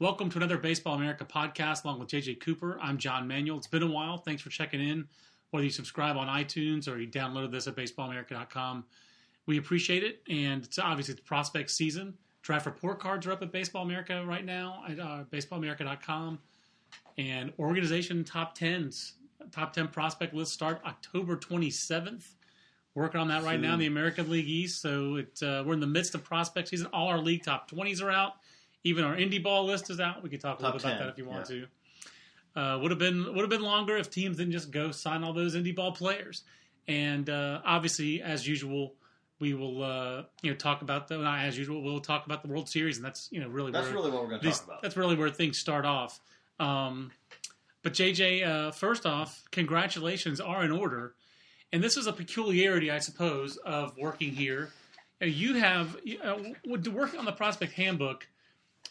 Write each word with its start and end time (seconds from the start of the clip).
Welcome 0.00 0.30
to 0.30 0.38
another 0.38 0.56
Baseball 0.56 0.94
America 0.94 1.26
podcast 1.26 1.84
along 1.84 1.98
with 1.98 2.08
JJ 2.08 2.40
Cooper. 2.40 2.78
I'm 2.80 2.96
John 2.96 3.28
Manuel. 3.28 3.58
It's 3.58 3.66
been 3.66 3.82
a 3.82 3.86
while. 3.86 4.16
Thanks 4.16 4.40
for 4.40 4.48
checking 4.48 4.80
in. 4.80 5.06
Whether 5.50 5.64
you 5.64 5.70
subscribe 5.70 6.16
on 6.16 6.26
iTunes 6.26 6.88
or 6.88 6.98
you 6.98 7.06
downloaded 7.06 7.52
this 7.52 7.66
at 7.66 7.76
baseballamerica.com, 7.76 8.86
we 9.44 9.58
appreciate 9.58 10.02
it. 10.02 10.22
And 10.30 10.64
it's 10.64 10.78
obviously 10.78 11.12
it's 11.12 11.20
prospect 11.20 11.70
season. 11.70 12.14
Draft 12.40 12.64
report 12.64 12.98
cards 12.98 13.26
are 13.26 13.32
up 13.32 13.42
at 13.42 13.52
Baseball 13.52 13.82
America 13.82 14.24
right 14.26 14.42
now 14.42 14.82
at 14.88 14.98
uh, 14.98 15.24
baseballamerica.com. 15.30 16.38
And 17.18 17.52
organization 17.58 18.24
top 18.24 18.54
tens, 18.54 19.16
top 19.52 19.74
10 19.74 19.88
prospect 19.88 20.32
list 20.32 20.54
start 20.54 20.80
October 20.86 21.36
27th. 21.36 22.24
Working 22.94 23.20
on 23.20 23.28
that 23.28 23.42
right 23.42 23.60
now 23.60 23.74
in 23.74 23.78
the 23.78 23.86
American 23.86 24.30
League 24.30 24.48
East. 24.48 24.80
So 24.80 25.16
it, 25.16 25.42
uh, 25.42 25.62
we're 25.66 25.74
in 25.74 25.80
the 25.80 25.86
midst 25.86 26.14
of 26.14 26.24
prospect 26.24 26.68
season. 26.68 26.86
All 26.90 27.08
our 27.08 27.18
league 27.18 27.44
top 27.44 27.70
20s 27.70 28.02
are 28.02 28.10
out. 28.10 28.36
Even 28.84 29.04
our 29.04 29.16
indie 29.16 29.42
ball 29.42 29.66
list 29.66 29.90
is 29.90 30.00
out. 30.00 30.22
We 30.22 30.30
could 30.30 30.40
talk 30.40 30.58
a 30.58 30.62
Top 30.62 30.74
little 30.74 30.78
bit 30.78 30.96
about 30.96 30.98
10, 30.98 31.06
that 31.06 31.12
if 31.12 31.18
you 31.18 31.24
want 31.26 31.50
yeah. 31.50 31.56
to. 31.56 31.66
Uh, 32.56 32.78
would 32.78 32.90
have 32.90 32.98
been 32.98 33.26
would 33.26 33.40
have 33.40 33.50
been 33.50 33.62
longer 33.62 33.96
if 33.96 34.10
teams 34.10 34.36
didn't 34.36 34.52
just 34.52 34.70
go 34.70 34.90
sign 34.90 35.22
all 35.22 35.32
those 35.32 35.54
indie 35.54 35.74
ball 35.74 35.92
players. 35.92 36.42
And 36.88 37.30
uh, 37.30 37.60
obviously, 37.64 38.22
as 38.22 38.46
usual, 38.46 38.94
we 39.40 39.54
will 39.54 39.82
uh, 39.82 40.22
you 40.42 40.50
know 40.50 40.56
talk 40.56 40.82
about 40.82 41.08
the 41.08 41.18
not 41.18 41.44
as 41.44 41.58
usual. 41.58 41.82
We'll 41.82 42.00
talk 42.00 42.26
about 42.26 42.42
the 42.42 42.48
World 42.48 42.68
Series, 42.68 42.96
and 42.96 43.04
that's 43.04 43.28
you 43.30 43.40
know 43.40 43.48
really 43.48 43.72
That's 43.72 43.86
where 43.86 43.94
really 43.94 44.10
what 44.10 44.22
we're 44.22 44.28
going 44.28 44.40
to 44.42 44.50
talk 44.50 44.64
about. 44.64 44.82
That's 44.82 44.96
really 44.96 45.16
where 45.16 45.30
things 45.30 45.58
start 45.58 45.84
off. 45.84 46.20
Um, 46.58 47.10
but 47.82 47.94
JJ, 47.94 48.46
uh, 48.46 48.70
first 48.72 49.06
off, 49.06 49.44
congratulations 49.50 50.40
are 50.40 50.62
in 50.62 50.70
order, 50.70 51.14
and 51.72 51.82
this 51.82 51.96
is 51.96 52.06
a 52.06 52.12
peculiarity, 52.12 52.90
I 52.90 52.98
suppose, 52.98 53.56
of 53.56 53.96
working 53.96 54.32
here. 54.32 54.70
You 55.20 55.54
have 55.54 55.96
uh, 56.22 56.36
working 56.66 57.18
on 57.18 57.24
the 57.24 57.32
prospect 57.32 57.72
handbook. 57.72 58.26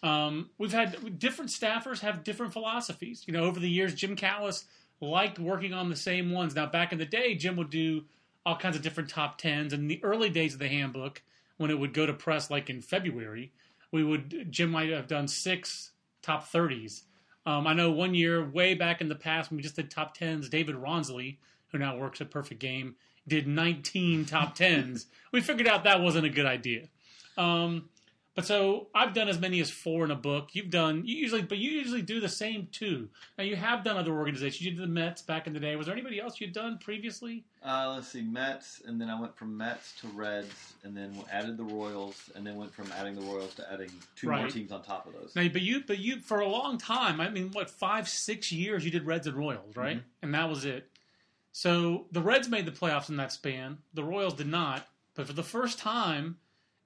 Um, 0.01 0.49
we've 0.57 0.71
had 0.71 1.19
different 1.19 1.51
staffers 1.51 1.99
have 1.99 2.23
different 2.23 2.53
philosophies. 2.53 3.23
You 3.25 3.33
know, 3.33 3.43
over 3.43 3.59
the 3.59 3.69
years, 3.69 3.93
Jim 3.93 4.15
Callis 4.15 4.65
liked 5.01 5.39
working 5.39 5.73
on 5.73 5.89
the 5.89 5.95
same 5.95 6.31
ones. 6.31 6.55
Now, 6.55 6.65
back 6.65 6.91
in 6.91 6.97
the 6.97 7.05
day, 7.05 7.35
Jim 7.35 7.55
would 7.57 7.69
do 7.69 8.05
all 8.45 8.55
kinds 8.55 8.75
of 8.75 8.81
different 8.81 9.09
top 9.09 9.37
tens. 9.37 9.73
And 9.73 9.83
in 9.83 9.87
the 9.87 10.03
early 10.03 10.29
days 10.29 10.53
of 10.53 10.59
the 10.59 10.67
handbook, 10.67 11.21
when 11.57 11.69
it 11.69 11.79
would 11.79 11.93
go 11.93 12.05
to 12.05 12.13
press, 12.13 12.49
like 12.49 12.69
in 12.69 12.81
February, 12.81 13.51
we 13.91 14.03
would 14.03 14.51
Jim 14.51 14.71
might 14.71 14.89
have 14.89 15.07
done 15.07 15.27
six 15.27 15.91
top 16.21 16.47
thirties. 16.47 17.03
Um, 17.45 17.67
I 17.67 17.73
know 17.73 17.91
one 17.91 18.13
year, 18.13 18.43
way 18.43 18.75
back 18.75 19.01
in 19.01 19.09
the 19.09 19.15
past, 19.15 19.49
when 19.49 19.57
we 19.57 19.63
just 19.63 19.75
did 19.75 19.89
top 19.89 20.13
tens, 20.13 20.49
David 20.49 20.75
Rawnsley, 20.75 21.39
who 21.71 21.77
now 21.77 21.97
works 21.97 22.21
at 22.21 22.29
Perfect 22.29 22.59
Game, 22.59 22.95
did 23.27 23.47
19 23.47 24.25
top 24.25 24.55
tens. 24.55 25.05
we 25.31 25.41
figured 25.41 25.67
out 25.67 25.85
that 25.85 26.01
wasn't 26.01 26.25
a 26.25 26.29
good 26.29 26.45
idea. 26.45 26.87
Um, 27.37 27.89
but 28.39 28.45
so 28.45 28.87
I've 28.95 29.13
done 29.13 29.27
as 29.27 29.37
many 29.37 29.59
as 29.59 29.69
four 29.69 30.05
in 30.05 30.11
a 30.11 30.15
book. 30.15 30.51
You've 30.53 30.69
done 30.69 31.03
you 31.03 31.13
usually, 31.17 31.41
but 31.41 31.57
you 31.57 31.71
usually 31.71 32.01
do 32.01 32.21
the 32.21 32.29
same 32.29 32.69
two. 32.71 33.09
Now 33.37 33.43
you 33.43 33.57
have 33.57 33.83
done 33.83 33.97
other 33.97 34.13
organizations. 34.13 34.61
You 34.61 34.71
did 34.71 34.81
the 34.81 34.87
Mets 34.87 35.21
back 35.21 35.45
in 35.45 35.51
the 35.51 35.59
day. 35.59 35.75
Was 35.75 35.87
there 35.87 35.93
anybody 35.93 36.21
else 36.21 36.39
you'd 36.39 36.53
done 36.53 36.77
previously? 36.77 37.43
Uh, 37.61 37.91
let's 37.93 38.07
see, 38.07 38.21
Mets, 38.21 38.81
and 38.85 39.01
then 39.01 39.09
I 39.09 39.19
went 39.19 39.35
from 39.35 39.57
Mets 39.57 39.93
to 39.99 40.07
Reds, 40.07 40.75
and 40.85 40.95
then 40.95 41.13
added 41.29 41.57
the 41.57 41.65
Royals, 41.65 42.31
and 42.33 42.47
then 42.47 42.55
went 42.55 42.73
from 42.73 42.89
adding 42.97 43.13
the 43.13 43.23
Royals 43.23 43.55
to 43.55 43.73
adding 43.73 43.91
two 44.15 44.31
more 44.31 44.47
teams 44.47 44.71
on 44.71 44.83
top 44.83 45.05
of 45.05 45.11
those. 45.15 45.35
Now, 45.35 45.45
but 45.49 45.61
you, 45.61 45.83
but 45.85 45.99
you, 45.99 46.21
for 46.21 46.39
a 46.39 46.47
long 46.47 46.77
time. 46.77 47.19
I 47.19 47.27
mean, 47.27 47.49
what 47.51 47.69
five, 47.69 48.07
six 48.07 48.53
years 48.53 48.85
you 48.85 48.91
did 48.91 49.05
Reds 49.05 49.27
and 49.27 49.35
Royals, 49.35 49.75
right? 49.75 49.97
Mm-hmm. 49.97 50.07
And 50.23 50.33
that 50.33 50.47
was 50.47 50.63
it. 50.63 50.89
So 51.51 52.05
the 52.13 52.21
Reds 52.21 52.47
made 52.47 52.65
the 52.65 52.71
playoffs 52.71 53.09
in 53.09 53.17
that 53.17 53.33
span. 53.33 53.79
The 53.93 54.05
Royals 54.05 54.35
did 54.35 54.47
not. 54.47 54.87
But 55.13 55.27
for 55.27 55.33
the 55.33 55.43
first 55.43 55.77
time, 55.77 56.37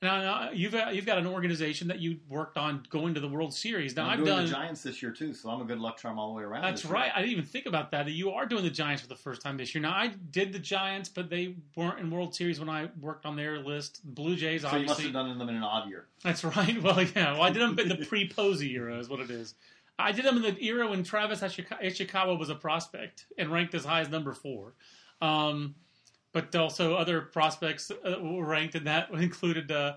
now, 0.03 0.21
now 0.21 0.49
you've 0.51 0.71
got, 0.71 0.93
you've 0.95 1.05
got 1.05 1.17
an 1.17 1.25
organization 1.25 1.87
that 1.87 1.99
you 1.99 2.17
worked 2.29 2.57
on 2.57 2.85
going 2.89 3.13
to 3.15 3.19
the 3.19 3.27
World 3.27 3.53
Series. 3.53 3.95
Now 3.95 4.03
I'm 4.05 4.09
I've 4.11 4.17
doing 4.17 4.27
done 4.29 4.45
the 4.45 4.51
Giants 4.51 4.83
this 4.83 5.01
year 5.01 5.11
too, 5.11 5.33
so 5.33 5.49
I'm 5.49 5.61
a 5.61 5.65
good 5.65 5.79
luck 5.79 5.97
charm 5.97 6.19
all 6.19 6.29
the 6.29 6.37
way 6.37 6.43
around. 6.43 6.61
That's 6.61 6.81
this 6.81 6.89
year. 6.89 6.93
right. 6.99 7.11
I 7.15 7.19
didn't 7.21 7.31
even 7.31 7.45
think 7.45 7.65
about 7.65 7.91
that. 7.91 8.05
That 8.05 8.11
you 8.11 8.31
are 8.31 8.45
doing 8.45 8.63
the 8.63 8.69
Giants 8.69 9.01
for 9.01 9.07
the 9.07 9.15
first 9.15 9.41
time 9.41 9.57
this 9.57 9.73
year. 9.73 9.81
Now 9.81 9.93
I 9.93 10.07
did 10.31 10.53
the 10.53 10.59
Giants, 10.59 11.09
but 11.09 11.29
they 11.29 11.55
weren't 11.75 11.99
in 11.99 12.11
World 12.11 12.35
Series 12.35 12.59
when 12.59 12.69
I 12.69 12.89
worked 13.01 13.25
on 13.25 13.35
their 13.35 13.59
list. 13.59 14.01
Blue 14.03 14.35
Jays, 14.35 14.61
So 14.61 14.67
you 14.67 14.73
must 14.85 14.91
obviously. 14.91 15.03
have 15.05 15.13
done 15.13 15.37
them 15.37 15.49
in 15.49 15.55
an 15.55 15.63
odd 15.63 15.89
year. 15.89 16.05
That's 16.23 16.43
right. 16.43 16.77
Well, 16.83 17.01
yeah. 17.01 17.33
Well, 17.33 17.41
I 17.43 17.49
did 17.49 17.61
them 17.61 17.79
in 17.79 17.89
the 17.89 18.05
pre-Posey 18.07 18.71
era, 18.73 18.97
is 18.99 19.09
what 19.09 19.19
it 19.19 19.29
is. 19.31 19.55
I 19.99 20.11
did 20.11 20.25
them 20.25 20.37
in 20.37 20.41
the 20.41 20.63
era 20.63 20.87
when 20.89 21.03
Travis 21.03 21.41
Ishikawa 21.41 22.37
was 22.37 22.49
a 22.49 22.55
prospect 22.55 23.25
and 23.37 23.51
ranked 23.51 23.73
as 23.75 23.85
high 23.85 24.01
as 24.01 24.09
number 24.09 24.33
four. 24.33 24.73
Um, 25.21 25.75
but 26.33 26.53
also 26.55 26.95
other 26.95 27.21
prospects 27.21 27.91
uh, 27.91 28.19
were 28.21 28.45
ranked 28.45 28.75
in 28.75 28.83
that 28.83 29.09
included 29.13 29.71
uh, 29.71 29.93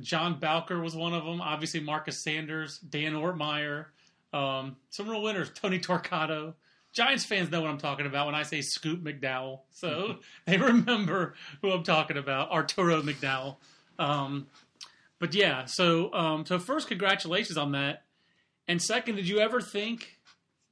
John 0.00 0.38
Bowker 0.38 0.80
was 0.80 0.94
one 0.94 1.14
of 1.14 1.24
them. 1.24 1.40
Obviously, 1.40 1.80
Marcus 1.80 2.18
Sanders, 2.18 2.78
Dan 2.78 3.14
Ortmeyer, 3.14 3.86
um, 4.32 4.76
some 4.90 5.08
real 5.08 5.22
winners. 5.22 5.50
Tony 5.50 5.80
Torcato. 5.80 6.54
Giants 6.92 7.24
fans 7.24 7.50
know 7.50 7.60
what 7.60 7.70
I'm 7.70 7.78
talking 7.78 8.06
about 8.06 8.26
when 8.26 8.34
I 8.34 8.42
say 8.42 8.62
Scoop 8.62 9.02
McDowell, 9.02 9.60
so 9.70 10.16
they 10.46 10.56
remember 10.56 11.34
who 11.62 11.70
I'm 11.70 11.84
talking 11.84 12.16
about. 12.16 12.50
Arturo 12.50 13.00
McDowell. 13.02 13.56
Um, 13.98 14.48
but 15.18 15.34
yeah, 15.34 15.66
so 15.66 16.12
um, 16.12 16.46
so 16.46 16.58
first, 16.58 16.88
congratulations 16.88 17.56
on 17.56 17.72
that. 17.72 18.04
And 18.66 18.80
second, 18.80 19.16
did 19.16 19.28
you 19.28 19.38
ever 19.38 19.60
think 19.60 20.18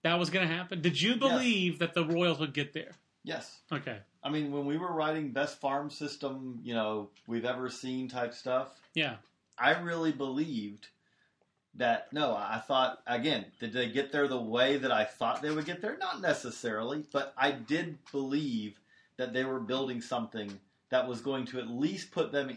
that 0.03 0.19
was 0.19 0.31
going 0.31 0.47
to 0.49 0.53
happen? 0.53 0.81
Did 0.81 1.01
you 1.01 1.17
believe 1.17 1.81
that 1.81 1.95
the 1.95 2.05
Royals 2.05 2.39
would 2.39 2.55
get 2.55 2.73
there? 2.73 2.93
Yes. 3.25 3.61
Okay. 3.73 3.99
I 4.23 4.31
mean, 4.31 4.51
when 4.53 4.67
we 4.67 4.77
were 4.79 4.93
writing 4.93 5.31
best 5.31 5.61
farm 5.61 5.91
system, 5.91 6.61
you 6.63 6.75
know, 6.75 7.11
we've 7.27 7.45
ever 7.45 7.71
seen 7.71 8.09
type 8.09 8.35
stuff, 8.35 8.81
Yeah. 8.95 9.17
I 9.59 9.79
really 9.79 10.13
believed 10.13 10.89
that. 11.75 12.13
No, 12.13 12.35
I 12.35 12.59
thought 12.67 13.01
again, 13.07 13.47
did 13.61 13.73
they 13.73 13.89
get 13.89 14.13
there 14.13 14.29
the 14.29 14.41
way 14.41 14.77
that 14.79 14.93
I 14.93 15.05
thought 15.05 15.43
they 15.43 15.51
would 15.51 15.65
get 15.67 15.81
there? 15.81 15.97
Not 15.99 16.21
necessarily, 16.21 17.05
but 17.13 17.33
I 17.37 17.53
did 17.53 17.99
believe 18.13 18.79
that 19.17 19.33
they 19.33 19.45
were 19.45 19.61
building 19.61 20.01
something 20.01 20.59
that 20.91 21.07
was 21.09 21.21
going 21.21 21.45
to 21.47 21.59
at 21.59 21.69
least 21.69 22.11
put 22.11 22.33
them. 22.33 22.57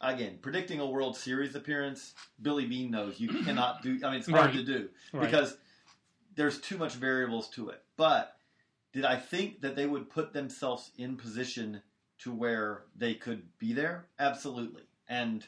Again, 0.00 0.38
predicting 0.42 0.80
a 0.80 0.86
World 0.86 1.16
Series 1.16 1.54
appearance, 1.54 2.14
Billy 2.40 2.66
Beane 2.66 2.90
knows 2.90 3.20
you 3.20 3.28
cannot 3.44 3.82
do. 3.82 3.98
I 4.02 4.10
mean, 4.10 4.18
it's 4.20 4.28
hard 4.28 4.46
Right. 4.46 4.54
to 4.54 4.64
do 4.64 4.88
Right. 5.12 5.26
because 5.26 5.56
there's 6.34 6.60
too 6.60 6.76
much 6.78 6.94
variables 6.94 7.48
to 7.50 7.68
it. 7.68 7.82
But 7.96 8.36
did 8.92 9.04
I 9.04 9.16
think 9.16 9.60
that 9.62 9.74
they 9.76 9.86
would 9.86 10.10
put 10.10 10.32
themselves 10.32 10.90
in 10.98 11.16
position 11.16 11.82
to 12.20 12.32
where 12.32 12.82
they 12.96 13.14
could 13.14 13.42
be 13.58 13.72
there? 13.72 14.06
Absolutely. 14.18 14.82
And 15.08 15.44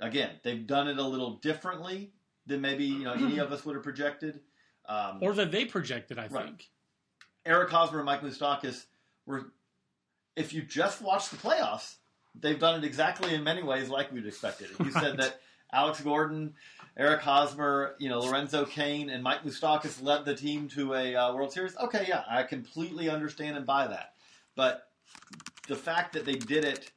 again, 0.00 0.30
they've 0.42 0.66
done 0.66 0.88
it 0.88 0.98
a 0.98 1.02
little 1.06 1.36
differently 1.36 2.12
than 2.46 2.60
maybe 2.60 2.84
you 2.84 3.04
know 3.04 3.12
any 3.12 3.38
of 3.44 3.52
us 3.52 3.64
would 3.64 3.74
have 3.74 3.84
projected. 3.84 4.40
Um, 4.88 5.18
Or 5.20 5.32
that 5.34 5.50
they 5.52 5.64
projected, 5.64 6.18
I 6.18 6.26
Right. 6.28 6.44
think. 6.46 6.70
Eric 7.46 7.70
Hosmer 7.70 7.98
and 7.98 8.06
Mike 8.06 8.22
Moustakas 8.22 8.84
were. 9.26 9.52
If 10.36 10.52
you 10.52 10.62
just 10.62 11.02
watch 11.02 11.28
the 11.30 11.36
playoffs, 11.36 11.96
they've 12.38 12.58
done 12.58 12.78
it 12.82 12.86
exactly 12.86 13.34
in 13.34 13.42
many 13.44 13.62
ways 13.62 13.88
like 13.88 14.12
we'd 14.12 14.26
expected. 14.26 14.68
You 14.78 14.84
Right. 14.86 14.92
said 14.94 15.16
that 15.18 15.40
Alex 15.72 16.00
Gordon, 16.00 16.54
Eric 16.96 17.20
Hosmer, 17.20 17.94
you 17.98 18.08
know 18.08 18.20
Lorenzo 18.20 18.64
Cain, 18.64 19.10
and 19.10 19.22
Mike 19.22 19.44
Moustakas 19.44 20.02
led 20.02 20.24
the 20.24 20.34
team 20.34 20.68
to 20.68 20.94
a 20.94 21.14
uh, 21.14 21.34
World 21.34 21.52
Series, 21.52 21.76
okay, 21.76 22.04
yeah, 22.08 22.24
I 22.28 22.42
completely 22.42 23.08
understand 23.08 23.56
and 23.56 23.66
buy 23.66 23.86
that. 23.86 24.14
But 24.56 24.88
the 25.68 25.76
fact 25.76 26.12
that 26.14 26.24
they 26.24 26.34
did 26.34 26.64
it 26.64 26.90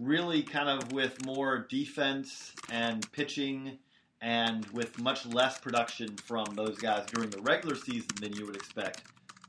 really 0.00 0.42
kind 0.42 0.68
of 0.68 0.92
with 0.92 1.24
more 1.24 1.66
defense 1.68 2.52
and 2.70 3.10
pitching 3.12 3.78
and 4.20 4.66
with 4.66 4.98
much 4.98 5.26
less 5.26 5.58
production 5.58 6.16
from 6.16 6.44
those 6.54 6.78
guys 6.78 7.06
during 7.06 7.30
the 7.30 7.40
regular 7.40 7.76
season 7.76 8.08
than 8.20 8.32
you 8.32 8.46
would 8.46 8.56
expect. 8.56 9.02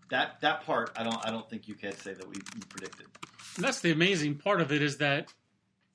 That 0.10 0.42
that 0.42 0.66
part 0.66 0.92
I 0.98 1.04
don't 1.04 1.26
I 1.26 1.32
don't 1.32 1.48
think 1.50 1.68
you 1.68 1.76
can 1.76 1.94
say 1.94 2.14
that 2.14 2.28
we, 2.28 2.36
we 2.56 2.62
predicted. 2.70 3.08
And 3.56 3.64
that's 3.64 3.80
the 3.80 3.92
amazing 3.92 4.36
part 4.36 4.62
of 4.62 4.72
it 4.72 4.82
is 4.82 4.98
that 4.98 5.34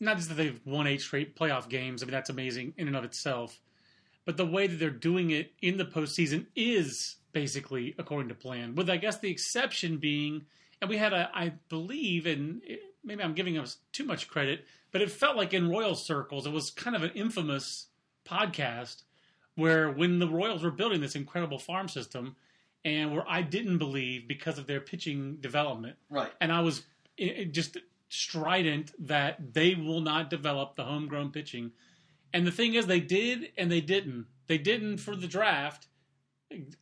not 0.01 0.17
just 0.17 0.29
that 0.29 0.35
they've 0.35 0.61
won 0.65 0.87
eight 0.87 1.01
straight 1.01 1.37
playoff 1.37 1.69
games. 1.69 2.03
I 2.03 2.07
mean, 2.07 2.13
that's 2.13 2.31
amazing 2.31 2.75
in 2.77 2.87
and 2.87 2.97
of 2.97 3.05
itself. 3.05 3.61
But 4.25 4.37
the 4.37 4.47
way 4.47 4.67
that 4.67 4.77
they're 4.77 4.91
doing 4.91 5.31
it 5.31 5.53
in 5.61 5.77
the 5.77 5.85
postseason 5.85 6.47
is 6.57 7.17
basically 7.33 7.95
according 7.99 8.29
to 8.29 8.35
plan, 8.35 8.75
with 8.75 8.89
I 8.89 8.97
guess 8.97 9.19
the 9.19 9.31
exception 9.31 9.99
being, 9.99 10.47
and 10.81 10.89
we 10.89 10.97
had 10.97 11.13
a, 11.13 11.31
I 11.35 11.53
believe, 11.69 12.27
and 12.27 12.63
maybe 13.05 13.23
I'm 13.23 13.35
giving 13.35 13.59
us 13.59 13.79
too 13.93 14.05
much 14.05 14.29
credit, 14.29 14.65
but 14.93 15.03
it 15.03 15.11
felt 15.11 15.37
like 15.37 15.53
in 15.53 15.69
Royal 15.69 15.95
circles, 15.95 16.47
it 16.47 16.53
was 16.53 16.71
kind 16.71 16.95
of 16.97 17.03
an 17.03 17.11
infamous 17.15 17.87
podcast 18.25 19.03
where 19.57 19.91
when 19.91 20.19
the 20.19 20.29
Royals 20.29 20.63
were 20.63 20.71
building 20.71 21.01
this 21.01 21.15
incredible 21.17 21.59
farm 21.59 21.89
system, 21.89 22.37
and 22.85 23.13
where 23.13 23.25
I 23.29 23.43
didn't 23.43 23.79
believe 23.79 24.29
because 24.29 24.59
of 24.59 24.67
their 24.67 24.81
pitching 24.81 25.37
development, 25.37 25.97
Right. 26.11 26.33
and 26.41 26.53
I 26.53 26.61
was 26.61 26.83
just 27.51 27.79
strident 28.09 28.93
that 29.07 29.55
they 29.55 29.75
will 29.75 30.01
not 30.01 30.31
develop 30.31 30.77
the 30.77 30.85
homegrown 30.85 31.31
pitching. 31.33 31.73
And 32.35 32.47
the 32.47 32.51
thing 32.51 32.75
is, 32.75 32.87
they 32.87 33.01
did 33.01 33.53
and 33.57 33.71
they 33.73 33.81
didn't. 33.81 34.27
They 34.49 34.59
didn't 34.59 34.99
for 34.99 35.15
the 35.17 35.29
draft. 35.29 35.87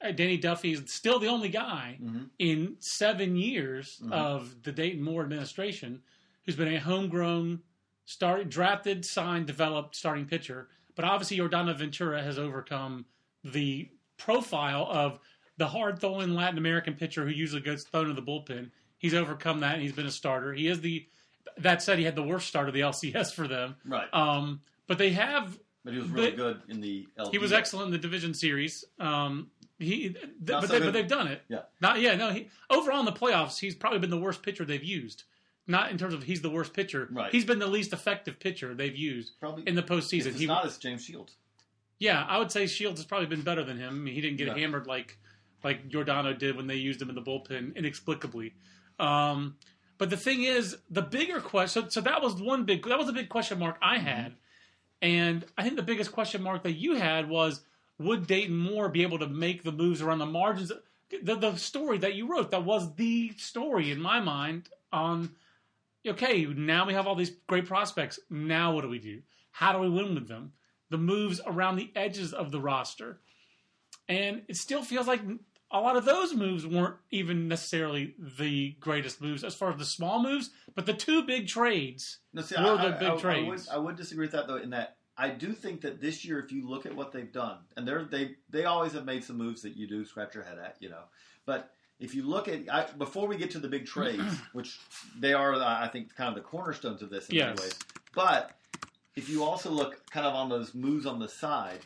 Uh, 0.01 0.11
Danny 0.11 0.39
Duffy 0.39 0.73
is 0.73 0.83
still 0.87 1.19
the 1.19 1.29
only 1.29 1.49
guy 1.49 1.99
Mhm. 2.03 2.31
in 2.39 2.77
seven 2.81 3.37
years 3.37 4.01
Mhm. 4.03 4.13
of 4.13 4.63
the 4.65 4.73
Dayton 4.73 5.03
Moore 5.03 5.23
administration 5.23 6.03
who's 6.45 6.57
been 6.57 6.75
a 6.75 6.81
homegrown, 6.81 7.63
start 8.05 8.49
drafted, 8.49 9.05
signed, 9.07 9.47
developed 9.47 9.95
starting 9.95 10.27
pitcher. 10.27 10.69
But 10.97 11.05
obviously, 11.05 11.37
Yordano 11.39 11.77
Ventura 11.77 12.23
has 12.23 12.39
overcome 12.39 13.05
the 13.45 13.91
profile 14.17 14.89
of 14.91 15.21
the 15.59 15.69
hard 15.69 16.01
throwing 16.01 16.35
Latin 16.35 16.59
American 16.59 16.95
pitcher 16.95 17.25
who 17.27 17.31
usually 17.33 17.63
gets 17.63 17.85
thrown 17.85 18.09
in 18.11 18.17
the 18.17 18.23
bullpen. 18.23 18.71
He's 18.99 19.15
overcome 19.15 19.61
that 19.61 19.75
and 19.75 19.83
he's 19.83 19.93
been 19.93 20.07
a 20.07 20.11
starter. 20.11 20.53
He 20.55 20.67
is 20.67 20.81
the 20.81 21.07
that 21.59 21.83
said 21.83 21.99
he 21.99 22.05
had 22.05 22.17
the 22.17 22.23
worst 22.23 22.47
start 22.49 22.69
of 22.69 22.75
the 22.75 22.81
LCS 22.81 23.35
for 23.35 23.47
them. 23.47 23.77
Right. 23.85 24.09
Um, 24.15 24.63
but 24.87 24.99
they 24.99 25.11
have 25.11 25.59
but 25.85 25.93
he 25.95 25.99
was 26.01 26.09
really 26.11 26.31
good 26.33 26.61
in 26.69 26.81
the 26.81 27.07
he 27.31 27.39
was 27.39 27.53
excellent 27.53 27.87
in 27.87 27.93
the 27.93 27.99
division 27.99 28.35
series. 28.35 28.85
Um, 29.01 29.51
he, 29.79 30.11
th- 30.11 30.17
but, 30.41 30.61
so 30.69 30.79
they, 30.79 30.79
but 30.81 30.93
they've 30.93 31.09
done 31.09 31.27
it. 31.27 31.43
Yeah. 31.49 31.63
Not 31.81 32.01
yeah. 32.01 32.15
No. 32.15 32.31
He, 32.31 32.49
overall 32.71 33.01
in 33.01 33.05
the 33.05 33.13
playoffs, 33.13 33.59
he's 33.59 33.75
probably 33.75 33.99
been 33.99 34.11
the 34.11 34.19
worst 34.21 34.43
pitcher 34.43 34.65
they've 34.65 34.83
used. 34.85 35.25
Not 35.67 35.91
in 35.91 35.99
terms 35.99 36.15
of 36.15 36.23
he's 36.23 36.41
the 36.41 36.51
worst 36.51 36.73
pitcher. 36.73 37.09
Right. 37.11 37.33
He's 37.33 37.45
been 37.45 37.59
the 37.59 37.67
least 37.67 37.93
effective 37.93 38.39
pitcher 38.39 38.75
they've 38.75 38.95
used 38.97 39.39
Probably 39.41 39.65
in 39.67 39.75
the 39.75 39.83
postseason. 39.83 40.27
it's 40.27 40.39
He, 40.39 40.47
not 40.47 40.65
as 40.67 40.77
James 40.79 41.05
Shields. 41.05 41.35
yeah, 41.99 42.25
I 42.29 42.39
would 42.39 42.51
say 42.53 42.67
Shields 42.67 43.01
has 43.01 43.07
probably 43.07 43.27
been 43.27 43.43
better 43.43 43.65
than 43.65 43.77
him. 43.79 43.89
I 43.89 43.93
mean, 43.93 44.15
he 44.15 44.21
didn't 44.21 44.37
get 44.39 44.49
Yeah. 44.49 44.59
hammered 44.59 44.87
like 44.87 45.19
like 45.65 45.89
Yordano 45.89 46.37
did 46.37 46.57
when 46.57 46.67
they 46.67 46.75
used 46.77 47.01
him 47.03 47.09
in 47.09 47.15
the 47.15 47.23
bullpen 47.23 47.75
inexplicably. 47.77 48.55
Um, 48.99 49.57
but 49.99 50.11
the 50.11 50.17
thing 50.17 50.43
is, 50.43 50.77
the 50.91 51.03
bigger 51.03 51.41
question. 51.41 51.85
So, 51.85 51.89
so 51.89 52.01
that 52.03 52.21
was 52.23 52.35
one 52.43 52.65
big. 52.65 52.85
That 52.87 52.99
was 52.99 53.09
a 53.09 53.13
big 53.13 53.29
question 53.29 53.59
mark 53.61 53.79
I 53.81 53.99
had, 53.99 54.35
and 55.03 55.45
I 55.59 55.65
think 55.65 55.75
the 55.75 55.83
biggest 55.83 56.13
question 56.13 56.43
mark 56.43 56.63
that 56.63 56.73
you 56.73 56.95
had 56.95 57.29
was 57.29 57.63
would 57.99 58.27
Dayton 58.27 58.57
Moore 58.57 58.89
be 58.89 59.03
able 59.03 59.19
to 59.19 59.27
make 59.27 59.63
the 59.63 59.73
moves 59.73 60.01
around 60.01 60.21
the 60.21 60.27
margins? 60.27 60.73
The, 61.23 61.35
the 61.35 61.57
story 61.57 61.99
that 61.99 62.15
you 62.15 62.31
wrote 62.31 62.53
that 62.53 62.65
was 62.65 62.95
the 62.95 63.33
story 63.37 63.91
in 63.91 64.01
my 64.01 64.21
mind 64.21 64.69
on 64.93 65.35
okay, 66.07 66.45
now 66.47 66.87
we 66.87 66.95
have 66.95 67.07
all 67.07 67.15
these 67.15 67.33
great 67.47 67.67
prospects. 67.67 68.19
Now 68.31 68.75
what 68.75 68.83
do 68.83 68.89
we 68.89 68.99
do? 68.99 69.23
How 69.51 69.73
do 69.73 69.79
we 69.79 69.89
win 69.89 70.15
with 70.15 70.29
them? 70.29 70.53
The 70.91 70.99
moves 70.99 71.41
around 71.47 71.77
the 71.77 71.91
edges 71.95 72.33
of 72.33 72.51
the 72.51 72.61
roster. 72.61 73.21
And 74.09 74.43
it 74.49 74.57
still 74.57 74.83
feels 74.83 75.07
like 75.07 75.21
a 75.73 75.81
lot 75.81 75.97
of 75.97 76.05
those 76.05 76.35
moves 76.35 76.67
weren't 76.67 76.97
even 77.11 77.49
necessarily 77.49 78.15
the 78.19 78.77
greatest 78.81 79.21
moves 79.21 79.43
as 79.43 79.55
far 79.55 79.71
as 79.71 79.79
the 79.79 79.85
small 79.85 80.23
moves, 80.23 80.51
but 80.75 80.87
the 80.87 80.93
two 80.95 81.23
big 81.25 81.49
trades 81.49 82.19
No, 82.33 82.43
see, 82.43 82.55
were 82.57 82.77
I, 82.79 82.89
the 82.91 82.97
I- 82.97 82.99
big 82.99 83.11
I- 83.11 83.17
trades. 83.17 83.67
would, 83.69 83.75
I 83.75 83.79
would 83.79 83.97
disagree 83.97 84.27
with 84.27 84.33
that 84.33 84.47
though. 84.47 84.57
In 84.57 84.71
that, 84.71 84.97
I 85.17 85.29
do 85.31 85.53
think 85.53 85.81
that 85.83 86.01
this 86.01 86.25
year, 86.25 86.39
if 86.41 86.53
you 86.53 86.69
look 86.69 86.87
at 86.87 86.95
what 86.95 87.13
they've 87.13 87.33
done, 87.33 87.59
and 87.77 87.87
they're 87.89 88.05
they 88.05 88.37
they 88.51 88.65
always 88.65 88.93
have 88.93 89.05
made 89.05 89.25
some 89.25 89.37
moves 89.39 89.63
that 89.63 89.77
you 89.77 89.87
do 89.87 90.05
scratch 90.05 90.35
your 90.35 90.45
head 90.45 90.59
at, 90.59 90.77
you 90.81 90.89
know. 90.91 91.05
But 91.47 91.71
if 92.01 92.15
you 92.15 92.23
look 92.25 92.49
at 92.49 92.63
I, 92.73 92.87
before 92.99 93.27
we 93.27 93.37
get 93.37 93.51
to 93.53 93.59
the 93.59 93.69
big 93.69 93.87
trades, 93.87 94.35
which 94.53 94.79
they 95.19 95.33
are, 95.33 95.55
uh, 95.55 95.59
I 95.81 95.89
think, 95.89 96.15
kind 96.17 96.29
of 96.29 96.35
the 96.35 96.41
cornerstones 96.41 97.03
of 97.03 97.11
this 97.11 97.29
in 97.29 97.37
Yes. 97.37 97.47
many 97.49 97.61
ways. 97.61 97.79
But 98.15 98.53
if 99.17 99.29
you 99.29 99.45
also 99.45 99.71
look 99.71 100.05
kind 100.11 100.27
of 100.27 100.35
on 100.35 100.49
those 100.49 100.75
moves 100.75 101.05
on 101.07 101.19
the 101.19 101.29
side, 101.29 101.81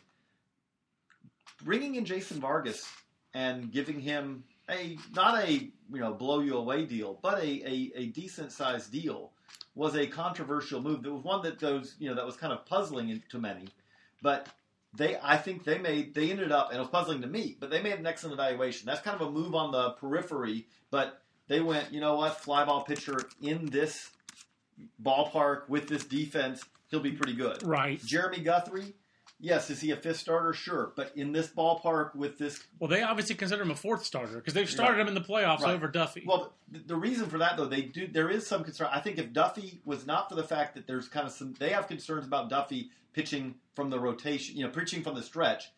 bringing 1.64 1.96
in 1.96 2.04
Jason 2.04 2.40
Vargas 2.40 2.88
and 3.36 3.70
giving 3.70 4.00
him 4.00 4.42
a 4.70 4.96
not 5.14 5.44
a 5.44 5.52
you 5.52 6.00
know 6.00 6.14
blow 6.14 6.40
you 6.40 6.56
away 6.56 6.86
deal, 6.86 7.18
but 7.22 7.38
a, 7.38 7.46
a, 7.46 7.92
a 7.94 8.06
decent 8.06 8.50
sized 8.50 8.90
deal 8.90 9.30
was 9.74 9.94
a 9.94 10.06
controversial 10.06 10.80
move. 10.80 11.02
That 11.02 11.12
was 11.12 11.22
one 11.22 11.42
that 11.42 11.58
those 11.58 11.96
you 11.98 12.08
know 12.08 12.14
that 12.14 12.24
was 12.24 12.36
kind 12.36 12.52
of 12.52 12.64
puzzling 12.64 13.22
to 13.28 13.38
many, 13.38 13.68
but 14.22 14.48
they 14.96 15.18
I 15.22 15.36
think 15.36 15.64
they 15.64 15.76
made 15.76 16.14
they 16.14 16.30
ended 16.30 16.50
up 16.50 16.70
and 16.70 16.78
it 16.78 16.80
was 16.80 16.88
puzzling 16.88 17.20
to 17.20 17.28
me, 17.28 17.56
but 17.60 17.68
they 17.68 17.82
made 17.82 17.98
an 17.98 18.06
excellent 18.06 18.40
evaluation. 18.40 18.86
That's 18.86 19.02
kind 19.02 19.20
of 19.20 19.28
a 19.28 19.30
move 19.30 19.54
on 19.54 19.70
the 19.70 19.90
periphery, 19.90 20.66
but 20.90 21.20
they 21.46 21.60
went 21.60 21.92
you 21.92 22.00
know 22.00 22.16
what 22.16 22.40
fly 22.40 22.64
ball 22.64 22.84
pitcher 22.84 23.18
in 23.42 23.66
this 23.66 24.10
ballpark 25.02 25.68
with 25.68 25.88
this 25.88 26.04
defense, 26.04 26.64
he'll 26.90 27.00
be 27.00 27.12
pretty 27.12 27.34
good. 27.34 27.62
right. 27.62 28.02
Jeremy 28.04 28.40
Guthrie. 28.40 28.94
Yes, 29.38 29.68
is 29.68 29.80
he 29.82 29.90
a 29.90 29.96
fifth 29.96 30.16
starter? 30.18 30.52
Sure, 30.54 30.92
but 30.96 31.12
in 31.14 31.30
this 31.32 31.48
ballpark 31.48 32.14
with 32.14 32.38
this 32.38 32.62
Well, 32.78 32.88
they 32.88 33.02
obviously 33.02 33.34
consider 33.34 33.62
him 33.62 33.70
a 33.70 33.76
fourth 33.76 34.02
starter 34.04 34.36
because 34.36 34.54
they've 34.54 34.68
started 34.70 34.92
Right. 34.94 35.02
him 35.02 35.08
in 35.08 35.14
the 35.14 35.20
playoffs 35.20 35.60
Right. 35.60 35.74
over 35.74 35.88
Duffy. 35.88 36.24
Well, 36.26 36.54
the, 36.70 36.78
the 36.80 36.96
reason 36.96 37.28
for 37.28 37.36
that 37.38 37.56
though, 37.58 37.66
they 37.66 37.82
do. 37.82 38.06
There 38.06 38.30
is 38.30 38.46
some 38.46 38.64
concern. 38.64 38.88
I 38.90 39.00
think 39.00 39.18
if 39.18 39.32
Duffy 39.34 39.80
was 39.84 40.06
not 40.06 40.28
for 40.30 40.36
the 40.36 40.44
fact 40.44 40.74
that 40.76 40.86
there's 40.86 41.08
kind 41.08 41.26
of 41.26 41.32
some, 41.32 41.54
they 41.58 41.68
have 41.70 41.86
concerns 41.86 42.26
about 42.26 42.48
Duffy 42.48 42.90
pitching 43.12 43.56
from 43.74 43.90
the 43.90 44.00
rotation. 44.00 44.56
You 44.56 44.64
know, 44.64 44.70
pitching 44.70 45.02
from 45.02 45.14
the 45.14 45.22
stretch. 45.22 45.70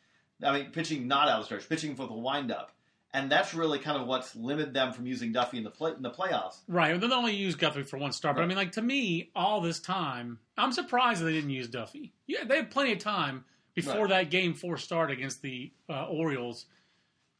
I 0.44 0.52
mean, 0.56 0.70
pitching 0.70 1.08
not 1.08 1.28
out 1.28 1.40
of 1.40 1.40
the 1.40 1.44
stretch, 1.46 1.68
pitching 1.68 1.96
for 1.96 2.06
the 2.06 2.14
windup, 2.14 2.70
and 3.14 3.30
that's 3.30 3.54
really 3.54 3.78
kind 3.78 4.00
of 4.00 4.06
what's 4.06 4.36
limited 4.36 4.74
them 4.74 4.92
from 4.92 5.06
using 5.06 5.32
Duffy 5.32 5.58
in 5.58 5.64
the 5.64 5.70
play, 5.70 5.92
in 5.92 6.02
the 6.02 6.10
playoffs. 6.10 6.58
Right. 6.68 6.98
They 7.00 7.06
only 7.10 7.34
use 7.34 7.54
Guthrie 7.54 7.82
for 7.84 7.96
one 7.98 8.12
start. 8.12 8.36
But 8.36 8.42
I 8.42 8.46
mean, 8.46 8.56
like 8.56 8.72
to 8.72 8.82
me, 8.82 9.30
all 9.34 9.60
this 9.60 9.80
time, 9.80 10.38
I'm 10.56 10.72
surprised 10.72 11.22
they 11.22 11.32
didn't 11.32 11.50
use 11.50 11.68
Duffy. 11.68 12.12
Yeah, 12.26 12.44
they 12.44 12.56
had 12.56 12.70
plenty 12.70 12.92
of 12.92 12.98
time 12.98 13.44
before 13.74 14.02
Right. 14.02 14.08
that 14.24 14.30
game 14.30 14.54
four 14.54 14.76
start 14.76 15.10
against 15.10 15.40
the 15.42 15.72
uh, 15.88 16.06
Orioles 16.06 16.66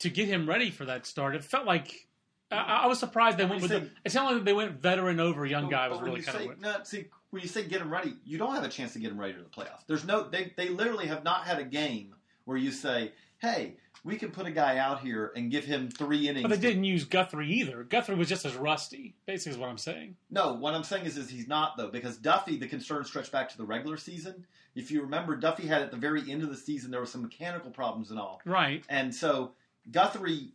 to 0.00 0.09
get 0.11 0.29
him 0.29 0.49
ready 0.49 0.70
for 0.70 0.85
that 0.87 1.05
start. 1.06 1.35
It 1.35 1.44
felt 1.44 1.67
like 1.67 2.06
I, 2.50 2.81
I 2.85 2.87
was 2.87 2.99
surprised 2.99 3.37
they 3.37 3.44
went 3.44 3.61
with. 3.62 3.70
say- 3.70 3.81
the, 3.81 3.91
it 4.05 4.12
sounded 4.12 4.37
like 4.37 4.44
they 4.44 4.53
went 4.55 4.81
veteran 4.81 5.20
over 5.20 5.44
young 5.44 5.65
But- 5.65 5.70
guy 5.70 5.88
but 5.88 6.00
was 6.00 6.09
really 6.09 6.23
kind 6.23 6.38
say, 6.38 6.49
of. 6.49 6.61
no, 6.61 6.76
see 6.85 7.06
when 7.31 7.43
you 7.43 7.49
say 7.49 7.65
get 7.65 7.82
him 7.82 7.93
ready, 7.93 8.15
you 8.25 8.38
don't 8.38 8.55
have 8.55 8.65
a 8.65 8.69
chance 8.70 8.94
to 8.94 8.99
get 9.00 9.11
him 9.11 9.20
ready 9.20 9.35
to 9.35 9.41
the 9.41 9.44
playoffs. 9.50 9.85
There's 9.87 10.06
no. 10.06 10.23
They 10.31 10.53
they 10.56 10.70
literally 10.70 11.09
have 11.09 11.25
not 11.25 11.44
had 11.47 11.59
a 11.59 11.65
game 11.65 12.15
where 12.47 12.56
you 12.56 12.70
say, 12.73 13.12
hey. 13.43 13.75
We 14.08 14.16
can 14.16 14.31
put 14.31 14.46
a 14.46 14.50
guy 14.50 14.78
out 14.78 15.00
here 15.00 15.32
and 15.37 15.50
give 15.50 15.64
him 15.66 15.90
three 15.90 16.28
innings. 16.31 16.49
But 16.49 16.62
they 16.62 16.69
didn't 16.69 16.84
use 16.84 17.05
Guthrie 17.05 17.50
either. 17.52 17.84
Guthrie 17.84 18.14
was 18.14 18.26
just 18.31 18.46
as 18.46 18.55
rusty. 18.55 19.14
Basically, 19.26 19.52
is 19.52 19.58
what 19.58 19.69
I'm 19.69 19.76
saying. 19.76 20.16
No, 20.31 20.55
what 20.55 20.72
I'm 20.72 20.82
saying 20.82 21.05
is, 21.05 21.19
is 21.19 21.28
he's 21.28 21.46
not 21.46 21.76
though, 21.76 21.88
because 21.88 22.16
Duffy, 22.16 22.56
the 22.56 22.66
concern 22.66 23.05
stretched 23.05 23.31
back 23.32 23.50
to 23.50 23.58
the 23.58 23.66
regular 23.66 23.99
season. 23.99 24.46
If 24.75 24.90
you 24.90 25.02
remember, 25.02 25.37
Duffy 25.37 25.66
had 25.66 25.82
at 25.82 25.90
the 25.90 25.99
very 25.99 26.22
end 26.32 26.43
of 26.43 26.49
the 26.49 26.56
season 26.56 26.90
there 26.90 27.00
were 27.00 27.06
some 27.06 27.20
mechanical 27.20 27.70
problems 27.70 28.10
and 28.10 28.19
all, 28.19 28.40
Right. 28.46 28.82
and 28.88 29.14
so 29.14 29.52
Guthrie, 29.90 30.52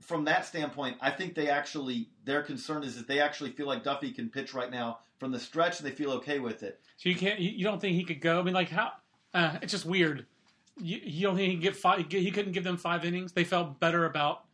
from 0.00 0.24
that 0.24 0.44
standpoint, 0.44 0.96
I 1.00 1.12
think 1.12 1.36
they 1.36 1.48
actually 1.48 2.08
their 2.24 2.42
concern 2.42 2.82
is 2.82 2.96
that 2.96 3.06
they 3.06 3.20
actually 3.20 3.50
feel 3.52 3.68
like 3.68 3.84
Duffy 3.84 4.10
can 4.10 4.30
pitch 4.30 4.52
right 4.52 4.70
now 4.70 4.98
from 5.20 5.30
the 5.30 5.38
stretch, 5.38 5.78
and 5.78 5.86
they 5.88 5.94
feel 5.94 6.10
okay 6.10 6.40
with 6.40 6.64
it. 6.64 6.80
So 6.96 7.08
you 7.08 7.14
can't. 7.14 7.38
You 7.38 7.50
you 7.50 7.62
don't 7.64 7.80
think 7.80 7.94
he 7.94 8.02
could 8.02 8.20
go? 8.20 8.40
I 8.40 8.42
mean, 8.42 8.52
like 8.54 8.70
how? 8.70 8.94
Uh, 9.32 9.58
it's 9.62 9.70
just 9.72 9.86
weird. 9.86 10.26
You, 10.78 11.00
you 11.02 11.26
don't 11.26 11.36
he 11.38 11.52
could 11.54 11.62
get 11.62 11.76
five? 11.76 12.06
He 12.10 12.30
couldn't 12.30 12.52
give 12.52 12.64
them 12.64 12.76
five 12.76 13.04
innings. 13.04 13.32
They 13.32 13.44
felt 13.44 13.80
better 13.80 14.04
about 14.04 14.44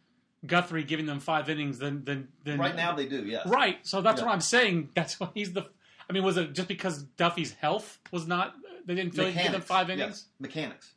Guthrie 0.46 0.84
giving 0.84 1.06
them 1.06 1.18
five 1.20 1.48
innings 1.50 1.78
than 1.78 2.04
than 2.04 2.28
than 2.44 2.58
Right 2.60 2.76
now, 2.76 2.94
they 2.94 3.06
do, 3.06 3.24
yes. 3.24 3.46
Right. 3.46 3.84
So 3.86 4.00
that's 4.00 4.20
Yeah. 4.20 4.26
what 4.26 4.32
I'm 4.34 4.40
saying. 4.40 4.90
That's 4.94 5.18
why 5.18 5.28
he's 5.34 5.52
the. 5.52 5.68
I 6.08 6.12
mean, 6.12 6.22
was 6.24 6.36
it 6.36 6.52
just 6.52 6.68
because 6.68 7.02
Duffy's 7.02 7.52
health 7.54 7.98
was 8.12 8.26
not? 8.26 8.54
They 8.86 8.94
didn't 8.94 9.14
feel 9.14 9.26
he 9.26 9.32
could 9.32 9.42
give 9.42 9.52
them 9.52 9.60
Mechanics, 9.60 9.66
five 9.66 9.88
yes. 9.88 9.98
innings. 9.98 10.26
Mechanics. 10.40 10.92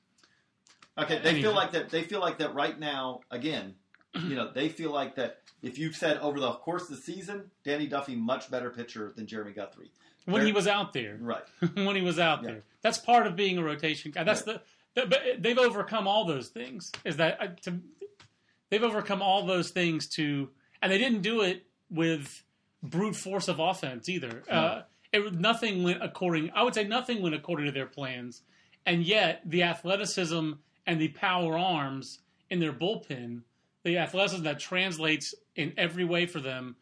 Okay, 0.98 1.20
they 1.20 1.30
Anyhow. 1.30 1.42
feel 1.50 1.56
like 1.56 1.72
that. 1.74 1.90
They 1.90 2.04
feel 2.04 2.20
like 2.20 2.38
that 2.40 2.54
right 2.54 2.80
now. 2.80 3.22
Again, 3.32 3.76
you 4.14 4.36
know, 4.36 4.52
they 4.52 4.70
feel 4.70 4.92
like 4.92 5.16
that. 5.16 5.40
If 5.62 5.78
you've 5.80 5.96
said 5.96 6.18
over 6.20 6.40
the 6.40 6.52
course 6.54 6.84
of 6.84 6.90
the 6.90 6.98
season, 7.02 7.50
Danny 7.64 7.88
Duffy 7.88 8.16
much 8.16 8.52
better 8.52 8.70
pitcher 8.70 9.14
than 9.16 9.26
Jeremy 9.26 9.52
Guthrie. 9.54 9.92
When 10.26 10.36
They're- 10.40 10.46
he 10.48 10.52
was 10.54 10.68
out 10.68 10.94
there. 10.94 11.18
Right. 11.20 11.44
when 11.76 11.96
he 11.96 12.02
was 12.04 12.20
out 12.20 12.44
Yeah. 12.44 12.50
there. 12.52 12.64
That's 12.82 12.98
part 13.00 13.26
of 13.28 13.36
being 13.36 13.58
a 13.58 13.64
rotation 13.64 14.12
guy. 14.12 14.24
That's 14.24 14.46
Right. 14.46 14.56
the. 14.58 14.62
But 14.96 15.14
they've 15.40 15.58
overcome 15.58 16.08
all 16.08 16.26
those 16.26 16.48
things. 16.48 16.92
Is 17.04 17.18
that 17.18 17.42
uh, 17.42 17.48
to? 17.64 17.80
They've 18.70 18.84
overcome 18.84 19.22
all 19.22 19.46
those 19.46 19.70
things 19.70 20.08
to, 20.10 20.50
and 20.82 20.92
they 20.92 20.98
didn't 20.98 21.22
do 21.22 21.42
it 21.42 21.66
with 21.90 22.44
brute 22.82 23.16
force 23.16 23.48
of 23.48 23.60
offense 23.60 24.10
either. 24.10 24.44
Uh, 24.50 24.82
it 25.12 25.34
nothing 25.34 25.84
went 25.84 26.04
according. 26.04 26.52
I 26.56 26.64
would 26.64 26.74
say 26.74 26.84
nothing 26.84 27.22
went 27.22 27.36
according 27.36 27.66
to 27.68 27.72
their 27.72 27.86
plans, 27.86 28.42
and 28.86 29.04
yet 29.04 29.42
the 29.46 29.64
athleticism 29.64 30.54
and 30.88 31.02
the 31.02 31.10
power 31.10 31.58
arms 31.58 32.20
in 32.50 32.60
their 32.60 32.74
bullpen, 32.74 33.42
the 33.84 33.98
athleticism 33.98 34.44
that 34.44 34.60
translates 34.60 35.36
in 35.56 35.74
every 35.78 36.06
way 36.06 36.26
for 36.26 36.40
them, 36.40 36.76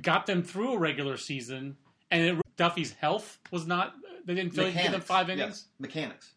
got 0.00 0.26
them 0.26 0.42
through 0.42 0.74
a 0.74 0.78
regular 0.78 1.16
season. 1.16 1.76
And 2.10 2.22
it, 2.22 2.42
Duffy's 2.56 2.92
health 2.92 3.38
was 3.50 3.66
not. 3.66 3.94
They 4.24 4.34
didn't 4.34 4.54
feel 4.54 4.66
he 4.66 4.72
could 4.72 4.82
give 4.82 4.92
them 4.92 5.00
five 5.00 5.28
yes. 5.28 5.38
innings. 5.38 5.66
Mechanics. 5.78 6.33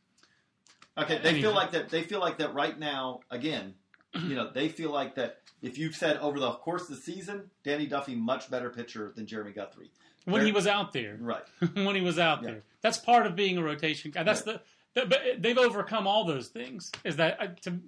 Okay, 0.98 1.20
they 1.22 1.42
feel 1.42 1.54
like 1.54 1.72
that. 1.72 1.90
They 1.90 2.04
feel 2.04 2.20
like 2.20 2.38
that 2.40 2.54
right 2.54 2.78
now. 2.78 3.20
Again, 3.30 3.76
you 4.16 4.36
know, 4.36 4.50
they 4.52 4.70
feel 4.70 4.92
like 4.92 5.16
that. 5.16 5.38
If 5.62 5.78
you've 5.78 5.96
said 5.96 6.18
over 6.18 6.40
the 6.40 6.52
course 6.52 6.84
of 6.84 6.90
the 6.96 7.02
season, 7.02 7.50
Danny 7.64 7.88
Duffy 7.88 8.16
much 8.16 8.50
better 8.52 8.70
pitcher 8.70 9.12
than 9.16 9.26
Jeremy 9.26 9.52
Guthrie. 9.52 9.92
when 10.26 10.36
They're- 10.40 10.46
he 10.48 10.52
was 10.52 10.68
out 10.68 10.92
there. 10.94 11.18
Right. 11.20 11.44
when 11.74 11.96
he 11.96 12.02
was 12.02 12.20
out 12.20 12.44
Yeah. 12.44 12.50
there. 12.52 12.64
That's 12.82 12.98
part 12.98 13.26
of 13.26 13.36
being 13.36 13.58
a 13.58 13.64
rotation 13.64 14.12
guy. 14.12 14.24
That's 14.24 14.46
Right. 14.46 14.60
the 14.96 15.02
Th- 15.02 15.10
But 15.10 15.42
they've 15.44 15.58
overcome 15.58 16.06
all 16.08 16.26
those 16.26 16.48
things. 16.50 16.92
Is 17.04 17.16
that 17.18 17.40
uh, 17.42 17.48
to, 17.62 17.80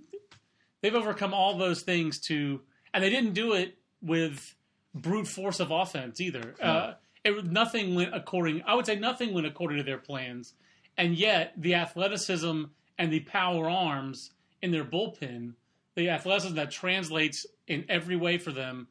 they've 0.81 0.93
overcome 0.95 1.33
all 1.33 1.57
those 1.57 1.81
things 1.81 2.19
to, 2.27 2.61
and 2.93 3.03
they 3.03 3.09
didn't 3.09 3.33
do 3.33 3.53
it 3.53 3.77
with 4.01 4.55
brute 4.93 5.27
force 5.27 5.59
of 5.59 5.71
offense 5.71 6.21
either. 6.21 6.55
Uh, 6.61 6.93
it 7.23 7.45
nothing 7.45 7.95
went 7.95 8.13
according. 8.15 8.61
I 8.65 8.75
would 8.75 8.85
say 8.85 8.95
nothing 8.95 9.33
went 9.33 9.45
according 9.47 9.77
to 9.77 9.83
their 9.83 9.97
plans, 9.97 10.53
and 10.97 11.15
yet 11.15 11.53
the 11.57 11.75
athleticism 11.75 12.65
and 12.99 13.11
the 13.11 13.21
power 13.21 13.67
arms 13.67 14.31
in 14.61 14.71
their 14.71 14.83
bullpen, 14.83 15.53
the 15.95 16.09
athleticism 16.09 16.55
that 16.55 16.69
translates 16.69 17.47
in 17.67 17.85
every 17.89 18.17
way 18.17 18.37
for 18.37 18.51
them, 18.51 18.87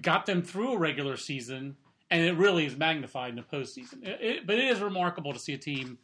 got 0.00 0.26
them 0.26 0.42
through 0.42 0.74
a 0.74 0.78
regular 0.78 1.16
season, 1.16 1.76
and 2.10 2.22
it 2.22 2.36
really 2.36 2.66
is 2.66 2.76
magnified 2.76 3.30
in 3.30 3.36
the 3.36 3.42
postseason. 3.42 4.06
It, 4.06 4.20
it, 4.20 4.46
but 4.46 4.56
it 4.56 4.64
is 4.64 4.80
remarkable 4.80 5.32
to 5.32 5.38
see 5.38 5.54
a 5.54 5.58
team 5.58 5.98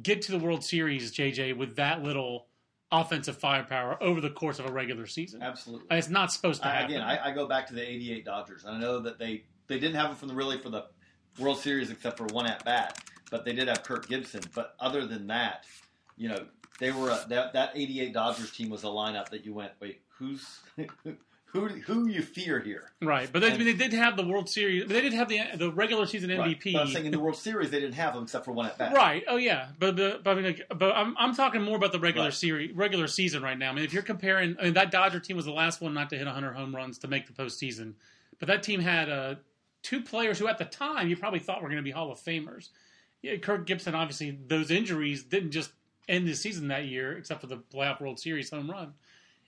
get 0.00 0.22
to 0.22 0.32
the 0.32 0.38
World 0.38 0.64
Series, 0.64 1.12
JJ, 1.12 1.56
with 1.56 1.76
that 1.76 2.02
little 2.02 2.46
offensive 2.92 3.36
firepower 3.36 4.00
over 4.02 4.20
the 4.20 4.30
course 4.30 4.58
of 4.58 4.66
a 4.66 4.72
regular 4.72 5.06
season. 5.06 5.42
Absolutely. 5.42 5.86
And 5.90 5.98
it's 5.98 6.08
not 6.08 6.32
supposed 6.32 6.62
to 6.62 6.68
I, 6.68 6.72
happen. 6.72 6.90
again, 6.92 7.02
I, 7.02 7.30
I 7.30 7.34
go 7.34 7.46
back 7.46 7.66
to 7.68 7.74
the 7.74 7.82
'88 7.82 8.24
Dodgers. 8.24 8.64
and 8.64 8.76
I 8.76 8.80
know 8.80 9.00
that 9.00 9.18
they 9.18 9.44
they 9.66 9.80
didn't 9.80 9.96
have 9.96 10.12
it 10.12 10.16
from 10.16 10.28
the 10.28 10.34
really 10.34 10.58
for 10.58 10.70
the 10.70 10.84
World 11.38 11.58
Series 11.58 11.90
except 11.90 12.18
for 12.18 12.26
one 12.26 12.46
at 12.46 12.64
bat, 12.64 13.02
but 13.30 13.44
they 13.44 13.52
did 13.52 13.68
have 13.68 13.82
Kirk 13.82 14.08
Gibson. 14.08 14.42
But 14.54 14.76
other 14.78 15.06
than 15.06 15.26
that, 15.26 15.64
you 16.16 16.28
know, 16.28 16.46
they 16.80 16.90
were 16.90 17.10
a, 17.10 17.24
that 17.28 17.52
that 17.52 17.72
'88 17.74 18.12
Dodgers 18.12 18.50
team 18.52 18.70
was 18.70 18.84
a 18.84 18.88
lineup 18.88 19.28
that 19.30 19.44
you 19.44 19.52
went, 19.54 19.72
wait, 19.80 20.00
who's 20.18 20.58
who 21.46 21.68
who 21.68 22.08
you 22.08 22.22
fear 22.22 22.60
here? 22.60 22.90
right, 23.02 23.28
but 23.30 23.40
they, 23.40 23.50
And- 23.52 23.60
they 23.60 23.74
did 23.74 23.92
have 23.92 24.16
the 24.16 24.26
World 24.26 24.48
Series. 24.48 24.86
They 24.88 25.00
did 25.02 25.12
have 25.12 25.28
the 25.28 25.40
the 25.56 25.70
regular 25.70 26.06
season 26.06 26.30
Right. 26.36 26.58
MVP. 26.58 26.72
But 26.72 26.82
I'm 26.82 26.88
saying 26.88 27.06
in 27.06 27.12
the 27.12 27.20
World 27.20 27.36
Series 27.36 27.70
they 27.70 27.78
didn't 27.80 27.94
have 27.94 28.14
them 28.14 28.22
except 28.24 28.44
for 28.46 28.52
one 28.52 28.66
at 28.66 28.78
bat. 28.78 28.94
Right. 28.94 29.22
Oh 29.28 29.36
yeah. 29.36 29.68
But 29.78 29.96
but, 29.96 30.24
but 30.24 30.30
I 30.30 30.34
mean, 30.34 30.44
like, 30.44 30.66
but 30.76 30.94
I'm 30.96 31.14
I'm 31.18 31.34
talking 31.34 31.60
more 31.62 31.76
about 31.76 31.92
the 31.92 32.00
regular 32.00 32.28
Right. 32.28 32.34
series, 32.34 32.74
regular 32.74 33.06
season 33.06 33.42
right 33.42 33.58
now. 33.58 33.70
I 33.70 33.74
mean, 33.74 33.84
if 33.84 33.92
you're 33.92 34.02
comparing, 34.02 34.56
I 34.58 34.64
mean, 34.64 34.74
that 34.74 34.90
Dodger 34.90 35.20
team 35.20 35.36
was 35.36 35.44
the 35.44 35.52
last 35.52 35.80
one 35.80 35.92
not 35.94 36.08
to 36.10 36.16
hit 36.16 36.24
100 36.26 36.52
home 36.54 36.74
runs 36.74 36.98
to 37.00 37.08
make 37.08 37.26
the 37.26 37.32
postseason, 37.34 37.94
but 38.38 38.48
that 38.48 38.62
team 38.62 38.80
had 38.80 39.10
uh, 39.10 39.34
two 39.82 40.00
players 40.00 40.38
who 40.38 40.48
at 40.48 40.56
the 40.58 40.64
time 40.64 41.08
you 41.08 41.16
probably 41.16 41.38
thought 41.40 41.60
were 41.62 41.68
going 41.68 41.76
to 41.76 41.82
be 41.82 41.90
Hall 41.90 42.10
of 42.10 42.18
Famers. 42.18 42.70
Yeah, 43.20 43.36
Kirk 43.36 43.66
Gibson. 43.66 43.94
Obviously, 43.94 44.36
those 44.48 44.70
injuries 44.70 45.22
didn't 45.22 45.50
just 45.52 45.70
end 46.08 46.26
the 46.26 46.34
season 46.34 46.68
that 46.68 46.86
year, 46.86 47.16
except 47.16 47.40
for 47.40 47.46
the 47.46 47.56
playoff 47.58 48.00
World 48.00 48.18
Series 48.18 48.50
home 48.50 48.70
run. 48.70 48.94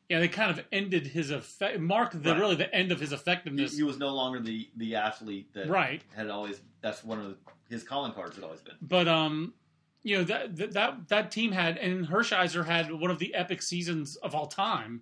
Yeah, 0.08 0.20
they 0.20 0.28
kind 0.28 0.50
of 0.50 0.64
ended 0.70 1.06
his 1.06 1.30
effect, 1.30 1.80
marked 1.80 2.22
the 2.22 2.32
Right. 2.32 2.38
really 2.40 2.56
the 2.56 2.72
end 2.74 2.92
of 2.92 3.00
his 3.00 3.10
He, 3.10 3.16
effectiveness. 3.16 3.76
he 3.76 3.82
was 3.82 3.98
no 3.98 4.14
longer 4.14 4.38
the 4.40 4.68
the 4.76 4.96
athlete 4.96 5.52
that 5.54 5.68
Right. 5.68 6.02
had 6.14 6.28
always. 6.28 6.60
That's 6.82 7.02
one 7.02 7.18
of 7.20 7.36
his 7.70 7.82
calling 7.82 8.12
cards 8.12 8.34
had 8.36 8.44
always 8.44 8.60
been. 8.60 8.74
But 8.82 9.08
um, 9.08 9.54
you 10.02 10.18
know 10.18 10.24
that 10.24 10.56
that 10.56 10.72
that, 10.74 11.08
that 11.08 11.30
team 11.30 11.52
had 11.52 11.78
and 11.78 12.06
Hershiser 12.06 12.66
had 12.66 12.92
one 12.92 13.10
of 13.10 13.18
the 13.18 13.34
epic 13.34 13.62
seasons 13.62 14.16
of 14.16 14.34
all 14.34 14.46
time, 14.46 15.00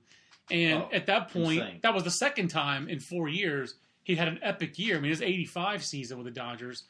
and 0.50 0.82
Oh, 0.84 0.88
at 0.92 1.06
that 1.06 1.30
point, 1.32 1.58
insane. 1.62 1.78
that 1.82 1.92
was 1.94 2.04
the 2.04 2.10
second 2.10 2.48
time 2.48 2.88
in 2.88 3.00
four 3.00 3.28
years 3.28 3.74
he 4.04 4.14
had 4.14 4.28
an 4.28 4.38
epic 4.42 4.78
year. 4.78 4.96
I 4.98 5.00
mean, 5.00 5.10
his 5.10 5.20
'85 5.22 5.84
season 5.84 6.16
with 6.18 6.26
the 6.26 6.30
Dodgers 6.32 6.84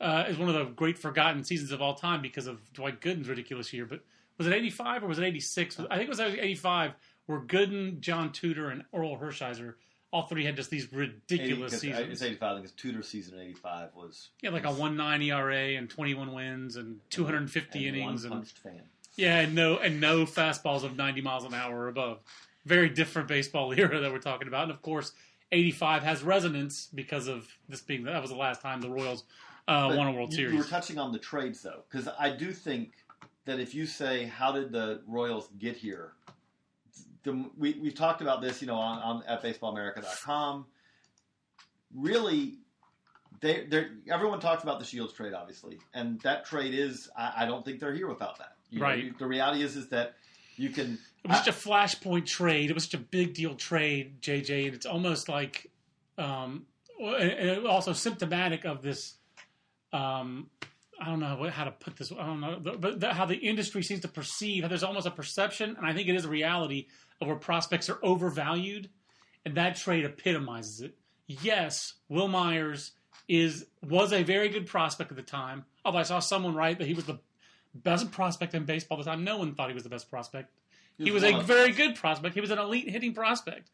uh, 0.00 0.24
is 0.28 0.36
one 0.38 0.48
of 0.48 0.54
the 0.54 0.64
great 0.64 0.98
forgotten 0.98 1.42
seasons 1.44 1.72
of 1.72 1.80
all 1.80 1.94
time 1.94 2.20
because 2.22 2.46
of 2.46 2.72
Dwight 2.72 3.00
Gooden's 3.00 3.28
ridiculous 3.28 3.72
year. 3.72 3.86
But 3.86 4.00
was 4.38 4.46
it 4.46 4.52
'85 4.52 5.04
or 5.04 5.06
was 5.08 5.18
it 5.18 5.24
'86? 5.24 5.80
I 5.90 5.96
think 5.96 6.02
it 6.02 6.08
was 6.08 6.20
'85 6.20 6.92
where 7.26 7.40
Gooden, 7.40 8.00
John 8.00 8.30
Tudor, 8.32 8.70
and 8.70 8.84
Orel 8.94 9.20
Hershiser 9.20 9.74
all 10.12 10.22
three 10.28 10.44
had 10.44 10.54
just 10.54 10.70
these 10.70 10.84
80, 10.86 10.96
ridiculous 10.96 11.72
'cause 11.72 11.84
I- 11.84 11.88
seasons. 11.88 12.12
It's 12.12 12.22
85. 12.22 12.50
I 12.50 12.54
think 12.54 12.62
his 12.62 12.72
Tudor 12.72 13.02
season 13.02 13.34
in 13.34 13.40
85 13.48 13.94
was 13.94 14.28
yeah, 14.40 14.50
like 14.50 14.64
a 14.64 14.68
1.9 14.72 15.22
ERA 15.24 15.74
and 15.76 15.90
21 15.90 16.32
wins 16.32 16.76
and 16.76 17.00
250 17.10 17.88
and 17.88 17.96
innings 17.96 18.24
and 18.24 18.46
fan. 18.48 18.82
yeah, 19.16 19.40
and 19.40 19.54
no 19.54 19.78
and 19.78 20.00
no 20.00 20.24
fastballs 20.24 20.84
of 20.84 20.96
90 20.96 21.20
miles 21.22 21.44
an 21.44 21.54
hour 21.54 21.76
or 21.80 21.88
above. 21.88 22.20
Very 22.64 22.88
different 22.88 23.26
baseball 23.28 23.72
era 23.76 23.98
that 24.00 24.12
we're 24.12 24.18
talking 24.20 24.46
about, 24.48 24.64
and 24.64 24.70
of 24.72 24.80
course, 24.82 25.12
85 25.52 26.02
has 26.04 26.22
resonance 26.22 26.88
because 26.94 27.26
of 27.26 27.48
this 27.68 27.80
being 27.80 28.04
that 28.04 28.20
was 28.22 28.30
the 28.30 28.36
last 28.36 28.60
time 28.62 28.80
the 28.80 28.88
Royals 28.90 29.24
uh, 29.68 29.92
won 29.96 30.06
a 30.08 30.12
World 30.12 30.30
you, 30.32 30.36
Series. 30.36 30.52
You 30.52 30.58
were 30.58 30.64
touching 30.64 30.98
on 30.98 31.12
the 31.12 31.18
trades 31.18 31.62
though, 31.62 31.82
because 31.90 32.08
I 32.18 32.30
do 32.30 32.52
think 32.52 32.92
that 33.44 33.60
if 33.60 33.74
you 33.74 33.86
say 33.86 34.24
how 34.24 34.52
did 34.52 34.72
the 34.72 35.02
Royals 35.06 35.48
get 35.58 35.76
here, 35.76 36.12
the, 37.22 37.48
we 37.58 37.78
we've 37.80 37.94
talked 37.94 38.20
about 38.22 38.40
this, 38.40 38.60
you 38.60 38.66
know, 38.68 38.76
on, 38.76 38.98
on 38.98 39.22
at 39.26 39.42
BaseballAmerica.com. 39.42 40.66
Really, 41.94 42.58
they 43.40 43.66
everyone 44.10 44.40
talks 44.40 44.62
about 44.62 44.78
the 44.78 44.84
Shields 44.84 45.12
trade, 45.12 45.32
obviously, 45.34 45.78
and 45.94 46.20
that 46.22 46.44
trade 46.44 46.74
is 46.74 47.08
I, 47.16 47.32
I 47.38 47.46
don't 47.46 47.64
think 47.64 47.80
they're 47.80 47.94
here 47.94 48.08
without 48.08 48.38
that. 48.38 48.56
You 48.70 48.80
know, 48.80 48.86
Right. 48.86 49.04
you- 49.04 49.14
the 49.18 49.26
reality 49.26 49.62
is 49.62 49.76
is 49.76 49.88
that 49.88 50.14
you 50.56 50.70
can. 50.70 50.98
It 51.24 51.28
was 51.28 51.38
such 51.38 51.48
a 51.48 51.52
flashpoint 51.52 52.26
trade. 52.26 52.70
It 52.70 52.74
was 52.74 52.84
such 52.84 52.94
a 52.94 52.98
big 52.98 53.34
deal 53.34 53.54
trade, 53.54 54.20
JJ, 54.22 54.66
and 54.66 54.74
it's 54.74 54.86
almost 54.86 55.28
like, 55.28 55.70
um, 56.18 56.66
and 57.00 57.66
also 57.66 57.92
symptomatic 57.92 58.64
of 58.64 58.82
this. 58.82 59.14
Um, 59.92 60.50
I 61.00 61.06
don't 61.06 61.20
know 61.20 61.50
how 61.50 61.64
to 61.64 61.72
put 61.72 61.96
this. 61.96 62.10
I 62.12 62.26
don't 62.26 62.40
know, 62.40 62.58
but 62.60 63.00
the, 63.00 63.12
how 63.12 63.26
the 63.26 63.36
industry 63.36 63.82
seems 63.82 64.00
to 64.00 64.08
perceive. 64.08 64.62
How 64.62 64.68
there's 64.68 64.82
almost 64.82 65.06
a 65.06 65.10
perception, 65.10 65.76
and 65.76 65.86
I 65.86 65.92
think 65.92 66.08
it 66.08 66.14
is 66.14 66.24
a 66.24 66.28
reality 66.28 66.86
of 67.20 67.28
where 67.28 67.36
prospects 67.36 67.90
are 67.90 67.98
overvalued, 68.02 68.88
and 69.44 69.54
that 69.56 69.76
trade 69.76 70.04
epitomizes 70.04 70.80
it. 70.80 70.96
Yes, 71.26 71.94
Wil 72.08 72.28
Myers 72.28 72.92
is 73.28 73.66
was 73.82 74.12
a 74.12 74.22
very 74.22 74.48
good 74.48 74.66
prospect 74.66 75.10
at 75.10 75.16
the 75.16 75.22
time. 75.22 75.64
Although 75.84 75.98
I 75.98 76.04
saw 76.04 76.18
someone 76.18 76.54
write 76.54 76.78
that 76.78 76.86
he 76.86 76.94
was 76.94 77.04
the 77.04 77.18
best 77.74 78.10
prospect 78.10 78.54
in 78.54 78.64
baseball 78.64 78.98
at 78.98 79.04
the 79.04 79.10
time. 79.10 79.24
No 79.24 79.36
one 79.36 79.54
thought 79.54 79.68
he 79.68 79.74
was 79.74 79.82
the 79.82 79.88
best 79.88 80.10
prospect. 80.10 80.50
He 80.98 81.10
was 81.10 81.22
one 81.22 81.34
a 81.34 81.42
very 81.42 81.72
good 81.72 81.94
prospect. 81.94 82.34
He 82.34 82.40
was 82.40 82.50
an 82.50 82.58
elite 82.58 82.88
hitting 82.88 83.12
prospect, 83.12 83.70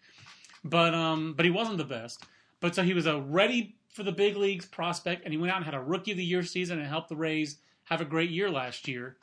but 0.64 0.92
um, 0.94 1.34
but 1.34 1.44
he 1.44 1.50
wasn't 1.50 1.78
the 1.78 1.84
best. 1.84 2.24
But 2.60 2.74
so 2.74 2.82
he 2.82 2.94
was 2.94 3.06
a 3.06 3.20
ready 3.20 3.76
for 3.92 4.02
the 4.02 4.12
big 4.12 4.36
leagues 4.36 4.66
prospect, 4.66 5.24
and 5.24 5.32
he 5.32 5.38
went 5.38 5.52
out 5.52 5.58
and 5.58 5.64
had 5.64 5.74
a 5.74 5.80
rookie 5.80 6.12
of 6.12 6.16
the 6.16 6.24
year 6.24 6.42
season 6.42 6.78
and 6.78 6.88
helped 6.88 7.08
the 7.08 7.16
Rays 7.16 7.56
have 7.84 8.00
a 8.00 8.04
great 8.04 8.30
year 8.30 8.50
last 8.50 8.88
year. 8.88 9.16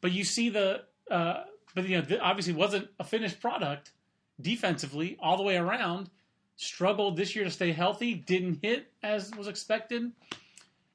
But 0.00 0.12
you 0.12 0.24
see 0.24 0.48
the, 0.48 0.82
uh, 1.10 1.42
but 1.74 1.86
you 1.86 2.00
know, 2.00 2.18
obviously 2.22 2.54
wasn't 2.54 2.88
a 2.98 3.04
finished 3.04 3.40
product 3.40 3.92
defensively 4.40 5.16
all 5.20 5.36
the 5.36 5.42
way 5.42 5.56
around. 5.56 6.10
Struggled 6.56 7.16
this 7.16 7.36
year 7.36 7.44
to 7.44 7.50
stay 7.50 7.72
healthy. 7.72 8.14
Didn't 8.14 8.60
hit 8.62 8.90
as 9.02 9.30
was 9.36 9.48
expected. 9.48 10.10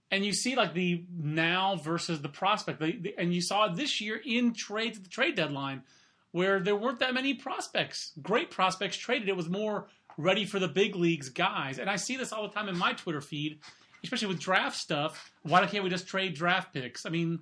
And 0.10 0.26
you 0.26 0.34
see 0.34 0.56
like 0.56 0.74
the 0.74 1.06
now 1.18 1.76
versus 1.76 2.22
the 2.22 2.30
prospect, 2.30 2.80
the, 2.80 2.98
the, 2.98 3.16
and 3.18 3.34
you 3.34 3.42
saw 3.42 3.68
this 3.68 4.02
year 4.02 4.20
in 4.26 4.54
trades 4.54 4.98
at 4.98 5.04
the 5.04 5.10
trade 5.10 5.36
deadline 5.36 5.84
where 6.32 6.60
there 6.60 6.76
weren't 6.76 7.00
that 7.00 7.14
many 7.14 7.34
prospects, 7.34 8.14
great 8.22 8.50
prospects 8.50 8.98
traded. 8.98 9.30
It 9.30 9.36
was 9.36 9.50
more 9.50 9.88
ready 10.22 10.46
for 10.46 10.60
the 10.60 10.68
big 10.68 10.96
leagues 10.96 11.30
guys. 11.30 11.80
And 11.80 11.90
I 11.90 11.96
see 11.96 12.18
this 12.18 12.32
all 12.32 12.44
the 12.48 12.54
time 12.54 12.70
in 12.70 12.78
my 12.78 12.94
Twitter 12.94 13.22
feed, 13.22 13.60
especially 14.04 14.28
with 14.28 14.40
draft 14.40 14.78
stuff. 14.78 15.32
Why 15.44 15.66
can't 15.66 15.84
we 15.84 15.90
just 15.90 16.08
trade 16.08 16.36
draft 16.36 16.74
picks? 16.74 17.06
I 17.06 17.10
mean, 17.10 17.40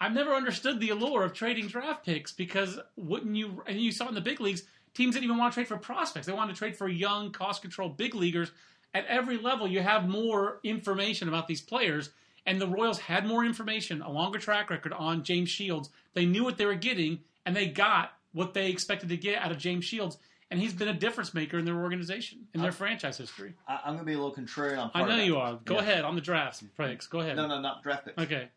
I've 0.00 0.12
never 0.12 0.32
understood 0.32 0.80
the 0.80 0.90
allure 0.90 1.24
of 1.24 1.32
trading 1.32 1.66
draft 1.66 2.06
picks 2.06 2.32
because 2.32 2.78
wouldn't 2.96 3.36
you? 3.36 3.62
And 3.66 3.80
you 3.80 3.92
saw 3.92 4.08
in 4.08 4.14
the 4.14 4.20
big 4.20 4.40
leagues, 4.40 4.62
teams 4.94 5.14
didn't 5.14 5.24
even 5.24 5.36
want 5.36 5.52
to 5.52 5.54
trade 5.54 5.68
for 5.68 5.76
prospects. 5.76 6.26
They 6.26 6.32
wanted 6.32 6.54
to 6.54 6.58
trade 6.58 6.76
for 6.76 6.88
young, 6.88 7.32
cost 7.32 7.62
control 7.62 7.88
big 7.88 8.14
leaguers. 8.14 8.50
At 8.92 9.06
every 9.06 9.38
level, 9.38 9.68
you 9.68 9.80
have 9.80 10.08
more 10.08 10.58
information 10.64 11.28
about 11.28 11.46
these 11.46 11.60
players. 11.60 12.10
And 12.46 12.60
the 12.60 12.66
Royals 12.66 12.98
had 12.98 13.26
more 13.26 13.44
information, 13.44 14.00
a 14.00 14.10
longer 14.10 14.38
track 14.38 14.70
record 14.70 14.94
on 14.94 15.22
James 15.22 15.50
Shields. 15.50 15.90
They 16.14 16.24
knew 16.24 16.42
what 16.42 16.56
they 16.56 16.64
were 16.64 16.74
getting, 16.74 17.20
and 17.44 17.54
they 17.54 17.66
got 17.66 18.12
what 18.32 18.54
they 18.54 18.70
expected 18.70 19.10
to 19.10 19.16
get 19.16 19.40
out 19.42 19.52
of 19.52 19.58
James 19.58 19.84
Shields. 19.84 20.16
And 20.50 20.58
he's 20.60 20.72
been 20.72 20.88
a 20.88 20.92
difference 20.94 21.32
maker 21.32 21.58
in 21.58 21.64
their 21.64 21.76
organization, 21.80 22.40
in 22.54 22.60
their 22.60 22.72
franchise 22.72 23.16
history. 23.16 23.54
I, 23.68 23.80
I'm 23.84 23.94
going 23.94 23.98
to 24.00 24.04
be 24.04 24.14
a 24.14 24.18
little 24.20 24.34
contrarian 24.34 24.78
on. 24.78 24.90
I 24.94 25.04
know 25.06 25.22
you 25.22 25.36
are. 25.38 25.60
Go 25.64 25.74
Yeah. 25.74 25.80
ahead 25.80 26.04
on 26.04 26.16
the 26.16 26.20
drafts 26.20 26.62
picks. 26.76 27.06
Go 27.06 27.20
ahead. 27.20 27.36
No, 27.36 27.46
no, 27.46 27.60
not 27.60 27.82
draft 27.82 28.06
picks. 28.06 28.18
Okay. 28.18 28.48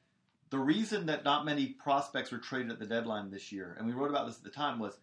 the 0.50 0.57
reason 0.59 1.05
that 1.07 1.23
not 1.23 1.45
many 1.45 1.67
prospects 1.67 2.31
were 2.31 2.38
traded 2.38 2.71
at 2.71 2.79
the 2.79 2.85
deadline 2.85 3.31
this 3.31 3.51
year, 3.51 3.75
and 3.77 3.88
we 3.88 3.93
wrote 3.93 4.09
about 4.12 4.27
this 4.27 4.38
at 4.38 4.43
the 4.43 4.50
time, 4.51 4.77
was 4.79 4.97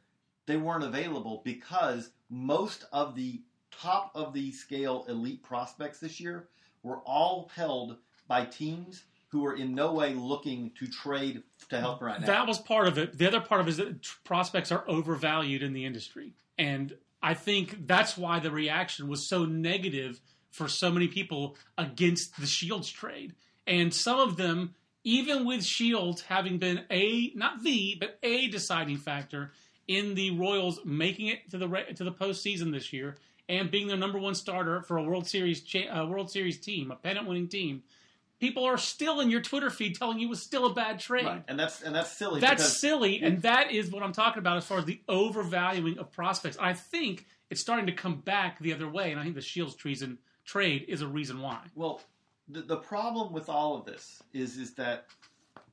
they 0.47 0.57
weren't 0.57 0.85
available 0.85 1.43
because 1.45 2.11
most 2.29 2.85
of 2.93 3.15
the 3.17 3.41
top 3.73 4.11
of 4.15 4.33
the 4.33 4.51
scale 4.53 5.05
elite 5.09 5.43
prospects 5.43 5.99
this 6.01 6.21
year 6.21 6.49
were 6.83 6.99
all 6.99 7.51
held 7.55 7.97
by 8.29 8.45
teams 8.45 9.05
who 9.29 9.41
were 9.43 9.55
in 9.57 9.75
no 9.75 9.93
way 9.93 10.13
looking 10.15 10.71
to 10.79 10.87
trade 10.89 11.43
to 11.69 11.81
help 11.81 12.01
right 12.03 12.21
now. 12.21 12.27
That 12.27 12.47
was 12.49 12.59
part 12.59 12.89
of 12.89 12.99
it. 12.99 13.17
The 13.19 13.27
other 13.29 13.41
part 13.41 13.61
of 13.61 13.69
it 13.69 13.71
is 13.71 13.77
that 13.77 14.09
prospects 14.25 14.71
are 14.73 14.85
overvalued 14.89 15.63
in 15.63 15.73
the 15.73 15.85
industry. 15.85 16.33
And 16.61 16.95
I 17.23 17.33
think 17.33 17.87
that's 17.87 18.19
why 18.19 18.39
the 18.39 18.51
reaction 18.51 19.09
was 19.09 19.27
so 19.27 19.47
negative 19.47 20.21
for 20.51 20.69
so 20.69 20.91
many 20.91 21.09
people 21.09 21.57
against 21.79 22.39
the 22.39 22.47
Shields 22.47 22.91
trade. 22.91 23.35
And 23.67 23.95
some 23.95 24.21
of 24.21 24.37
them, 24.37 24.75
even 25.03 25.47
with 25.47 25.65
Shields 25.65 26.21
having 26.21 26.59
been 26.59 26.83
a, 26.91 27.33
not 27.35 27.63
the, 27.63 27.97
but 27.99 28.19
a 28.23 28.49
deciding 28.49 28.99
factor 28.99 29.53
in 29.89 30.15
the 30.15 30.33
Royals 30.33 30.81
making 30.85 31.29
it 31.29 31.51
to 31.51 31.57
the 31.57 31.67
to 31.97 32.05
the 32.05 32.13
postseason 32.13 32.73
this 32.73 32.93
year 32.93 33.17
and 33.49 33.71
being 33.71 33.89
their 33.89 33.97
number 33.97 34.19
one 34.19 34.35
starter 34.35 34.83
for 34.83 34.99
a 34.99 35.03
World 35.03 35.27
Series 35.27 35.63
cha- 35.63 35.89
uh, 35.91 36.07
World 36.07 36.31
Series 36.31 36.61
team, 36.61 36.91
a 36.91 36.97
pennant 36.97 37.27
winning 37.27 37.49
team, 37.49 37.83
people 38.41 38.65
are 38.65 38.79
still 38.79 39.21
in 39.21 39.31
your 39.31 39.41
Twitter 39.41 39.71
feed 39.71 39.97
telling 39.97 40.19
you 40.19 40.27
it 40.27 40.31
was 40.31 40.43
still 40.43 40.67
a 40.67 40.75
bad 40.75 40.99
trade. 40.99 41.27
Right. 41.27 41.45
And 41.47 41.59
that's 41.59 41.83
and 41.83 41.95
that's 41.95 42.11
silly. 42.11 42.41
That's 42.41 42.79
silly, 42.79 43.23
and 43.23 43.43
that 43.43 43.71
is 43.71 43.91
what 43.91 44.03
I'm 44.03 44.13
talking 44.13 44.41
about 44.41 44.57
as 44.57 44.65
far 44.65 44.79
as 44.79 44.85
the 44.87 45.01
overvaluing 45.09 45.99
of 45.99 46.11
prospects. 46.11 46.57
I 46.59 46.73
think 46.73 47.27
it's 47.51 47.61
starting 47.61 47.87
to 47.87 47.93
come 47.93 48.17
back 48.17 48.59
the 48.59 48.73
other 48.73 48.89
way, 48.89 49.13
and 49.13 49.21
I 49.21 49.23
think 49.23 49.35
the 49.37 49.43
Shields 49.43 49.75
treason 49.75 50.19
trade 50.45 50.87
is 50.89 51.03
a 51.03 51.07
reason 51.07 51.41
why. 51.41 51.59
Well, 51.75 52.01
the, 52.49 52.63
the 52.63 52.77
problem 52.77 53.33
with 53.33 53.49
all 53.49 53.77
of 53.77 53.85
this 53.85 54.23
is 54.33 54.57
is 54.57 54.75
that 54.75 55.07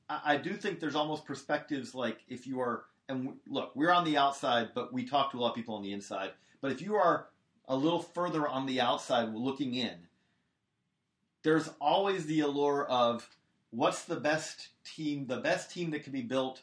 I, 0.08 0.34
I 0.34 0.36
do 0.36 0.54
think 0.54 0.78
there's 0.78 0.94
almost 0.94 1.24
perspectives 1.24 1.94
like 1.94 2.18
if 2.28 2.46
you 2.46 2.60
are 2.60 2.84
and 3.08 3.24
w- 3.24 3.40
look, 3.48 3.72
we're 3.74 3.92
on 3.92 4.04
the 4.04 4.16
outside, 4.16 4.70
but 4.74 4.92
we 4.92 5.04
talk 5.04 5.30
to 5.32 5.38
a 5.38 5.40
lot 5.40 5.50
of 5.50 5.54
people 5.56 5.74
on 5.74 5.82
the 5.82 5.92
inside. 5.92 6.32
But 6.60 6.72
if 6.72 6.82
you 6.82 6.96
are 6.96 7.28
a 7.66 7.76
little 7.76 8.00
further 8.00 8.46
on 8.46 8.66
the 8.66 8.80
outside 8.80 9.30
looking 9.34 9.74
in, 9.74 9.94
there's 11.42 11.70
always 11.80 12.26
the 12.26 12.40
allure 12.40 12.84
of 12.86 13.28
what's 13.70 14.04
the 14.04 14.16
best 14.16 14.68
team, 14.84 15.26
the 15.26 15.38
best 15.38 15.70
team 15.70 15.90
that 15.90 16.02
can 16.04 16.12
be 16.12 16.22
built 16.22 16.62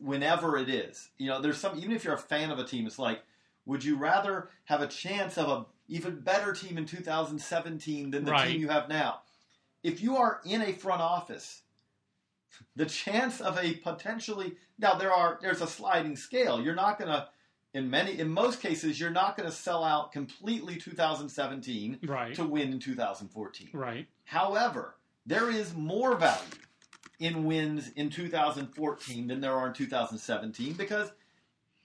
whenever 0.00 0.56
it 0.56 0.68
is. 0.68 1.08
You 1.18 1.28
know, 1.28 1.40
there's 1.40 1.58
some 1.58 1.78
even 1.78 1.92
if 1.92 2.04
you're 2.04 2.14
a 2.14 2.18
fan 2.18 2.50
of 2.50 2.58
a 2.58 2.64
team, 2.64 2.86
it's 2.86 2.98
like, 2.98 3.22
would 3.66 3.84
you 3.84 3.96
rather 3.96 4.50
have 4.64 4.80
a 4.82 4.86
chance 4.86 5.38
of 5.38 5.48
a 5.48 5.66
even 5.88 6.20
better 6.20 6.52
team 6.52 6.78
in 6.78 6.86
2017 6.86 8.10
than 8.10 8.24
the 8.24 8.30
Right. 8.32 8.48
team 8.52 8.60
you 8.60 8.68
have 8.68 8.88
now? 8.88 9.22
If 9.82 10.02
you 10.02 10.16
are 10.16 10.40
in 10.44 10.62
a 10.62 10.72
front 10.72 11.00
office, 11.00 11.62
the 12.76 12.86
chance 12.86 13.40
of 13.40 13.58
a 13.58 13.74
potentially 13.74 14.56
now 14.78 14.94
there 14.94 15.12
are 15.12 15.38
there's 15.40 15.62
a 15.62 15.66
sliding 15.66 16.16
scale. 16.16 16.60
You're 16.60 16.74
not 16.74 16.98
going 16.98 17.10
to 17.10 17.28
in 17.74 17.88
many 17.90 18.18
in 18.18 18.28
most 18.28 18.60
cases 18.60 18.98
you're 18.98 19.10
not 19.10 19.36
going 19.36 19.48
to 19.48 19.54
sell 19.54 19.84
out 19.84 20.12
completely 20.12 20.76
2017 20.76 22.00
Right. 22.06 22.34
to 22.34 22.44
win 22.44 22.72
in 22.72 22.78
2014. 22.80 23.70
Right. 23.72 24.06
However, 24.24 24.96
there 25.26 25.50
is 25.50 25.74
more 25.74 26.16
value 26.16 26.40
in 27.18 27.44
wins 27.44 27.90
in 27.96 28.10
2014 28.10 29.26
than 29.28 29.40
there 29.40 29.52
are 29.54 29.68
in 29.68 29.74
2017 29.74 30.72
because 30.74 31.12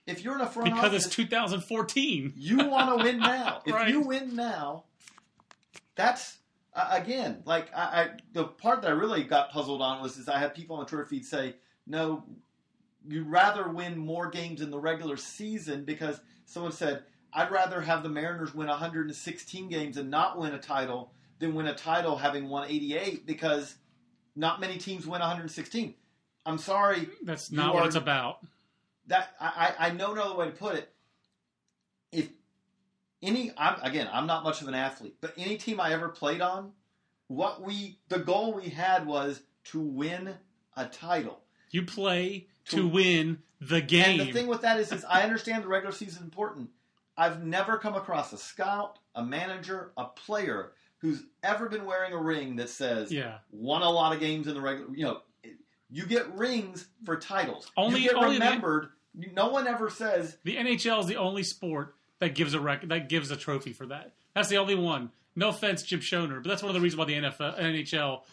if 0.07 0.23
you're 0.23 0.35
in 0.35 0.41
a 0.41 0.47
front 0.47 0.69
Because 0.73 0.85
office, 0.91 1.05
it's 1.07 1.15
2014. 1.15 2.33
you 2.35 2.57
want 2.69 2.97
to 2.97 3.03
win 3.03 3.19
now. 3.19 3.61
If 3.65 3.73
Right. 3.73 3.89
you 3.89 4.01
win 4.01 4.35
now, 4.35 4.85
that's 5.95 6.37
uh, 6.73 6.87
again 6.91 7.41
like 7.45 7.69
I, 7.75 7.81
I 7.83 8.09
the 8.33 8.45
part 8.45 8.81
that 8.81 8.89
I 8.89 8.93
really 8.93 9.23
got 9.23 9.51
puzzled 9.51 9.81
on 9.81 10.01
was 10.01 10.17
is 10.17 10.27
I 10.27 10.39
had 10.39 10.53
people 10.55 10.75
on 10.77 10.83
the 10.83 10.89
Twitter 10.89 11.05
feed 11.05 11.25
say 11.25 11.55
no, 11.87 12.23
you'd 13.07 13.27
rather 13.27 13.67
win 13.69 13.97
more 13.97 14.29
games 14.29 14.61
in 14.61 14.71
the 14.71 14.79
regular 14.79 15.17
season 15.17 15.83
because 15.85 16.19
someone 16.45 16.71
said 16.71 17.03
I'd 17.33 17.51
rather 17.51 17.81
have 17.81 18.03
the 18.03 18.09
Mariners 18.09 18.53
win 18.55 18.67
116 18.67 19.69
games 19.69 19.97
and 19.97 20.09
not 20.09 20.39
win 20.39 20.53
a 20.53 20.59
title 20.59 21.11
than 21.39 21.53
win 21.53 21.67
a 21.67 21.75
title 21.75 22.15
having 22.17 22.47
won 22.47 22.67
88 22.69 23.25
because 23.25 23.75
not 24.35 24.59
many 24.61 24.77
teams 24.77 25.05
win 25.05 25.19
116. 25.19 25.93
I'm 26.45 26.57
sorry, 26.57 27.09
That's 27.23 27.51
not 27.51 27.73
what 27.73 27.83
are- 27.83 27.87
it's 27.87 27.95
about. 27.95 28.39
that 29.07 29.33
I, 29.39 29.73
I 29.79 29.89
know 29.91 30.13
no 30.13 30.23
other 30.23 30.35
way 30.35 30.45
to 30.45 30.51
put 30.51 30.75
it. 30.75 30.91
If 32.11 32.29
any, 33.21 33.51
I'm 33.57 33.75
again, 33.81 34.07
I'm 34.11 34.27
not 34.27 34.43
much 34.43 34.61
of 34.61 34.67
an 34.67 34.73
athlete, 34.75 35.15
but 35.21 35.33
any 35.37 35.57
team 35.57 35.79
I 35.79 35.91
ever 35.93 36.09
played 36.09 36.41
on, 36.41 36.71
what 37.27 37.61
we 37.61 37.97
the 38.09 38.19
goal 38.19 38.53
we 38.53 38.69
had 38.69 39.05
was 39.05 39.41
to 39.65 39.79
win 39.81 40.35
a 40.77 40.85
title. 40.85 41.41
You 41.71 41.83
play 41.83 42.47
to, 42.69 42.75
To- 42.77 42.87
win 42.87 43.39
the 43.61 43.81
game. 43.81 44.19
And 44.19 44.29
the 44.29 44.33
thing 44.33 44.47
with 44.47 44.61
that 44.61 44.79
is, 44.79 44.91
is 44.91 45.05
I 45.05 45.21
understand 45.23 45.63
the 45.63 45.67
regular 45.67 45.93
season 45.93 46.17
is 46.19 46.23
important. 46.23 46.69
I've 47.17 47.43
never 47.43 47.77
come 47.77 47.95
across 47.95 48.33
a 48.33 48.37
scout, 48.37 48.99
a 49.15 49.23
manager, 49.23 49.91
a 49.97 50.05
player 50.05 50.71
who's 50.99 51.23
ever 51.43 51.69
been 51.69 51.85
wearing 51.85 52.11
a 52.13 52.17
ring 52.21 52.57
that 52.57 52.69
says 52.69 53.11
yeah. 53.11 53.37
won 53.51 53.81
a 53.81 53.89
lot 53.89 54.13
of 54.13 54.19
games 54.19 54.47
in 54.47 54.53
the 54.53 54.61
regular. 54.61 54.93
You 54.93 55.05
know, 55.05 55.21
you 55.89 56.05
get 56.05 56.35
rings 56.35 56.87
for 57.05 57.15
titles. 57.15 57.71
Only- 57.77 58.01
you 58.01 58.09
get 58.09 58.15
only 58.17 58.37
the- 58.37 58.43
remembered. 58.45 58.89
No 59.33 59.47
one 59.47 59.65
ever 59.65 59.89
says 59.89 60.37
The 60.43 60.57
NHL 60.57 60.99
is 60.99 61.05
the 61.05 61.15
only 61.15 61.43
sport 61.43 61.95
that 62.19 62.35
gives 62.35 62.53
a 62.53 62.59
rec- 62.59 62.87
that 62.89 63.07
gives 63.07 63.31
a 63.31 63.37
trophy 63.37 63.71
for 63.71 63.85
that. 63.87 64.11
That's 64.33 64.49
the 64.49 64.57
only 64.57 64.75
one. 64.75 65.11
No 65.37 65.49
offense, 65.49 65.83
Jim 65.83 66.01
Schoner, 66.01 66.41
but 66.43 66.49
that's 66.49 66.61
one 66.61 66.69
of 66.69 66.73
the 66.73 66.81
reasons 66.81 66.97
why 66.97 67.05
the 67.05 67.13
NFL, 67.15 67.57
NHL 67.57 68.23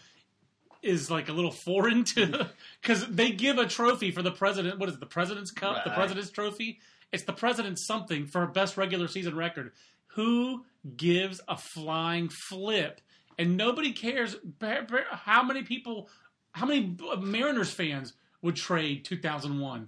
is 0.83 1.11
like 1.11 1.29
a 1.29 1.33
little 1.33 1.51
foreign 1.51 2.05
to 2.05 2.49
because 2.83 3.07
they 3.07 3.31
give 3.31 3.59
a 3.59 3.66
trophy 3.66 4.11
for 4.11 4.23
the 4.23 4.31
president. 4.31 4.79
What 4.79 4.88
is 4.88 4.97
it, 4.97 5.01
the 5.01 5.07
President's 5.07 5.51
Cup? 5.51 5.85
The 5.85 5.90
President's 5.90 6.31
Trophy. 6.31 6.81
It's 7.12 7.25
the 7.25 7.33
President's 7.33 7.87
something 7.87 8.27
for 8.27 8.47
best 8.47 8.77
regular 8.77 9.07
season 9.07 9.37
record. 9.37 9.73
Who 10.09 10.64
gives 10.97 11.40
a 11.49 11.57
flying 11.57 12.29
flip? 12.29 13.01
And 13.38 13.57
nobody 13.57 13.92
cares 13.92 14.37
how 14.61 15.42
many 15.42 15.62
people, 15.62 16.09
how 16.53 16.66
many 16.66 16.97
Mariners 17.18 17.73
fans 17.73 18.14
would 18.42 18.57
trade 18.57 19.05
2001. 19.05 19.87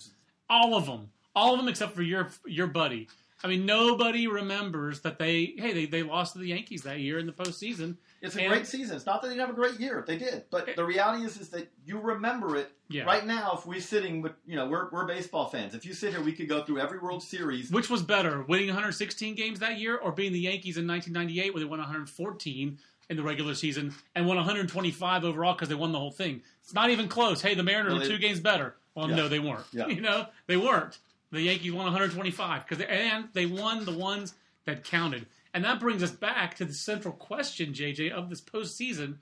All 0.48 0.74
of 0.74 0.86
them, 0.86 1.10
all 1.34 1.54
of 1.54 1.60
them 1.60 1.68
except 1.68 1.94
for 1.94 2.02
your 2.02 2.30
your 2.46 2.66
buddy. 2.66 3.08
I 3.42 3.48
mean, 3.48 3.66
nobody 3.66 4.26
remembers 4.26 5.00
that 5.00 5.18
they 5.18 5.54
hey 5.58 5.72
they, 5.72 5.86
they 5.86 6.02
lost 6.02 6.32
to 6.32 6.38
the 6.38 6.48
Yankees 6.48 6.82
that 6.82 7.00
year 7.00 7.18
in 7.18 7.26
the 7.26 7.32
postseason. 7.32 7.96
It's 8.24 8.36
a 8.36 8.40
And- 8.40 8.48
great 8.48 8.66
season. 8.66 8.96
It's 8.96 9.06
not 9.06 9.20
that 9.22 9.28
they 9.28 9.34
didn't 9.34 9.46
have 9.48 9.56
a 9.56 9.60
great 9.60 9.78
year. 9.78 10.02
They 10.06 10.16
did. 10.16 10.44
But 10.50 10.74
the 10.76 10.84
reality 10.84 11.24
is 11.24 11.36
is 11.40 11.50
that 11.50 11.70
you 11.84 11.98
remember 11.98 12.56
it. 12.56 12.72
Yeah. 12.88 13.04
Right 13.04 13.26
now, 13.26 13.54
if 13.58 13.66
we're 13.66 13.80
sitting 13.80 14.22
with, 14.22 14.32
you 14.46 14.56
know, 14.56 14.66
we're, 14.66 14.88
we're 14.90 15.06
baseball 15.06 15.48
fans. 15.48 15.74
If 15.74 15.84
you 15.86 15.94
sit 15.94 16.10
here, 16.12 16.22
we 16.22 16.32
could 16.32 16.48
go 16.48 16.62
through 16.64 16.80
every 16.80 16.98
World 16.98 17.22
Series. 17.22 17.70
Which 17.70 17.88
was 17.90 18.02
better, 18.02 18.42
winning 18.42 18.66
116 18.68 19.34
games 19.34 19.58
that 19.60 19.78
year 19.78 19.96
or 19.96 20.12
being 20.12 20.32
the 20.32 20.40
Yankees 20.40 20.76
in 20.76 20.86
1998 20.86 21.52
where 21.54 21.60
they 21.60 21.64
won 21.68 21.78
114 21.80 22.78
in 23.10 23.16
the 23.16 23.22
regular 23.22 23.54
season 23.54 23.94
and 24.14 24.26
won 24.26 24.36
125 24.36 25.24
overall 25.24 25.52
because 25.54 25.68
they 25.68 25.74
won 25.74 25.92
the 25.92 25.98
whole 25.98 26.10
thing? 26.10 26.42
It's 26.62 26.74
not 26.74 26.90
even 26.90 27.08
close. 27.08 27.42
Hey, 27.42 27.54
the 27.54 27.62
Mariners 27.62 27.92
No, 27.94 27.98
were 27.98 28.04
they- 28.04 28.10
two 28.10 28.18
games 28.18 28.40
better. 28.40 28.74
Well, 28.94 29.10
Yeah. 29.10 29.16
no, 29.16 29.28
they 29.28 29.40
weren't. 29.40 29.66
Yeah. 29.72 29.86
You 29.88 30.00
know, 30.00 30.26
they 30.46 30.56
weren't. 30.56 30.98
The 31.30 31.40
Yankees 31.42 31.72
won 31.72 31.84
125 31.84 32.66
because 32.68 32.84
and 32.88 33.28
they 33.32 33.46
won 33.46 33.84
the 33.84 33.92
ones 33.92 34.34
that 34.66 34.84
counted. 34.84 35.26
And 35.54 35.64
that 35.64 35.78
brings 35.78 36.02
us 36.02 36.10
back 36.10 36.56
to 36.56 36.64
the 36.64 36.74
central 36.74 37.14
question, 37.14 37.72
JJ, 37.72 38.10
of 38.10 38.28
this 38.28 38.40
postseason, 38.40 39.18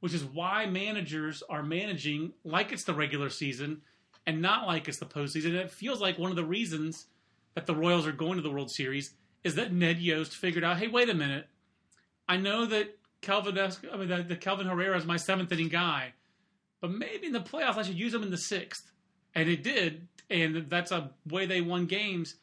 which 0.00 0.14
is 0.14 0.24
why 0.24 0.64
managers 0.64 1.42
are 1.48 1.62
managing 1.62 2.32
like 2.42 2.72
it's 2.72 2.84
the 2.84 2.94
regular 2.94 3.28
season 3.28 3.82
and 4.26 4.40
not 4.40 4.66
like 4.66 4.88
it's 4.88 4.98
the 4.98 5.04
postseason. 5.04 5.48
And 5.48 5.56
it 5.56 5.70
feels 5.70 6.00
like 6.00 6.18
one 6.18 6.30
of 6.30 6.36
the 6.36 6.44
reasons 6.44 7.06
that 7.54 7.66
the 7.66 7.74
Royals 7.74 8.06
are 8.06 8.12
going 8.12 8.36
to 8.36 8.42
the 8.42 8.50
World 8.50 8.70
Series 8.70 9.12
is 9.44 9.56
that 9.56 9.74
Ned 9.74 9.98
Yost 9.98 10.34
figured 10.34 10.64
out, 10.64 10.78
hey, 10.78 10.88
wait 10.88 11.10
a 11.10 11.14
minute, 11.14 11.46
I 12.26 12.38
know 12.38 12.64
that 12.64 12.96
Kelvin, 13.20 13.58
I 13.58 13.96
mean, 13.96 14.08
that, 14.08 14.28
that 14.28 14.40
Kelvin 14.40 14.66
Herrera 14.66 14.96
is 14.96 15.04
my 15.04 15.18
seventh 15.18 15.52
inning 15.52 15.68
guy, 15.68 16.14
but 16.80 16.90
maybe 16.90 17.26
in 17.26 17.32
the 17.32 17.40
playoffs 17.40 17.76
I 17.76 17.82
should 17.82 17.98
use 17.98 18.14
him 18.14 18.22
in 18.22 18.30
the 18.30 18.38
sixth, 18.38 18.90
and 19.34 19.48
it 19.48 19.62
did, 19.62 20.08
and 20.30 20.68
that's 20.70 20.92
a 20.92 21.10
way 21.28 21.44
they 21.44 21.60
won 21.60 21.84
games. 21.84 22.36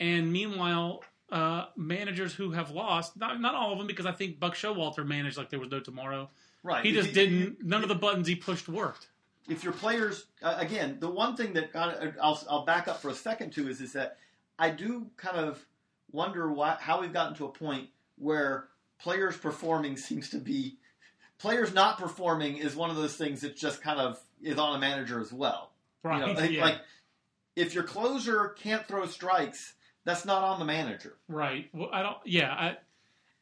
And 0.00 0.32
meanwhile, 0.32 1.02
uh, 1.30 1.66
managers 1.76 2.34
who 2.34 2.52
have 2.52 2.70
lost, 2.70 3.16
not, 3.16 3.40
not 3.40 3.54
all 3.54 3.72
of 3.72 3.78
them, 3.78 3.86
because 3.86 4.06
I 4.06 4.12
think 4.12 4.38
Buck 4.40 4.54
Showalter 4.54 5.06
managed 5.06 5.36
like 5.36 5.50
there 5.50 5.60
was 5.60 5.70
no 5.70 5.80
tomorrow. 5.80 6.30
right. 6.62 6.84
He 6.84 6.92
just 6.92 7.08
you- 7.08 7.14
didn't. 7.14 7.38
you- 7.38 7.56
none 7.62 7.82
of 7.82 7.88
the 7.88 7.94
buttons 7.94 8.26
he 8.28 8.34
pushed 8.34 8.68
worked. 8.68 9.08
if 9.48 9.62
your 9.64 9.72
players 9.72 10.26
uh, 10.42 10.56
again 10.58 10.96
the 11.00 11.08
one 11.10 11.36
thing 11.36 11.52
that 11.54 11.72
got, 11.72 11.96
I'll, 12.22 12.40
I'll 12.50 12.64
back 12.64 12.88
up 12.88 13.00
for 13.00 13.08
a 13.10 13.14
second 13.14 13.52
to 13.54 13.68
is 13.68 13.80
is 13.80 13.92
that 13.94 14.16
I 14.58 14.70
do 14.70 15.06
kind 15.16 15.36
of 15.36 15.64
wonder 16.12 16.50
why 16.52 16.76
how 16.80 17.00
we've 17.00 17.12
gotten 17.12 17.34
to 17.36 17.44
a 17.46 17.48
point 17.50 17.88
where 18.16 18.68
players 18.98 19.36
performing 19.36 19.96
seems 19.96 20.30
to 20.30 20.38
be 20.38 20.76
players 21.38 21.72
not 21.72 21.98
performing 21.98 22.56
is 22.56 22.74
one 22.74 22.90
of 22.90 22.96
those 22.96 23.16
things 23.16 23.42
that 23.42 23.56
just 23.56 23.80
kind 23.82 24.00
of 24.00 24.18
is 24.42 24.58
on 24.58 24.76
a 24.76 24.78
manager 24.80 25.20
as 25.20 25.32
well. 25.32 25.70
You 26.04 26.10
Right? 26.10 26.20
know, 26.26 26.32
like, 26.32 26.50
yeah. 26.50 26.62
like 26.64 26.80
if 27.56 27.74
your 27.74 27.84
closer 27.84 28.50
can't 28.60 28.86
throw 28.88 29.06
strikes, 29.06 29.74
that's 30.04 30.24
not 30.24 30.42
on 30.42 30.58
the 30.58 30.64
manager. 30.64 31.14
Right. 31.28 31.68
Well, 31.72 31.90
I 31.92 32.02
don't. 32.02 32.16
Yeah, 32.24 32.52
I, 32.52 32.76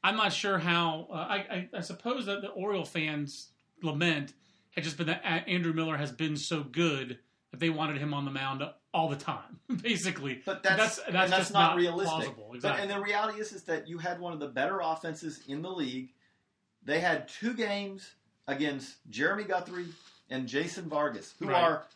I'm 0.03 0.17
not 0.17 0.33
sure 0.33 0.59
how. 0.59 1.09
Uh, 1.11 1.15
I, 1.15 1.37
I, 1.37 1.69
I 1.79 1.81
suppose 1.81 2.27
that 2.27 2.43
the 2.43 2.49
Oriole 2.49 2.85
fans' 2.85 3.49
lament 3.83 4.33
had 4.71 4.85
just 4.85 4.97
been 4.97 5.07
that 5.07 5.23
Andrew 5.25 5.73
Miller 5.73 5.97
has 5.97 6.13
been 6.13 6.37
so 6.37 6.63
good 6.63 7.19
that 7.51 7.61
they 7.61 7.71
wanted 7.71 7.99
him 7.99 8.13
on 8.13 8.25
the 8.25 8.31
mound 8.31 8.63
all 8.93 9.09
the 9.09 9.17
time, 9.17 9.61
basically. 9.83 10.43
But 10.45 10.63
that's 10.63 10.97
that's, 10.97 10.99
and 11.07 11.15
that's 11.15 11.31
just 11.31 11.53
not, 11.53 11.77
realistic. 11.77 12.35
Plausible. 12.35 12.55
But, 12.61 12.81
and 12.81 12.91
the 12.91 13.01
reality 13.01 13.41
is, 13.41 13.53
is 13.53 13.63
that 13.65 13.89
you 13.89 13.99
had 13.99 14.21
one 14.21 14.33
of 14.33 14.41
the 14.41 14.49
better 14.49 14.81
offenses 14.83 15.41
in 15.49 15.63
the 15.63 15.71
league. 15.71 16.11
They 16.83 17.01
had 17.01 17.29
two 17.29 17.53
games 17.55 18.11
against 18.49 18.97
Jeremy 19.11 19.45
Guthrie 19.45 19.87
and 20.31 20.47
Jason 20.47 20.89
Vargas, 20.89 21.35
who 21.39 21.49
Right. 21.49 21.63
are 21.63 21.87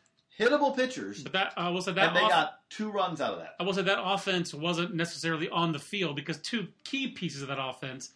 hittable 0.41 0.75
pitchers, 0.75 1.23
but 1.23 1.33
that 1.33 1.53
I 1.57 1.69
will 1.69 1.83
say 1.83 1.93
that 1.93 2.09
and 2.09 2.17
they 2.17 2.21
off- 2.23 2.31
got 2.31 2.69
two 2.71 2.91
runs 2.91 3.21
out 3.21 3.35
of 3.35 3.39
that. 3.41 3.55
I 3.61 3.63
will 3.63 3.75
say 3.75 3.83
that 3.83 4.03
offense 4.03 4.55
wasn't 4.55 4.95
necessarily 4.95 5.49
on 5.49 5.73
the 5.73 5.79
field 5.79 6.17
because 6.17 6.39
two 6.39 6.69
key 6.85 7.09
pieces 7.09 7.43
of 7.43 7.49
that 7.49 7.59
offense, 7.63 8.11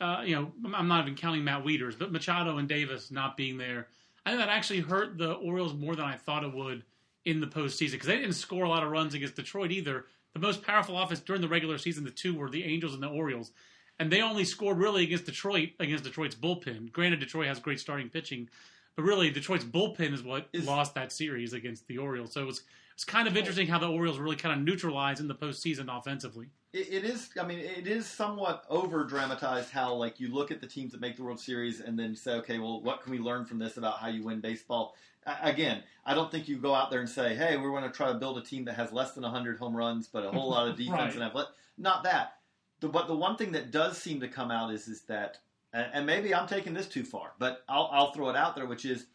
uh, 0.00 0.22
you 0.24 0.34
know, 0.36 0.52
I'm 0.74 0.88
not 0.88 1.02
even 1.02 1.16
counting 1.16 1.42
Matt 1.44 1.64
Wieters, 1.64 1.98
but 1.98 2.12
Machado 2.12 2.58
and 2.58 2.68
Davis 2.68 3.10
not 3.10 3.36
being 3.36 3.56
there, 3.58 3.88
I 4.26 4.30
think 4.30 4.40
that 4.40 4.48
actually 4.50 4.80
hurt 4.80 5.16
the 5.18 5.32
Orioles 5.32 5.74
more 5.74 5.96
than 5.96 6.04
I 6.04 6.16
thought 6.16 6.44
it 6.44 6.52
would 6.52 6.84
in 7.24 7.40
the 7.40 7.46
postseason 7.46 7.92
because 7.92 8.06
they 8.06 8.16
didn't 8.18 8.34
score 8.34 8.64
a 8.64 8.68
lot 8.68 8.82
of 8.82 8.90
runs 8.90 9.14
against 9.14 9.36
Detroit 9.36 9.70
either. 9.72 10.06
The 10.34 10.40
most 10.40 10.62
powerful 10.62 10.98
offense 11.00 11.20
during 11.20 11.42
the 11.42 11.48
regular 11.48 11.76
season, 11.78 12.04
the 12.04 12.10
two 12.10 12.34
were 12.34 12.48
the 12.50 12.64
Angels 12.64 12.94
and 12.94 13.02
the 13.02 13.08
Orioles. 13.08 13.52
and 13.98 14.10
they 14.10 14.22
only 14.22 14.44
scored 14.44 14.78
really 14.78 15.02
against 15.02 15.26
Detroit 15.26 15.70
against 15.80 16.04
Detroit's 16.04 16.34
bullpen. 16.34 16.90
Granted, 16.92 17.20
Detroit 17.20 17.48
has 17.48 17.58
great 17.60 17.78
starting 17.80 18.08
pitching, 18.08 18.48
but 18.96 19.02
really 19.04 19.30
Detroit's 19.30 19.64
bullpen 19.64 20.12
is 20.12 20.22
what 20.22 20.48
Is- 20.52 20.66
lost 20.66 20.94
that 20.94 21.12
series 21.12 21.52
against 21.52 21.86
the 21.86 21.98
Orioles. 21.98 22.32
So 22.32 22.42
it 22.42 22.46
was 22.46 22.62
it's 22.94 23.04
kind 23.06 23.26
of 23.26 23.34
interesting 23.36 23.66
how 23.66 23.78
the 23.78 23.88
Orioles 23.88 24.18
really 24.18 24.36
kind 24.36 24.54
of 24.58 24.62
neutralized 24.64 25.20
in 25.20 25.28
the 25.28 25.34
postseason 25.34 25.86
offensively. 25.88 26.48
It, 26.74 26.92
it 26.92 27.04
is. 27.04 27.30
I 27.40 27.46
mean, 27.46 27.58
it 27.58 27.86
is 27.86 28.06
somewhat 28.06 28.64
over 28.68 29.04
dramatized 29.04 29.70
how 29.70 29.94
like 29.94 30.20
you 30.20 30.28
look 30.34 30.50
at 30.50 30.60
the 30.60 30.66
teams 30.66 30.92
that 30.92 31.00
make 31.00 31.16
the 31.16 31.22
World 31.24 31.40
Series 31.40 31.80
and 31.80 31.98
then 31.98 32.14
say, 32.14 32.32
okay, 32.34 32.58
well, 32.58 32.82
what 32.82 33.02
can 33.02 33.10
we 33.12 33.18
learn 33.18 33.46
from 33.46 33.58
this 33.58 33.78
about 33.78 34.00
how 34.00 34.08
you 34.08 34.22
win 34.22 34.40
baseball? 34.40 34.94
A- 35.26 35.48
Again, 35.48 35.82
I 36.04 36.12
don't 36.14 36.30
think 36.30 36.46
you 36.46 36.58
go 36.58 36.74
out 36.74 36.90
there 36.90 37.00
and 37.00 37.08
say, 37.08 37.34
hey, 37.34 37.56
we're 37.56 37.70
going 37.70 37.84
to 37.84 37.90
try 37.90 38.12
to 38.12 38.18
build 38.18 38.36
a 38.36 38.42
team 38.42 38.66
that 38.66 38.74
has 38.74 38.92
less 38.92 39.12
than 39.12 39.22
100 39.22 39.58
home 39.58 39.74
runs 39.74 40.06
but 40.06 40.24
a 40.26 40.30
whole 40.30 40.50
lot 40.50 40.68
of 40.68 40.76
defense 40.76 40.92
Right. 40.98 41.14
and 41.14 41.22
athletic. 41.24 41.52
Not 41.78 42.04
that. 42.04 42.34
The, 42.80 42.88
but 42.88 43.06
the 43.08 43.16
one 43.16 43.36
thing 43.36 43.52
that 43.52 43.70
does 43.70 43.96
seem 43.96 44.20
to 44.20 44.28
come 44.28 44.50
out 44.50 44.72
is 44.74 44.88
is 44.88 45.00
that, 45.02 45.38
and, 45.72 46.06
maybe 46.06 46.34
I'm 46.34 46.48
taking 46.48 46.74
this 46.74 46.88
too 46.88 47.04
far, 47.04 47.32
but 47.38 47.62
I'll, 47.68 47.88
I'll 47.92 48.12
throw 48.12 48.28
it 48.28 48.36
out 48.36 48.56
there, 48.56 48.66
which 48.66 48.84
is 48.84 49.06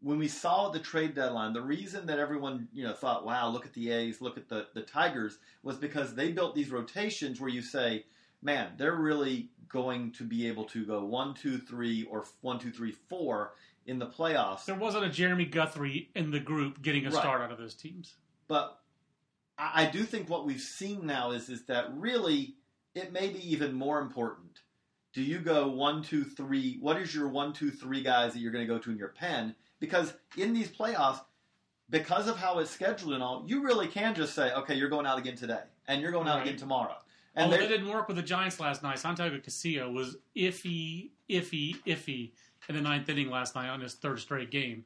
when 0.00 0.18
we 0.18 0.28
saw 0.28 0.70
the 0.70 0.78
trade 0.78 1.14
deadline, 1.14 1.52
the 1.52 1.62
reason 1.62 2.06
that 2.06 2.18
everyone 2.18 2.68
you 2.72 2.84
know 2.84 2.94
thought, 2.94 3.24
"Wow, 3.26 3.48
look 3.48 3.66
at 3.66 3.74
the 3.74 3.90
A's, 3.90 4.20
look 4.20 4.36
at 4.36 4.48
the 4.48 4.68
the 4.74 4.82
Tigers," 4.82 5.38
was 5.62 5.76
because 5.76 6.14
they 6.14 6.32
built 6.32 6.54
these 6.54 6.70
rotations 6.70 7.40
where 7.40 7.50
you 7.50 7.62
say, 7.62 8.06
"Man, 8.42 8.72
they're 8.76 8.94
really 8.94 9.50
going 9.68 10.12
to 10.12 10.24
be 10.24 10.46
able 10.46 10.64
to 10.66 10.86
go 10.86 11.04
one, 11.04 11.34
two, 11.34 11.58
three, 11.58 12.04
or 12.04 12.24
one, 12.40 12.58
two, 12.58 12.70
three, 12.70 12.92
four 12.92 13.54
in 13.86 13.98
the 13.98 14.06
playoffs." 14.06 14.64
There 14.66 14.74
wasn't 14.76 15.04
a 15.04 15.10
Jeremy 15.10 15.46
Guthrie 15.46 16.10
in 16.14 16.30
the 16.30 16.40
group 16.40 16.80
getting 16.80 17.04
a 17.06 17.10
Right. 17.10 17.18
start 17.18 17.42
out 17.42 17.50
of 17.52 17.58
those 17.58 17.74
teams. 17.74 18.14
But 18.46 18.80
I, 19.58 19.82
I 19.84 19.90
do 19.90 20.04
think 20.04 20.30
what 20.30 20.46
we've 20.46 20.60
seen 20.60 21.06
now 21.06 21.32
is 21.32 21.48
is 21.48 21.66
that 21.66 21.92
really 21.94 22.54
it 22.94 23.12
may 23.12 23.28
be 23.28 23.52
even 23.52 23.74
more 23.74 24.00
important. 24.00 24.60
Do 25.12 25.22
you 25.22 25.38
go 25.38 25.68
one, 25.68 26.02
two, 26.02 26.24
three? 26.24 26.78
What 26.80 26.96
is 27.00 27.14
your 27.14 27.28
one, 27.28 27.52
two, 27.52 27.70
three 27.70 28.02
guys 28.02 28.32
that 28.34 28.40
you're 28.40 28.52
going 28.52 28.66
to 28.66 28.72
go 28.72 28.78
to 28.78 28.90
in 28.90 28.98
your 28.98 29.08
pen? 29.08 29.54
Because 29.80 30.12
in 30.36 30.52
these 30.52 30.68
playoffs, 30.68 31.20
because 31.90 32.28
of 32.28 32.36
how 32.36 32.58
it's 32.58 32.70
scheduled 32.70 33.14
and 33.14 33.22
all, 33.22 33.44
you 33.46 33.62
really 33.62 33.88
can 33.88 34.14
just 34.14 34.34
say, 34.34 34.52
okay, 34.52 34.74
you're 34.74 34.90
going 34.90 35.06
out 35.06 35.18
again 35.18 35.36
today, 35.36 35.62
and 35.86 36.02
you're 36.02 36.12
going 36.12 36.28
out 36.28 36.38
Right. 36.38 36.48
again 36.48 36.58
tomorrow. 36.58 36.96
And 37.34 37.46
Although 37.46 37.56
they- 37.58 37.64
it 37.64 37.68
didn't 37.68 37.88
work 37.88 38.08
with 38.08 38.16
the 38.16 38.22
Giants 38.22 38.60
last 38.60 38.82
night, 38.82 38.98
Santiago 38.98 39.38
Casilla 39.38 39.90
was 39.92 40.16
iffy, 40.36 41.10
iffy, 41.30 41.76
iffy 41.86 42.32
in 42.68 42.74
the 42.74 42.82
ninth 42.82 43.08
inning 43.08 43.30
last 43.30 43.54
night 43.54 43.68
on 43.68 43.80
his 43.80 43.94
third 43.94 44.18
straight 44.20 44.50
game. 44.50 44.84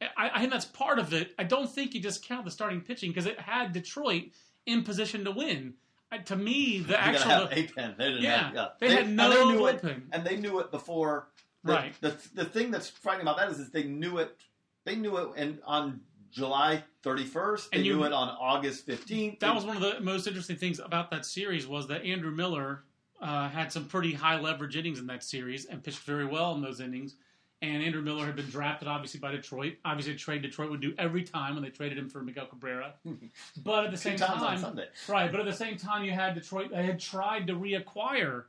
I, 0.00 0.30
I 0.34 0.38
think 0.40 0.52
that's 0.52 0.66
part 0.66 0.98
of 0.98 1.12
it. 1.14 1.34
I 1.38 1.44
don't 1.44 1.70
think 1.70 1.94
you 1.94 2.00
discount 2.00 2.44
the 2.44 2.50
starting 2.50 2.80
pitching 2.82 3.10
because 3.10 3.26
it 3.26 3.40
had 3.40 3.72
Detroit 3.72 4.24
in 4.66 4.82
position 4.84 5.24
to 5.24 5.30
win. 5.30 5.74
To 6.18 6.36
me, 6.36 6.80
the 6.80 7.00
actual 7.00 7.30
have 7.30 7.52
a 7.52 7.62
pen. 7.66 7.94
They 7.98 8.04
didn't 8.08 8.22
Yeah, 8.22 8.44
have, 8.46 8.54
yeah. 8.54 8.68
they 8.80 8.90
had 8.94 9.04
and 9.06 9.16
no 9.16 9.30
they 9.30 9.44
knew 9.56 9.66
it, 9.66 9.82
and 10.12 10.24
they 10.24 10.36
knew 10.36 10.60
it 10.60 10.70
before. 10.70 11.28
The, 11.64 11.72
Right. 11.72 11.94
The, 12.00 12.16
the 12.34 12.44
thing 12.44 12.70
that's 12.70 12.90
frightening 12.90 13.22
about 13.26 13.38
that 13.38 13.48
is, 13.50 13.58
is 13.58 13.70
they 13.70 13.84
knew 13.84 14.18
it. 14.18 14.36
They 14.84 14.96
knew 14.96 15.16
it, 15.16 15.28
and 15.36 15.60
on 15.64 16.00
July 16.30 16.84
31st, 17.02 17.70
they 17.70 17.76
And 17.78 17.86
you- 17.86 17.96
knew 17.96 18.04
it 18.04 18.12
on 18.12 18.28
August 18.28 18.86
15th. 18.86 19.40
that 19.40 19.54
was 19.54 19.64
one 19.64 19.76
of 19.76 19.82
the 19.82 20.00
most 20.00 20.26
interesting 20.26 20.56
things 20.56 20.78
about 20.78 21.10
that 21.10 21.24
series 21.24 21.66
was 21.66 21.86
that 21.88 22.02
Andrew 22.04 22.30
Miller 22.32 22.84
uh, 23.20 23.48
had 23.48 23.72
some 23.72 23.86
pretty 23.86 24.12
high 24.12 24.38
leverage 24.38 24.76
innings 24.76 24.98
in 24.98 25.06
that 25.06 25.22
series 25.24 25.64
and 25.64 25.82
pitched 25.82 26.00
very 26.00 26.26
well 26.26 26.54
in 26.54 26.60
those 26.60 26.80
innings. 26.80 27.16
And 27.64 27.82
Andrew 27.82 28.02
Miller 28.02 28.26
had 28.26 28.36
been 28.36 28.50
drafted 28.50 28.88
obviously 28.88 29.20
by 29.20 29.30
Detroit. 29.32 29.76
Obviously, 29.86 30.12
a 30.12 30.16
trade 30.16 30.42
Detroit 30.42 30.70
would 30.70 30.82
do 30.82 30.92
every 30.98 31.22
time 31.22 31.54
when 31.54 31.62
they 31.64 31.70
traded 31.70 31.96
him 31.96 32.10
for 32.10 32.20
Miguel 32.22 32.46
Cabrera. 32.46 32.92
But 33.64 33.84
at 33.86 33.90
the 33.90 33.96
same 33.96 34.16
time, 34.16 34.58
Sunday. 34.58 34.86
right? 35.08 35.30
But 35.30 35.40
at 35.40 35.46
the 35.46 35.52
same 35.52 35.76
time, 35.78 36.04
you 36.04 36.12
had 36.12 36.34
Detroit. 36.34 36.70
They 36.70 36.84
had 36.84 37.00
tried 37.00 37.46
to 37.46 37.54
reacquire 37.54 38.44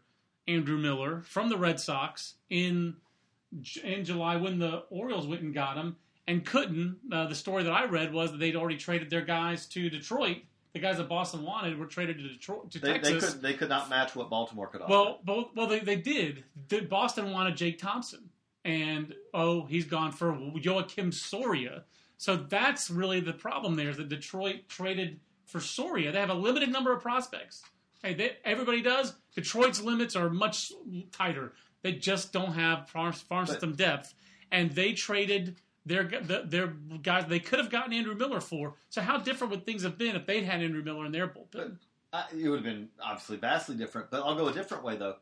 Andrew 0.47 0.77
Miller 0.77 1.21
from 1.21 1.47
the 1.49 1.57
Red 1.57 1.79
Sox 1.79 2.33
in 2.49 2.97
in 3.83 4.03
July 4.03 4.35
when 4.35 4.59
the 4.59 4.83
Orioles 4.89 5.27
went 5.27 5.41
and 5.41 5.53
got 5.53 5.77
him 5.77 5.95
and 6.27 6.45
couldn't. 6.45 6.97
Uh, 7.11 7.27
the 7.27 7.35
story 7.35 7.63
that 7.63 7.71
I 7.71 7.85
read 7.85 8.11
was 8.13 8.31
that 8.31 8.39
they'd 8.39 8.55
already 8.55 8.77
traded 8.77 9.09
their 9.09 9.21
guys 9.21 9.65
to 9.67 9.89
Detroit. 9.89 10.37
The 10.73 10.79
guys 10.81 10.97
that 10.97 11.07
Boston 11.07 11.43
wanted 11.43 11.79
were 11.79 11.85
traded 11.85 12.17
to 12.17 12.27
Detroit 12.27 12.69
to 12.71 12.79
They, 12.79 12.93
they 12.99 13.13
Texas. 13.13 13.33
could 13.33 13.41
they 13.41 13.53
could 13.53 13.69
not 13.69 13.89
match 13.89 14.13
what 14.13 14.29
Baltimore 14.29 14.67
could 14.67 14.81
offer. 14.81 14.91
Well, 14.91 15.19
both, 15.23 15.55
well, 15.55 15.67
they, 15.67 15.79
they 15.79 15.95
did. 15.95 16.43
Boston 16.89 17.31
wanted 17.31 17.55
Jake 17.55 17.77
Thompson, 17.77 18.29
and 18.65 19.13
oh, 19.33 19.65
he's 19.65 19.85
gone 19.85 20.11
for 20.11 20.33
Joakim 20.33 21.13
Soria. 21.13 21.83
So 22.17 22.35
that's 22.35 22.89
really 22.89 23.19
the 23.19 23.33
problem. 23.33 23.75
There 23.75 23.89
is 23.89 23.97
that 23.97 24.09
Detroit 24.09 24.67
traded 24.67 25.19
for 25.45 25.59
Soria. 25.59 26.11
They 26.11 26.19
have 26.19 26.29
a 26.31 26.33
limited 26.33 26.71
number 26.71 26.91
of 26.91 27.01
prospects. 27.01 27.63
Hey, 28.03 28.15
they, 28.15 28.37
everybody 28.43 28.81
does. 28.81 29.13
Detroit's 29.35 29.81
limits 29.81 30.15
are 30.15 30.29
much 30.29 30.71
tighter. 31.11 31.53
They 31.83 31.93
just 31.93 32.33
don't 32.33 32.53
have 32.53 32.89
farm, 32.89 33.13
farm 33.13 33.45
But- 33.45 33.53
system 33.53 33.75
depth, 33.75 34.13
and 34.51 34.71
they 34.71 34.93
traded 34.93 35.57
their 35.85 36.03
the, 36.03 36.43
their 36.45 36.67
guys. 37.03 37.25
They 37.27 37.39
could 37.39 37.59
have 37.59 37.69
gotten 37.69 37.93
Andrew 37.93 38.15
Miller 38.15 38.41
for. 38.41 38.73
So 38.89 39.01
how 39.01 39.19
different 39.19 39.51
would 39.51 39.65
things 39.65 39.83
have 39.83 39.97
been 39.97 40.15
if 40.15 40.25
they'd 40.25 40.43
had 40.43 40.61
Andrew 40.61 40.81
Miller 40.83 41.05
in 41.05 41.11
their 41.11 41.27
bullpen? 41.27 41.77
Uh, 42.11 42.23
it 42.35 42.49
would 42.49 42.57
have 42.57 42.63
been 42.63 42.89
obviously 43.03 43.37
vastly 43.37 43.75
different. 43.75 44.09
But 44.09 44.23
I'll 44.23 44.35
go 44.35 44.47
a 44.47 44.53
different 44.53 44.83
way 44.83 44.97
though. 44.97 45.17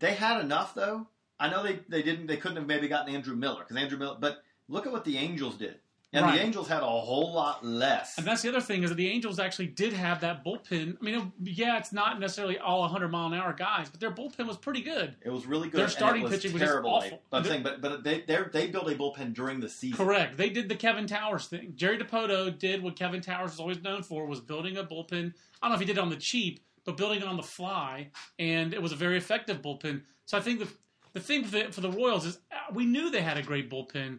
They 0.00 0.14
had 0.14 0.40
enough 0.40 0.74
though. 0.74 1.06
I 1.44 1.50
know 1.50 1.62
they, 1.62 1.80
they 1.88 2.02
didn't 2.02 2.26
they 2.26 2.36
couldn't 2.36 2.56
have 2.56 2.66
maybe 2.66 2.88
gotten 2.88 3.14
Andrew 3.14 3.36
Miller 3.36 3.60
because 3.60 3.76
Andrew 3.76 3.98
Miller. 3.98 4.16
But 4.18 4.42
look 4.68 4.86
at 4.86 4.92
what 4.92 5.04
the 5.04 5.18
Angels 5.18 5.56
did, 5.56 5.76
and 6.12 6.24
Right. 6.24 6.38
the 6.38 6.42
Angels 6.44 6.68
had 6.68 6.82
a 6.82 6.86
whole 6.86 7.34
lot 7.34 7.64
less. 7.64 8.16
And 8.16 8.26
that's 8.26 8.40
the 8.42 8.48
other 8.48 8.60
thing 8.60 8.82
is 8.82 8.90
that 8.90 8.94
the 8.96 9.08
Angels 9.08 9.38
actually 9.38 9.66
did 9.66 9.92
have 9.92 10.20
that 10.22 10.44
bullpen. 10.44 10.96
I 10.98 11.04
mean, 11.04 11.32
yeah, 11.42 11.76
it's 11.76 11.92
not 11.92 12.18
necessarily 12.20 12.58
all 12.58 12.80
100 12.80 13.08
mile 13.10 13.26
an 13.26 13.34
hour 13.34 13.52
guys, 13.52 13.90
but 13.90 14.00
their 14.00 14.10
bullpen 14.10 14.46
was 14.46 14.56
pretty 14.56 14.80
good. 14.80 15.16
It 15.22 15.30
was 15.30 15.44
really 15.44 15.68
good. 15.68 15.80
Their 15.80 15.88
starting 15.88 16.22
it 16.22 16.30
was 16.30 16.36
pitching 16.36 16.52
was 16.54 16.62
terrible. 16.62 16.90
awful. 16.90 17.20
But 17.30 17.36
I'm 17.38 17.44
saying, 17.44 17.62
but 17.62 17.82
but 17.82 18.02
they 18.04 18.22
they 18.22 18.38
they 18.52 18.66
built 18.68 18.88
a 18.90 18.94
bullpen 18.94 19.34
during 19.34 19.60
the 19.60 19.68
season. 19.68 19.98
Correct. 19.98 20.36
They 20.38 20.48
did 20.48 20.68
the 20.70 20.76
Kevin 20.76 21.06
Towers 21.06 21.46
thing. 21.46 21.74
Jerry 21.76 21.98
Dipoto 21.98 22.58
did 22.58 22.82
what 22.82 22.96
Kevin 22.96 23.20
Towers 23.20 23.50
was 23.50 23.60
always 23.60 23.82
known 23.82 24.02
for 24.02 24.24
was 24.26 24.40
building 24.40 24.78
a 24.78 24.84
bullpen. 24.84 25.34
I 25.60 25.66
don't 25.66 25.70
know 25.70 25.74
if 25.74 25.80
he 25.80 25.86
did 25.86 25.98
it 25.98 26.00
on 26.00 26.10
the 26.10 26.16
cheap, 26.16 26.60
but 26.84 26.96
building 26.96 27.20
it 27.20 27.26
on 27.26 27.36
the 27.36 27.42
fly, 27.42 28.08
and 28.38 28.72
it 28.72 28.80
was 28.80 28.92
a 28.92 28.96
very 28.96 29.16
effective 29.18 29.60
bullpen. 29.62 30.02
So 30.26 30.38
I 30.38 30.40
think 30.40 30.58
the 30.60 30.68
the 31.14 31.20
thing 31.20 31.44
for 31.44 31.50
the, 31.50 31.72
for 31.72 31.80
the 31.80 31.90
Royals 31.90 32.26
is 32.26 32.38
uh, 32.52 32.72
we 32.72 32.84
knew 32.84 33.10
they 33.10 33.22
had 33.22 33.38
a 33.38 33.42
great 33.42 33.70
bullpen. 33.70 34.18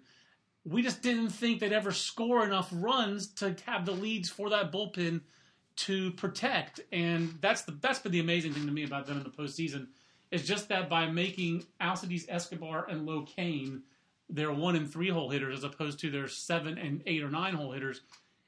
We 0.63 0.81
just 0.81 1.03
didn't 1.03 1.29
think 1.29 1.59
they'd 1.59 1.71
ever 1.71 1.91
score 1.91 2.43
enough 2.43 2.69
runs 2.71 3.27
to 3.35 3.55
have 3.67 3.85
the 3.85 3.91
leads 3.91 4.29
for 4.29 4.49
that 4.49 4.71
bullpen 4.71 5.21
to 5.75 6.11
protect. 6.11 6.79
And 6.91 7.37
that's 7.41 7.63
the 7.63 7.73
that's 7.73 7.99
been 7.99 8.13
the 8.13 8.19
amazing 8.19 8.53
thing 8.53 8.65
to 8.65 8.71
me 8.71 8.83
about 8.83 9.05
them 9.05 9.17
in 9.17 9.23
the 9.23 9.29
postseason 9.29 9.87
is 10.31 10.47
just 10.47 10.69
that 10.69 10.89
by 10.89 11.07
making 11.07 11.63
Alcides 11.79 12.25
Escobar 12.27 12.87
and 12.89 13.05
Lo 13.05 13.23
Cain 13.23 13.83
their 14.27 14.51
one 14.51 14.75
and 14.75 14.91
three 14.91 15.09
hole 15.09 15.29
hitters 15.29 15.59
as 15.59 15.63
opposed 15.63 15.99
to 15.99 16.09
their 16.09 16.27
seven 16.27 16.77
and 16.77 17.03
eight 17.05 17.21
or 17.21 17.29
nine 17.29 17.53
hole 17.53 17.71
hitters, 17.73 18.01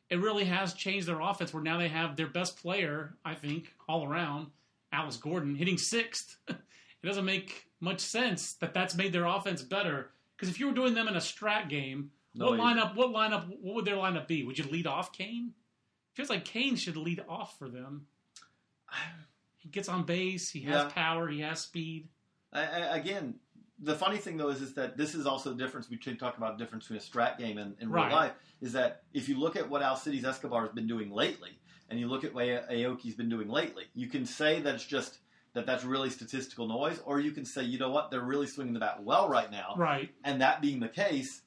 it 0.09 0.19
really 0.19 0.45
has 0.45 0.73
changed 0.73 1.07
their 1.07 1.21
offense 1.21 1.53
where 1.53 1.61
now 1.61 1.77
they 1.77 1.87
have 1.87 2.15
their 2.15 2.27
best 2.27 2.59
player, 2.61 3.15
I 3.23 3.35
think, 3.35 3.73
all 3.87 4.05
around, 4.05 4.47
Alex 4.91 5.17
Gordon, 5.17 5.53
hitting 5.53 5.77
sixth. 5.77 6.37
it 6.47 6.57
doesn't 7.03 7.25
make 7.25 7.66
much 7.79 7.99
sense 7.99 8.53
that 8.53 8.73
that's 8.73 8.95
made 8.95 9.13
their 9.13 9.25
offense 9.25 9.61
better. 9.61 10.11
Because 10.35 10.49
if 10.49 10.59
you 10.59 10.67
were 10.67 10.73
doing 10.73 10.93
them 10.93 11.07
in 11.07 11.15
a 11.15 11.19
strat 11.19 11.69
game, 11.69 12.11
No, 12.35 12.51
what 12.51 12.59
lineup? 12.59 12.95
What 12.95 13.09
lineup? 13.09 13.47
What 13.61 13.75
would 13.75 13.85
their 13.85 13.95
lineup 13.95 14.27
be? 14.27 14.43
Would 14.43 14.57
you 14.57 14.65
lead 14.65 14.87
off 14.87 15.11
Cain? 15.13 15.53
Feels 16.13 16.29
like 16.29 16.45
Cain 16.45 16.75
should 16.75 16.97
lead 16.97 17.23
off 17.27 17.57
for 17.57 17.69
them. 17.69 18.07
He 19.59 19.69
gets 19.69 19.89
on 19.89 20.03
base. 20.03 20.49
He 20.49 20.61
has 20.61 20.83
Yeah. 20.83 20.89
power. 20.89 21.27
He 21.27 21.41
has 21.41 21.59
speed. 21.59 22.07
I, 22.53 22.61
I, 22.63 22.97
again, 22.97 23.35
the 23.79 23.95
funny 23.95 24.17
thing 24.17 24.37
though 24.37 24.47
is 24.49 24.61
is 24.61 24.73
that 24.75 24.95
this 24.95 25.13
is 25.13 25.25
also 25.25 25.49
the 25.51 25.57
difference 25.61 25.87
between 25.87 26.15
talk 26.15 26.37
about 26.37 26.57
the 26.57 26.63
difference 26.63 26.85
between 26.85 26.99
a 26.99 27.03
strat 27.03 27.37
game 27.37 27.57
and, 27.57 27.75
and 27.81 27.91
real 27.91 28.03
Right. 28.03 28.11
life. 28.13 28.31
Is 28.61 28.71
that 28.73 29.03
if 29.13 29.27
you 29.27 29.37
look 29.37 29.55
at 29.57 29.67
what 29.69 29.81
Alcides 29.81 30.23
Escobar 30.23 30.61
has 30.61 30.71
been 30.73 30.87
doing 30.87 31.11
lately, 31.11 31.59
and 31.89 31.99
you 31.99 32.07
look 32.07 32.23
at 32.23 32.33
what 32.33 32.45
Aoki's 32.45 33.15
been 33.15 33.29
doing 33.29 33.49
lately, 33.49 33.85
you 33.93 34.07
can 34.07 34.25
say 34.25 34.61
that 34.61 34.75
it's 34.75 34.85
just 34.85 35.17
that 35.57 35.65
that's 35.65 35.83
really 35.83 36.09
statistical 36.09 36.67
noise, 36.67 36.99
or 37.05 37.19
you 37.19 37.31
can 37.31 37.43
say, 37.45 37.63
you 37.63 37.77
know 37.77 37.89
what, 37.91 38.09
they're 38.11 38.21
really 38.21 38.47
swinging 38.47 38.73
the 38.73 38.79
bat 38.79 39.03
well 39.03 39.27
right 39.27 39.51
now, 39.51 39.73
Right. 39.75 40.09
and 40.23 40.39
that 40.41 40.61
being 40.61 40.79
the 40.79 40.87
case, 40.87 41.41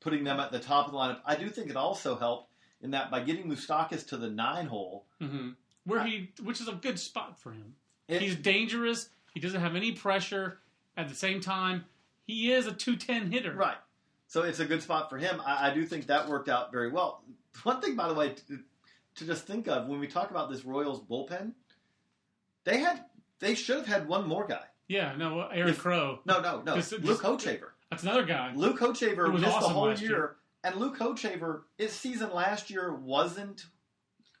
putting 0.00 0.24
them 0.24 0.40
at 0.40 0.50
the 0.52 0.58
top 0.58 0.86
of 0.86 0.92
the 0.92 0.98
lineup, 0.98 1.20
I 1.26 1.36
do 1.36 1.48
think 1.50 1.68
it 1.68 1.76
also 1.76 2.16
helped 2.16 2.50
in 2.80 2.92
that 2.92 3.10
by 3.10 3.20
getting 3.20 3.46
Moustakas 3.50 4.06
to 4.08 4.16
the 4.16 4.30
nine 4.30 4.66
hole, 4.66 5.04
hmm 5.20 5.50
Where 5.84 6.02
he, 6.04 6.30
which 6.42 6.60
is 6.60 6.68
a 6.68 6.72
good 6.72 6.98
spot 6.98 7.38
for 7.38 7.52
him. 7.52 7.74
it, 8.08 8.22
He's 8.22 8.36
dangerous. 8.36 9.10
He 9.34 9.40
doesn't 9.40 9.60
have 9.60 9.76
any 9.76 9.92
pressure. 9.92 10.58
At 10.96 11.08
the 11.08 11.14
same 11.14 11.40
time, 11.40 11.84
he 12.26 12.52
is 12.52 12.66
a 12.66 12.72
210 12.72 13.30
hitter. 13.32 13.52
Right. 13.54 13.76
So 14.28 14.42
it's 14.42 14.60
a 14.60 14.64
good 14.64 14.82
spot 14.82 15.10
for 15.10 15.18
him. 15.18 15.42
I, 15.44 15.70
I 15.70 15.74
do 15.74 15.84
think 15.84 16.06
that 16.06 16.28
worked 16.28 16.48
out 16.48 16.70
very 16.72 16.90
well. 16.90 17.22
One 17.64 17.80
thing, 17.80 17.96
by 17.96 18.06
the 18.08 18.14
way, 18.14 18.30
to, 18.48 18.58
to 19.16 19.26
just 19.26 19.44
think 19.46 19.66
of 19.68 19.88
when 19.88 19.98
we 19.98 20.06
talk 20.06 20.30
about 20.30 20.50
this 20.50 20.64
Royals 20.64 21.02
bullpen, 21.02 21.52
they 22.64 22.78
had 22.78 23.04
they 23.40 23.54
should 23.54 23.76
have 23.78 23.86
had 23.86 24.08
one 24.08 24.26
more 24.28 24.46
guy. 24.46 24.62
Yeah, 24.88 25.14
no, 25.16 25.40
Aaron 25.40 25.70
If- 25.70 25.78
Crow. 25.78 26.20
No, 26.24 26.40
no, 26.40 26.62
no. 26.62 26.74
Luke 26.74 27.22
Hochevar. 27.22 27.68
That's 27.90 28.02
another 28.02 28.24
guy. 28.24 28.52
Luke 28.54 28.78
Hochevar 28.78 29.32
missed 29.32 29.44
the 29.44 29.50
whole 29.68 29.92
year, 29.94 30.08
year. 30.10 30.36
and 30.64 30.76
Luke 30.76 30.98
Hochevar, 30.98 31.62
his 31.78 31.92
season 31.92 32.32
last 32.32 32.70
year 32.70 32.94
wasn't 32.94 33.66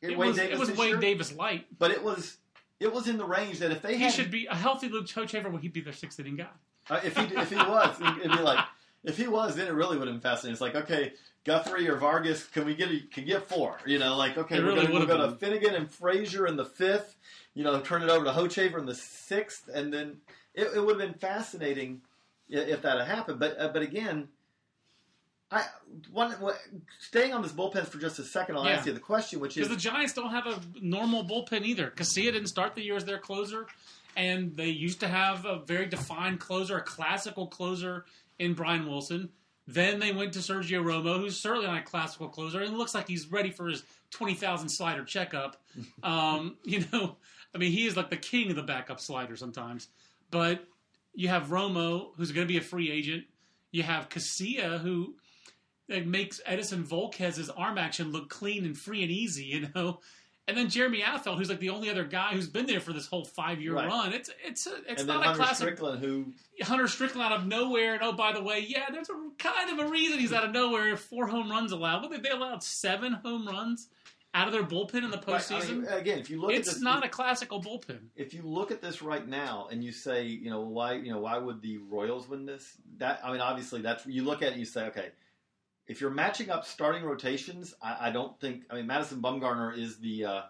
It 0.00 0.16
was, 0.16 0.36
Davis 0.36 0.52
it 0.52 0.58
was 0.60 0.78
Wade 0.78 0.88
year, 0.90 0.96
Davis 0.98 1.32
light. 1.34 1.66
but 1.78 1.90
it 1.90 2.02
was 2.02 2.36
it 2.78 2.92
was 2.92 3.08
in 3.08 3.18
the 3.18 3.24
range 3.26 3.58
that 3.58 3.70
if 3.72 3.82
they 3.82 3.96
He 3.96 4.04
had 4.04 4.12
should 4.12 4.30
be 4.30 4.46
a 4.46 4.54
healthy 4.54 4.88
Luke 4.88 5.06
Hochevar. 5.06 5.50
Would 5.52 5.62
he 5.62 5.68
be 5.68 5.80
their 5.82 5.92
sixth 5.92 6.18
inning 6.20 6.36
guy? 6.36 6.46
Uh, 6.88 7.00
if 7.04 7.16
he 7.16 7.24
if 7.36 7.50
he 7.50 7.56
was, 7.56 8.00
it'd 8.00 8.32
be 8.32 8.38
like 8.42 8.64
if 9.04 9.16
he 9.16 9.26
was, 9.28 9.56
then 9.56 9.66
it 9.66 9.72
really 9.72 9.96
would 9.96 10.08
have 10.08 10.14
been 10.14 10.20
fascinating. 10.20 10.52
It's 10.52 10.60
like 10.60 10.74
okay, 10.74 11.12
Guthrie 11.44 11.88
or 11.88 11.96
Vargas, 11.96 12.44
can 12.46 12.64
we 12.64 12.74
get 12.74 12.90
a, 12.90 13.00
can 13.10 13.24
get 13.24 13.46
four? 13.48 13.78
You 13.86 13.98
know, 13.98 14.16
like 14.16 14.36
okay, 14.36 14.58
It 14.58 14.64
we're 14.64 14.74
really 14.74 14.86
gonna, 14.86 15.06
go 15.06 15.26
to 15.30 15.36
Finnegan 15.36 15.74
and 15.74 15.90
Frazier 15.90 16.46
in 16.46 16.56
the 16.56 16.64
fifth. 16.64 17.16
You 17.54 17.64
know, 17.64 17.80
turn 17.80 18.02
it 18.02 18.10
over 18.10 18.24
to 18.24 18.30
Hochevar 18.32 18.78
in 18.78 18.86
the 18.86 18.94
sixth, 18.94 19.68
and 19.72 19.92
then 19.92 20.18
it, 20.54 20.68
it 20.74 20.80
would 20.84 21.00
have 21.00 21.10
been 21.10 21.18
fascinating 21.18 22.02
if 22.48 22.82
that 22.82 22.98
had 22.98 23.08
happened. 23.08 23.40
But 23.40 23.60
uh, 23.60 23.68
but 23.68 23.82
again. 23.82 24.28
I 25.52 25.64
one, 26.12 26.32
staying 27.00 27.32
on 27.32 27.42
this 27.42 27.50
bullpen 27.50 27.84
for 27.88 27.98
just 27.98 28.20
a 28.20 28.24
second. 28.24 28.56
I'll 28.56 28.64
Yeah. 28.66 28.76
ask 28.76 28.86
you 28.86 28.92
the 28.92 29.00
question, 29.00 29.40
which 29.40 29.56
is 29.56 29.66
Because 29.66 29.82
the 29.82 29.90
Giants 29.90 30.12
don't 30.12 30.30
have 30.30 30.46
a 30.46 30.60
normal 30.80 31.24
bullpen 31.24 31.64
either. 31.64 31.90
Casilla 31.90 32.32
didn't 32.32 32.46
start 32.46 32.76
the 32.76 32.82
year 32.84 32.94
as 32.94 33.04
their 33.04 33.18
closer, 33.18 33.66
and 34.16 34.56
they 34.56 34.68
used 34.68 35.00
to 35.00 35.08
have 35.08 35.44
a 35.46 35.58
very 35.58 35.86
defined 35.86 36.38
closer, 36.38 36.76
a 36.78 36.82
classical 36.82 37.48
closer 37.48 38.04
in 38.40 38.54
Brian 38.54 38.88
Wilson. 38.88 39.28
Then 39.68 40.00
they 40.00 40.10
went 40.10 40.32
to 40.32 40.40
Sergio 40.40 40.82
Romo, 40.82 41.18
who's 41.20 41.38
certainly 41.38 41.66
not 41.66 41.78
a 41.78 41.82
classical 41.82 42.28
closer, 42.28 42.60
and 42.60 42.76
looks 42.76 42.94
like 42.94 43.06
he's 43.06 43.30
ready 43.30 43.50
for 43.50 43.68
his 43.68 43.84
twenty 44.10 44.34
thousand 44.34 44.70
slider 44.70 45.04
checkup. 45.04 45.62
um, 46.02 46.56
you 46.64 46.84
know, 46.92 47.16
I 47.54 47.58
mean, 47.58 47.70
he 47.70 47.86
is 47.86 47.96
like 47.96 48.10
the 48.10 48.16
king 48.16 48.50
of 48.50 48.56
the 48.56 48.64
backup 48.64 48.98
slider 48.98 49.36
sometimes. 49.36 49.86
But 50.32 50.64
you 51.14 51.28
have 51.28 51.48
Romo, 51.48 52.08
who's 52.16 52.32
going 52.32 52.46
to 52.46 52.52
be 52.52 52.58
a 52.58 52.62
free 52.62 52.90
agent. 52.90 53.24
You 53.70 53.84
have 53.84 54.08
Casilla, 54.08 54.80
who 54.80 55.14
makes 55.88 56.40
Edinson 56.48 56.84
Volquez's 56.84 57.50
arm 57.50 57.78
action 57.78 58.10
look 58.10 58.28
clean 58.30 58.64
and 58.64 58.76
free 58.76 59.02
and 59.02 59.10
easy, 59.12 59.44
you 59.44 59.68
know. 59.74 60.00
And 60.48 60.56
then 60.58 60.68
Jeremy 60.68 61.00
Affeldt, 61.00 61.36
who's 61.38 61.48
like 61.48 61.60
the 61.60 61.70
only 61.70 61.90
other 61.90 62.02
guy 62.04 62.32
who's 62.32 62.48
been 62.48 62.66
there 62.66 62.80
for 62.80 62.92
this 62.92 63.06
whole 63.06 63.24
five 63.24 63.60
year 63.60 63.74
Right. 63.74 63.86
run. 63.86 64.12
It's 64.12 64.30
it's 64.44 64.66
a, 64.66 64.72
it's 64.88 65.02
and 65.02 65.06
not 65.06 65.22
a 65.22 65.26
Hunter 65.28 65.38
classic 65.44 65.56
Strickland, 65.68 66.00
who 66.02 66.32
Hunter 66.62 66.88
Strickland 66.88 67.32
out 67.32 67.38
of 67.40 67.46
nowhere. 67.46 67.94
And 67.94 68.02
oh, 68.02 68.12
by 68.12 68.32
the 68.32 68.42
way, 68.42 68.64
yeah, 68.66 68.86
there's 68.90 69.10
a 69.10 69.30
kind 69.38 69.78
of 69.78 69.86
a 69.86 69.88
reason 69.90 70.18
he's 70.18 70.32
out 70.32 70.42
of 70.44 70.50
nowhere. 70.50 70.96
Four 70.96 71.28
home 71.28 71.50
runs 71.50 71.70
allowed. 71.70 72.02
What 72.02 72.20
they 72.22 72.30
allowed 72.30 72.64
seven 72.64 73.12
home 73.12 73.46
runs 73.46 73.88
out 74.34 74.46
of 74.48 74.52
their 74.52 74.62
bullpen 74.64 75.04
in 75.04 75.10
the 75.10 75.16
Right, 75.18 75.28
I 75.28 75.38
postseason. 75.38 75.82
mean, 75.82 75.86
again, 75.86 76.18
if 76.18 76.30
you 76.30 76.40
look 76.40 76.50
at 76.52 76.58
it's 76.58 76.74
this, 76.74 76.82
not 76.82 77.04
a 77.04 77.08
classical 77.08 77.60
bullpen. 77.62 77.98
if 78.16 78.32
you 78.34 78.42
look 78.42 78.70
at 78.70 78.80
this 78.80 79.02
right 79.02 79.26
now 79.26 79.66
and 79.72 79.82
you 79.84 79.90
say, 79.92 80.24
you 80.24 80.50
know, 80.50 80.60
why, 80.60 80.94
you 80.94 81.12
know, 81.12 81.18
why 81.20 81.36
would 81.36 81.60
the 81.62 81.78
Royals 81.78 82.28
win 82.28 82.46
this? 82.46 82.76
That 82.98 83.20
I 83.24 83.30
mean, 83.32 83.40
obviously, 83.40 83.82
that's 83.82 84.06
you 84.06 84.24
look 84.24 84.42
at 84.42 84.48
it, 84.48 84.52
and 84.52 84.60
you 84.60 84.66
say, 84.66 84.86
okay, 84.86 85.08
if 85.90 86.00
you're 86.00 86.10
matching 86.10 86.50
up 86.50 86.64
starting 86.64 87.02
rotations, 87.02 87.74
I, 87.82 88.08
I 88.08 88.10
don't 88.12 88.38
think. 88.40 88.62
I 88.70 88.76
mean, 88.76 88.86
Madison 88.86 89.20
Bumgarner 89.20 89.76
is 89.76 89.98
the 89.98 90.24
uh, 90.24 90.42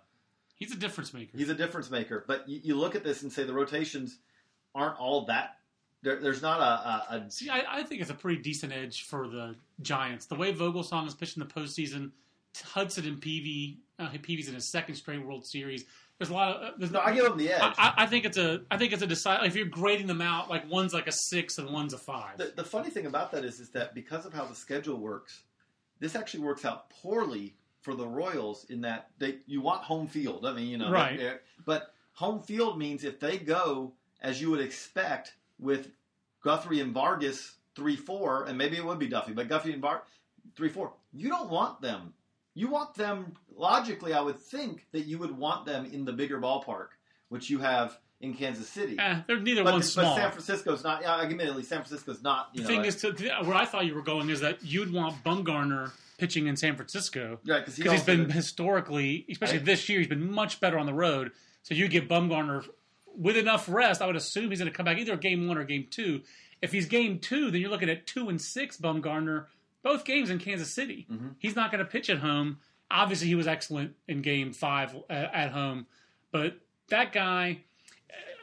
He's 0.55 0.71
a 0.71 0.77
difference 0.77 1.15
maker. 1.15 1.39
he's 1.39 1.49
a 1.49 1.55
difference 1.55 1.91
maker, 1.91 2.25
but 2.29 2.47
you, 2.47 2.61
you 2.63 2.75
look 2.75 2.95
at 2.95 3.03
this 3.03 3.23
and 3.23 3.33
say 3.33 3.45
the 3.45 3.55
rotations 3.55 4.19
aren't 4.75 5.01
all 5.01 5.25
that. 5.25 5.57
There, 6.03 6.21
there's 6.21 6.43
not 6.43 6.61
a, 6.61 7.15
a, 7.15 7.17
a 7.27 7.31
See, 7.31 7.49
I, 7.49 7.79
I 7.79 7.83
think 7.85 8.03
it's 8.03 8.11
a 8.11 8.15
pretty 8.15 8.43
decent 8.43 8.75
edge 8.75 9.05
for 9.05 9.29
the 9.29 9.57
Giants. 9.81 10.27
The 10.27 10.35
way 10.35 10.53
Vogelsong 10.53 11.07
is 11.07 11.15
pitching 11.15 11.43
in 11.43 11.49
the 11.49 11.55
postseason, 11.55 12.11
Hudson 12.63 13.07
and 13.07 13.19
Peavy, 13.19 13.79
uh, 13.99 14.11
Peavy's 14.21 14.49
in 14.49 14.55
his 14.55 14.67
second 14.67 14.97
straight 14.97 15.25
World 15.25 15.47
Series. 15.47 15.87
There's 16.21 16.29
a 16.29 16.35
lot 16.35 16.55
of 16.55 16.63
uh, 16.63 16.71
there's 16.77 16.91
no. 16.93 17.01
I 17.01 17.15
give 17.15 17.25
them 17.25 17.39
the 17.39 17.51
edge. 17.51 17.63
I, 17.79 17.95
I- 17.97 18.07
think 18.07 18.27
it's 18.27 18.37
a 18.37 18.61
I 18.71 18.77
think 18.77 18.93
it's 18.93 19.01
a 19.03 19.07
decide 19.07 19.47
if 19.47 19.57
you're 19.57 19.65
grading 19.65 20.07
them 20.07 20.21
out 20.21 20.51
like 20.51 20.71
one's 20.71 20.93
like 20.93 21.07
a 21.07 21.13
six 21.13 21.57
and 21.57 21.71
one's 21.71 21.95
a 21.95 21.99
five. 21.99 22.37
The, 22.37 22.53
the 22.55 22.63
funny 22.65 22.91
thing 22.91 23.07
about 23.07 23.33
that 23.33 23.43
is, 23.43 23.59
is 23.59 23.71
that 23.71 23.95
because 23.95 24.27
of 24.27 24.35
how 24.35 24.45
the 24.45 24.55
schedule 24.55 24.99
works, 24.99 25.45
this 25.99 26.15
actually 26.15 26.41
works 26.41 26.67
out 26.67 26.91
poorly 26.91 27.55
for 27.81 27.95
the 27.95 28.07
Royals 28.07 28.67
in 28.69 28.83
that 28.83 29.09
they 29.19 29.39
you 29.47 29.63
want 29.63 29.83
home 29.83 30.07
field. 30.07 30.45
I 30.45 30.53
mean, 30.53 30.69
you 30.69 30.77
know, 30.77 30.91
Right. 30.93 31.19
they- 31.19 31.37
But 31.65 31.95
home 32.13 32.43
field 32.43 32.79
means 32.79 33.03
if 33.03 33.19
they 33.19 33.39
go 33.39 33.95
as 34.21 34.43
you 34.43 34.51
would 34.51 34.61
expect 34.61 35.33
with 35.59 35.89
Guthrie 36.45 36.81
and 36.81 36.93
Vargas 36.93 37.55
three 37.75 37.97
four, 37.97 38.45
and 38.45 38.59
maybe 38.59 38.77
it 38.77 38.85
would 38.85 38.99
be 38.99 39.09
Duffy, 39.09 39.33
but 39.33 39.49
Guthrie 39.49 39.73
and 39.73 39.81
Var 39.81 40.03
three 40.55 40.69
four, 40.69 40.93
you 41.15 41.31
don't 41.31 41.49
want 41.49 41.81
them. 41.81 42.13
You 42.61 42.69
want 42.69 42.95
them 42.95 43.33
logically. 43.57 44.13
I 44.13 44.21
would 44.21 44.39
think 44.39 44.87
that 44.93 45.07
you 45.07 45.19
would 45.19 45.37
want 45.37 45.65
them 45.65 45.87
in 45.87 46.05
the 46.05 46.13
bigger 46.13 46.39
ballpark, 46.41 46.89
which 47.31 47.49
you 47.49 47.59
have 47.59 47.99
in 48.21 48.35
Kansas 48.35 48.69
City. 48.69 48.97
Eh, 48.99 49.21
they're 49.27 49.41
neither 49.41 49.65
But, 49.65 49.73
one 49.73 49.81
but 49.81 49.87
small. 49.87 50.15
San 50.17 50.31
Francisco's 50.31 50.85
not. 50.85 51.01
Yeah, 51.01 51.21
admittedly, 51.23 51.63
San 51.63 51.79
Francisco's 51.79 52.23
not. 52.23 52.51
You 52.53 52.63
the 52.63 52.69
know, 52.69 52.75
thing 52.77 52.85
is, 52.85 52.97
to, 52.97 53.13
to- 53.15 53.31
where 53.45 53.57
I 53.57 53.65
thought 53.65 53.87
you 53.87 53.95
were 53.95 54.03
going 54.03 54.29
is 54.29 54.41
that 54.41 54.63
you'd 54.63 54.93
want 54.93 55.25
Bumgarner 55.25 55.91
pitching 56.19 56.49
in 56.49 56.57
San 56.57 56.77
Francisco 56.77 57.39
Right, 57.47 57.61
because 57.61 57.77
he 57.77 57.89
has 57.89 58.05
been 58.05 58.25
did- 58.25 58.33
historically, 58.33 59.25
especially 59.31 59.57
Right. 59.59 59.65
this 59.65 59.89
year, 59.89 60.01
he's 60.01 60.09
been 60.09 60.31
much 60.31 60.61
better 60.61 60.79
on 60.79 60.85
the 60.85 60.93
road. 60.93 61.33
So 61.63 61.75
you 61.75 61.89
get 61.89 62.11
Bumgarner 62.11 62.67
with 63.17 63.39
enough 63.39 63.69
rest. 63.71 64.03
I 64.03 64.07
would 64.07 64.17
assume 64.17 64.51
he's 64.51 64.59
going 64.59 64.71
to 64.71 64.77
come 64.77 64.85
back 64.85 64.99
either 64.99 65.17
game 65.17 65.49
one 65.49 65.57
or 65.57 65.65
game 65.65 65.87
two. 65.91 66.21
If 66.61 66.73
he's 66.73 66.85
game 66.87 67.21
two, 67.21 67.51
then 67.51 67.63
you're 67.63 67.71
looking 67.71 67.89
at 67.89 68.07
two 68.07 68.29
and 68.29 68.39
six 68.39 68.77
Bumgarner, 68.77 69.47
both 69.83 70.05
games 70.05 70.31
in 70.31 70.39
Kansas 70.39 70.71
City. 70.71 71.07
Mm-hmm. 71.11 71.29
He's 71.39 71.57
not 71.57 71.71
going 71.71 71.85
to 71.85 71.91
pitch 71.91 72.11
at 72.11 72.19
home. 72.19 72.59
Obviously, 72.91 73.29
he 73.29 73.35
was 73.35 73.47
excellent 73.47 73.95
in 74.09 74.23
game 74.23 74.53
five 74.53 74.95
uh, 75.09 75.13
at 75.13 75.53
home, 75.53 75.87
but 76.33 76.59
that 76.89 77.13
guy, 77.13 77.61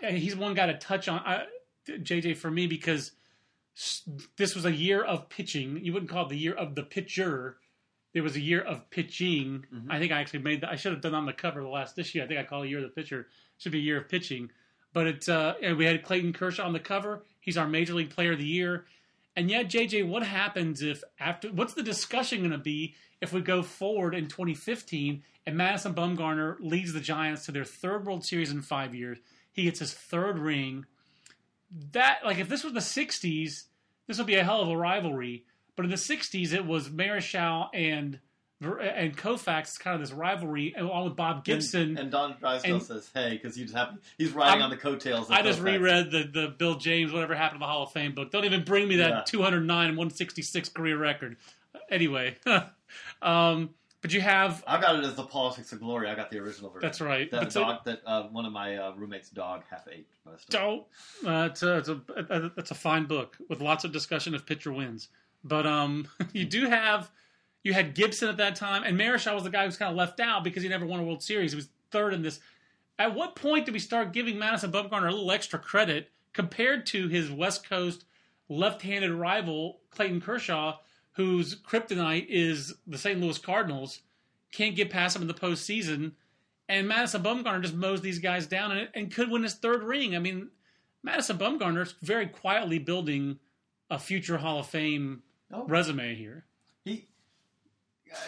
uh, 0.04 0.12
he's 0.12 0.36
one 0.36 0.54
guy 0.54 0.68
to 0.68 0.78
touch 0.78 1.08
on. 1.08 1.20
Uh, 1.20 1.44
JJ 1.88 2.38
for 2.38 2.52
me 2.52 2.68
because 2.68 3.12
this 4.38 4.56
was 4.56 4.66
a 4.66 4.72
year 4.72 5.04
of 5.04 5.30
pitching. 5.30 5.80
You 5.84 5.94
wouldn't 5.94 6.10
call 6.12 6.26
it 6.26 6.30
the 6.30 6.38
year 6.38 6.54
of 6.54 6.76
the 6.76 6.84
pitcher. 6.84 7.58
There 8.14 8.24
was 8.24 8.36
a 8.36 8.42
year 8.42 8.62
of 8.62 8.90
pitching. 8.90 9.66
I 9.90 10.00
think 10.00 10.12
I 10.12 10.20
actually 10.20 10.40
made 10.40 10.62
that. 10.62 10.72
I 10.72 10.76
should 10.76 10.94
have 10.94 11.02
done 11.02 11.12
that 11.12 11.20
on 11.20 11.26
the 11.26 11.34
cover 11.34 11.60
of 11.60 11.66
the 11.66 11.72
last 11.72 11.96
this 11.96 12.16
year. 12.16 12.24
I 12.24 12.28
think 12.28 12.40
I 12.40 12.44
call 12.44 12.64
it 12.64 12.68
a 12.68 12.70
year 12.70 12.80
of 12.80 12.84
the 12.84 12.90
pitcher. 12.90 13.28
Should 13.58 13.72
be 13.72 13.80
a 13.80 13.82
year 13.82 14.00
of 14.00 14.10
pitching. 14.10 14.50
But 14.94 15.08
it's 15.08 15.30
uh, 15.30 15.54
and 15.62 15.78
we 15.78 15.86
had 15.86 16.04
Clayton 16.04 16.34
Kershaw 16.34 16.66
on 16.66 16.74
the 16.74 16.80
cover. 16.80 17.24
He's 17.40 17.58
our 17.58 17.68
major 17.68 17.94
league 17.94 18.10
player 18.10 18.32
of 18.32 18.40
the 18.40 18.48
year. 18.48 18.86
And 19.38 19.52
yet, 19.52 19.70
JJ, 19.70 20.08
what 20.08 20.24
happens 20.24 20.82
if 20.82 21.04
after? 21.20 21.50
What's 21.50 21.76
the 21.76 21.84
discussion 21.84 22.40
going 22.40 22.52
to 22.52 22.58
be 22.58 22.96
if 23.22 23.32
we 23.32 23.42
go 23.42 23.62
forward 23.62 24.16
in 24.16 24.28
2015 24.28 25.22
and 25.46 25.56
Madison 25.56 25.94
Bumgarner 25.94 26.58
leads 26.60 26.92
the 26.92 27.00
Giants 27.00 27.46
to 27.46 27.52
their 27.52 27.64
third 27.64 28.08
World 28.08 28.26
Series 28.26 28.52
in 28.52 28.64
five 28.64 28.96
years? 28.96 29.20
He 29.52 29.66
gets 29.66 29.80
his 29.80 29.94
third 29.94 30.40
ring 30.40 30.88
that 31.92 32.20
like 32.26 32.40
if 32.40 32.50
this 32.50 32.64
was 32.64 32.74
the 32.74 32.80
60s 32.80 33.64
this 34.08 34.18
would 34.18 34.28
be 34.28 34.36
a 34.36 34.44
hell 34.44 34.62
of 34.62 34.70
a 34.70 34.78
rivalry 34.78 35.44
but 35.76 35.84
in 35.84 35.92
the 35.92 35.98
60s 35.98 36.54
it 36.54 36.66
was 36.66 36.90
Marichal 36.90 37.68
and 37.74 38.20
and 38.60 39.16
Koufax 39.16 39.80
kind 39.80 39.94
of 39.96 40.02
this 40.02 40.12
rivalry 40.12 40.74
along 40.78 41.06
with 41.06 41.16
Bob 41.16 41.44
Gibson 41.44 41.90
And, 41.92 42.00
and 42.00 42.12
Don 42.12 42.36
Drysdale 42.40 42.76
and- 42.76 42.84
says, 42.84 43.10
"Hey, 43.14 43.32
because 43.42 43.56
he's 43.56 43.72
happy. 43.72 43.98
He's 44.18 44.32
riding 44.32 44.54
I'm- 44.54 44.64
on 44.64 44.70
the 44.72 44.78
coattails." 44.78 45.28
Of 45.30 45.34
I 45.34 45.42
just 45.44 45.60
Koufax. 45.60 45.64
reread 45.66 46.12
the, 46.12 46.24
the 46.24 46.48
Bill 46.58 46.76
James 46.76 47.12
whatever 47.14 47.36
happened 47.36 47.60
to 47.60 47.64
the 47.66 47.68
Hall 47.72 47.84
of 47.84 47.92
Fame 47.92 48.14
book 48.16 48.32
don't 48.32 48.46
even 48.46 48.64
bring 48.64 48.88
me 48.88 48.96
that 48.98 49.10
Yeah. 49.10 49.22
209 49.26 49.90
and 49.90 49.98
166 49.98 50.70
career 50.70 50.98
record 50.98 51.38
anyway 51.92 52.36
um, 53.22 53.70
but 54.02 54.14
you 54.14 54.22
have 54.22 54.64
I 54.68 54.80
got 54.80 54.96
it 54.96 55.04
as 55.06 55.16
the 55.16 55.24
Politics 55.24 55.72
of 55.74 55.80
Glory. 55.80 56.10
I 56.10 56.16
got 56.16 56.30
the 56.32 56.40
original 56.40 56.70
version. 56.70 56.88
that's 56.88 57.02
right 57.02 57.30
That 57.32 57.52
so- 57.52 57.62
dog 57.62 57.84
that 57.86 58.02
uh, 58.06 58.24
one 58.24 58.46
of 58.46 58.54
my 58.54 58.76
uh, 58.78 58.94
roommates' 58.96 59.30
dog 59.30 59.64
half 59.70 59.88
ate. 59.92 60.08
most. 60.26 60.50
Don't. 60.50 60.84
Uh, 61.26 61.50
it's, 61.52 61.64
a, 61.64 61.78
it's 61.78 61.90
a 61.90 62.52
it's 62.58 62.72
a 62.72 62.76
fine 62.76 63.06
book 63.06 63.38
with 63.50 63.60
lots 63.62 63.84
of 63.84 63.92
discussion 63.92 64.34
if 64.34 64.46
pitcher 64.46 64.72
wins. 64.72 65.10
But 65.44 65.66
um, 65.68 66.08
you 66.34 66.46
do 66.46 66.66
have 66.68 67.10
you 67.68 67.74
had 67.74 67.94
Gibson 67.94 68.30
at 68.30 68.38
that 68.38 68.56
time, 68.56 68.84
and 68.84 68.98
Marichal 68.98 69.36
was 69.36 69.44
the 69.44 69.50
guy 69.50 69.62
who 69.62 69.66
was 69.68 69.78
kind 69.78 69.92
of 69.92 69.98
left 69.98 70.20
out 70.20 70.44
because 70.44 70.64
he 70.64 70.70
never 70.70 70.86
won 70.86 71.00
a 71.00 71.04
World 71.04 71.22
Series. 71.22 71.52
He 71.52 71.58
was 71.58 71.68
third 71.92 72.14
in 72.14 72.22
this. 72.22 72.40
At 72.98 73.14
what 73.14 73.36
point 73.36 73.66
did 73.66 73.74
we 73.74 73.80
start 73.80 74.14
giving 74.14 74.40
Madison 74.40 74.72
Bumgarner 74.72 75.10
a 75.10 75.12
little 75.12 75.32
extra 75.32 75.60
credit 75.60 76.10
compared 76.34 76.86
to 76.88 77.08
his 77.10 77.30
West 77.30 77.68
Coast 77.68 78.06
left-handed 78.50 79.12
rival 79.12 79.82
Clayton 79.92 80.22
Kershaw, 80.22 80.78
whose 81.12 81.56
kryptonite 81.62 82.26
is 82.30 82.74
the 82.88 82.98
St. 82.98 83.20
Louis 83.20 83.38
Cardinals? 83.38 84.00
Can't 84.52 84.76
get 84.76 84.90
past 84.90 85.16
him 85.16 85.22
in 85.22 85.28
the 85.28 85.34
postseason 85.34 86.14
and 86.70 86.88
Madison 86.88 87.24
Bumgarner 87.24 87.62
just 87.62 87.74
mows 87.76 88.02
these 88.02 88.20
guys 88.20 88.48
down 88.48 88.72
and, 88.72 88.90
and 88.94 89.14
could 89.14 89.30
win 89.32 89.44
his 89.44 89.54
third 89.54 89.84
ring. 89.84 90.16
I 90.16 90.20
mean, 90.20 90.50
Madison 91.04 91.38
Bumgarner's 91.38 91.96
very 92.02 92.28
quietly 92.28 92.80
building 92.80 93.40
a 93.90 93.98
future 94.00 94.38
Hall 94.38 94.60
of 94.60 94.68
Fame 94.68 95.24
Oh. 95.50 95.64
resume 95.66 96.14
here. 96.16 96.44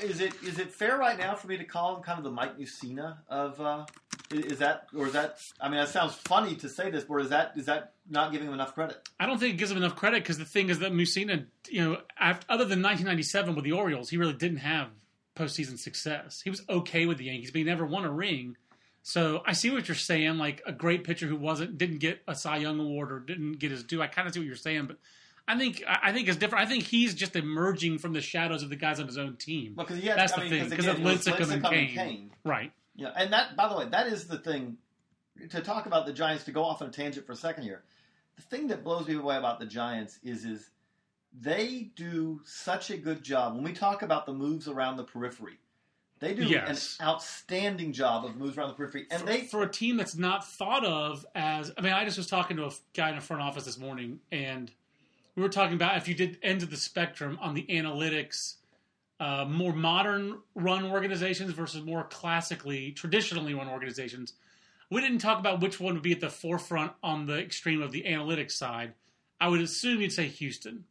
Is 0.02 0.20
it 0.20 0.34
is 0.44 0.60
it 0.60 0.72
fair 0.72 0.98
right 0.98 1.18
now 1.18 1.36
for 1.36 1.48
me 1.48 1.58
to 1.58 1.63
call 1.63 1.96
him 1.96 2.04
kind 2.04 2.18
of 2.18 2.24
the 2.24 2.32
Mike 2.32 2.58
Mussina 2.58 3.18
of? 3.28 3.60
Uh, 3.60 3.86
is 4.32 4.60
that 4.60 4.88
or 4.96 5.08
is 5.08 5.13
that? 5.13 5.39
I 5.60 5.70
mean, 5.70 5.80
that 5.80 5.89
sounds 5.89 6.13
funny 6.13 6.56
to 6.58 6.70
say 6.70 6.92
this, 6.92 7.04
but 7.04 7.15
is 7.18 7.30
that 7.30 7.54
is 7.56 7.65
that 7.65 7.94
not 8.10 8.32
giving 8.32 8.48
him 8.48 8.54
enough 8.54 8.74
credit? 8.74 8.98
I 9.20 9.26
don't 9.26 9.39
think 9.39 9.56
it 9.56 9.58
gives 9.58 9.72
him 9.72 9.78
enough 9.78 9.96
credit 9.96 10.24
because 10.24 10.38
the 10.38 10.46
thing 10.46 10.70
is 10.70 10.80
that 10.80 10.92
Mussina, 10.92 11.46
you 11.70 11.84
know, 11.84 11.98
after, 12.20 12.46
other 12.50 12.65
than 12.65 12.82
1997 12.82 13.56
with 13.56 13.63
the 13.63 13.72
Orioles, 13.72 14.10
he 14.10 14.18
really 14.18 14.34
didn't 14.34 14.58
have 14.58 14.89
postseason 15.36 15.80
success. 15.80 16.42
He 16.42 16.50
was 16.50 16.62
okay 16.70 17.06
with 17.06 17.18
the 17.18 17.26
Yankees, 17.26 17.52
but 17.52 17.60
he 17.60 17.63
never 17.63 17.86
won 17.86 18.06
a 18.06 18.12
ring. 18.12 18.58
So 19.02 19.42
I 19.46 19.54
see 19.54 19.72
what 19.72 19.88
you're 19.88 19.96
saying. 19.96 20.38
Like 20.38 20.62
a 20.65 20.72
great 20.72 21.04
pitcher 21.04 21.28
who 21.28 21.36
wasn't 21.36 21.78
didn't 21.78 22.00
get 22.00 22.22
a 22.28 22.36
Cy 22.36 22.58
Young 22.58 22.80
award 22.80 23.12
or 23.12 23.20
didn't 23.20 23.54
get 23.54 23.72
his 23.72 23.84
due. 23.84 24.02
I 24.02 24.08
kind 24.08 24.28
of 24.28 24.34
see 24.34 24.39
what 24.39 24.48
you're 24.48 24.56
saying, 24.56 24.86
but 24.86 24.98
I 25.49 25.57
think 25.57 25.83
I 25.88 26.13
think 26.13 26.27
it's 26.29 26.38
different. 26.38 26.65
I 26.65 26.69
think 26.69 26.83
he's 26.83 27.13
just 27.15 27.35
emerging 27.35 27.97
from 27.97 28.13
the 28.13 28.21
shadows 28.21 28.63
of 28.63 28.69
the 28.69 28.75
guys 28.75 28.99
on 28.99 29.07
his 29.07 29.17
own 29.17 29.35
team. 29.35 29.73
Because 29.75 29.97
he 29.99 30.07
That's 30.07 30.31
I 30.33 30.35
the 30.35 30.41
mean, 30.43 30.49
thing, 30.51 30.59
'cause 30.62 30.69
because 30.69 30.88
of 30.88 30.97
Lincecum 30.97 31.51
and 31.51 31.63
Cain. 31.65 31.89
Cain. 31.95 32.31
Right. 32.45 32.71
Yeah, 32.95 33.09
and 33.15 33.33
that 33.33 33.55
by 33.55 33.67
the 33.67 33.75
way, 33.77 33.88
that 33.89 34.07
is 34.07 34.27
the 34.27 34.38
thing. 34.38 34.77
to 35.49 35.62
talk 35.62 35.85
about 35.85 36.05
the 36.05 36.12
Giants 36.12 36.43
to 36.43 36.51
go 36.51 36.63
off 36.65 36.81
on 36.81 36.89
a 36.89 36.91
tangent 36.91 37.25
for 37.25 37.31
a 37.31 37.35
second 37.35 37.63
here. 37.63 37.83
The 38.35 38.41
thing 38.41 38.67
that 38.67 38.83
blows 38.83 39.07
me 39.07 39.15
away 39.15 39.38
about 39.38 39.59
the 39.59 39.65
Giants 39.65 40.19
is 40.21 40.43
is 40.45 40.69
they 41.31 41.91
do 41.95 42.41
such 42.43 42.89
a 42.89 42.97
good 42.97 43.23
job 43.23 43.53
when 43.55 43.63
we 43.63 43.71
talk 43.73 44.01
about 44.01 44.25
the 44.25 44.33
moves 44.33 44.67
around 44.67 44.97
the 44.97 45.03
periphery. 45.05 45.57
They 46.19 46.33
do 46.33 46.43
Yes. 46.43 46.97
an 46.99 47.05
outstanding 47.07 47.93
job 47.93 48.25
of 48.25 48.35
moves 48.35 48.57
around 48.57 48.67
the 48.69 48.73
periphery, 48.73 49.07
and 49.09 49.21
for, 49.21 49.25
they 49.25 49.41
for 49.45 49.63
a 49.63 49.69
team 49.69 49.95
that's 49.95 50.15
not 50.17 50.45
thought 50.45 50.83
of 50.85 51.25
as 51.33 51.71
I 51.77 51.81
mean, 51.81 51.93
I 51.93 52.03
just 52.03 52.17
was 52.17 52.27
talking 52.27 52.57
to 52.57 52.65
a 52.65 52.71
guy 52.93 53.09
in 53.09 53.15
the 53.15 53.21
front 53.21 53.41
office 53.41 53.63
this 53.63 53.77
morning, 53.77 54.19
and 54.31 54.69
we 55.39 55.43
were 55.43 55.49
talking 55.49 55.75
about 55.75 55.95
if 55.95 56.06
you 56.10 56.13
did 56.15 56.38
end 56.43 56.63
of 56.63 56.69
the 56.69 56.75
spectrum 56.75 57.39
on 57.41 57.54
the 57.54 57.63
analytics, 57.69 58.56
uh, 59.21 59.45
more 59.47 59.71
modern 59.71 60.38
run 60.54 60.84
organizations 60.84 61.52
versus 61.54 61.82
more 61.82 62.04
classically, 62.04 62.91
traditionally 62.91 63.54
run 63.54 63.69
organizations. 63.69 64.34
We 64.91 64.99
didn't 64.99 65.19
talk 65.19 65.39
about 65.39 65.62
which 65.62 65.80
one 65.80 65.93
would 65.93 66.04
be 66.04 66.12
at 66.12 66.19
the 66.19 66.30
forefront 66.30 66.91
on 67.02 67.25
the 67.25 67.39
extreme 67.39 67.82
of 67.82 67.93
the 67.93 68.04
analytics 68.04 68.52
side. 68.52 68.93
I 69.39 69.47
would 69.47 69.62
assume 69.62 70.02
you'd 70.02 70.12
say 70.12 70.28
Houston. 70.28 70.84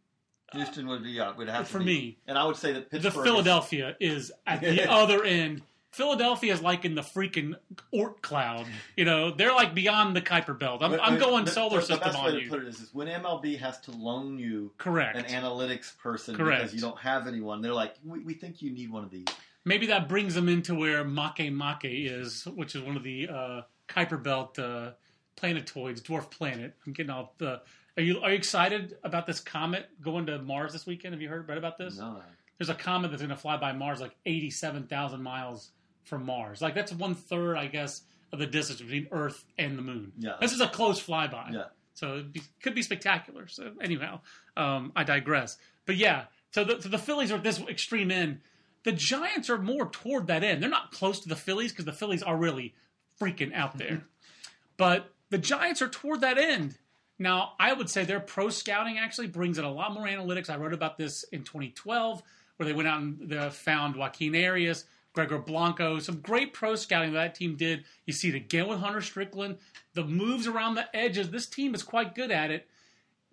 Houston 0.54 0.86
would 0.88 1.02
be 1.02 1.10
yeah, 1.10 1.36
would 1.36 1.50
have 1.50 1.66
to 1.66 1.72
For 1.72 1.78
be. 1.80 1.84
me. 1.84 2.16
and 2.26 2.38
I 2.38 2.44
would 2.46 2.56
say 2.56 2.72
that 2.72 2.88
The 2.90 3.00
Pittsburgh. 3.00 3.26
is- 3.26 3.30
Philadelphia 3.30 3.96
is 4.00 4.32
at 4.46 4.62
the 4.62 4.90
other 4.90 5.24
end. 5.24 5.60
Philadelphia 5.90 6.52
is 6.52 6.60
like 6.60 6.84
in 6.84 6.94
the 6.94 7.02
freaking 7.02 7.54
Oort 7.94 8.20
cloud. 8.20 8.66
You 8.96 9.04
know, 9.04 9.30
they're 9.30 9.54
like 9.54 9.74
beyond 9.74 10.14
the 10.14 10.20
Kuiper 10.20 10.58
Belt. 10.58 10.82
I'm, 10.82 11.00
I'm 11.00 11.18
going 11.18 11.44
the, 11.44 11.50
solar 11.50 11.80
the, 11.80 11.86
system 11.86 11.98
the 11.98 12.04
best 12.04 12.18
way 12.18 12.28
on 12.28 12.32
to 12.34 12.42
you. 12.42 12.50
put 12.50 12.62
it 12.62 12.68
is, 12.68 12.80
is 12.80 12.94
when 12.94 13.08
MLB 13.08 13.58
has 13.58 13.80
to 13.80 13.92
loan 13.92 14.38
you 14.38 14.72
Correct. 14.78 15.16
an 15.16 15.24
analytics 15.24 15.96
person 15.96 16.36
Correct. 16.36 16.62
because 16.62 16.74
you 16.74 16.80
don't 16.80 16.98
have 16.98 17.26
anyone. 17.26 17.62
They're 17.62 17.72
like, 17.72 17.94
we, 18.04 18.20
we 18.20 18.34
think 18.34 18.60
you 18.60 18.70
need 18.70 18.90
one 18.90 19.02
of 19.02 19.10
these. 19.10 19.26
Maybe 19.64 19.86
that 19.86 20.08
brings 20.08 20.34
them 20.34 20.48
into 20.48 20.74
where 20.74 21.04
Makemake 21.04 21.80
is, 21.84 22.44
which 22.46 22.74
is 22.74 22.82
one 22.82 22.96
of 22.96 23.02
the 23.02 23.28
uh, 23.28 23.62
Kuiper 23.88 24.22
Belt 24.22 24.58
uh, 24.58 24.92
planetoids, 25.36 26.00
dwarf 26.02 26.30
planet. 26.30 26.74
I'm 26.86 26.92
getting 26.92 27.10
all 27.10 27.34
the. 27.38 27.60
Are 27.96 28.02
you 28.02 28.20
are 28.20 28.30
you 28.30 28.36
excited 28.36 28.96
about 29.02 29.26
this 29.26 29.40
comet 29.40 29.88
going 30.00 30.26
to 30.26 30.38
Mars 30.38 30.72
this 30.72 30.86
weekend? 30.86 31.14
Have 31.14 31.20
you 31.20 31.28
heard 31.28 31.48
read 31.48 31.58
about 31.58 31.76
this? 31.78 31.98
No, 31.98 32.22
There's 32.56 32.68
a 32.68 32.74
comet 32.74 33.10
that's 33.10 33.22
going 33.22 33.30
to 33.30 33.36
fly 33.36 33.56
by 33.56 33.72
Mars 33.72 34.00
like 34.00 34.14
87,000 34.24 35.20
miles 35.20 35.72
from 36.08 36.26
Mars. 36.26 36.60
Like 36.60 36.74
that's 36.74 36.92
one 36.92 37.14
third, 37.14 37.56
I 37.56 37.66
guess, 37.66 38.02
of 38.32 38.38
the 38.38 38.46
distance 38.46 38.80
between 38.80 39.08
Earth 39.12 39.44
and 39.58 39.78
the 39.78 39.82
Moon. 39.82 40.12
Yeah. 40.18 40.36
This 40.40 40.52
is 40.52 40.60
a 40.60 40.68
close 40.68 41.04
flyby. 41.04 41.52
Yeah. 41.52 41.64
So 41.94 42.18
it 42.18 42.32
be, 42.32 42.42
could 42.62 42.74
be 42.74 42.82
spectacular. 42.82 43.46
So 43.48 43.72
anyhow, 43.80 44.20
um, 44.56 44.92
I 44.94 45.04
digress. 45.04 45.56
But 45.86 45.96
yeah, 45.96 46.24
so 46.52 46.64
the, 46.64 46.80
so 46.80 46.88
the 46.88 46.98
Phillies 46.98 47.32
are 47.32 47.36
at 47.36 47.42
this 47.42 47.60
extreme 47.60 48.10
end. 48.10 48.40
The 48.84 48.92
Giants 48.92 49.50
are 49.50 49.58
more 49.58 49.86
toward 49.86 50.28
that 50.28 50.44
end. 50.44 50.62
They're 50.62 50.70
not 50.70 50.92
close 50.92 51.20
to 51.20 51.28
the 51.28 51.36
Phillies 51.36 51.72
because 51.72 51.84
the 51.84 51.92
Phillies 51.92 52.22
are 52.22 52.36
really 52.36 52.74
freaking 53.20 53.52
out 53.52 53.76
there. 53.78 54.04
but 54.76 55.12
the 55.30 55.38
Giants 55.38 55.82
are 55.82 55.88
toward 55.88 56.20
that 56.20 56.38
end. 56.38 56.78
Now, 57.18 57.54
I 57.58 57.72
would 57.72 57.90
say 57.90 58.04
their 58.04 58.20
pro 58.20 58.48
scouting 58.48 58.98
actually 58.98 59.26
brings 59.26 59.58
in 59.58 59.64
a 59.64 59.72
lot 59.72 59.92
more 59.92 60.06
analytics. 60.06 60.48
I 60.48 60.56
wrote 60.56 60.72
about 60.72 60.96
this 60.96 61.24
in 61.24 61.42
2012, 61.42 62.22
where 62.56 62.66
they 62.66 62.72
went 62.72 62.88
out 62.88 63.00
and 63.00 63.28
they 63.28 63.50
found 63.50 63.96
Joaquin 63.96 64.36
Arias, 64.36 64.84
Gregor 65.18 65.38
Blanco, 65.38 65.98
some 65.98 66.20
great 66.20 66.52
pro 66.52 66.76
scouting 66.76 67.12
that 67.14 67.34
team 67.34 67.56
did. 67.56 67.82
You 68.06 68.12
see 68.12 68.28
it 68.28 68.36
again 68.36 68.68
with 68.68 68.78
Hunter 68.78 69.00
Strickland. 69.00 69.58
The 69.94 70.04
moves 70.04 70.46
around 70.46 70.76
the 70.76 70.96
edges, 70.96 71.28
this 71.28 71.46
team 71.46 71.74
is 71.74 71.82
quite 71.82 72.14
good 72.14 72.30
at 72.30 72.52
it. 72.52 72.68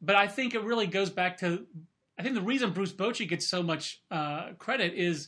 But 0.01 0.15
I 0.15 0.27
think 0.27 0.55
it 0.55 0.63
really 0.63 0.87
goes 0.87 1.11
back 1.11 1.37
to 1.41 1.67
I 2.17 2.23
think 2.23 2.33
the 2.33 2.41
reason 2.41 2.71
Bruce 2.71 2.91
Bochy 2.91 3.29
gets 3.29 3.45
so 3.45 3.61
much 3.61 4.01
uh, 4.09 4.53
credit 4.57 4.95
is 4.95 5.27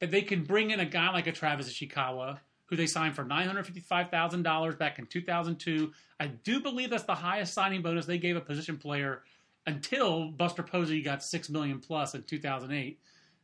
that 0.00 0.10
they 0.10 0.22
can 0.22 0.42
bring 0.42 0.72
in 0.72 0.80
a 0.80 0.84
guy 0.84 1.12
like 1.12 1.28
a 1.28 1.32
Travis 1.32 1.72
Ishikawa, 1.72 2.40
who 2.66 2.74
they 2.74 2.88
signed 2.88 3.14
for 3.14 3.22
nine 3.22 3.46
hundred 3.46 3.64
fifty-five 3.64 4.10
thousand 4.10 4.42
dollars 4.42 4.74
back 4.74 4.98
in 4.98 5.06
two 5.06 5.22
thousand 5.22 5.60
two. 5.60 5.92
I 6.18 6.26
do 6.26 6.58
believe 6.58 6.90
that's 6.90 7.04
the 7.04 7.14
highest 7.14 7.54
signing 7.54 7.82
bonus 7.82 8.04
they 8.04 8.18
gave 8.18 8.34
a 8.34 8.40
position 8.40 8.78
player 8.78 9.22
until 9.64 10.32
Buster 10.32 10.64
Posey 10.64 11.02
got 11.02 11.22
six 11.22 11.48
million 11.48 11.78
plus 11.78 12.16
in 12.16 12.24
two 12.24 12.40
thousand 12.40 12.72
eight. 12.72 12.98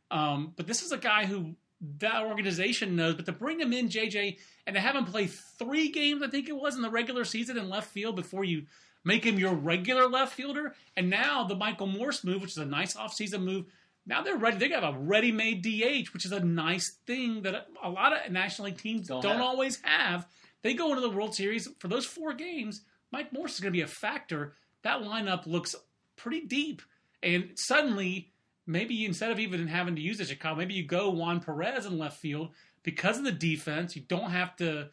Um, 0.09 0.51
but 0.57 0.67
this 0.67 0.83
is 0.83 0.91
a 0.91 0.97
guy 0.97 1.25
who 1.25 1.55
that 1.97 2.23
organization 2.23 2.95
knows. 2.95 3.15
But 3.15 3.25
to 3.25 3.31
bring 3.31 3.59
him 3.59 3.73
in, 3.73 3.89
JJ, 3.89 4.37
and 4.67 4.75
to 4.75 4.79
have 4.79 4.95
him 4.95 5.05
play 5.05 5.27
three 5.27 5.89
games, 5.89 6.21
I 6.21 6.27
think 6.27 6.47
it 6.47 6.55
was 6.55 6.75
in 6.75 6.81
the 6.81 6.89
regular 6.89 7.25
season 7.25 7.57
in 7.57 7.69
left 7.69 7.89
field 7.91 8.15
before 8.15 8.43
you 8.43 8.63
make 9.03 9.23
him 9.23 9.39
your 9.39 9.53
regular 9.55 10.07
left 10.07 10.33
fielder, 10.33 10.75
and 10.95 11.09
now 11.09 11.43
the 11.43 11.55
Michael 11.55 11.87
Morse 11.87 12.23
move, 12.23 12.41
which 12.41 12.51
is 12.51 12.57
a 12.57 12.65
nice 12.65 12.93
offseason 12.95 13.43
move. 13.43 13.65
Now 14.05 14.21
they're 14.21 14.37
ready. 14.37 14.57
They 14.57 14.69
got 14.69 14.83
a 14.83 14.97
ready-made 14.97 15.61
DH, 15.63 16.13
which 16.13 16.25
is 16.25 16.31
a 16.31 16.39
nice 16.39 16.91
thing 17.07 17.43
that 17.43 17.67
a 17.83 17.89
lot 17.89 18.13
of 18.13 18.31
National 18.31 18.67
League 18.67 18.77
teams 18.77 19.07
Don't 19.07 19.21
don't, 19.21 19.33
have. 19.37 19.41
always 19.41 19.79
have. 19.83 20.27
They 20.63 20.73
go 20.73 20.89
into 20.89 21.01
the 21.01 21.09
World 21.09 21.33
Series 21.35 21.67
for 21.79 21.87
those 21.87 22.05
four 22.05 22.33
games. 22.33 22.81
Mike 23.11 23.33
Morse 23.33 23.55
is 23.55 23.59
going 23.59 23.73
to 23.73 23.77
be 23.77 23.81
a 23.81 23.87
factor. 23.87 24.53
That 24.83 25.01
lineup 25.01 25.45
looks 25.47 25.75
pretty 26.15 26.41
deep, 26.45 26.81
and 27.23 27.51
suddenly 27.55 28.30
maybe 28.65 29.05
instead 29.05 29.31
of 29.31 29.39
even 29.39 29.67
having 29.67 29.95
to 29.95 30.01
use 30.01 30.17
the 30.17 30.23
Ishikawa, 30.23 30.57
maybe 30.57 30.73
you 30.73 30.83
go 30.83 31.09
Juan 31.09 31.39
Perez 31.39 31.85
in 31.85 31.97
left 31.97 32.17
field 32.19 32.49
because 32.83 33.17
of 33.17 33.23
the 33.23 33.31
defense. 33.31 33.95
You 33.95 34.03
don't 34.07 34.31
have 34.31 34.55
to. 34.57 34.89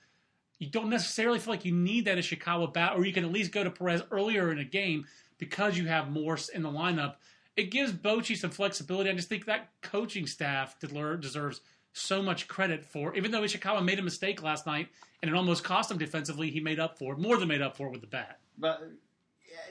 You 0.59 0.69
don't 0.69 0.91
necessarily 0.91 1.39
feel 1.39 1.53
like 1.53 1.65
you 1.65 1.73
need 1.73 2.07
that 2.07 2.19
Ishikawa 2.19 2.73
bat, 2.73 2.95
or 2.97 3.07
you 3.07 3.13
can 3.13 3.25
at 3.25 3.31
least 3.31 3.53
go 3.53 3.63
to 3.63 3.71
Perez 3.71 4.03
earlier 4.11 4.51
in 4.51 4.59
a 4.59 4.65
game 4.65 5.07
because 5.39 5.79
you 5.79 5.87
have 5.87 6.11
Morse 6.11 6.49
in 6.49 6.63
the 6.63 6.71
lineup. 6.71 7.15
It 7.57 7.71
gives 7.71 7.93
Bochy 7.93 8.37
some 8.37 8.51
flexibility. 8.51 9.09
I 9.09 9.15
just 9.15 9.29
think 9.29 9.47
that 9.47 9.71
coaching 9.83 10.27
staff 10.27 10.79
deserves 10.81 11.61
so 11.93 12.23
much 12.23 12.49
credit 12.49 12.85
for. 12.85 13.15
Even 13.17 13.31
though 13.31 13.43
Ishikawa 13.43 13.85
made 13.85 13.99
a 13.99 14.03
mistake 14.03 14.43
last 14.43 14.67
night 14.67 14.89
and 15.23 15.31
it 15.31 15.35
almost 15.37 15.65
cost 15.65 15.91
him 15.91 15.99
defensively, 15.99 16.51
he 16.51 16.61
made 16.61 16.81
up 16.81 16.99
for 16.99 17.13
it 17.15 17.19
more 17.19 17.37
than 17.37 17.49
made 17.49 17.63
up 17.63 17.77
for 17.77 17.87
it 17.89 17.93
with 17.93 18.01
the 18.01 18.07
bat. 18.07 18.39
but 18.59 18.91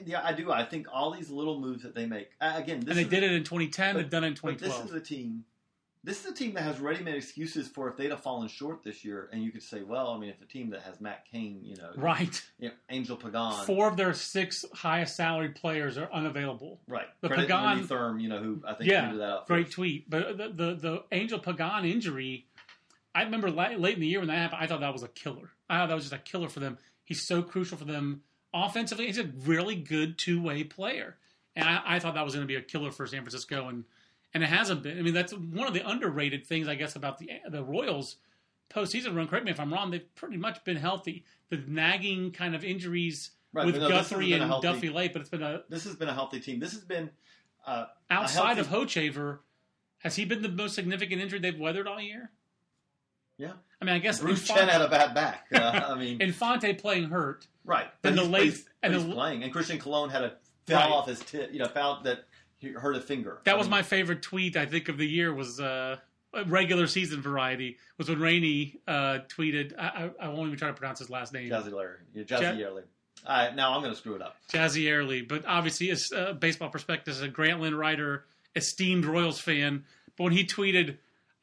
yeah, 0.06 0.22
I 0.24 0.34
do. 0.34 0.52
I 0.52 0.64
think 0.64 0.88
all 0.92 1.12
these 1.12 1.30
little 1.30 1.60
moves 1.60 1.84
that 1.84 1.96
they 1.96 2.06
make 2.06 2.30
uh, 2.42 2.54
again. 2.56 2.80
This 2.82 2.90
and 2.90 2.98
they 2.98 3.10
did 3.10 3.24
it 3.24 3.32
in 3.32 3.44
2010. 3.44 3.94
but- 3.94 4.02
They've 4.02 4.10
done 4.10 4.24
it 4.24 4.28
in 4.28 4.38
But 4.42 4.60
this 4.60 4.78
is 4.80 4.92
a 4.94 5.00
team. 5.00 5.46
This 6.04 6.24
is 6.24 6.32
a 6.32 6.34
team 6.34 6.54
that 6.54 6.62
has 6.64 6.80
ready-made 6.80 7.16
excuses 7.16 7.68
for 7.68 7.90
if 7.90 7.98
they'd 7.98 8.12
have 8.12 8.22
fallen 8.22 8.48
short 8.48 8.82
this 8.82 9.04
year, 9.04 9.30
and 9.34 9.44
you 9.44 9.52
could 9.52 9.64
say, 9.64 9.82
well, 9.82 10.12
I 10.12 10.18
mean, 10.18 10.30
if 10.30 10.42
a 10.42 10.46
team 10.46 10.70
that 10.70 10.84
has 10.84 11.02
Matt 11.02 11.26
Cain, 11.30 11.60
you 11.64 11.76
know, 11.76 11.92
right. 11.98 12.42
you 12.60 12.70
know, 12.70 12.74
Angel 12.90 13.18
Pagan, 13.18 13.66
Four 13.66 13.90
of 13.90 13.98
their 13.98 14.14
six 14.14 14.64
highest 14.74 15.18
salaried 15.18 15.56
players 15.56 15.98
are 15.98 16.10
unavailable. 16.14 16.80
right, 16.88 17.08
the 17.20 17.28
Credit 17.28 17.50
Pagan- 17.50 17.88
Thurm, 17.88 18.20
you 18.22 18.30
know, 18.30 18.40
who 18.42 18.64
I 18.66 18.76
think 18.76 18.90
Yeah, 18.90 19.10
tweeted 19.10 19.18
that 19.18 19.30
out. 19.30 19.48
Great 19.48 19.66
first. 19.66 19.76
tweet. 19.76 20.10
But 20.10 20.38
the, 20.38 20.48
the 20.48 20.76
the 20.76 21.04
Angel 21.12 21.40
Pagan 21.40 21.84
injury, 21.84 22.46
I 23.14 23.24
remember 23.24 23.52
la- 23.52 23.70
late 23.72 23.96
in 23.96 24.00
the 24.00 24.08
year 24.08 24.20
when 24.20 24.30
that 24.30 24.38
happened. 24.38 24.62
I 24.64 24.68
thought 24.68 24.80
that 24.80 24.94
was 24.94 25.04
a 25.04 25.10
killer. 25.10 25.50
I 25.70 25.80
thought 25.80 25.90
that 25.90 25.96
was 25.96 26.06
just 26.06 26.14
a 26.14 26.20
killer 26.20 26.48
for 26.48 26.62
them. 26.62 26.78
He's 27.04 27.28
so 27.28 27.42
crucial 27.42 27.78
for 27.78 27.86
them 27.86 28.22
offensively. 28.54 29.08
He's 29.08 29.18
a 29.18 29.30
really 29.46 29.76
good 29.76 30.18
two 30.18 30.42
way 30.42 30.64
player, 30.64 31.18
and 31.56 31.68
I, 31.68 31.82
I 31.86 32.00
thought 32.00 32.14
that 32.16 32.26
was 32.26 32.34
going 32.34 32.44
to 32.44 32.52
be 32.52 32.56
a 32.56 32.62
killer 32.62 32.92
for 32.92 33.06
San 33.08 33.22
Francisco, 33.22 33.68
and 33.68 33.84
and 34.34 34.44
it 34.44 34.48
hasn't 34.48 34.84
been. 34.84 34.98
I 34.98 35.02
mean, 35.02 35.14
that's 35.14 35.34
one 35.34 35.68
of 35.68 35.74
the 35.74 35.88
underrated 35.88 36.46
things 36.46 36.68
I 36.68 36.76
guess 36.76 36.96
about 36.96 37.18
the 37.18 37.30
the 37.50 37.64
Royals 37.64 38.18
postseason 38.70 39.16
run. 39.16 39.28
Correct 39.28 39.46
me 39.46 39.52
if 39.52 39.60
I'm 39.60 39.74
wrong. 39.74 39.92
They've 39.92 40.16
pretty 40.16 40.38
much 40.38 40.64
been 40.64 40.78
healthy. 40.78 41.24
The 41.50 41.58
nagging 41.68 42.32
kind 42.32 42.54
of 42.56 42.64
injuries 42.66 43.32
Right, 43.54 43.66
with 43.66 43.78
no, 43.78 43.88
Guthrie 43.88 44.34
and 44.34 44.44
healthy- 44.44 44.68
Duffy 44.68 44.90
late, 44.90 45.14
but 45.14 45.22
it's 45.22 45.30
been 45.30 45.42
a 45.42 45.64
This 45.70 45.86
has 45.86 45.96
been 45.96 46.10
a 46.10 46.14
healthy 46.14 46.42
team. 46.42 46.60
This 46.60 46.74
has 46.74 46.84
been 46.84 47.10
uh, 47.66 47.86
outside 48.10 48.58
healthy- 48.58 48.62
of 48.62 48.90
Hochevar, 48.90 49.40
has 50.00 50.16
he 50.18 50.26
been 50.26 50.42
the 50.42 50.50
most 50.50 50.76
significant 50.76 51.22
injury 51.22 51.40
they've 51.40 51.58
weathered 51.58 51.88
all 51.88 52.00
year? 52.02 52.32
yeah. 53.38 53.54
I 53.82 53.86
mean, 53.86 53.96
I 53.96 54.00
guess 54.00 54.20
Bruce 54.20 54.42
Infante, 54.42 54.60
Chen 54.62 54.70
had 54.70 54.82
a 54.82 54.90
bad 54.90 55.14
back. 55.14 55.46
Uh, 55.54 55.60
I 55.90 55.96
mean, 56.00 56.22
Infante 56.22 56.74
playing 56.74 57.10
hurt. 57.10 57.46
right. 57.64 57.88
But 58.02 58.16
the 58.16 58.22
he's, 58.22 58.30
late- 58.30 58.44
he's, 58.46 58.70
and 58.84 58.94
he's 58.94 59.06
the- 59.06 59.14
playing, 59.14 59.44
and 59.44 59.52
Christian 59.54 59.78
Colón 59.80 60.12
had 60.12 60.24
a 60.24 60.34
fell 60.66 60.80
Right. 60.80 60.92
off 60.92 61.08
his 61.08 61.20
tip. 61.20 61.52
You 61.54 61.60
know, 61.60 61.68
found 61.68 62.06
that 62.06 62.26
he 62.58 62.70
hurt 62.70 62.96
a 62.96 63.02
finger. 63.02 63.40
That 63.46 63.56
I 63.56 63.58
was 63.58 63.68
mean, 63.68 63.72
my 63.72 63.84
favorite 63.84 64.22
tweet 64.24 64.58
I 64.58 64.66
think 64.66 64.90
of 64.90 64.98
the 64.98 65.08
year 65.08 65.32
was 65.34 65.60
uh, 65.60 65.98
a 66.34 66.44
regular 66.46 66.88
season 66.88 67.22
variety 67.22 67.78
was 67.98 68.10
when 68.10 68.20
Rany 68.20 68.80
uh, 68.88 69.20
tweeted. 69.30 69.74
I, 69.78 70.10
I, 70.20 70.26
I 70.26 70.28
won't 70.30 70.48
even 70.48 70.58
try 70.58 70.68
to 70.70 70.74
pronounce 70.74 71.00
his 71.00 71.10
last 71.10 71.32
name. 71.34 71.50
Jazzy 71.50 71.72
Larry. 71.72 71.98
Yeah, 72.14 72.24
Jazzy 72.24 72.60
Ja- 72.60 72.70
Larry. 72.70 72.84
All 73.26 73.36
right, 73.46 73.56
now 73.56 73.74
I'm 73.74 73.82
going 73.82 73.92
to 73.94 73.98
screw 73.98 74.16
it 74.16 74.22
up. 74.22 74.36
Jazzy 74.52 74.88
Airley, 74.88 75.22
but 75.22 75.44
obviously, 75.46 75.90
as 75.92 76.12
uh, 76.16 76.34
Baseball 76.34 76.70
Prospectus, 76.70 77.18
as 77.18 77.22
a 77.24 77.30
Grantland 77.30 77.78
writer, 77.78 78.26
esteemed 78.56 79.06
Royals 79.06 79.40
fan, 79.40 79.86
but 80.18 80.26
when 80.26 80.34
he 80.34 80.46
tweeted, 80.46 80.98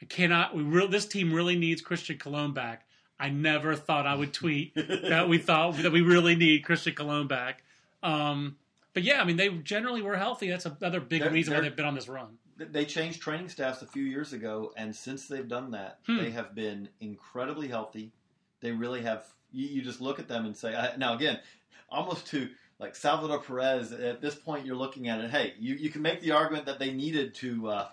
"I 0.04 0.06
cannot, 0.14 0.54
we 0.54 0.62
real 0.62 0.88
this 0.88 1.06
team 1.06 1.32
really 1.32 1.56
needs 1.56 1.80
Christian 1.82 2.18
Colón 2.18 2.54
back," 2.54 2.86
I 3.18 3.30
never 3.30 3.74
thought 3.74 4.06
I 4.06 4.14
would 4.14 4.32
tweet 4.32 4.74
that 4.76 5.28
we 5.28 5.38
thought 5.38 5.76
that 5.78 5.92
we 5.92 6.02
really 6.02 6.36
need 6.36 6.64
Christian 6.64 6.94
Colón 6.94 7.28
back. 7.28 7.62
Um, 8.02 8.56
but 8.92 9.02
yeah, 9.02 9.20
I 9.20 9.24
mean, 9.24 9.36
they 9.36 9.48
generally 9.48 10.02
were 10.02 10.16
healthy. 10.16 10.48
That's 10.50 10.66
another 10.66 11.00
big 11.00 11.22
They're- 11.22 11.30
reason 11.30 11.52
why 11.54 11.60
they're- 11.60 11.70
they've 11.70 11.76
been 11.76 11.86
on 11.86 11.94
this 11.94 12.08
run. 12.08 12.38
They 12.56 12.84
changed 12.84 13.20
training 13.20 13.48
staffs 13.48 13.82
a 13.82 13.86
few 13.86 14.04
years 14.04 14.32
ago, 14.32 14.72
and 14.76 14.94
since 14.94 15.26
they've 15.26 15.48
done 15.48 15.72
that, 15.72 15.98
Hmm. 16.06 16.18
they 16.18 16.30
have 16.30 16.54
been 16.54 16.88
incredibly 17.00 17.66
healthy. 17.66 18.12
They 18.60 18.70
really 18.70 19.02
have. 19.02 19.26
You, 19.52 19.66
you 19.66 19.82
just 19.82 20.00
look 20.00 20.18
at 20.20 20.28
them 20.28 20.46
and 20.46 20.56
say, 20.56 20.74
I, 20.74 20.94
now 20.96 21.14
again, 21.14 21.40
almost 21.88 22.26
to 22.28 22.48
like 22.78 22.94
Salvador 22.94 23.40
Perez. 23.40 23.92
At 23.92 24.20
this 24.20 24.34
point, 24.36 24.66
you're 24.66 24.76
looking 24.76 25.08
at 25.08 25.20
it. 25.20 25.30
Hey, 25.30 25.54
you, 25.58 25.74
you 25.74 25.90
can 25.90 26.02
make 26.02 26.20
the 26.20 26.30
argument 26.32 26.66
that 26.66 26.78
they 26.78 26.92
needed 26.92 27.34
to 27.36 27.68
uh, 27.68 27.88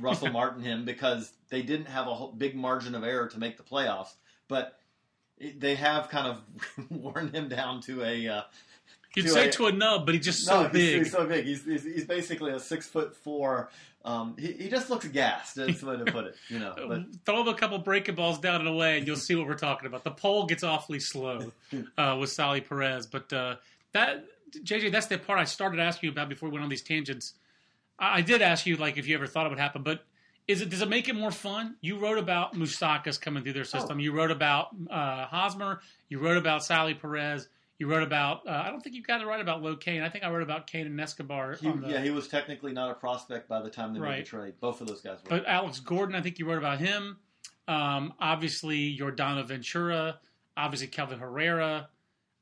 Russell 0.00 0.30
Martin 0.32 0.62
him 0.62 0.84
because 0.84 1.32
they 1.54 1.62
didn't 1.62 1.86
have 1.86 2.08
a 2.08 2.14
whole, 2.14 2.32
big 2.32 2.56
margin 2.56 2.96
of 2.96 3.04
error 3.04 3.28
to 3.28 3.38
make 3.38 3.56
the 3.56 3.62
playoffs. 3.62 4.14
But 4.48 4.76
they 5.38 5.76
have 5.76 6.08
kind 6.08 6.26
of 6.26 6.90
worn 6.90 7.32
him 7.32 7.48
down 7.48 7.80
to 7.82 8.02
a. 8.02 8.28
Uh, 8.28 8.42
You'd 9.14 9.26
to 9.26 9.28
say 9.28 9.48
a- 9.48 9.52
to 9.52 9.66
a 9.66 9.72
nub, 9.72 10.04
but 10.04 10.16
he's 10.16 10.24
just 10.24 10.48
no, 10.48 10.54
so 10.54 10.62
he's, 10.64 10.72
big. 10.72 10.98
he's 10.98 11.12
so 11.12 11.26
big. 11.26 11.44
He's, 11.44 11.64
he's, 11.64 11.84
he's 11.84 12.04
basically 12.04 12.50
a 12.50 12.58
six 12.58 12.88
foot 12.88 13.14
four. 13.14 13.70
Um, 14.04 14.34
he, 14.36 14.52
he 14.52 14.68
just 14.68 14.90
looks 14.90 15.06
gassed. 15.06 15.54
That's 15.54 15.80
the 15.80 15.86
way 15.86 15.96
to 15.96 16.04
put 16.04 16.24
it. 16.24 16.34
You 16.48 16.58
know, 16.58 16.74
but 16.88 17.02
Throw 17.24 17.48
a 17.48 17.54
couple 17.54 17.78
breaking 17.78 18.16
balls 18.16 18.40
down 18.40 18.56
and 18.56 18.68
away, 18.68 18.98
and 18.98 19.06
you'll 19.06 19.14
see 19.14 19.36
what 19.36 19.46
we're 19.46 19.54
talking 19.54 19.86
about. 19.86 20.02
The 20.02 20.10
pole 20.10 20.46
gets 20.46 20.64
awfully 20.64 20.98
slow 20.98 21.52
uh, 21.96 22.16
with 22.18 22.30
Salvy 22.30 22.60
Perez, 22.62 23.06
but 23.06 23.32
uh, 23.32 23.54
that 23.92 24.24
JJ, 24.52 24.90
that's 24.90 25.06
the 25.06 25.18
part 25.18 25.38
I 25.38 25.44
started 25.44 25.78
asking 25.78 26.08
you 26.08 26.12
about 26.12 26.28
before 26.28 26.48
we 26.48 26.54
went 26.54 26.64
on 26.64 26.68
these 26.70 26.82
tangents. 26.82 27.34
I, 28.00 28.18
I 28.18 28.20
did 28.22 28.42
ask 28.42 28.66
you 28.66 28.76
like 28.76 28.98
if 28.98 29.06
you 29.06 29.14
ever 29.14 29.28
thought 29.28 29.46
it 29.46 29.50
would 29.50 29.60
happen, 29.60 29.84
but 29.84 30.04
is 30.46 30.60
it 30.60 30.70
does 30.70 30.82
it 30.82 30.88
make 30.88 31.08
it 31.08 31.14
more 31.14 31.30
fun? 31.30 31.76
You 31.80 31.98
wrote 31.98 32.18
about 32.18 32.54
Moustakas 32.54 33.20
coming 33.20 33.42
through 33.42 33.54
their 33.54 33.64
system. 33.64 33.98
Oh. 33.98 34.00
You 34.00 34.12
wrote 34.12 34.30
about 34.30 34.68
uh, 34.90 35.26
Hosmer. 35.26 35.80
You 36.08 36.18
wrote 36.18 36.36
about 36.36 36.64
Salvy 36.64 36.94
Perez. 36.94 37.48
You 37.78 37.88
wrote 37.88 38.02
about. 38.02 38.46
Uh, 38.46 38.62
I 38.64 38.70
don't 38.70 38.80
think 38.80 38.94
you 38.94 39.02
got 39.02 39.20
it 39.20 39.26
right 39.26 39.40
about 39.40 39.62
Lo 39.62 39.76
Cain. 39.76 40.02
I 40.02 40.08
think 40.08 40.22
I 40.22 40.30
wrote 40.30 40.42
about 40.42 40.66
Cain 40.66 40.86
and 40.86 41.00
Escobar. 41.00 41.54
he, 41.54 41.70
the, 41.70 41.88
yeah, 41.88 42.02
he 42.02 42.10
was 42.10 42.28
technically 42.28 42.72
not 42.72 42.90
a 42.90 42.94
prospect 42.94 43.48
by 43.48 43.60
the 43.62 43.70
time 43.70 43.94
they 43.94 44.00
made 44.00 44.24
the 44.24 44.28
trade. 44.28 44.54
Both 44.60 44.80
of 44.80 44.86
those 44.86 45.00
guys 45.00 45.18
were. 45.24 45.30
But 45.30 45.46
Alex 45.46 45.80
Gordon, 45.80 46.14
I 46.14 46.20
think 46.20 46.38
you 46.38 46.46
wrote 46.46 46.58
about 46.58 46.78
him. 46.78 47.16
Um, 47.66 48.12
obviously, 48.20 48.96
Yordano 48.96 49.46
Ventura. 49.46 50.20
Obviously, 50.56 50.86
Kelvin 50.88 51.18
Herrera. 51.18 51.88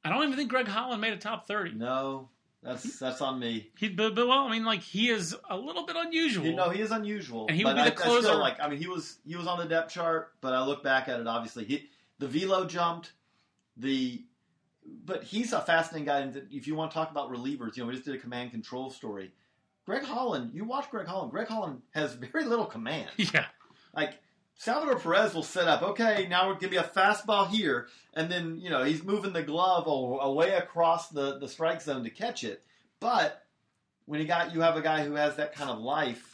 I 0.04 0.08
don't 0.10 0.24
even 0.24 0.36
think 0.36 0.50
Greg 0.50 0.66
Holland 0.66 1.00
made 1.00 1.12
a 1.12 1.16
top 1.16 1.46
thirty. 1.46 1.72
no, 1.72 2.28
that's 2.62 2.98
that's 2.98 3.20
on 3.20 3.40
me. 3.40 3.70
He, 3.76 3.88
but, 3.88 4.14
but 4.14 4.28
well, 4.28 4.40
I 4.40 4.50
mean, 4.50 4.64
like 4.64 4.80
he 4.80 5.08
is 5.08 5.36
a 5.50 5.56
little 5.56 5.84
bit 5.84 5.96
unusual. 5.98 6.44
You 6.46 6.54
know, 6.54 6.70
he 6.70 6.80
is 6.80 6.92
unusual. 6.92 7.46
And 7.48 7.56
he 7.56 7.64
would 7.64 7.74
be 7.74 7.80
I, 7.80 7.90
the 7.90 7.94
I 7.94 7.96
still 7.96 8.22
closer. 8.22 8.34
like. 8.36 8.60
I 8.60 8.68
mean, 8.68 8.78
he 8.78 8.86
was 8.86 9.18
he 9.26 9.34
was 9.34 9.46
on 9.46 9.58
the 9.58 9.64
depth 9.64 9.92
chart, 9.92 10.32
but 10.40 10.52
I 10.52 10.64
look 10.64 10.84
back 10.84 11.08
at 11.08 11.18
it. 11.18 11.26
Obviously, 11.26 11.64
he 11.64 11.88
the 12.18 12.28
velo 12.28 12.64
jumped. 12.64 13.12
The 13.76 14.24
but 15.04 15.24
he's 15.24 15.52
a 15.52 15.60
fascinating 15.60 16.06
guy. 16.06 16.20
And 16.20 16.48
if 16.50 16.66
you 16.66 16.74
want 16.74 16.92
to 16.92 16.94
talk 16.94 17.10
about 17.10 17.32
relievers, 17.32 17.76
you 17.76 17.82
know, 17.82 17.88
we 17.88 17.94
just 17.94 18.04
did 18.04 18.14
a 18.14 18.18
command 18.18 18.52
control 18.52 18.90
story. 18.90 19.32
Greg 19.84 20.04
Holland, 20.04 20.52
you 20.54 20.64
watch 20.64 20.88
Greg 20.90 21.06
Holland. 21.06 21.32
Greg 21.32 21.48
Holland 21.48 21.82
has 21.92 22.14
very 22.14 22.44
little 22.44 22.66
command. 22.66 23.10
yeah, 23.16 23.46
Like 23.94 24.20
Salvador 24.62 24.96
Perez 25.00 25.34
will 25.34 25.42
set 25.42 25.66
up. 25.66 25.82
Okay, 25.82 26.28
now 26.30 26.46
we're 26.46 26.54
gonna 26.54 26.68
be 26.68 26.76
a 26.76 26.84
fastball 26.84 27.48
here, 27.48 27.88
and 28.14 28.30
then 28.30 28.60
you 28.60 28.70
know 28.70 28.84
he's 28.84 29.02
moving 29.02 29.32
the 29.32 29.42
glove 29.42 29.88
away 29.88 30.50
across 30.50 31.08
the 31.08 31.36
the 31.40 31.48
strike 31.48 31.82
zone 31.82 32.04
to 32.04 32.10
catch 32.10 32.44
it. 32.44 32.62
But 33.00 33.44
when 34.06 34.20
you 34.20 34.26
got 34.28 34.54
you 34.54 34.60
have 34.60 34.76
a 34.76 34.80
guy 34.80 35.02
who 35.02 35.14
has 35.14 35.34
that 35.34 35.52
kind 35.52 35.68
of 35.68 35.80
life 35.80 36.30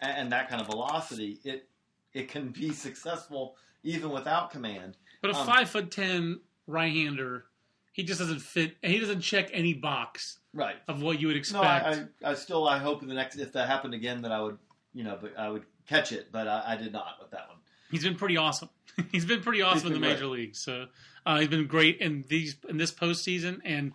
and, 0.00 0.16
and 0.18 0.32
that 0.32 0.48
kind 0.48 0.60
of 0.60 0.68
velocity, 0.68 1.40
it 1.42 1.68
it 2.12 2.28
can 2.28 2.50
be 2.50 2.70
successful 2.70 3.56
even 3.82 4.10
without 4.10 4.52
command. 4.52 4.96
but 5.20 5.32
a 5.32 5.36
Um, 5.36 5.44
five 5.44 5.68
foot 5.68 5.90
ten 5.90 6.38
right-hander, 6.68 7.44
he 7.92 8.04
just 8.04 8.20
doesn't 8.20 8.38
fit. 8.38 8.76
He 8.82 9.00
doesn't 9.00 9.20
check 9.22 9.50
any 9.52 9.74
box 9.74 10.38
Right. 10.52 10.76
of 10.86 11.02
what 11.02 11.18
you 11.20 11.26
would 11.26 11.34
No, 11.34 11.38
expect. 11.40 11.86
I, 12.22 12.28
I, 12.28 12.30
I 12.30 12.34
still 12.34 12.68
I 12.68 12.78
hope 12.78 13.02
in 13.02 13.08
the 13.08 13.16
next 13.16 13.34
if 13.34 13.52
that 13.54 13.66
happened 13.66 13.94
again 13.94 14.22
that 14.22 14.30
I 14.30 14.40
would 14.40 14.58
you 14.92 15.02
know 15.02 15.18
but 15.20 15.36
I 15.36 15.48
would 15.48 15.64
catch 15.88 16.12
it, 16.12 16.28
but 16.30 16.46
I, 16.46 16.62
I 16.68 16.76
did 16.76 16.92
not 16.92 17.16
with 17.20 17.32
that 17.32 17.48
one. 17.48 17.58
He's 17.94 18.04
been 18.04 18.16
pretty 18.16 18.36
awesome. 18.36 18.68
he's 19.12 19.24
been 19.24 19.40
pretty 19.42 19.62
awesome 19.62 19.86
in 19.88 19.92
been 19.94 20.00
the 20.02 20.06
great. 20.06 20.14
major 20.16 20.26
leagues. 20.26 20.58
So 20.60 20.86
uh, 21.26 21.38
he's 21.40 21.48
been 21.48 21.66
great 21.66 21.98
in 22.00 22.24
these 22.28 22.56
in 22.68 22.76
this 22.76 22.92
postseason. 22.92 23.60
And 23.64 23.92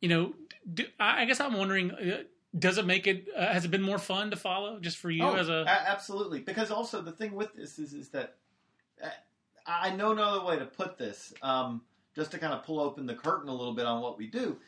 you 0.00 0.08
know, 0.08 0.34
do, 0.72 0.84
I 1.00 1.22
I 1.22 1.24
guess 1.24 1.40
I'm 1.40 1.54
wondering, 1.54 1.90
uh, 1.92 2.22
does 2.58 2.78
it 2.78 2.86
make 2.86 3.06
it? 3.06 3.26
Uh, 3.36 3.46
has 3.52 3.64
it 3.64 3.70
been 3.70 3.82
more 3.82 3.98
fun 3.98 4.30
to 4.30 4.36
follow 4.36 4.78
just 4.78 4.98
for 4.98 5.10
you 5.10 5.22
Oh, 5.24 5.34
as 5.34 5.48
a? 5.48 5.64
absolutely. 5.66 6.40
Because 6.40 6.70
also 6.70 7.02
the 7.02 7.12
thing 7.12 7.34
with 7.34 7.54
this 7.54 7.78
is 7.78 7.92
is 7.92 8.08
that 8.10 8.36
uh, 9.02 9.08
I 9.66 9.94
know 9.94 10.12
no 10.12 10.22
other 10.22 10.44
way 10.44 10.58
to 10.58 10.66
put 10.66 10.98
this. 10.98 11.32
Um, 11.42 11.82
just 12.14 12.30
to 12.32 12.38
kind 12.38 12.52
of 12.52 12.62
pull 12.62 12.78
open 12.78 13.06
the 13.06 13.14
curtain 13.14 13.48
a 13.48 13.54
little 13.54 13.72
bit 13.74 13.86
on 13.86 14.02
what 14.02 14.18
we 14.18 14.26
do. 14.26 14.58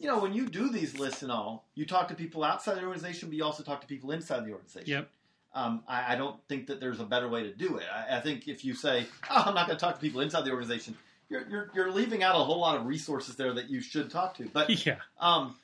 You 0.00 0.08
know, 0.08 0.18
when 0.18 0.32
you 0.32 0.48
do 0.48 0.68
these 0.68 0.98
lists 0.98 1.22
and 1.22 1.30
all, 1.30 1.68
you 1.74 1.86
talk 1.86 2.08
to 2.08 2.14
people 2.14 2.42
outside 2.42 2.76
the 2.76 2.82
organization, 2.82 3.28
but 3.28 3.36
you 3.36 3.44
also 3.44 3.62
talk 3.62 3.80
to 3.82 3.86
people 3.86 4.10
inside 4.10 4.44
the 4.44 4.50
organization. 4.52 4.88
Yep. 4.88 5.10
Um, 5.54 5.82
I, 5.88 6.12
I 6.12 6.16
don't 6.16 6.36
think 6.48 6.66
that 6.66 6.78
there's 6.80 7.00
a 7.00 7.04
better 7.04 7.28
way 7.28 7.42
to 7.44 7.52
do 7.54 7.78
it. 7.78 7.84
I, 7.92 8.18
I 8.18 8.20
think 8.20 8.48
if 8.48 8.64
you 8.64 8.74
say, 8.74 9.06
"Oh, 9.30 9.44
I'm 9.46 9.54
not 9.54 9.66
going 9.66 9.78
to 9.78 9.84
talk 9.84 9.94
to 9.94 10.00
people 10.00 10.20
inside 10.20 10.44
the 10.44 10.50
organization," 10.50 10.96
you're, 11.30 11.48
you're 11.48 11.70
you're 11.74 11.90
leaving 11.92 12.22
out 12.22 12.34
a 12.34 12.38
whole 12.44 12.60
lot 12.60 12.76
of 12.76 12.86
resources 12.86 13.36
there 13.36 13.52
that 13.54 13.68
you 13.70 13.80
should 13.80 14.10
talk 14.10 14.36
to. 14.36 14.48
But 14.52 14.68
Yeah. 14.86 14.96
um, 15.18 15.56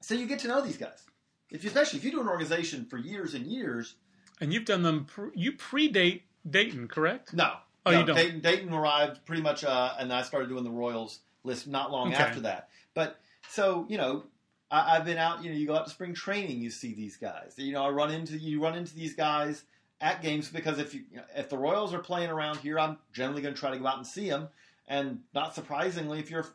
so 0.00 0.14
you 0.14 0.26
get 0.26 0.40
to 0.40 0.48
know 0.48 0.60
these 0.60 0.76
guys. 0.76 1.02
If 1.50 1.64
you, 1.64 1.68
especially 1.68 1.98
if 2.00 2.04
you 2.04 2.10
do 2.10 2.20
an 2.20 2.28
organization 2.28 2.84
for 2.86 2.98
years 2.98 3.34
and 3.34 3.46
years, 3.46 3.94
And 4.40 4.52
you've 4.52 4.64
done 4.66 4.82
them. 4.82 5.06
Pre- 5.06 5.30
you 5.34 5.52
predate 5.52 6.22
Dayton, 6.48 6.88
correct? 6.88 7.32
no, 7.32 7.54
Oh, 7.86 7.90
no, 7.92 8.00
you 8.00 8.04
don't? 8.06 8.16
Dayton, 8.16 8.40
Dayton 8.40 8.72
arrived 8.72 9.24
pretty 9.24 9.40
much, 9.42 9.64
uh, 9.64 9.94
and 9.98 10.12
I 10.12 10.22
started 10.22 10.48
doing 10.50 10.64
the 10.64 10.70
Royals 10.70 11.20
list 11.44 11.66
not 11.66 11.90
long 11.90 12.08
Okay. 12.12 12.22
after 12.22 12.40
that. 12.40 12.68
But 12.94 13.18
so 13.48 13.86
you 13.88 13.96
know, 13.96 14.24
I, 14.70 14.96
I've 14.96 15.04
been 15.04 15.18
out. 15.18 15.42
You 15.42 15.50
know, 15.50 15.56
you 15.56 15.66
go 15.66 15.76
out 15.76 15.84
to 15.84 15.90
spring 15.90 16.14
training, 16.14 16.60
you 16.60 16.70
see 16.70 16.94
these 16.94 17.16
guys. 17.16 17.54
You 17.56 17.72
know, 17.72 17.84
I 17.84 17.90
run 17.90 18.10
into 18.10 18.36
you 18.38 18.62
run 18.62 18.76
into 18.76 18.94
these 18.94 19.14
guys 19.14 19.64
at 20.00 20.22
games 20.22 20.48
because 20.48 20.78
if 20.78 20.94
you 20.94 21.04
if 21.36 21.48
the 21.48 21.58
Royals 21.58 21.92
are 21.94 21.98
playing 21.98 22.30
around 22.30 22.58
here, 22.58 22.78
I'm 22.78 22.98
generally 23.12 23.42
going 23.42 23.54
to 23.54 23.60
try 23.60 23.70
to 23.70 23.78
go 23.78 23.86
out 23.86 23.96
and 23.96 24.06
see 24.06 24.28
them. 24.28 24.48
And 24.86 25.20
not 25.34 25.54
surprisingly, 25.54 26.18
if 26.18 26.30
you're 26.30 26.46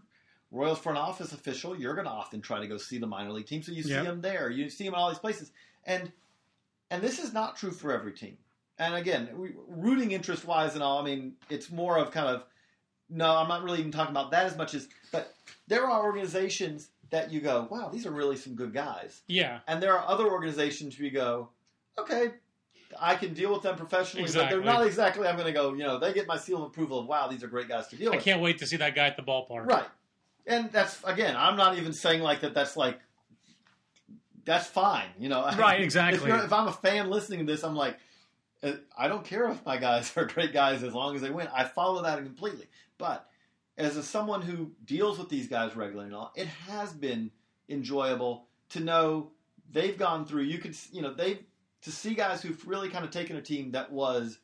Royals 0.52 0.80
front 0.80 0.98
office 0.98 1.34
official, 1.34 1.76
you're 1.78 1.96
going 1.96 2.06
to 2.06 2.12
often 2.12 2.42
try 2.42 2.60
to 2.60 2.68
go 2.68 2.78
see 2.78 3.00
the 3.00 3.08
minor 3.08 3.32
league 3.32 3.48
team. 3.48 3.64
So 3.64 3.72
you 3.72 3.84
see 3.84 3.94
them 3.94 4.22
there, 4.22 4.50
you 4.50 4.70
see 4.70 4.86
them 4.86 4.94
in 4.94 5.00
all 5.00 5.10
these 5.10 5.20
places, 5.20 5.52
and 5.86 6.12
and 6.92 7.02
this 7.02 7.20
is 7.20 7.34
not 7.34 7.58
true 7.58 7.72
for 7.72 7.92
every 7.92 8.12
team. 8.12 8.38
And 8.80 8.96
again, 8.96 9.30
we, 9.36 9.52
rooting 9.68 10.12
interest 10.12 10.46
wise 10.46 10.74
and 10.74 10.84
all, 10.84 11.00
I 11.00 11.04
mean, 11.04 11.34
it's 11.50 11.72
more 11.72 11.98
of 11.98 12.12
kind 12.12 12.28
of 12.28 12.44
no, 13.10 13.36
I'm 13.36 13.48
not 13.48 13.64
really 13.64 13.80
even 13.80 13.92
talking 13.92 14.12
about 14.12 14.32
that 14.32 14.46
as 14.46 14.58
much 14.58 14.74
as, 14.74 14.88
but 15.12 15.34
there 15.68 15.86
are 15.86 16.04
organizations 16.04 16.90
that 17.14 17.32
you 17.32 17.40
go, 17.40 17.68
wow, 17.70 17.90
these 17.94 18.08
are 18.08 18.12
really 18.12 18.36
some 18.36 18.56
good 18.56 18.74
guys, 18.74 19.22
Yeah. 19.28 19.60
and 19.68 19.82
there 19.82 19.96
are 19.96 20.04
other 20.08 20.28
organizations 20.28 20.98
where 20.98 21.06
you 21.06 21.12
go, 21.12 21.50
okay, 21.98 22.32
I 23.00 23.16
can 23.16 23.36
deal 23.36 23.54
with 23.54 23.62
them 23.62 23.76
professionally, 23.76 24.26
but 24.34 24.50
they're 24.50 24.62
not 24.62 24.86
exactly. 24.86 25.28
I'm 25.28 25.36
going 25.36 25.46
to 25.46 25.54
go, 25.54 25.74
you 25.74 25.84
know, 25.84 26.00
they 26.00 26.12
get 26.12 26.26
my 26.26 26.38
seal 26.38 26.58
of 26.58 26.64
approval 26.64 27.00
of 27.00 27.06
wow, 27.06 27.28
these 27.28 27.44
are 27.44 27.48
great 27.48 27.68
guys 27.68 27.88
to 27.90 27.96
deal 27.96 28.10
I 28.12 28.16
with. 28.16 28.22
I 28.22 28.24
can't 28.24 28.42
wait 28.42 28.58
to 28.60 28.66
see 28.68 28.78
that 28.78 28.96
guy 28.96 29.06
at 29.06 29.16
the 29.16 29.22
ballpark. 29.24 29.68
Right. 29.68 29.86
And 30.48 30.72
that's 30.72 31.00
again, 31.04 31.36
I'm 31.38 31.56
not 31.56 31.78
even 31.78 31.94
saying 31.94 32.22
like 32.22 32.42
that. 32.42 32.54
That's 32.54 32.76
like 32.76 33.00
that's 34.44 34.68
fine. 34.68 35.08
You 35.20 35.30
know. 35.30 35.50
Right, 35.58 35.82
exactly. 35.82 36.28
you're, 36.30 36.44
if 36.44 36.52
I'm 36.52 36.68
a 36.68 36.74
fan 36.74 37.10
listening 37.10 37.46
to 37.46 37.46
this, 37.46 37.64
I'm 37.64 37.76
like, 37.76 37.98
uh, 38.62 38.74
I 38.98 39.08
don't 39.08 39.24
care 39.24 39.50
if 39.50 39.66
my 39.66 39.78
guys 39.78 40.12
are 40.18 40.26
great 40.26 40.52
guys 40.54 40.84
as 40.84 40.94
long 40.94 41.16
as 41.16 41.22
they 41.22 41.30
win. 41.30 41.48
I 41.54 41.64
follow 41.64 42.04
that 42.04 42.18
completely. 42.18 42.68
But 42.98 43.28
as 43.78 43.98
a, 43.98 44.04
someone 44.04 44.42
who 44.42 44.72
deals 44.86 45.18
with 45.18 45.30
these 45.30 45.48
guys 45.48 45.76
regularly 45.76 46.08
and 46.08 46.16
all, 46.16 46.32
it 46.36 46.48
has 46.48 46.94
been 46.94 47.32
enjoyable 47.70 48.46
to 48.70 48.80
know 48.80 49.32
they've 49.72 49.98
gone 49.98 50.26
through. 50.26 50.44
You 50.44 50.58
could, 50.60 50.76
you 50.92 51.02
know, 51.02 51.14
they 51.14 51.40
to 51.82 51.92
see 51.92 52.14
guys 52.14 52.42
who've 52.42 52.66
really 52.68 52.90
kind 52.90 53.04
of 53.04 53.12
taken 53.12 53.36
a 53.36 53.42
team 53.42 53.72
that 53.72 53.92
was 53.92 54.40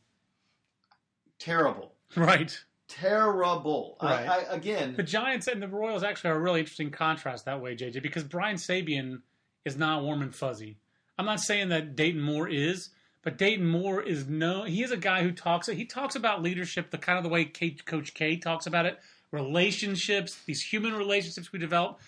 terrible, 1.37 1.93
Right. 2.15 2.57
terrible. 2.87 3.97
Right. 4.01 4.27
I, 4.27 4.39
I, 4.39 4.55
again, 4.55 4.95
The 4.95 5.03
Giants 5.03 5.47
and 5.47 5.61
the 5.61 5.67
Royals 5.67 6.03
actually 6.03 6.31
are 6.31 6.35
a 6.35 6.39
really 6.39 6.59
interesting 6.59 6.91
contrast 6.91 7.45
that 7.45 7.61
way, 7.61 7.75
JJ, 7.75 8.01
because 8.01 8.23
Brian 8.23 8.57
Sabean 8.57 9.21
is 9.65 9.77
not 9.77 10.03
warm 10.03 10.21
and 10.21 10.33
fuzzy. 10.35 10.77
I'm 11.17 11.25
not 11.25 11.39
saying 11.39 11.69
that 11.69 11.95
Dayton 11.95 12.21
Moore 12.21 12.47
is, 12.47 12.89
but 13.21 13.37
Dayton 13.37 13.65
Moore 13.65 14.01
is 14.01 14.27
no. 14.27 14.63
He 14.63 14.83
is 14.83 14.91
a 14.91 14.97
guy 14.97 15.21
who 15.23 15.31
talks. 15.31 15.67
He 15.67 15.85
talks 15.85 16.15
about 16.15 16.41
leadership 16.41 16.91
the 16.91 16.97
kind 16.97 17.17
of 17.17 17.23
the 17.23 17.29
way 17.29 17.45
Coach 17.45 18.13
K 18.13 18.37
talks 18.37 18.65
about 18.67 18.85
it. 18.85 18.99
Relationships, 19.31 20.37
these 20.45 20.61
human 20.61 20.93
relationships 20.93 21.51
we 21.51 21.59
develop. 21.59 21.99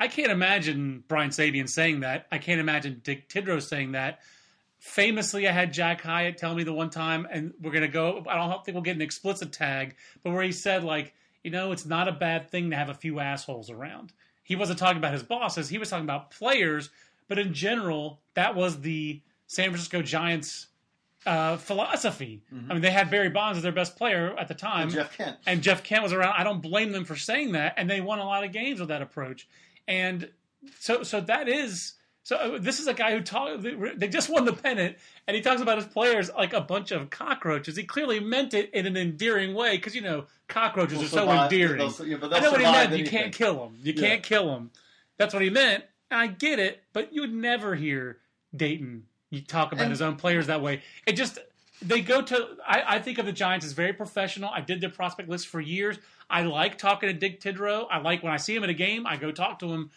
I 0.00 0.08
can't 0.08 0.32
imagine 0.32 1.04
Brian 1.06 1.30
Sabean 1.30 1.68
saying 1.68 2.00
that. 2.00 2.26
I 2.32 2.38
can't 2.38 2.60
imagine 2.60 3.00
Dick 3.04 3.28
Tidrow 3.28 3.62
saying 3.62 3.92
that. 3.92 4.20
Famously, 4.78 5.46
I 5.46 5.52
had 5.52 5.72
Jack 5.72 6.02
Hiatt 6.02 6.38
tell 6.38 6.54
me 6.54 6.64
the 6.64 6.72
one 6.72 6.90
time, 6.90 7.26
and 7.30 7.54
we're 7.60 7.70
gonna 7.70 7.86
go. 7.88 8.24
I 8.28 8.36
don't 8.36 8.64
think 8.64 8.74
we'll 8.74 8.82
get 8.82 8.96
an 8.96 9.02
explicit 9.02 9.52
tag, 9.52 9.94
but 10.22 10.32
where 10.32 10.42
he 10.42 10.50
said 10.50 10.82
like, 10.82 11.14
you 11.44 11.50
know, 11.50 11.72
it's 11.72 11.86
not 11.86 12.08
a 12.08 12.12
bad 12.12 12.50
thing 12.50 12.70
to 12.70 12.76
have 12.76 12.88
a 12.88 12.94
few 12.94 13.20
assholes 13.20 13.70
around. 13.70 14.12
He 14.42 14.56
wasn't 14.56 14.78
talking 14.78 14.98
about 14.98 15.12
his 15.12 15.22
bosses. 15.22 15.68
He 15.68 15.78
was 15.78 15.90
talking 15.90 16.04
about 16.04 16.30
players, 16.32 16.90
but 17.28 17.38
in 17.38 17.54
general, 17.54 18.20
that 18.34 18.56
was 18.56 18.80
the 18.80 19.22
San 19.46 19.66
Francisco 19.66 20.02
Giants 20.02 20.66
uh, 21.26 21.56
philosophy. 21.56 22.42
I 22.68 22.72
mean, 22.72 22.82
they 22.82 22.90
had 22.90 23.10
Barry 23.10 23.28
Bonds 23.30 23.56
as 23.58 23.62
their 23.62 23.72
best 23.72 23.96
player 23.96 24.34
at 24.38 24.48
the 24.48 24.54
time, 24.54 24.84
and 24.88 24.92
Jeff 24.92 25.16
Kent. 25.16 25.36
and 25.46 25.62
Jeff 25.62 25.82
Kent 25.84 26.02
was 26.02 26.12
around. 26.12 26.34
I 26.36 26.44
don't 26.44 26.60
blame 26.60 26.92
them 26.92 27.04
for 27.04 27.16
saying 27.16 27.52
that, 27.52 27.74
and 27.76 27.88
they 27.88 28.00
won 28.00 28.18
a 28.18 28.24
lot 28.24 28.44
of 28.44 28.52
games 28.52 28.80
with 28.80 28.88
that 28.88 29.02
approach. 29.02 29.48
And 29.86 30.28
so, 30.78 31.02
so 31.02 31.20
that 31.22 31.48
is 31.48 31.94
so. 32.24 32.36
uh, 32.36 32.58
This 32.60 32.80
is 32.80 32.86
a 32.88 32.94
guy 32.94 33.12
who 33.12 33.20
talk. 33.20 33.60
They 33.60 34.08
just 34.08 34.28
won 34.30 34.44
the 34.44 34.52
pennant, 34.52 34.96
and 35.26 35.34
he 35.36 35.42
talks 35.42 35.60
about 35.60 35.76
his 35.78 35.86
players 35.86 36.30
like 36.32 36.52
a 36.52 36.60
bunch 36.60 36.90
of 36.90 37.10
cockroaches. 37.10 37.76
He 37.76 37.84
clearly 37.84 38.20
meant 38.20 38.54
it 38.54 38.72
in 38.74 38.86
an 38.86 38.96
endearing 38.96 39.54
way 39.54 39.76
because 39.76 39.94
you 39.94 40.02
know 40.02 40.26
cockroaches 40.48 40.98
Will 40.98 41.04
are 41.04 41.08
so 41.08 41.30
endearing. 41.44 41.78
they'll- 41.78 42.06
yeah, 42.06 42.16
but 42.20 42.32
I 42.34 42.40
know 42.40 42.50
what 42.52 42.60
he 42.60 42.66
survive 42.66 42.90
meant. 42.90 43.00
You 43.02 43.08
can't 43.08 43.32
kill 43.34 43.54
them. 43.64 43.76
You 43.82 43.92
Yeah. 43.96 44.08
can't 44.08 44.22
kill 44.22 44.46
them. 44.52 44.70
That's 45.18 45.32
what 45.34 45.42
he 45.42 45.50
meant. 45.50 45.84
I 46.10 46.26
get 46.26 46.58
it, 46.58 46.82
but 46.92 47.12
you 47.14 47.22
would 47.22 47.32
never 47.32 47.74
hear 47.74 48.18
Dayton 48.54 49.06
you 49.32 49.40
talk 49.40 49.72
about 49.72 49.82
And- 49.82 49.90
his 49.90 50.02
own 50.02 50.16
players 50.16 50.46
that 50.46 50.60
way. 50.62 50.82
It 51.06 51.12
just 51.14 51.38
they 51.80 52.00
go 52.00 52.22
to. 52.22 52.48
I, 52.64 52.96
I 52.96 52.98
think 53.00 53.18
of 53.18 53.26
the 53.26 53.32
Giants 53.32 53.66
as 53.66 53.72
very 53.72 53.92
professional. 53.92 54.50
I 54.50 54.60
did 54.60 54.80
their 54.80 54.90
prospect 54.90 55.28
list 55.28 55.48
for 55.48 55.60
years. 55.60 55.98
I 56.30 56.42
like 56.42 56.78
talking 56.78 57.08
to 57.08 57.12
Dick 57.14 57.40
Tidrow. 57.40 57.86
I 57.90 57.98
like 57.98 58.22
when 58.22 58.32
I 58.32 58.36
see 58.36 58.54
him 58.54 58.62
at 58.62 58.70
a 58.70 58.74
game, 58.74 59.06
I 59.06 59.16
go 59.16 59.32
talk 59.32 59.58
to 59.60 59.72
him. 59.72 59.90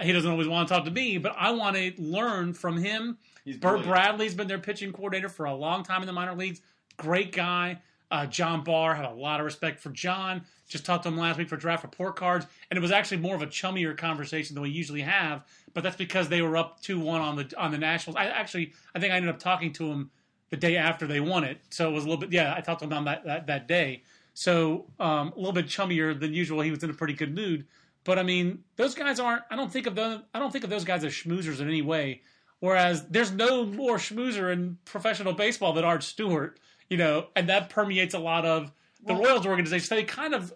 He 0.00 0.10
doesn't 0.12 0.28
always 0.30 0.48
want 0.48 0.68
to 0.68 0.74
talk 0.74 0.84
to 0.86 0.90
me, 0.90 1.18
but 1.18 1.34
I 1.38 1.50
want 1.50 1.76
to 1.76 1.92
learn 1.98 2.54
from 2.54 2.78
him. 2.78 3.18
He's 3.44 3.56
Bert 3.56 3.82
brilliant. 3.82 3.88
Bradley's 3.90 4.34
been 4.34 4.48
their 4.48 4.58
pitching 4.58 4.90
coordinator 4.92 5.28
for 5.28 5.44
a 5.44 5.54
long 5.54 5.84
time 5.84 6.00
in 6.00 6.06
the 6.06 6.12
minor 6.14 6.34
leagues. 6.34 6.60
Great 6.96 7.32
guy. 7.32 7.78
Uh, 8.12 8.26
John 8.26 8.62
Barr 8.62 8.94
had 8.94 9.06
a 9.06 9.10
lot 9.10 9.40
of 9.40 9.46
respect 9.46 9.80
for 9.80 9.88
John. 9.88 10.42
Just 10.68 10.84
talked 10.84 11.04
to 11.04 11.08
him 11.08 11.16
last 11.16 11.38
week 11.38 11.48
for 11.48 11.56
draft 11.56 11.82
report 11.82 12.14
cards, 12.14 12.46
and 12.70 12.76
it 12.76 12.80
was 12.80 12.92
actually 12.92 13.16
more 13.16 13.34
of 13.34 13.40
a 13.40 13.46
chummier 13.46 13.96
conversation 13.96 14.54
than 14.54 14.62
we 14.62 14.68
usually 14.68 15.00
have. 15.00 15.44
But 15.72 15.82
that's 15.82 15.96
because 15.96 16.28
they 16.28 16.42
were 16.42 16.56
up 16.58 16.80
two 16.82 17.00
one 17.00 17.22
on 17.22 17.36
the 17.36 17.52
on 17.56 17.70
the 17.70 17.78
Nationals. 17.78 18.16
I 18.16 18.26
actually 18.26 18.74
I 18.94 19.00
think 19.00 19.12
I 19.12 19.16
ended 19.16 19.30
up 19.30 19.38
talking 19.38 19.72
to 19.74 19.86
him 19.90 20.10
the 20.50 20.58
day 20.58 20.76
after 20.76 21.06
they 21.06 21.20
won 21.20 21.42
it, 21.42 21.58
so 21.70 21.88
it 21.88 21.92
was 21.92 22.04
a 22.04 22.06
little 22.06 22.20
bit 22.20 22.32
yeah. 22.32 22.54
I 22.54 22.60
talked 22.60 22.80
to 22.80 22.86
him 22.86 22.92
on 22.92 23.06
that 23.06 23.24
that, 23.24 23.46
that 23.46 23.66
day, 23.66 24.02
so 24.34 24.84
um, 25.00 25.32
a 25.34 25.36
little 25.36 25.52
bit 25.52 25.66
chummier 25.66 26.18
than 26.18 26.34
usual. 26.34 26.60
He 26.60 26.70
was 26.70 26.84
in 26.84 26.90
a 26.90 26.94
pretty 26.94 27.14
good 27.14 27.34
mood. 27.34 27.66
But 28.04 28.18
I 28.18 28.24
mean, 28.24 28.64
those 28.76 28.94
guys 28.94 29.20
aren't. 29.20 29.44
I 29.50 29.56
don't 29.56 29.72
think 29.72 29.86
of 29.86 29.94
them. 29.94 30.24
I 30.34 30.38
don't 30.38 30.50
think 30.50 30.64
of 30.64 30.70
those 30.70 30.84
guys 30.84 31.02
as 31.02 31.12
schmoozers 31.12 31.60
in 31.60 31.68
any 31.68 31.82
way. 31.82 32.20
Whereas 32.60 33.06
there's 33.08 33.32
no 33.32 33.64
more 33.64 33.96
schmoozer 33.96 34.52
in 34.52 34.78
professional 34.84 35.32
baseball 35.32 35.72
than 35.72 35.84
Art 35.84 36.04
Stewart, 36.04 36.60
you 36.90 36.96
know, 36.96 37.28
and 37.36 37.48
that 37.48 37.68
permeates 37.70 38.14
a 38.14 38.18
lot 38.18 38.44
of 38.44 38.72
the 39.04 39.14
Royals 39.14 39.46
organization. 39.46 39.86
So 39.86 39.94
they 39.96 40.04
kind 40.04 40.34
of 40.34 40.52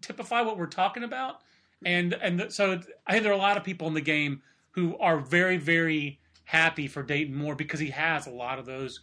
typify 0.00 0.42
what 0.42 0.58
we're 0.58 0.66
talking 0.66 1.02
about, 1.04 1.40
and 1.84 2.12
and 2.14 2.52
so 2.52 2.80
I 3.06 3.12
think 3.12 3.22
there 3.24 3.32
are 3.32 3.36
a 3.36 3.38
lot 3.38 3.56
of 3.56 3.64
people 3.64 3.88
in 3.88 3.94
the 3.94 4.00
game 4.00 4.42
who 4.72 4.96
are 4.98 5.18
very 5.18 5.56
very 5.56 6.20
happy 6.44 6.86
for 6.86 7.02
Dayton 7.02 7.34
Moore 7.34 7.54
because 7.54 7.80
he 7.80 7.90
has 7.90 8.26
a 8.26 8.30
lot 8.30 8.58
of 8.58 8.64
those 8.66 9.00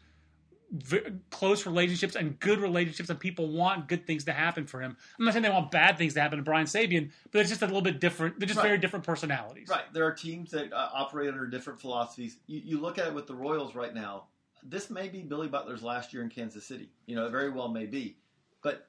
v- 0.72 1.02
close 1.30 1.66
relationships 1.66 2.16
and 2.16 2.40
good 2.40 2.60
relationships, 2.60 3.10
and 3.10 3.20
people 3.20 3.52
want 3.52 3.88
good 3.88 4.06
things 4.08 4.24
to 4.26 4.32
happen 4.34 4.66
for 4.66 4.82
him. 4.82 4.96
I'm 5.20 5.26
not 5.26 5.34
saying 5.34 5.44
they 5.44 5.50
want 5.50 5.72
bad 5.72 5.98
things 5.98 6.14
to 6.16 6.22
happen 6.22 6.38
to 6.38 6.44
Brian 6.44 6.66
Sabean, 6.66 7.12
but 7.32 7.42
it's 7.42 7.50
just 7.50 7.62
a 7.62 7.66
little 7.66 7.82
bit 7.82 8.00
different. 8.00 8.40
They're 8.40 8.48
just 8.48 8.58
Right. 8.58 8.66
very 8.68 8.78
different 8.80 9.06
personalities. 9.06 9.68
Right. 9.70 9.84
There 9.94 10.06
are 10.06 10.12
teams 10.12 10.52
that 10.52 10.74
uh, 10.74 10.90
operate 10.94 11.30
under 11.30 11.46
different 11.48 11.80
philosophies. 11.80 12.38
You, 12.48 12.62
you 12.64 12.80
look 12.80 12.98
at 12.98 13.08
it 13.08 13.14
with 13.14 13.28
the 13.28 13.36
Royals 13.36 13.76
right 13.76 13.94
now. 13.94 14.26
This 14.68 14.90
may 14.90 15.08
be 15.08 15.22
Billy 15.22 15.48
Butler's 15.48 15.84
last 15.84 16.14
year 16.14 16.24
in 16.24 16.30
Kansas 16.30 16.66
City. 16.66 16.90
You 17.06 17.16
know, 17.16 17.28
it 17.28 17.32
very 17.32 17.50
well 17.52 17.68
may 17.70 17.86
be. 17.86 18.18
But, 18.64 18.88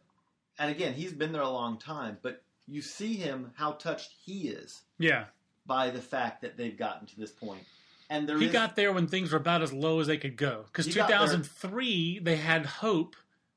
and 0.59 0.71
again, 0.71 0.95
he's 0.95 1.13
been 1.13 1.33
there 1.33 1.43
a 1.43 1.49
long 1.51 1.79
time. 1.79 2.19
But 2.23 2.43
you 2.67 2.81
see 2.83 3.15
him 3.15 3.53
how 3.57 3.73
touched 3.73 4.13
he 4.25 4.49
is 4.49 4.83
Yeah. 4.99 5.27
by 5.67 5.91
the 5.91 6.01
fact 6.01 6.43
that 6.43 6.57
they've 6.57 6.77
gotten 6.77 7.07
to 7.09 7.17
this 7.21 7.31
point. 7.31 7.63
And 8.09 8.29
there 8.29 8.39
He 8.39 8.47
is- 8.47 8.53
got 8.53 8.75
there 8.77 8.93
when 8.93 9.07
things 9.07 9.33
were 9.33 9.39
about 9.39 9.63
as 9.63 9.73
low 9.73 10.01
as 10.01 10.07
they 10.07 10.17
could 10.17 10.37
go. 10.37 10.65
Because 10.67 10.87
He 10.87 10.93
got 10.95 11.09
there- 11.09 11.19
2003, 11.19 12.21
they 12.21 12.37
had 12.37 12.65
hope. 12.65 13.17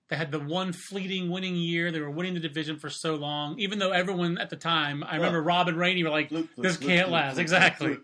They 0.10 0.16
had 0.16 0.32
the 0.32 0.40
one 0.40 0.74
fleeting 0.74 1.30
winning 1.30 1.56
year. 1.56 1.92
They 1.92 2.00
were 2.02 2.10
winning 2.10 2.34
the 2.34 2.40
division 2.40 2.80
for 2.80 2.90
so 2.90 3.14
long. 3.16 3.60
Even 3.60 3.78
though 3.78 3.92
everyone 3.92 4.40
at 4.40 4.50
the 4.50 4.56
time, 4.56 5.04
I 5.04 5.16
remember 5.18 5.40
Rob 5.42 5.68
and 5.68 5.78
Rany 5.78 6.04
were 6.04 6.10
like, 6.10 6.30
Fluke, 6.30 6.50
fluke, 6.56 6.64
this 6.68 6.78
can't 6.78 7.10
last. 7.12 7.38
exactly. 7.38 7.98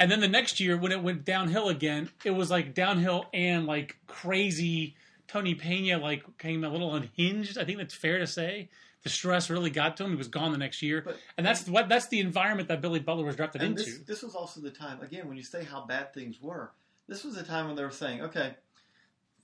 And 0.00 0.10
then 0.10 0.20
the 0.20 0.28
next 0.28 0.58
year, 0.60 0.76
when 0.78 0.90
it 0.92 1.02
went 1.02 1.24
downhill 1.26 1.68
again, 1.68 2.08
it 2.24 2.30
was 2.30 2.50
like 2.50 2.74
downhill 2.74 3.26
and 3.34 3.66
like 3.66 3.96
crazy. 4.06 4.96
Tony 5.28 5.54
Pena 5.54 5.98
like 5.98 6.24
came 6.38 6.64
a 6.64 6.68
little 6.70 6.94
unhinged. 6.94 7.56
I 7.58 7.64
think 7.64 7.78
that's 7.78 7.94
fair 7.94 8.18
to 8.18 8.26
say. 8.26 8.70
The 9.02 9.08
stress 9.10 9.48
really 9.48 9.70
got 9.70 9.96
to 9.98 10.04
him. 10.04 10.10
He 10.10 10.16
was 10.16 10.28
gone 10.28 10.52
the 10.52 10.58
next 10.58 10.82
year, 10.82 11.02
But- 11.02 11.18
and 11.38 11.46
that's 11.46 11.66
what 11.68 11.88
that's 11.88 12.08
the 12.08 12.20
environment 12.20 12.68
that 12.68 12.80
Billy 12.82 12.98
Butler 13.00 13.24
was 13.24 13.36
drafted 13.36 13.62
into. 13.62 13.82
this, 13.82 13.98
this 14.00 14.22
was 14.22 14.34
also 14.34 14.60
the 14.60 14.70
time, 14.70 15.00
again, 15.02 15.26
when 15.28 15.36
you 15.38 15.42
say 15.42 15.64
how 15.64 15.84
bad 15.86 16.12
things 16.12 16.40
were, 16.40 16.72
this 17.06 17.24
was 17.24 17.34
the 17.34 17.42
time 17.42 17.66
when 17.66 17.76
they 17.76 17.82
were 17.84 17.90
saying, 17.90 18.20
okay, 18.22 18.54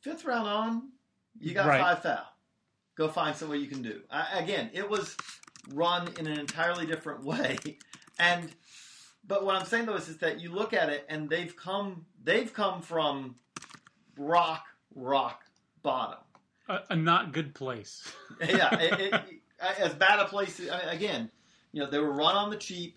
fifth 0.00 0.24
round 0.26 0.46
on, 0.48 0.88
you 1.38 1.54
got 1.54 1.66
Right. 1.68 1.80
five 1.80 2.02
foul. 2.02 2.26
Go 2.96 3.08
find 3.08 3.34
somewhere 3.36 3.56
you 3.58 3.66
can 3.68 3.80
do. 3.82 4.02
I, 4.10 4.38
again, 4.40 4.70
it 4.74 4.88
was 4.90 5.16
run 5.70 6.08
in 6.18 6.26
an 6.26 6.38
entirely 6.38 6.84
different 6.86 7.24
way. 7.24 7.58
And, 8.18 8.50
but 9.28 9.44
what 9.44 9.54
I'm 9.56 9.66
saying 9.66 9.86
though 9.86 9.96
is, 9.96 10.08
is 10.08 10.18
that 10.18 10.40
you 10.40 10.50
look 10.50 10.72
at 10.72 10.88
it 10.88 11.04
and 11.08 11.28
they've 11.28 11.54
come, 11.56 12.06
they've 12.22 12.52
come 12.52 12.82
from 12.82 13.36
rock, 14.16 14.64
rock 14.94 15.42
bottom. 15.82 16.18
a, 16.68 16.80
a 16.90 16.96
not 16.96 17.32
good 17.32 17.54
place. 17.54 18.10
yeah, 18.40 18.74
it, 18.78 19.12
it, 19.14 19.40
as 19.78 19.94
bad 19.94 20.18
a 20.20 20.26
place. 20.26 20.60
I 20.60 20.78
mean, 20.86 20.88
again, 20.96 21.30
you 21.72 21.82
know, 21.82 21.90
they 21.90 21.98
were 21.98 22.12
run 22.12 22.34
on 22.36 22.50
the 22.50 22.56
cheap. 22.56 22.96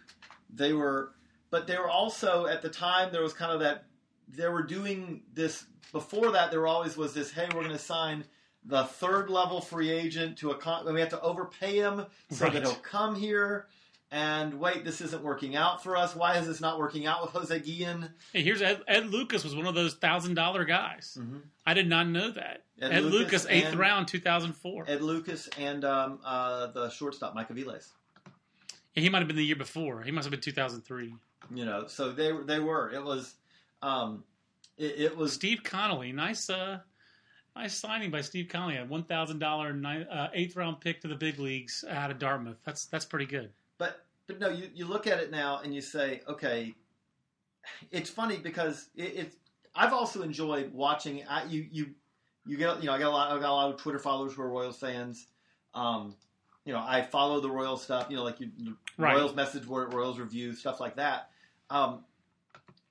They 0.54 0.74
were, 0.74 1.12
but 1.52 1.68
they 1.68 1.78
were 1.78 1.90
also 1.90 2.46
at 2.48 2.62
the 2.62 2.70
time 2.70 3.12
there 3.12 3.22
was 3.22 3.34
kind 3.34 3.52
of 3.52 3.60
that 3.62 3.86
they 4.28 4.48
were 4.48 4.64
doing 4.64 5.22
this. 5.34 5.66
Before 5.92 6.32
that, 6.32 6.52
there 6.52 6.68
always 6.68 6.96
was 6.98 7.14
this. 7.14 7.32
Hey, 7.32 7.46
we're 7.54 7.62
going 7.62 7.70
to 7.72 7.78
sign 7.80 8.24
the 8.66 8.84
third 8.84 9.30
level 9.30 9.60
free 9.62 9.90
agent 9.90 10.38
to 10.40 10.52
a 10.52 10.56
con. 10.56 10.92
We 10.92 11.00
have 11.00 11.10
to 11.10 11.22
overpay 11.22 11.78
him 11.78 12.06
so 12.30 12.46
Right. 12.46 12.54
that 12.54 12.64
he'll 12.64 12.76
come 12.76 13.16
here. 13.16 13.68
And 14.12 14.60
wait, 14.60 14.84
this 14.84 15.01
isn't 15.01 15.22
working 15.22 15.55
out 15.55 15.84
for 15.84 15.95
us. 15.95 16.16
Why 16.16 16.38
is 16.38 16.47
this 16.47 16.60
not 16.60 16.80
working 16.80 17.05
out 17.05 17.22
with 17.22 17.32
Jose 17.32 17.60
Guillen? 17.60 18.10
Hey, 18.34 18.41
here's 18.41 18.60
Ed, 18.60 18.82
Ed 18.88 19.05
Lucas 19.07 19.43
was 19.43 19.55
one 19.55 19.68
of 19.68 19.76
those 19.76 19.93
thousand 19.93 20.34
dollar 20.34 20.66
guys. 20.66 21.16
I 21.64 21.76
did 21.76 21.88
not 21.88 22.07
know 22.07 22.32
that. 22.32 22.64
Ed 22.82 22.91
Ed, 22.91 23.03
Lucas 23.03 23.43
Lucas, 23.43 23.45
eighth 23.49 23.76
round, 23.76 24.07
two 24.07 24.20
thousand 24.20 24.53
four. 24.53 24.86
Ed 24.88 25.03
Lucas 25.03 25.47
and 25.60 25.86
um, 25.86 26.20
uh, 26.26 26.68
the 26.68 26.89
shortstop 26.89 27.36
Micah 27.36 27.53
Viles. 27.53 27.91
He 28.93 29.10
might 29.10 29.20
have 29.20 29.28
been 29.28 29.38
the 29.38 29.45
year 29.45 29.55
before. 29.55 30.01
He 30.01 30.10
must 30.12 30.26
have 30.26 30.32
been 30.32 30.41
two 30.41 30.51
thousand 30.51 30.82
three. 30.82 31.14
You 31.53 31.66
know, 31.66 31.86
so 31.86 32.12
they 32.12 32.32
they 32.45 32.60
were. 32.60 32.91
It 32.91 33.03
was, 33.03 33.36
um, 33.84 34.24
it, 34.78 34.99
it 34.99 35.18
was 35.18 35.34
Steve 35.34 35.62
Connolly, 35.64 36.12
nice, 36.12 36.49
uh, 36.49 36.80
nice 37.55 37.76
signing 37.76 38.10
by 38.10 38.22
Steve 38.22 38.47
Connolly. 38.49 38.78
A 38.78 38.86
one 38.86 39.03
thousand 39.03 39.38
dollar 39.38 39.80
uh, 40.12 40.28
eighth 40.34 40.55
round 40.55 40.82
pick 40.82 41.01
to 41.01 41.07
the 41.07 41.16
big 41.16 41.38
leagues 41.38 41.86
out 41.88 42.10
of 42.10 42.18
Dartmouth. 42.18 42.57
That's 42.66 42.86
that's 42.86 43.05
pretty 43.05 43.28
good. 43.28 43.51
But 43.80 44.06
but 44.28 44.40
no, 44.40 44.50
you, 44.50 44.70
you 44.76 44.86
look 44.86 45.08
at 45.08 45.20
it 45.20 45.32
now 45.32 45.62
and 45.64 45.74
you 45.74 45.82
say, 45.82 46.22
okay, 46.28 46.76
it's 47.92 48.12
funny 48.12 48.38
because 48.38 48.90
it, 48.96 49.14
it's. 49.16 49.36
I've 49.74 49.94
also 49.94 50.22
enjoyed 50.22 50.72
watching. 50.72 51.24
I, 51.28 51.46
you 51.46 51.68
you 51.72 51.88
you 52.46 52.58
get 52.58 52.80
you 52.80 52.86
know 52.86 52.94
I 52.94 53.00
got 53.00 53.08
a 53.08 53.10
lot 53.10 53.32
I 53.32 53.40
got 53.40 53.50
a 53.50 53.54
lot 53.54 53.74
of 53.74 53.82
Twitter 53.82 54.00
followers 54.00 54.34
who 54.34 54.44
are 54.44 54.50
Royals 54.50 54.78
fans. 54.78 55.26
Um, 55.74 56.16
you 56.66 56.74
know 56.74 56.84
I 56.86 57.02
follow 57.02 57.40
the 57.40 57.50
Royals 57.50 57.82
stuff. 57.82 58.08
You 58.12 58.18
know 58.18 58.24
like 58.24 58.40
you, 58.40 58.52
Right. 58.98 59.16
Royals 59.16 59.34
message 59.34 59.66
board, 59.66 59.94
Royals 59.94 60.20
review 60.20 60.54
stuff 60.54 60.80
like 60.82 60.98
that. 60.98 61.30
Um, 61.70 62.04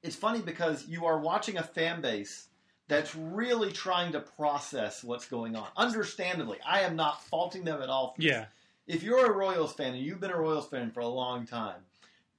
it's 0.03 0.17
funny 0.17 0.41
because 0.41 0.87
you 0.89 1.05
are 1.05 1.19
watching 1.19 1.59
a 1.59 1.63
fan 1.63 2.01
base 2.01 2.49
that's 2.89 3.15
really 3.15 3.71
trying 3.71 4.13
to 4.13 4.21
process 4.21 5.05
what's 5.05 5.27
going 5.27 5.55
on. 5.55 5.69
Understandably, 5.77 6.59
I 6.67 6.81
am 6.81 6.97
not 6.97 7.23
faulting 7.25 7.65
them 7.65 7.83
at 7.83 7.91
all. 7.91 8.15
For 8.15 8.23
this 8.23 8.31
Yeah, 8.31 8.47
if 8.89 9.03
you're 9.05 9.27
a 9.27 9.31
Royals 9.33 9.73
fan 9.75 9.95
and 9.95 10.03
you've 10.03 10.19
been 10.21 10.31
a 10.33 10.37
Royals 10.37 10.69
fan 10.69 10.91
for 10.91 11.01
a 11.01 11.07
long 11.09 11.47
time, 11.47 11.81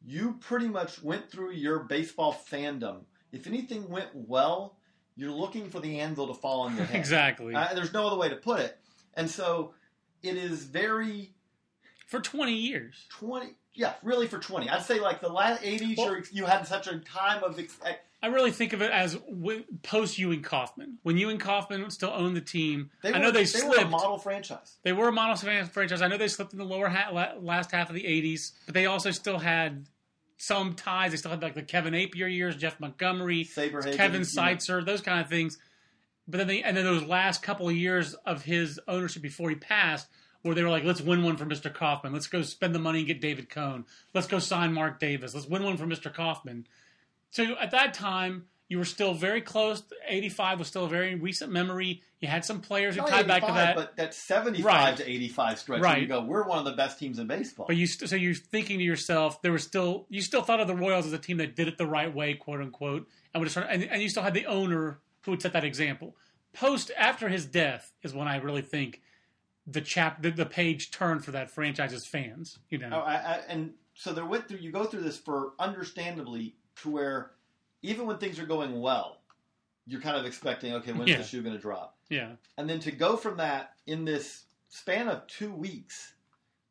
you 0.05 0.37
pretty 0.41 0.67
much 0.67 1.01
went 1.01 1.29
through 1.31 1.51
your 1.53 1.79
baseball 1.79 2.33
fandom. 2.51 3.01
If 3.31 3.47
anything 3.47 3.87
went 3.89 4.09
well, 4.13 4.77
you're 5.15 5.31
looking 5.31 5.69
for 5.69 5.79
the 5.79 5.99
anvil 5.99 6.27
to 6.27 6.33
fall 6.33 6.61
on 6.61 6.75
your 6.75 6.85
head. 6.87 6.97
exactly. 6.99 7.53
Uh, 7.55 7.73
there's 7.73 7.93
no 7.93 8.07
other 8.07 8.17
way 8.17 8.29
to 8.29 8.35
put 8.35 8.59
it. 8.59 8.77
And 9.13 9.29
so 9.29 9.73
it 10.23 10.35
is 10.37 10.63
very 10.63 11.33
For 12.07 12.19
twenty 12.19 12.55
years. 12.55 13.05
20, 13.09 13.47
yeah, 13.73 13.93
really 14.03 14.27
for 14.27 14.39
20. 14.39 14.69
I'd 14.69 14.83
say 14.83 14.99
like 14.99 15.21
the 15.21 15.29
last 15.29 15.61
80s, 15.61 15.97
Well- 15.97 16.21
you're, 16.31 16.47
had 16.47 16.65
such 16.67 16.87
a 16.87 16.97
time 16.99 17.43
of. 17.43 17.59
Ex- 17.59 17.77
I 18.21 18.27
really 18.27 18.51
think 18.51 18.73
of 18.73 18.81
it 18.81 18.91
as 18.91 19.15
w- 19.15 19.63
post 19.81 20.17
Ewing 20.19 20.41
Kauffman. 20.41 20.97
When 21.03 21.17
Ewing 21.17 21.37
Kauffman 21.37 21.89
still 21.89 22.11
owned 22.13 22.35
the 22.35 22.41
team, 22.41 22.89
they 23.01 23.11
were, 23.11 23.17
I 23.17 23.19
know 23.21 23.31
they, 23.31 23.41
they 23.41 23.45
slipped. 23.45 23.77
were 23.77 23.83
a 23.85 23.87
model 23.89 24.17
franchise. 24.17 24.77
They 24.83 24.91
were 24.91 25.07
a 25.07 25.11
model 25.11 25.37
franchise. 25.67 26.01
I 26.01 26.07
know 26.07 26.17
they 26.17 26.27
slipped 26.27 26.51
in 26.51 26.59
the 26.59 26.65
lower 26.65 26.89
ha- 26.89 27.33
last 27.39 27.71
half 27.71 27.89
of 27.89 27.95
the 27.95 28.03
'80s, 28.03 28.51
but 28.65 28.73
they 28.73 28.85
also 28.87 29.11
still 29.11 29.39
had 29.39 29.87
some 30.37 30.73
ties. 30.73 31.11
They 31.11 31.17
still 31.17 31.31
had 31.31 31.41
like 31.41 31.55
the 31.55 31.63
Kevin 31.63 31.93
Appier 31.93 32.33
years, 32.33 32.55
Jeff 32.57 32.79
Montgomery, 32.79 33.45
Saberhagen, 33.45 33.95
Kevin. 33.95 34.21
Seitzer, 34.23 34.85
those 34.85 35.01
kind 35.01 35.21
of 35.21 35.29
things. 35.29 35.57
But 36.27 36.39
then 36.39 36.47
they 36.47 36.61
and 36.61 36.75
then 36.75 36.83
those 36.83 37.03
last 37.03 37.41
couple 37.41 37.69
of 37.69 37.75
years 37.75 38.15
of 38.25 38.43
his 38.43 38.79
ownership 38.87 39.21
before 39.23 39.49
he 39.49 39.55
passed, 39.55 40.07
where 40.41 40.53
they 40.53 40.61
were 40.63 40.69
like, 40.69 40.83
"Let's 40.83 41.01
win 41.01 41.23
one 41.23 41.37
for 41.37 41.45
Mr. 41.45 41.73
Kauffman. 41.73 42.11
Let's 42.11 42.27
go 42.27 42.41
spend 42.41 42.75
the 42.75 42.79
money 42.79 42.99
and 42.99 43.07
get 43.07 43.21
David 43.21 43.49
Cone. 43.49 43.85
Let's 44.13 44.27
go 44.27 44.39
sign 44.39 44.73
Mark 44.73 44.99
Davis. 44.99 45.33
Let's 45.33 45.47
win 45.47 45.63
one 45.63 45.77
for 45.77 45.85
Mr. 45.87 46.13
Kauffman." 46.13 46.67
So 47.31 47.55
at 47.59 47.71
that 47.71 47.93
time, 47.93 48.45
you 48.67 48.77
were 48.77 48.85
still 48.85 49.13
very 49.13 49.41
close. 49.41 49.81
'85 50.07 50.59
was 50.59 50.67
still 50.67 50.85
a 50.85 50.89
very 50.89 51.15
recent 51.15 51.51
memory. 51.51 52.01
You 52.19 52.27
had 52.27 52.43
some 52.45 52.61
players 52.61 52.95
who 52.95 53.01
Not 53.01 53.09
tied 53.09 53.27
back 53.27 53.45
to 53.45 53.51
that. 53.53 53.75
But 53.75 53.95
that 53.95 54.13
75 54.13 54.65
Right. 54.65 54.97
to 54.97 55.09
85 55.09 55.59
stretch, 55.59 55.81
Right. 55.81 56.01
you 56.01 56.07
go, 56.07 56.21
we're 56.21 56.43
one 56.43 56.59
of 56.59 56.65
the 56.65 56.73
best 56.73 56.99
teams 56.99 57.17
in 57.17 57.27
baseball. 57.27 57.65
But 57.67 57.77
you 57.77 57.87
st- 57.87 58.09
so 58.09 58.15
you're 58.15 58.33
thinking 58.35 58.77
to 58.79 58.83
yourself, 58.83 59.41
there 59.41 59.51
was 59.51 59.63
still 59.63 60.05
you 60.09 60.21
still 60.21 60.41
thought 60.43 60.59
of 60.59 60.67
the 60.67 60.75
Royals 60.75 61.05
as 61.07 61.13
a 61.13 61.17
team 61.17 61.37
that 61.37 61.55
did 61.55 61.67
it 61.67 61.77
the 61.77 61.87
right 61.87 62.13
way, 62.13 62.33
quote 62.35 62.61
unquote, 62.61 63.07
and 63.33 63.41
would 63.41 63.47
just 63.51 63.57
and, 63.57 63.83
and 63.85 64.01
you 64.01 64.09
still 64.09 64.23
had 64.23 64.33
the 64.33 64.45
owner 64.45 64.99
who 65.23 65.31
would 65.31 65.41
set 65.41 65.53
that 65.53 65.63
example. 65.63 66.15
Post 66.53 66.91
after 66.97 67.29
his 67.29 67.45
death 67.45 67.93
is 68.03 68.13
when 68.13 68.27
I 68.27 68.37
really 68.37 68.61
think 68.63 69.01
the 69.65 69.81
chap 69.81 70.21
the, 70.21 70.31
the 70.31 70.45
page 70.45 70.91
turned 70.91 71.23
for 71.23 71.31
that 71.31 71.49
franchise's 71.51 72.05
fans. 72.05 72.59
You 72.69 72.79
know, 72.79 72.89
Oh, 72.93 72.99
I, 72.99 73.13
I, 73.15 73.41
and 73.47 73.73
so 73.93 74.13
there 74.13 74.25
went 74.25 74.47
through. 74.47 74.57
You 74.59 74.71
go 74.71 74.83
through 74.85 75.01
this 75.01 75.17
for 75.17 75.53
understandably 75.59 76.55
to 76.83 76.89
where 76.89 77.31
even 77.81 78.05
when 78.05 78.17
things 78.17 78.39
are 78.39 78.45
going 78.45 78.79
well, 78.81 79.17
you're 79.87 80.01
kind 80.01 80.17
of 80.17 80.25
expecting, 80.25 80.73
okay, 80.75 80.91
when's 80.91 81.09
Yeah. 81.09 81.17
the 81.17 81.23
shoe 81.23 81.41
going 81.41 81.55
to 81.55 81.61
drop? 81.61 81.95
Yeah. 82.09 82.33
And 82.57 82.69
then 82.69 82.79
to 82.81 82.91
go 82.91 83.15
from 83.17 83.37
that 83.37 83.73
in 83.87 84.05
this 84.05 84.43
span 84.69 85.07
of 85.07 85.25
two 85.27 85.51
weeks 85.53 86.13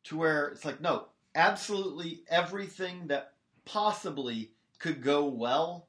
to 0.05 0.17
where 0.17 0.47
it's 0.49 0.63
like, 0.65 0.79
no, 0.81 1.05
absolutely 1.35 2.21
everything 2.29 3.07
that 3.07 3.33
possibly 3.65 4.51
could 4.79 5.01
go 5.03 5.25
well 5.25 5.87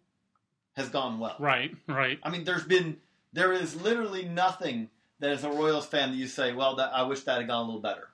has 0.76 0.88
gone 0.88 1.18
well. 1.18 1.36
Right. 1.38 1.72
Right. 1.86 2.18
I 2.22 2.30
mean, 2.30 2.44
there's 2.44 2.64
been, 2.64 2.96
there 3.32 3.52
is 3.52 3.80
literally 3.80 4.24
nothing 4.24 4.88
that 5.20 5.30
as 5.30 5.44
a 5.44 5.50
Royals 5.50 5.86
fan 5.86 6.10
that 6.10 6.16
you 6.16 6.26
say, 6.26 6.52
well, 6.52 6.76
that, 6.76 6.92
I 6.94 7.02
wish 7.02 7.20
that 7.20 7.38
had 7.38 7.46
gone 7.46 7.62
a 7.62 7.66
little 7.66 7.80
better 7.80 8.08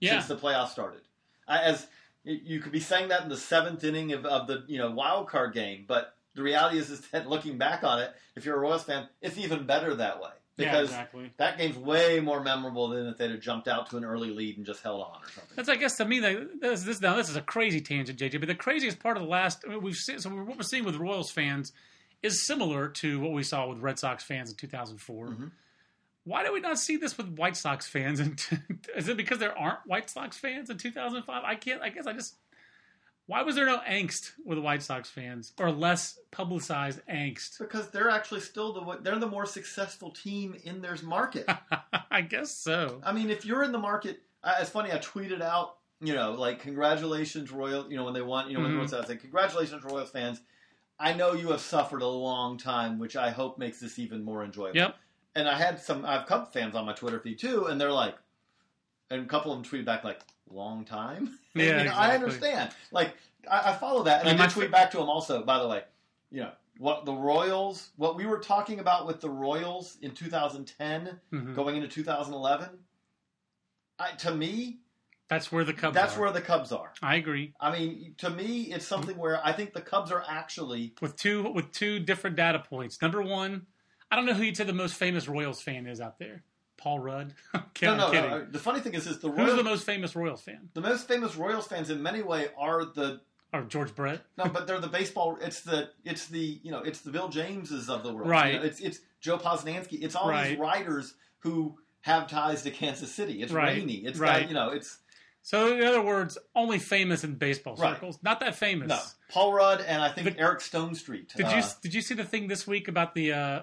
Yeah. 0.00 0.12
since 0.20 0.26
the 0.26 0.36
playoffs 0.36 0.70
started. 0.70 1.00
I, 1.46 1.62
as 1.62 1.86
you 2.24 2.60
could 2.60 2.72
be 2.72 2.80
saying 2.80 3.08
that 3.08 3.22
in 3.22 3.28
the 3.28 3.36
seventh 3.36 3.82
inning 3.84 4.12
of, 4.12 4.26
of 4.26 4.46
the 4.46 4.64
you 4.66 4.78
know 4.78 4.90
wild 4.90 5.28
card 5.28 5.54
game, 5.54 5.84
but 5.86 6.14
the 6.34 6.42
reality 6.42 6.78
is, 6.78 6.90
is 6.90 7.00
that 7.10 7.28
looking 7.28 7.58
back 7.58 7.82
on 7.82 8.00
it, 8.00 8.10
if 8.36 8.44
you're 8.44 8.56
a 8.56 8.60
Royals 8.60 8.84
fan, 8.84 9.08
it's 9.20 9.36
even 9.38 9.66
better 9.66 9.94
that 9.96 10.20
way 10.20 10.30
yeah. 10.56 10.70
because 10.70 10.88
Exactly. 10.90 11.32
that 11.38 11.58
game's 11.58 11.76
way 11.76 12.20
more 12.20 12.40
memorable 12.42 12.88
than 12.88 13.06
if 13.06 13.18
they'd 13.18 13.30
have 13.30 13.40
jumped 13.40 13.68
out 13.68 13.90
to 13.90 13.96
an 13.96 14.04
early 14.04 14.30
lead 14.30 14.56
and 14.56 14.66
just 14.66 14.82
held 14.82 15.00
on 15.02 15.20
or 15.22 15.28
something. 15.28 15.56
That's, 15.56 15.68
I 15.68 15.76
guess, 15.76 15.96
to 15.96 16.04
me, 16.04 16.20
like, 16.20 16.60
this, 16.60 16.82
this 16.84 17.00
now 17.00 17.16
this 17.16 17.28
is 17.28 17.36
a 17.36 17.42
crazy 17.42 17.80
tangent, 17.80 18.18
JJ. 18.18 18.38
But 18.38 18.48
the 18.48 18.54
craziest 18.54 19.00
part 19.00 19.16
of 19.16 19.22
the 19.22 19.28
last 19.28 19.64
I 19.66 19.70
mean, 19.70 19.82
we've 19.82 19.96
seen, 19.96 20.18
so 20.18 20.30
what 20.30 20.56
we're 20.56 20.62
seeing 20.62 20.84
with 20.84 20.96
Royals 20.96 21.30
fans 21.30 21.72
is 22.22 22.46
similar 22.46 22.88
to 22.88 23.18
what 23.18 23.32
we 23.32 23.42
saw 23.42 23.66
with 23.66 23.78
Red 23.78 23.98
Sox 23.98 24.22
fans 24.22 24.50
in 24.50 24.56
2004. 24.56 25.26
Mhm. 25.26 25.50
Why 26.24 26.44
do 26.44 26.52
we 26.52 26.60
not 26.60 26.78
see 26.78 26.96
this 26.96 27.16
with 27.16 27.28
White 27.28 27.56
Sox 27.56 27.86
fans? 27.86 28.20
And 28.20 28.40
is 28.96 29.08
it 29.08 29.16
because 29.16 29.38
there 29.38 29.56
aren't 29.56 29.86
White 29.86 30.10
Sox 30.10 30.36
fans 30.36 30.70
in 30.70 30.78
2005? 30.78 31.42
I 31.44 31.54
can't. 31.54 31.82
I 31.82 31.88
guess 31.88 32.06
I 32.06 32.12
just. 32.12 32.36
Why 33.26 33.42
was 33.42 33.54
there 33.54 33.66
no 33.66 33.78
angst 33.88 34.32
with 34.44 34.58
White 34.58 34.82
Sox 34.82 35.08
fans 35.08 35.52
or 35.60 35.70
less 35.70 36.18
publicized 36.32 37.00
angst? 37.06 37.58
Because 37.60 37.88
they're 37.90 38.10
actually 38.10 38.40
still 38.40 38.72
the 38.72 38.98
they're 39.02 39.18
the 39.20 39.28
more 39.28 39.46
successful 39.46 40.10
team 40.10 40.56
in 40.64 40.82
their 40.82 40.96
market. 41.04 41.48
I 42.10 42.22
guess 42.22 42.50
so. 42.50 43.00
I 43.04 43.12
mean, 43.12 43.30
if 43.30 43.44
you're 43.44 43.62
in 43.62 43.70
the 43.70 43.78
market, 43.78 44.20
it's 44.58 44.70
funny. 44.70 44.90
I 44.92 44.98
tweeted 44.98 45.42
out, 45.42 45.76
you 46.00 46.12
know, 46.12 46.32
like 46.32 46.58
congratulations, 46.60 47.52
Royal. 47.52 47.88
You 47.88 47.96
know, 47.96 48.04
when 48.04 48.14
they 48.14 48.22
won, 48.22 48.48
you 48.50 48.56
know, 48.56 48.64
when 48.64 48.72
Mhm. 48.72 48.78
Royals, 48.78 48.94
I 48.94 49.04
said 49.04 49.20
congratulations, 49.20 49.84
Royals 49.84 50.10
fans. 50.10 50.40
I 50.98 51.12
know 51.14 51.32
you 51.32 51.48
have 51.52 51.60
suffered 51.60 52.02
a 52.02 52.06
long 52.08 52.58
time, 52.58 52.98
which 52.98 53.16
I 53.16 53.30
hope 53.30 53.58
makes 53.58 53.78
this 53.80 53.98
even 53.98 54.22
more 54.24 54.44
enjoyable. 54.44 54.76
Yep. 54.76 54.96
And 55.40 55.48
I 55.48 55.56
had 55.56 55.80
some, 55.80 56.04
I 56.04 56.12
have 56.18 56.26
Cub 56.26 56.52
fans 56.52 56.74
on 56.74 56.84
my 56.84 56.92
Twitter 56.92 57.18
feed 57.18 57.38
too, 57.38 57.64
and 57.66 57.80
they're 57.80 57.90
like, 57.90 58.14
and 59.10 59.22
a 59.22 59.24
couple 59.24 59.52
of 59.52 59.62
them 59.62 59.70
tweeted 59.72 59.86
back 59.86 60.04
like, 60.04 60.20
long 60.50 60.84
time. 60.84 61.38
And, 61.54 61.62
Yeah, 61.64 61.78
you 61.78 61.88
know, 61.88 61.94
I 61.96 62.14
understand. 62.14 62.70
Like, 62.92 63.14
I, 63.50 63.70
I 63.70 63.74
follow 63.74 64.04
that, 64.04 64.20
and 64.20 64.28
And 64.28 64.40
I 64.42 64.46
did 64.46 64.52
tweet 64.52 64.66
fr- 64.66 64.72
back 64.72 64.90
to 64.92 64.98
them 64.98 65.08
also. 65.08 65.42
By 65.42 65.58
the 65.58 65.66
way, 65.66 65.82
you 66.30 66.42
know 66.42 66.52
what 66.78 67.04
the 67.06 67.12
Royals, 67.12 67.90
what 67.96 68.14
we 68.16 68.24
were 68.26 68.38
talking 68.38 68.78
about 68.80 69.06
with 69.06 69.20
the 69.20 69.28
Royals 69.30 69.96
in 70.02 70.12
2010 70.12 71.18
Mhm. 71.32 71.54
going 71.56 71.76
into 71.76 71.88
2011, 71.88 72.68
I, 73.98 74.12
to 74.12 74.34
me, 74.34 74.78
That's 75.28 75.50
where 75.50 75.64
the 75.64 75.72
Cubs. 75.74 75.94
that's 75.94 76.16
are. 76.16 76.20
where 76.20 76.30
the 76.32 76.40
Cubs 76.40 76.70
are. 76.72 76.92
I 77.02 77.16
agree. 77.16 77.52
I 77.60 77.72
mean, 77.76 78.14
to 78.18 78.30
me, 78.30 78.72
it's 78.72 78.86
something 78.86 79.16
where 79.16 79.44
I 79.44 79.52
think 79.52 79.72
the 79.72 79.80
Cubs 79.82 80.10
are 80.12 80.22
actually 80.28 80.94
with 81.02 81.16
two 81.16 81.50
with 81.52 81.72
two 81.72 81.98
different 81.98 82.36
data 82.36 82.60
points. 82.60 83.02
Number 83.02 83.20
one, 83.22 83.66
I 84.10 84.16
don't 84.16 84.26
know 84.26 84.34
who 84.34 84.42
you'd 84.42 84.56
say 84.56 84.64
the 84.64 84.72
most 84.72 84.94
famous 84.94 85.28
Royals 85.28 85.60
fan 85.62 85.86
is 85.86 86.00
out 86.00 86.18
there. 86.18 86.42
Paul 86.76 86.98
Rudd. 86.98 87.34
no, 87.54 87.96
no, 87.96 88.10
kidding. 88.10 88.30
no. 88.30 88.44
The 88.50 88.58
funny 88.58 88.80
thing 88.80 88.94
is, 88.94 89.06
is 89.06 89.18
the 89.18 89.30
Who's 89.30 89.54
the 89.54 89.62
most 89.62 89.84
famous 89.84 90.16
Royals 90.16 90.40
fan? 90.42 90.70
the 90.74 90.80
most 90.80 91.06
famous 91.06 91.36
Royals 91.36 91.66
fans 91.66 91.90
in 91.90 92.02
many 92.02 92.22
way 92.22 92.48
are 92.56 92.84
the 92.86 93.20
Or 93.52 93.62
George 93.62 93.94
Brett? 93.94 94.22
no, 94.38 94.46
but 94.46 94.66
they're 94.66 94.80
the 94.80 94.88
baseball. 94.88 95.36
It's 95.42 95.60
the 95.60 95.90
it's 96.04 96.26
the 96.28 96.58
you 96.62 96.70
know 96.70 96.78
it's 96.80 97.00
the 97.02 97.10
Bill 97.10 97.28
Jameses 97.28 97.90
of 97.90 98.02
the 98.02 98.12
world. 98.14 98.28
Right. 98.30 98.54
You 98.54 98.58
know, 98.60 98.64
it's 98.64 98.80
it's 98.80 99.00
Joe 99.20 99.36
Posnanski. 99.38 100.02
It's 100.02 100.14
all 100.14 100.32
these 100.32 100.58
writers 100.58 101.14
who 101.40 101.76
have 102.02 102.28
ties 102.28 102.62
to 102.62 102.70
Kansas 102.70 103.12
City. 103.12 103.42
It's 103.42 103.52
Right. 103.52 103.76
Rany. 103.82 104.06
It's 104.06 104.18
Right. 104.18 104.40
got, 104.40 104.48
you 104.48 104.54
know 104.54 104.70
it's 104.70 104.98
So 105.42 105.76
in 105.76 105.84
other 105.84 106.00
words, 106.02 106.38
only 106.56 106.78
famous 106.78 107.24
in 107.24 107.34
baseball 107.34 107.76
Right. 107.76 107.94
circles. 107.94 108.18
Not 108.22 108.40
that 108.40 108.54
famous. 108.54 108.88
no 108.88 108.98
Paul 109.28 109.52
Rudd 109.52 109.82
and 109.82 110.00
I 110.00 110.10
think 110.10 110.28
But- 110.28 110.38
Eric 110.40 110.60
Stonestreet. 110.60 111.34
Did 111.34 111.44
Uh, 111.44 111.56
you 111.56 111.62
did 111.82 111.92
you 111.94 112.00
see 112.00 112.14
the 112.14 112.24
thing 112.24 112.48
this 112.48 112.66
week 112.66 112.88
about 112.88 113.14
the 113.14 113.32
uh, 113.34 113.60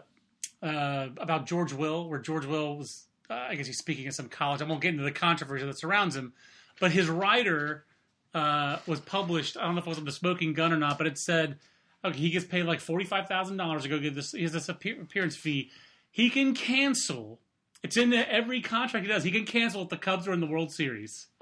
uh, 0.61 1.07
about 1.17 1.45
George 1.45 1.73
Will, 1.73 2.09
where 2.09 2.19
George 2.19 2.45
Will 2.45 2.77
was 2.77 3.05
uh, 3.29 3.33
I 3.49 3.55
guess 3.55 3.67
he's 3.67 3.77
speaking 3.77 4.07
at 4.07 4.13
some 4.13 4.29
college. 4.29 4.61
I 4.61 4.65
won't 4.65 4.81
get 4.81 4.89
into 4.89 5.03
the 5.03 5.11
controversy 5.11 5.65
that 5.65 5.79
surrounds 5.79 6.15
him, 6.15 6.33
but 6.79 6.91
his 6.91 7.09
writer 7.09 7.85
uh, 8.33 8.77
was 8.87 8.99
published. 8.99 9.57
I 9.57 9.63
don't 9.63 9.75
know 9.75 9.81
if 9.81 9.87
it 9.87 9.89
was 9.89 9.97
on 9.97 10.05
the 10.05 10.11
Smoking 10.11 10.53
Gun 10.53 10.71
or 10.71 10.77
not, 10.77 10.97
but 10.97 11.07
it 11.07 11.17
said 11.17 11.57
okay, 12.03 12.17
he 12.17 12.29
gets 12.29 12.45
paid 12.45 12.63
like 12.63 12.79
forty 12.79 13.05
five 13.05 13.27
thousand 13.27 13.57
dollars 13.57 13.83
to 13.83 13.89
go 13.89 13.99
get 13.99 14.15
this. 14.15 14.31
He 14.31 14.43
has 14.43 14.53
this 14.53 14.69
appearance 14.69 15.35
fee. 15.35 15.71
He 16.11 16.29
can 16.29 16.53
cancel. 16.53 17.39
It's 17.83 17.97
in 17.97 18.09
the, 18.09 18.31
every 18.31 18.61
contract 18.61 19.05
he 19.05 19.11
does. 19.11 19.23
He 19.23 19.31
can 19.31 19.45
cancel 19.45 19.83
if 19.83 19.89
the 19.89 19.97
Cubs 19.97 20.27
are 20.27 20.33
in 20.33 20.39
the 20.39 20.47
World 20.47 20.71
Series. 20.71 21.27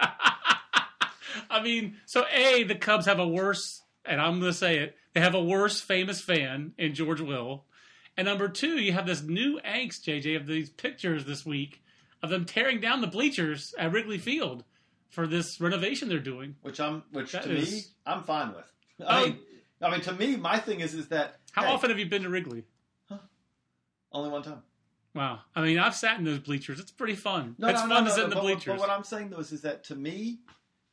I 1.50 1.62
mean, 1.62 1.96
so 2.04 2.24
a 2.32 2.64
the 2.64 2.74
Cubs 2.74 3.06
have 3.06 3.18
a 3.18 3.26
worse, 3.26 3.82
and 4.04 4.20
I'm 4.20 4.40
going 4.40 4.52
to 4.52 4.58
say 4.58 4.78
it, 4.78 4.96
they 5.14 5.20
have 5.20 5.34
a 5.34 5.42
worse 5.42 5.80
famous 5.80 6.20
fan 6.20 6.72
in 6.76 6.94
George 6.94 7.20
Will, 7.20 7.64
and 8.16 8.26
number 8.26 8.48
two, 8.48 8.78
you 8.80 8.92
have 8.92 9.06
this 9.06 9.22
new 9.22 9.60
angst, 9.64 10.02
JJ, 10.04 10.36
of 10.36 10.46
these 10.46 10.70
pictures 10.70 11.24
this 11.24 11.44
week 11.44 11.82
of 12.22 12.30
them 12.30 12.44
tearing 12.44 12.80
down 12.80 13.00
the 13.00 13.06
bleachers 13.06 13.74
at 13.78 13.92
Wrigley 13.92 14.18
Field 14.18 14.64
for 15.10 15.26
this 15.26 15.60
renovation 15.60 16.08
they're 16.08 16.18
doing. 16.18 16.56
which 16.62 16.80
I'm 16.80 17.02
which 17.12 17.32
That 17.32 17.44
to 17.44 17.48
me 17.50 17.82
I'm 18.04 18.22
fine 18.22 18.48
with. 18.54 18.72
I 19.06 19.22
Oh. 19.22 19.26
mean, 19.26 19.38
I 19.82 19.90
mean 19.90 20.00
to 20.02 20.12
me 20.12 20.36
my 20.36 20.58
thing 20.58 20.80
is 20.80 20.94
is 20.94 21.08
that 21.08 21.36
How 21.52 21.64
hey, 21.64 21.72
often 21.72 21.90
have 21.90 21.98
you 21.98 22.06
been 22.06 22.22
to 22.22 22.30
Wrigley? 22.30 22.64
Huh? 23.08 23.18
only 24.12 24.30
one 24.30 24.42
time. 24.42 24.62
Wow, 25.14 25.40
I 25.54 25.62
mean, 25.62 25.78
I've 25.78 25.94
sat 25.94 26.18
in 26.18 26.24
those 26.26 26.40
bleachers. 26.40 26.78
It's 26.78 26.90
pretty 26.90 27.14
fun. 27.14 27.54
No, 27.58 27.68
it's 27.68 27.80
no, 27.82 27.88
fun 27.88 27.88
no, 27.88 27.96
to 28.00 28.04
no, 28.10 28.14
sit 28.14 28.24
in 28.24 28.30
the 28.30 28.36
but, 28.36 28.42
bleachers. 28.42 28.66
But 28.74 28.80
what 28.80 28.90
I'm 28.90 29.04
saying 29.04 29.30
though 29.30 29.38
is, 29.38 29.50
is 29.52 29.62
that 29.62 29.82
to 29.84 29.94
me, 29.94 30.40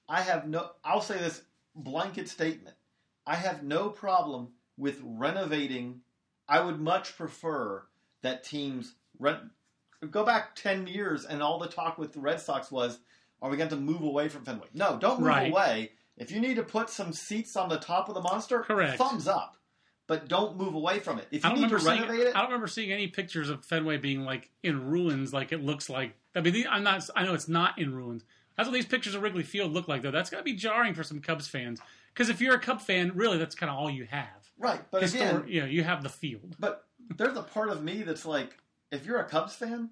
I 0.08 0.22
have 0.22 0.48
no. 0.48 0.72
I'll 0.84 1.02
say 1.02 1.18
this 1.18 1.42
blanket 1.76 2.30
statement. 2.30 2.76
I 3.26 3.36
have 3.36 3.64
no 3.64 3.90
problem 3.90 4.50
with 4.78 5.02
renovating. 5.04 6.02
I 6.48 6.60
would 6.62 6.80
much 6.80 7.18
prefer 7.18 7.84
that 8.22 8.44
teams 8.44 8.96
rent. 9.20 9.40
Go 10.12 10.26
back 10.26 10.56
ten 10.56 10.86
years, 10.88 11.26
and 11.26 11.42
all 11.42 11.60
the 11.60 11.68
talk 11.68 11.98
with 11.98 12.14
the 12.14 12.20
Red 12.20 12.40
Sox 12.42 12.72
was, 12.72 13.00
"Are 13.42 13.50
we 13.50 13.58
going 13.58 13.70
to 13.70 13.76
move 13.78 14.02
away 14.02 14.28
from 14.30 14.44
Fenway?" 14.44 14.68
No, 14.74 14.98
don't 14.98 15.20
move 15.20 15.28
Right. 15.30 15.50
away. 15.52 15.92
If 16.18 16.30
you 16.32 16.40
need 16.40 16.56
to 16.56 16.64
put 16.64 16.90
some 16.90 17.12
seats 17.14 17.56
on 17.56 17.70
the 17.70 17.78
top 17.80 18.08
of 18.10 18.16
the 18.16 18.22
monster, 18.22 18.60
Correct. 18.62 18.98
thumbs 18.98 19.28
up. 19.28 19.58
But 20.06 20.28
don't 20.28 20.58
move 20.58 20.76
away 20.76 21.00
from 21.00 21.18
it. 21.18 21.28
If 21.32 21.46
you 21.46 21.54
need 21.54 21.70
to 21.70 21.80
seeing. 21.80 22.02
renovate 22.02 22.20
it, 22.28 22.36
I 22.36 22.40
don't 22.40 22.50
remember 22.50 22.68
seeing 22.68 22.92
any 22.92 23.08
pictures 23.08 23.48
of 23.50 23.64
Fenway 23.66 23.98
being 23.98 24.26
like 24.26 24.52
in 24.62 24.86
ruins, 24.90 25.34
like 25.34 25.54
it 25.54 25.64
looks 25.64 25.90
like. 25.90 26.14
I 26.36 26.42
mean, 26.42 26.68
I'm 26.70 26.84
not. 26.84 27.10
I 27.16 27.24
know 27.24 27.34
it's 27.34 27.48
not 27.48 27.80
in 27.80 27.96
ruins. 27.96 28.26
That's 28.58 28.68
what 28.68 28.74
these 28.74 28.86
pictures 28.86 29.16
of 29.16 29.22
Wrigley 29.24 29.44
Field 29.44 29.72
look 29.72 29.88
like, 29.88 30.02
though. 30.02 30.12
That's 30.12 30.30
got 30.30 30.38
to 30.40 30.44
be 30.44 30.54
jarring 30.54 30.94
for 30.94 31.04
some 31.04 31.22
Cubs 31.22 31.48
fans, 31.48 31.80
because 32.14 32.30
if 32.30 32.42
you're 32.42 32.54
a 32.56 32.60
Cub 32.60 32.82
fan, 32.82 33.14
really, 33.16 33.38
that's 33.38 33.56
kind 33.56 33.70
of 33.72 33.78
all 33.78 33.90
you 33.90 34.04
have. 34.06 34.43
Right? 34.58 34.82
But 34.92 35.04
again, 35.04 35.44
you 35.48 35.62
know, 35.62 35.68
you 35.68 35.84
have 35.84 36.04
the 36.04 36.10
field. 36.10 36.56
But 36.60 36.86
there's 37.18 37.38
a 37.38 37.44
part 37.44 37.70
of 37.70 37.84
me 37.84 38.04
that's 38.04 38.26
like, 38.26 38.58
if 38.92 39.06
you're 39.06 39.20
a 39.20 39.26
Cubs 39.26 39.56
fan, 39.56 39.90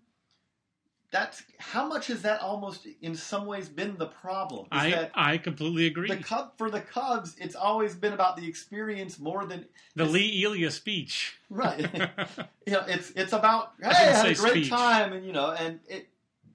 that's 1.12 1.44
how 1.60 1.88
much 1.88 2.08
has 2.08 2.22
that 2.22 2.40
almost 2.42 2.88
in 3.02 3.16
some 3.16 3.46
ways 3.46 3.68
been 3.68 3.98
the 3.98 4.06
problem? 4.08 4.68
I 4.72 5.10
I 5.14 5.38
completely 5.38 5.88
agree. 5.88 6.08
the 6.08 6.18
Cub 6.18 6.54
for 6.58 6.70
the 6.72 6.80
Cubs, 6.80 7.36
it's 7.38 7.56
always 7.56 7.96
been 7.96 8.14
about 8.14 8.38
the 8.38 8.48
experience 8.48 9.20
more 9.20 9.46
than 9.46 9.66
the 9.96 10.06
Lee 10.06 10.44
Elia 10.46 10.72
speech. 10.72 11.36
right. 11.50 11.82
you 12.66 12.74
know, 12.74 12.84
it's 12.88 13.12
it's 13.12 13.34
about 13.34 13.74
hey, 13.82 13.90
I 13.90 13.92
I, 13.92 13.94
had 14.14 14.26
a 14.28 14.36
great 14.36 14.52
speech. 14.52 14.70
time, 14.70 15.12
and 15.12 15.26
you 15.26 15.34
know, 15.34 15.52
and 15.52 15.80
it 15.90 16.08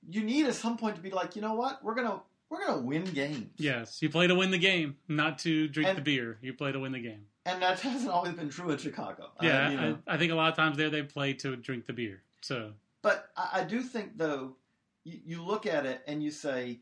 you 0.08 0.22
need 0.22 0.46
at 0.46 0.54
some 0.54 0.78
point 0.78 0.96
to 0.96 1.02
be 1.02 1.10
like, 1.10 1.36
you 1.36 1.42
know 1.42 1.54
what, 1.54 1.84
we're 1.84 1.94
gonna 1.94 2.22
we're 2.48 2.64
gonna 2.66 2.80
win 2.80 3.04
games. 3.04 3.50
yes, 3.58 4.00
you 4.00 4.08
play 4.08 4.26
to 4.26 4.34
win 4.34 4.50
the 4.52 4.58
game, 4.58 4.96
not 5.06 5.38
to 5.40 5.68
drink 5.68 5.90
And- 5.90 5.98
the 5.98 6.02
beer. 6.02 6.38
You 6.40 6.54
play 6.54 6.72
to 6.72 6.80
win 6.80 6.92
the 6.92 7.00
game. 7.00 7.26
And 7.46 7.62
that 7.62 7.80
hasn't 7.88 8.10
always 8.10 8.34
been 8.34 8.50
true 8.50 8.70
in 8.70 8.78
Chicago. 8.78 9.30
I- 9.40 9.46
Yeah, 9.46 9.70
you 9.70 9.76
know. 9.76 9.98
I, 10.06 10.14
I 10.14 10.18
think 10.18 10.32
a 10.32 10.34
lot 10.34 10.50
of 10.50 10.56
times 10.56 10.76
there 10.76 10.90
they 10.90 11.02
play 11.02 11.32
to 11.34 11.56
drink 11.56 11.86
the 11.86 11.92
beer. 11.94 12.22
So 12.42 12.72
But 13.02 13.30
I, 13.36 13.60
I 13.60 13.64
do 13.64 13.80
think, 13.80 14.18
though, 14.18 14.56
you, 15.04 15.20
you 15.24 15.42
look 15.42 15.64
at 15.66 15.86
it 15.86 16.02
and 16.06 16.22
you 16.22 16.30
say, 16.30 16.80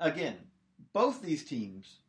again, 0.00 0.36
both 0.92 1.22
these 1.22 1.44
teams, 1.44 2.00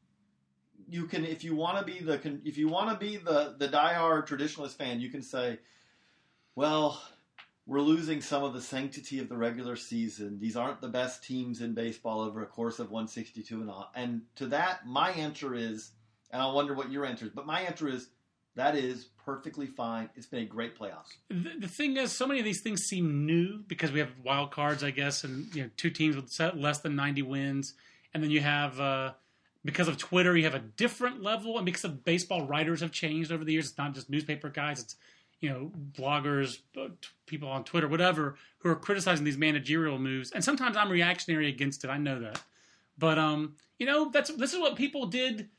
you 0.90 1.06
can, 1.06 1.26
if 1.26 1.44
you 1.44 1.56
want 1.56 1.78
to 1.80 1.86
be 1.86 2.00
the, 2.00 2.20
if 2.44 2.58
you 2.58 2.68
want 2.68 2.90
to 2.90 3.06
be 3.06 3.18
the 3.18 3.56
the 3.58 3.68
diehard 3.68 4.28
traditionalist 4.28 4.76
fan, 4.76 5.00
you 5.00 5.10
can 5.10 5.22
say, 5.22 5.60
well, 6.56 7.02
we're 7.66 7.82
losing 7.82 8.22
some 8.22 8.44
of 8.44 8.54
the 8.54 8.62
sanctity 8.62 9.20
of 9.20 9.28
the 9.28 9.36
regular 9.36 9.76
season. 9.76 10.40
These 10.40 10.56
aren't 10.56 10.80
the 10.80 10.88
best 10.88 11.24
teams 11.24 11.62
in 11.62 11.74
baseball 11.74 12.22
over 12.22 12.42
a 12.42 12.46
course 12.46 12.80
of 12.80 12.90
162 12.92 13.60
and 13.62 13.70
all. 13.70 13.92
And 13.94 14.22
to 14.38 14.48
that, 14.48 14.88
my 14.88 15.12
answer 15.12 15.54
is, 15.54 15.92
and 16.32 16.42
I 16.42 16.52
wonder 16.52 16.74
what 16.74 16.92
your 16.92 17.06
answer 17.06 17.26
is, 17.26 17.32
but 17.32 17.46
my 17.46 17.62
answer 17.62 17.88
is, 17.88 18.10
that 18.56 18.76
is 18.76 19.06
perfectly 19.24 19.68
fine. 19.68 20.10
It's 20.16 20.26
been 20.26 20.42
a 20.42 20.46
great 20.46 20.78
playoffs. 20.78 21.14
the, 21.30 21.52
the 21.60 21.68
thing 21.68 21.96
is, 21.96 22.12
so 22.12 22.26
many 22.26 22.40
of 22.40 22.46
these 22.46 22.62
things 22.62 22.82
seem 22.82 23.26
new 23.26 23.60
because 23.68 23.92
we 23.92 24.00
have 24.00 24.10
wild 24.24 24.52
cards, 24.52 24.84
I 24.84 24.90
guess, 24.90 25.24
and 25.24 25.54
you 25.56 25.64
know, 25.64 25.70
two 25.78 25.92
teams 25.92 26.16
with 26.16 26.34
less 26.56 26.80
than 26.80 26.96
ninety 26.96 27.22
wins, 27.22 27.76
and 28.14 28.24
then 28.24 28.32
you 28.32 28.42
have 28.42 28.80
uh, 28.80 29.14
because 29.64 29.88
of 29.88 29.98
Twitter, 29.98 30.36
you 30.36 30.46
have 30.46 30.56
a 30.56 30.60
different 30.60 31.22
level, 31.22 31.58
and 31.58 31.66
because 31.66 31.84
of 31.84 32.04
baseball 32.04 32.48
writers 32.48 32.82
have 32.82 32.92
changed 32.92 33.32
over 33.32 33.46
the 33.46 33.54
years. 33.54 33.70
It's 33.70 33.78
not 33.78 33.94
just 33.94 34.10
newspaper 34.10 34.50
guys; 34.50 34.82
it's 34.82 34.96
you 35.40 35.50
know, 35.50 35.72
bloggers, 35.92 36.60
uh, 36.76 36.88
people 37.28 37.50
on 37.50 37.64
Twitter, 37.64 37.88
whatever, 37.88 38.36
who 38.58 38.70
are 38.70 38.76
criticizing 38.76 39.24
these 39.24 39.38
managerial 39.38 40.00
moves. 40.00 40.32
And 40.32 40.44
sometimes 40.44 40.76
I'm 40.76 40.90
reactionary 40.90 41.48
against 41.48 41.84
it. 41.84 41.90
I 41.90 41.98
know 41.98 42.20
that. 42.22 42.42
But 42.98 43.20
um, 43.20 43.56
you 43.78 43.86
know, 43.86 44.10
that's 44.10 44.32
this 44.32 44.54
is 44.54 44.60
what 44.60 44.76
people 44.76 45.06
did 45.06 45.50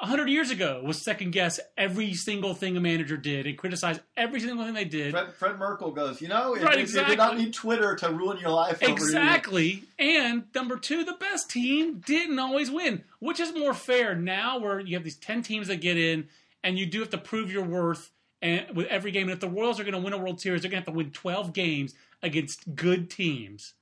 hundred 0.00 0.28
years 0.28 0.50
ago 0.50 0.82
was 0.84 1.00
second 1.00 1.30
guess 1.32 1.60
every 1.76 2.14
single 2.14 2.54
thing 2.54 2.76
a 2.76 2.80
manager 2.80 3.16
did 3.16 3.46
and 3.46 3.56
criticize 3.56 4.00
every 4.16 4.40
single 4.40 4.64
thing 4.64 4.74
they 4.74 4.84
did. 4.84 5.12
Fred, 5.12 5.34
Fred 5.34 5.58
Merkle 5.58 5.92
goes, 5.92 6.20
you 6.20 6.28
know, 6.28 6.54
Right, 6.54 6.78
you, 6.78 6.80
you 6.80 6.86
did 6.86 6.96
not 6.96 7.10
exactly. 7.10 7.44
need 7.44 7.54
Twitter 7.54 7.94
to 7.96 8.10
ruin 8.10 8.38
your 8.38 8.50
life. 8.50 8.82
over 8.82 8.92
Exactly. 8.92 9.84
And 9.98 10.44
number 10.54 10.76
two, 10.78 11.04
the 11.04 11.14
best 11.14 11.50
team 11.50 12.00
didn't 12.04 12.38
always 12.38 12.70
win, 12.70 13.04
which 13.18 13.40
is 13.40 13.54
more 13.54 13.74
fair 13.74 14.14
now 14.14 14.58
where 14.58 14.80
you 14.80 14.96
have 14.96 15.04
these 15.04 15.16
10 15.16 15.42
teams 15.42 15.68
that 15.68 15.80
get 15.80 15.96
in 15.96 16.28
and 16.62 16.78
you 16.78 16.86
do 16.86 17.00
have 17.00 17.10
to 17.10 17.18
prove 17.18 17.52
your 17.52 17.64
worth 17.64 18.10
and 18.42 18.76
with 18.76 18.86
every 18.88 19.10
game. 19.10 19.24
And 19.24 19.32
if 19.32 19.40
the 19.40 19.48
Royals 19.48 19.80
are 19.80 19.84
going 19.84 19.94
to 19.94 20.00
win 20.00 20.12
a 20.12 20.18
World 20.18 20.40
Series, 20.40 20.62
they're 20.62 20.70
going 20.70 20.82
to 20.82 20.90
have 20.90 20.94
to 20.94 20.96
win 20.96 21.10
12 21.10 21.52
games 21.52 21.94
against 22.22 22.74
good 22.74 23.10
teams. 23.10 23.74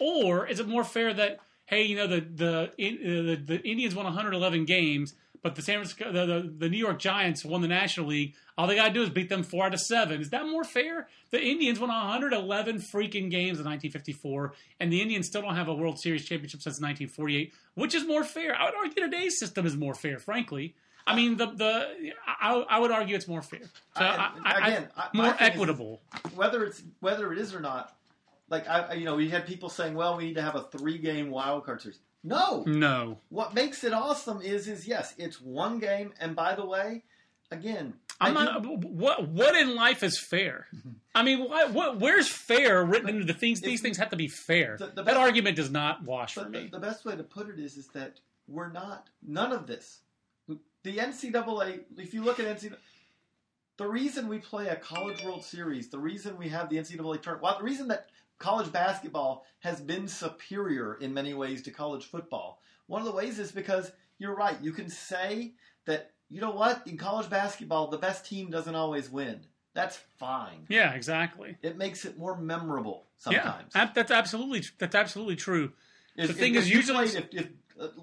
Or 0.00 0.46
is 0.46 0.60
it 0.60 0.68
more 0.68 0.84
fair 0.84 1.12
that, 1.14 1.38
hey, 1.66 1.82
you 1.84 1.96
know, 1.96 2.06
the, 2.06 2.20
the, 2.20 2.70
the, 2.76 3.42
the 3.44 3.62
Indians 3.62 3.94
won 3.94 4.04
111 4.04 4.64
games, 4.64 5.14
but 5.46 5.54
the 5.54 5.62
San 5.62 5.76
Francisco, 5.76 6.10
the, 6.10 6.26
the, 6.26 6.52
the 6.58 6.68
New 6.68 6.76
York 6.76 6.98
Giants 6.98 7.44
won 7.44 7.60
the 7.62 7.68
National 7.68 8.08
League. 8.08 8.34
All 8.58 8.66
they 8.66 8.74
got 8.74 8.88
to 8.88 8.92
do 8.92 9.02
is 9.04 9.10
beat 9.10 9.28
them 9.28 9.44
four 9.44 9.64
out 9.64 9.74
of 9.74 9.78
seven. 9.80 10.20
Is 10.20 10.30
that 10.30 10.44
more 10.44 10.64
fair? 10.64 11.06
The 11.30 11.40
Indians 11.40 11.78
won 11.78 11.88
111 11.88 12.78
freaking 12.92 13.30
games 13.30 13.60
in 13.60 13.64
1954, 13.64 14.54
and 14.80 14.92
the 14.92 15.00
Indians 15.00 15.28
still 15.28 15.42
don't 15.42 15.54
have 15.54 15.68
a 15.68 15.74
World 15.74 16.00
Series 16.00 16.24
championship 16.24 16.62
since 16.62 16.80
1948. 16.80 17.52
Which 17.74 17.94
is 17.94 18.04
more 18.04 18.24
fair? 18.24 18.56
I 18.60 18.64
would 18.64 18.74
argue 18.74 19.04
today's 19.04 19.38
system 19.38 19.66
is 19.66 19.76
more 19.76 19.94
fair, 19.94 20.18
frankly. 20.18 20.74
I 21.06 21.14
mean, 21.14 21.36
the 21.36 21.46
the 21.46 22.10
I, 22.26 22.54
I 22.68 22.78
would 22.80 22.90
argue 22.90 23.14
it's 23.14 23.28
more 23.28 23.40
fair. 23.42 23.60
So 23.96 24.02
I- 24.04 24.32
I, 24.44 24.66
again, 24.68 24.88
more 25.14 25.26
thing 25.26 25.34
is- 25.34 25.40
equitable. 25.54 26.00
whether 26.34 26.64
it's 26.64 26.82
whether 26.98 27.32
it 27.32 27.38
is 27.38 27.54
or 27.54 27.60
not, 27.60 27.96
like 28.48 28.68
I, 28.68 28.80
I- 28.80 28.92
you 28.94 29.04
know, 29.04 29.14
we 29.14 29.28
had 29.28 29.46
people 29.46 29.68
saying, 29.68 29.94
"Well, 29.94 30.16
we 30.16 30.24
need 30.24 30.34
to 30.34 30.42
have 30.42 30.56
a 30.56 30.62
three-game 30.64 31.30
wild 31.30 31.64
card 31.64 31.80
series." 31.82 32.00
No, 32.26 32.64
no, 32.66 33.18
what 33.28 33.54
makes 33.54 33.84
it 33.84 33.92
awesome 33.92 34.42
is, 34.42 34.66
is 34.66 34.88
yes, 34.88 35.14
it's 35.16 35.40
one 35.40 35.78
game, 35.78 36.12
and 36.18 36.34
by 36.34 36.56
the 36.56 36.66
way, 36.66 37.04
again, 37.52 37.94
I'm 38.20 38.34
not. 38.34 38.66
What 38.66 39.28
what 39.28 39.54
in 39.54 39.76
life 39.76 40.02
is 40.02 40.18
fair? 40.18 40.66
I 41.14 41.22
mean, 41.22 41.48
what, 41.48 41.72
what 41.72 42.00
where's 42.00 42.28
fair 42.28 42.84
written 42.84 43.10
into 43.10 43.24
the 43.24 43.32
things? 43.32 43.60
These 43.60 43.80
things 43.80 43.96
have 43.98 44.10
to 44.10 44.16
be 44.16 44.26
fair. 44.26 44.76
The- 44.76 44.86
the 44.86 44.92
that 44.94 45.04
best- 45.06 45.16
argument 45.18 45.56
does 45.56 45.70
not 45.70 46.02
wash 46.02 46.34
for 46.34 46.44
the, 46.44 46.50
me. 46.50 46.68
the 46.72 46.80
best 46.80 47.04
way 47.04 47.14
to 47.14 47.22
put 47.22 47.48
it 47.48 47.60
is, 47.60 47.76
is 47.76 47.86
that 47.88 48.18
we're 48.48 48.72
not 48.72 49.08
none 49.26 49.52
of 49.52 49.66
this. 49.68 50.00
The 50.48 50.98
NCAA, 50.98 51.80
if 51.96 52.14
you 52.14 52.22
look 52.24 52.38
at 52.40 52.46
NCAA, 52.46 52.76
the 53.76 53.86
reason 53.88 54.28
we 54.28 54.38
play 54.38 54.68
a 54.68 54.76
college 54.76 55.22
World 55.24 55.44
Series, 55.44 55.88
the 55.90 55.98
reason 55.98 56.36
we 56.36 56.48
have 56.48 56.70
the 56.70 56.76
NCAA 56.76 57.22
tournament, 57.22 57.42
well, 57.42 57.58
the 57.58 57.64
reason 57.64 57.88
that 57.88 58.06
college 58.38 58.70
basketball 58.72 59.44
has 59.60 59.80
been 59.80 60.08
superior 60.08 60.94
in 60.94 61.12
many 61.14 61.34
ways 61.34 61.62
to 61.62 61.70
college 61.70 62.04
football, 62.06 62.60
one 62.86 63.00
of 63.00 63.06
the 63.06 63.12
ways 63.14 63.38
is 63.38 63.52
because 63.52 63.90
you're 64.18 64.34
right. 64.34 64.56
You 64.62 64.72
can 64.72 64.88
say 64.88 65.54
that 65.86 66.12
you 66.28 66.40
know 66.40 66.50
what 66.50 66.86
in 66.86 66.96
college 66.96 67.28
basketball, 67.30 67.88
the 67.88 67.98
best 67.98 68.26
team 68.26 68.50
doesn't 68.50 68.74
always 68.74 69.10
win. 69.10 69.40
That's 69.74 69.98
fine. 70.18 70.64
Yeah, 70.68 70.94
exactly. 70.94 71.56
It 71.62 71.76
makes 71.76 72.04
it 72.04 72.16
more 72.18 72.36
memorable 72.36 73.06
sometimes. 73.18 73.72
ab- 73.74 73.94
that's 73.94 74.10
absolutely 74.10 74.62
that's 74.78 74.94
absolutely 74.94 75.36
true. 75.36 75.72
If, 76.16 76.28
The 76.28 76.32
thing 76.34 76.54
if, 76.54 76.62
is, 76.62 76.68
if 76.68 76.74
usually- 76.74 77.08
played, 77.08 77.28
if, 77.32 77.46
if 77.46 77.48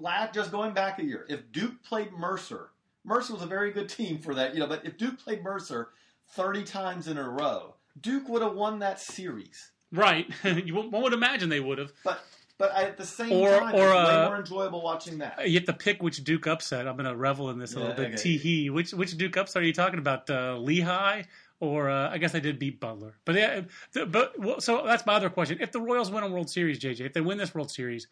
uh, 0.06 0.26
just 0.32 0.52
going 0.52 0.72
back 0.72 1.00
a 1.00 1.04
year, 1.04 1.26
if 1.28 1.50
Duke 1.50 1.82
played 1.82 2.12
Mercer, 2.12 2.70
Mercer 3.04 3.32
was 3.34 3.42
a 3.42 3.46
very 3.46 3.72
good 3.72 3.88
team 3.88 4.18
for 4.18 4.34
that, 4.36 4.54
you 4.54 4.60
know. 4.60 4.68
But 4.68 4.86
if 4.86 4.96
Duke 4.96 5.18
played 5.18 5.42
Mercer 5.42 5.88
thirty 6.30 6.62
times 6.62 7.08
in 7.08 7.18
a 7.18 7.28
row, 7.28 7.74
Duke 8.00 8.28
would 8.28 8.42
have 8.42 8.54
won 8.54 8.78
that 8.78 9.00
series. 9.00 9.72
Right. 9.94 10.28
you 10.44 10.74
one 10.74 11.02
would 11.02 11.12
imagine 11.12 11.48
they 11.48 11.60
would 11.60 11.78
have. 11.78 11.92
But 12.04 12.20
but 12.58 12.74
at 12.76 12.96
the 12.96 13.04
same 13.06 13.32
Or- 13.32 13.58
time, 13.58 13.74
or, 13.74 13.78
it's 13.78 13.94
way 13.94 14.14
uh, 14.14 14.26
more 14.28 14.36
enjoyable 14.36 14.82
watching 14.82 15.18
that. 15.18 15.48
You 15.48 15.54
have 15.54 15.64
to 15.66 15.72
pick 15.72 16.02
which 16.02 16.22
Duke 16.22 16.46
upset. 16.46 16.86
I'm 16.86 16.96
going 16.96 17.08
to 17.08 17.16
revel 17.16 17.50
in 17.50 17.58
this 17.58 17.74
a 17.74 17.78
Yeah, 17.78 17.80
little 17.86 17.96
bit. 17.96 18.06
okay. 18.14 18.16
Tee 18.22 18.38
hee. 18.38 18.70
Which 18.70 18.92
which 18.92 19.16
Duke 19.16 19.36
upset 19.36 19.62
are 19.62 19.66
you 19.66 19.72
talking 19.72 19.98
about? 19.98 20.28
Uh, 20.30 20.56
Lehigh 20.58 21.22
or 21.60 21.88
uh, 21.90 22.10
I 22.10 22.18
guess 22.18 22.32
they 22.32 22.40
did 22.40 22.58
beat 22.58 22.78
Butler. 22.80 23.14
But 23.24 23.34
yeah, 23.36 23.62
but 24.08 24.38
well, 24.38 24.60
so 24.60 24.82
that's 24.84 25.06
my 25.06 25.14
other 25.14 25.30
question. 25.30 25.58
If 25.60 25.72
the 25.72 25.80
Royals 25.80 26.10
win 26.10 26.22
a 26.24 26.28
World 26.28 26.50
Series, 26.50 26.78
JJ, 26.78 27.00
if 27.00 27.12
they 27.12 27.20
win 27.20 27.38
this 27.38 27.54
World 27.54 27.70
Series, 27.70 28.06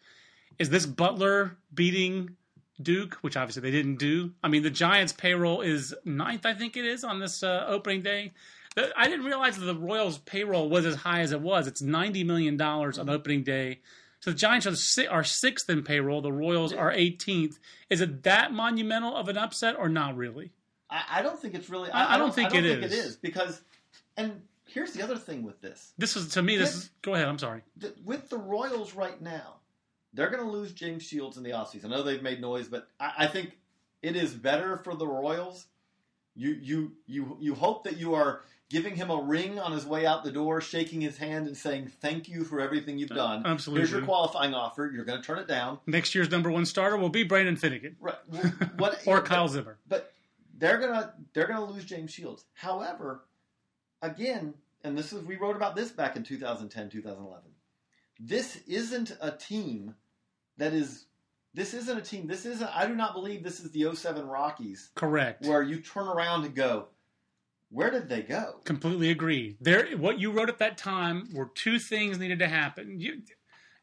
is 0.59 0.69
this 0.69 0.85
Butler 0.85 1.57
beating 1.73 2.35
Duke, 2.81 3.15
which 3.21 3.37
obviously 3.37 3.61
they 3.61 3.71
didn't 3.71 3.97
do? 3.97 4.31
I 4.43 4.47
mean, 4.47 4.63
the 4.63 4.69
Giants' 4.69 5.13
payroll 5.13 5.61
is 5.61 5.93
ninth, 6.05 6.45
I 6.45 6.53
think 6.53 6.75
it 6.77 6.85
is, 6.85 7.03
on 7.03 7.19
this 7.19 7.43
uh, 7.43 7.65
opening 7.67 8.01
day. 8.01 8.31
I 8.97 9.07
didn't 9.07 9.25
realize 9.25 9.57
that 9.57 9.65
the 9.65 9.75
Royals' 9.75 10.17
payroll 10.19 10.69
was 10.69 10.85
as 10.85 10.95
high 10.95 11.21
as 11.21 11.31
it 11.31 11.41
was. 11.41 11.67
It's 11.67 11.81
ninety 11.81 12.23
million 12.23 12.57
dollars 12.57 12.97
on 12.97 13.09
opening 13.09 13.43
day. 13.43 13.79
So 14.19 14.31
the 14.31 14.37
Giants 14.37 14.65
are, 14.65 14.75
si- 14.75 15.07
are 15.07 15.23
sixth 15.23 15.69
in 15.69 15.83
payroll. 15.83 16.21
The 16.21 16.31
Royals 16.31 16.71
are 16.71 16.93
18th. 16.93 17.59
Is 17.89 17.99
it 17.99 18.23
that 18.23 18.53
monumental 18.53 19.15
of 19.17 19.27
an 19.27 19.37
upset 19.37 19.75
or 19.77 19.89
not 19.89 20.15
really? 20.15 20.51
I, 20.89 21.03
I 21.15 21.21
don't 21.21 21.37
think 21.39 21.55
it's 21.55 21.69
really. 21.69 21.91
I- 21.91 22.15
I 22.15 22.17
don't 22.17 22.33
think 22.33 22.51
I 22.51 22.55
don't 22.61 22.65
it 22.65 22.79
think 22.79 22.83
is. 22.85 22.93
it 22.93 23.05
is 23.05 23.15
because. 23.17 23.61
And 24.15 24.41
here's 24.65 24.93
the 24.93 25.03
other 25.03 25.17
thing 25.17 25.43
with 25.43 25.59
this: 25.61 25.93
This 25.97 26.15
is 26.15 26.29
to 26.29 26.41
me. 26.41 26.55
This 26.57 26.73
is. 26.75 26.89
Go 27.01 27.13
ahead. 27.15 27.27
I'm 27.27 27.37
sorry. 27.39 27.61
the, 27.77 27.93
with 28.05 28.29
the 28.29 28.37
Royals 28.37 28.93
right 28.95 29.21
now, 29.21 29.55
they're 30.13 30.29
going 30.29 30.43
to 30.43 30.49
lose 30.49 30.71
James 30.71 31.03
Shields 31.03 31.35
in 31.37 31.43
the 31.43 31.49
offseason. 31.51 31.85
I 31.85 31.87
know 31.89 32.03
they've 32.03 32.23
made 32.23 32.39
noise, 32.41 32.67
but 32.69 32.87
I, 32.99 33.11
I 33.19 33.27
think 33.27 33.57
it 34.01 34.15
is 34.15 34.33
better 34.33 34.77
for 34.77 34.95
the 34.95 35.05
Royals. 35.07 35.65
You 36.35 36.51
you 36.61 36.91
you 37.07 37.37
you 37.41 37.55
hope 37.55 37.83
that 37.83 37.97
you 37.97 38.13
are 38.15 38.41
giving 38.69 38.95
him 38.95 39.09
a 39.09 39.21
ring 39.21 39.59
on 39.59 39.71
his 39.71 39.85
way 39.85 40.05
out 40.05 40.23
the 40.23 40.31
door, 40.31 40.59
shaking 40.61 41.01
his 41.01 41.17
hand 41.17 41.45
and 41.47 41.55
saying 41.55 41.91
thank 42.01 42.27
you 42.27 42.43
for 42.43 42.59
everything 42.59 42.97
you've 42.97 43.11
uh, 43.11 43.15
done. 43.15 43.43
Absolutely. 43.45 43.81
Here's 43.81 43.91
your 43.91 44.01
qualifying 44.01 44.53
offer. 44.53 44.91
You're 44.93 45.05
going 45.05 45.21
to 45.21 45.25
turn 45.25 45.37
it 45.39 45.47
down. 45.47 45.79
Next 45.85 46.15
year's 46.15 46.31
number 46.31 46.49
one 46.49 46.65
starter 46.65 46.97
will 46.97 47.09
be 47.09 47.23
Brandon 47.23 47.55
Finnegan 47.55 47.95
Right. 47.99 48.15
What, 48.77 49.01
or 49.05 49.17
but- 49.17 49.25
Kyle 49.25 49.47
Zimmer. 49.47 49.77
but 49.87 50.13
they're 50.57 50.77
gonna 50.79 51.13
they're 51.33 51.47
gonna 51.47 51.65
lose 51.65 51.83
James 51.83 52.11
Shields. 52.11 52.45
However, 52.53 53.25
again, 54.01 54.53
and 54.83 54.97
this 54.97 55.11
is 55.13 55.23
we 55.23 55.35
wrote 55.35 55.55
about 55.55 55.75
this 55.75 55.91
back 55.91 56.15
in 56.15 56.23
2010, 56.23 56.89
2011. 56.89 57.43
This 58.19 58.57
isn't 58.67 59.17
a 59.21 59.31
team 59.31 59.95
that 60.57 60.73
is. 60.73 61.05
This 61.55 61.73
isn't 61.75 61.97
a 61.97 62.01
team. 62.01 62.25
This 62.27 62.45
isn't. 62.45 62.67
I 62.75 62.87
do 62.87 62.95
not 62.95 63.13
believe 63.13 63.43
this 63.43 63.59
is 63.59 63.71
the 63.71 63.93
07 63.93 64.25
Rockies 64.25 64.89
Correct. 64.95 65.45
where 65.45 65.61
you 65.61 65.79
turn 65.81 66.07
around 66.07 66.45
and 66.45 66.55
go, 66.55 66.87
where 67.73 67.89
did 67.89 68.07
they 68.07 68.21
go? 68.21 68.59
Completely 68.65 69.09
agree. 69.09 69.57
There, 69.59 69.97
what 69.97 70.19
you 70.19 70.31
wrote 70.31 70.49
at 70.49 70.59
that 70.59 70.77
time 70.77 71.29
were 71.33 71.49
two 71.55 71.79
things 71.79 72.19
needed 72.19 72.39
to 72.39 72.47
happen. 72.47 72.99
You, 72.99 73.23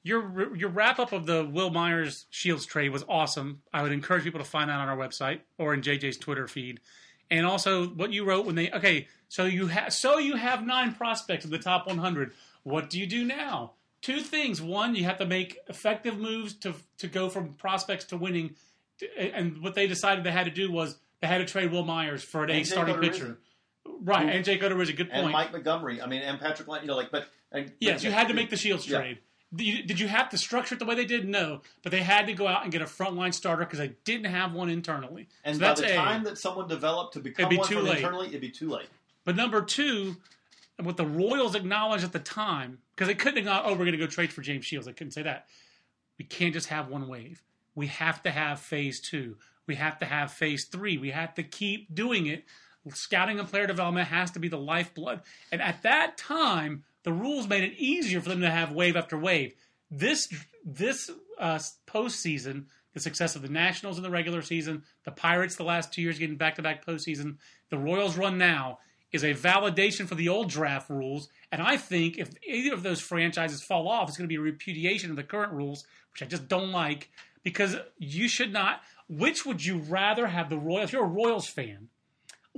your 0.02 0.56
your 0.56 0.70
wrap 0.70 0.98
up 0.98 1.12
of 1.12 1.26
the 1.26 1.44
Wil 1.44 1.70
Myers 1.70 2.26
Shields 2.30 2.64
trade 2.66 2.90
was 2.90 3.04
awesome. 3.08 3.62
I 3.72 3.82
would 3.82 3.92
encourage 3.92 4.24
people 4.24 4.40
to 4.40 4.46
find 4.46 4.70
that 4.70 4.78
on 4.78 4.88
our 4.88 4.96
website 4.96 5.40
or 5.58 5.74
in 5.74 5.82
JJ's 5.82 6.16
Twitter 6.16 6.46
feed. 6.46 6.80
And 7.30 7.46
also 7.46 7.86
what 7.88 8.12
you 8.12 8.24
wrote 8.24 8.46
when 8.46 8.54
they 8.54 8.70
okay, 8.70 9.08
so 9.28 9.44
you 9.44 9.66
have 9.66 9.92
so 9.92 10.18
you 10.18 10.36
have 10.36 10.64
nine 10.64 10.94
prospects 10.94 11.44
in 11.44 11.50
the 11.50 11.58
top 11.58 11.86
100. 11.86 12.32
What 12.62 12.90
do 12.90 12.98
you 12.98 13.06
do 13.06 13.24
now? 13.24 13.72
Two 14.02 14.20
things. 14.20 14.62
One, 14.62 14.94
you 14.94 15.04
have 15.04 15.18
to 15.18 15.26
make 15.26 15.58
effective 15.68 16.16
moves 16.16 16.54
to 16.60 16.74
to 16.98 17.08
go 17.08 17.28
from 17.28 17.54
prospects 17.54 18.04
to 18.06 18.16
winning. 18.16 18.54
And 19.18 19.62
what 19.62 19.74
they 19.74 19.86
decided 19.86 20.24
they 20.24 20.30
had 20.30 20.44
to 20.44 20.50
do 20.50 20.70
was 20.70 20.98
they 21.20 21.26
had 21.26 21.38
to 21.38 21.44
trade 21.44 21.72
Wil 21.72 21.84
Myers 21.84 22.22
for 22.22 22.44
an 22.44 22.50
A 22.50 22.64
starting 22.64 22.98
pitcher. 22.98 23.38
Right, 24.02 24.28
and 24.28 24.44
Jake 24.44 24.60
Odorizzi, 24.62 24.90
a 24.90 24.92
good 24.92 25.10
point. 25.10 25.24
And. 25.24 25.32
Mike 25.32 25.52
Montgomery. 25.52 26.00
I 26.00 26.06
mean, 26.06 26.22
and 26.22 26.38
Patrick. 26.40 26.68
Lang- 26.68 26.82
You 26.82 26.88
know, 26.88 26.96
like, 26.96 27.10
but 27.10 27.28
and, 27.52 27.72
Yes, 27.80 28.02
you 28.04 28.10
had 28.10 28.28
to 28.28 28.34
make 28.34 28.50
the 28.50 28.56
Shields 28.56 28.86
Yeah. 28.88 28.98
trade. 28.98 29.18
Did 29.52 29.66
you, 29.66 29.82
did 29.82 29.98
you 29.98 30.06
have 30.06 30.28
to 30.28 30.38
structure 30.38 30.76
it 30.76 30.78
the 30.78 30.84
way 30.84 30.94
they 30.94 31.04
did? 31.04 31.28
No, 31.28 31.62
but 31.82 31.90
they 31.90 32.02
had 32.02 32.26
to 32.28 32.32
go 32.34 32.46
out 32.46 32.62
and 32.62 32.70
get 32.70 32.82
a 32.82 32.84
frontline 32.84 33.34
starter 33.34 33.64
because 33.64 33.80
they 33.80 33.94
didn't 34.04 34.26
have 34.26 34.52
one 34.52 34.70
internally. 34.70 35.26
And 35.44 35.56
so 35.56 35.60
by 35.60 35.66
that's 35.66 35.80
the 35.80 35.90
A. 35.92 35.94
time 35.96 36.22
that 36.22 36.38
someone 36.38 36.68
developed 36.68 37.14
to 37.14 37.20
become 37.20 37.48
be 37.48 37.56
one 37.56 37.66
from 37.66 37.84
late. 37.84 37.96
internally, 37.96 38.28
it'd 38.28 38.40
be 38.40 38.50
too 38.50 38.70
late. 38.70 38.86
But 39.24 39.34
number 39.34 39.60
two, 39.62 40.16
what 40.80 40.96
the 40.96 41.04
Royals 41.04 41.56
acknowledged 41.56 42.04
at 42.04 42.12
the 42.12 42.20
time, 42.20 42.78
because 42.94 43.08
they 43.08 43.14
couldn't 43.14 43.38
acknowledge, 43.38 43.64
oh, 43.66 43.70
we're 43.72 43.78
going 43.78 43.92
to 43.92 43.98
go 43.98 44.06
trade 44.06 44.32
for 44.32 44.40
James 44.40 44.64
Shields. 44.64 44.86
They 44.86 44.92
couldn't 44.92 45.12
say 45.12 45.22
that. 45.22 45.46
We 46.16 46.24
can't 46.24 46.54
just 46.54 46.68
have 46.68 46.88
one 46.88 47.08
wave. 47.08 47.42
We 47.74 47.88
have 47.88 48.22
to 48.22 48.30
have 48.30 48.60
phase 48.60 49.00
two. 49.00 49.36
We 49.66 49.74
have 49.74 49.98
to 49.98 50.04
have 50.04 50.32
phase 50.32 50.66
three. 50.66 50.96
We 50.96 51.10
have 51.10 51.34
to 51.34 51.42
keep 51.42 51.92
doing 51.92 52.26
it. 52.26 52.44
Scouting 52.88 53.38
and 53.38 53.48
player 53.48 53.66
development 53.66 54.08
has 54.08 54.30
to 54.32 54.38
be 54.38 54.48
the 54.48 54.58
lifeblood. 54.58 55.20
And 55.52 55.60
at 55.60 55.82
that 55.82 56.16
time, 56.16 56.84
the 57.02 57.12
rules 57.12 57.48
made 57.48 57.64
it 57.64 57.78
easier 57.78 58.20
for 58.20 58.28
them 58.28 58.40
to 58.40 58.50
have 58.50 58.72
wave 58.72 58.96
after 58.96 59.18
wave. 59.18 59.54
This 59.90 60.32
this 60.64 61.10
uh, 61.38 61.58
postseason, 61.86 62.66
the 62.94 63.00
success 63.00 63.36
of 63.36 63.42
the 63.42 63.48
Nationals 63.48 63.96
in 63.96 64.02
the 64.02 64.10
regular 64.10 64.42
season, 64.42 64.82
the 65.04 65.10
Pirates 65.10 65.56
the 65.56 65.64
last 65.64 65.92
two 65.92 66.02
years 66.02 66.18
getting 66.18 66.36
back 66.36 66.56
to 66.56 66.62
back 66.62 66.84
postseason, 66.84 67.36
the 67.70 67.78
Royals 67.78 68.16
run 68.16 68.38
now 68.38 68.78
is 69.12 69.24
a 69.24 69.34
validation 69.34 70.06
for 70.06 70.14
the 70.14 70.28
old 70.28 70.48
draft 70.48 70.88
rules. 70.88 71.28
And 71.50 71.60
I 71.60 71.76
think 71.76 72.18
if 72.18 72.30
either 72.46 72.74
of 72.74 72.82
those 72.82 73.00
franchises 73.00 73.62
fall 73.62 73.88
off, 73.88 74.08
it's 74.08 74.16
going 74.16 74.28
to 74.28 74.32
be 74.32 74.36
a 74.36 74.40
repudiation 74.40 75.10
of 75.10 75.16
the 75.16 75.24
current 75.24 75.52
rules, 75.52 75.84
which 76.12 76.22
I 76.22 76.26
just 76.26 76.48
don't 76.48 76.70
like 76.70 77.10
because 77.42 77.76
you 77.98 78.28
should 78.28 78.52
not. 78.52 78.82
Which 79.08 79.44
would 79.44 79.64
you 79.64 79.78
rather 79.78 80.28
have 80.28 80.48
the 80.48 80.58
Royals? 80.58 80.84
If 80.84 80.92
you're 80.92 81.04
a 81.04 81.08
Royals 81.08 81.48
fan, 81.48 81.88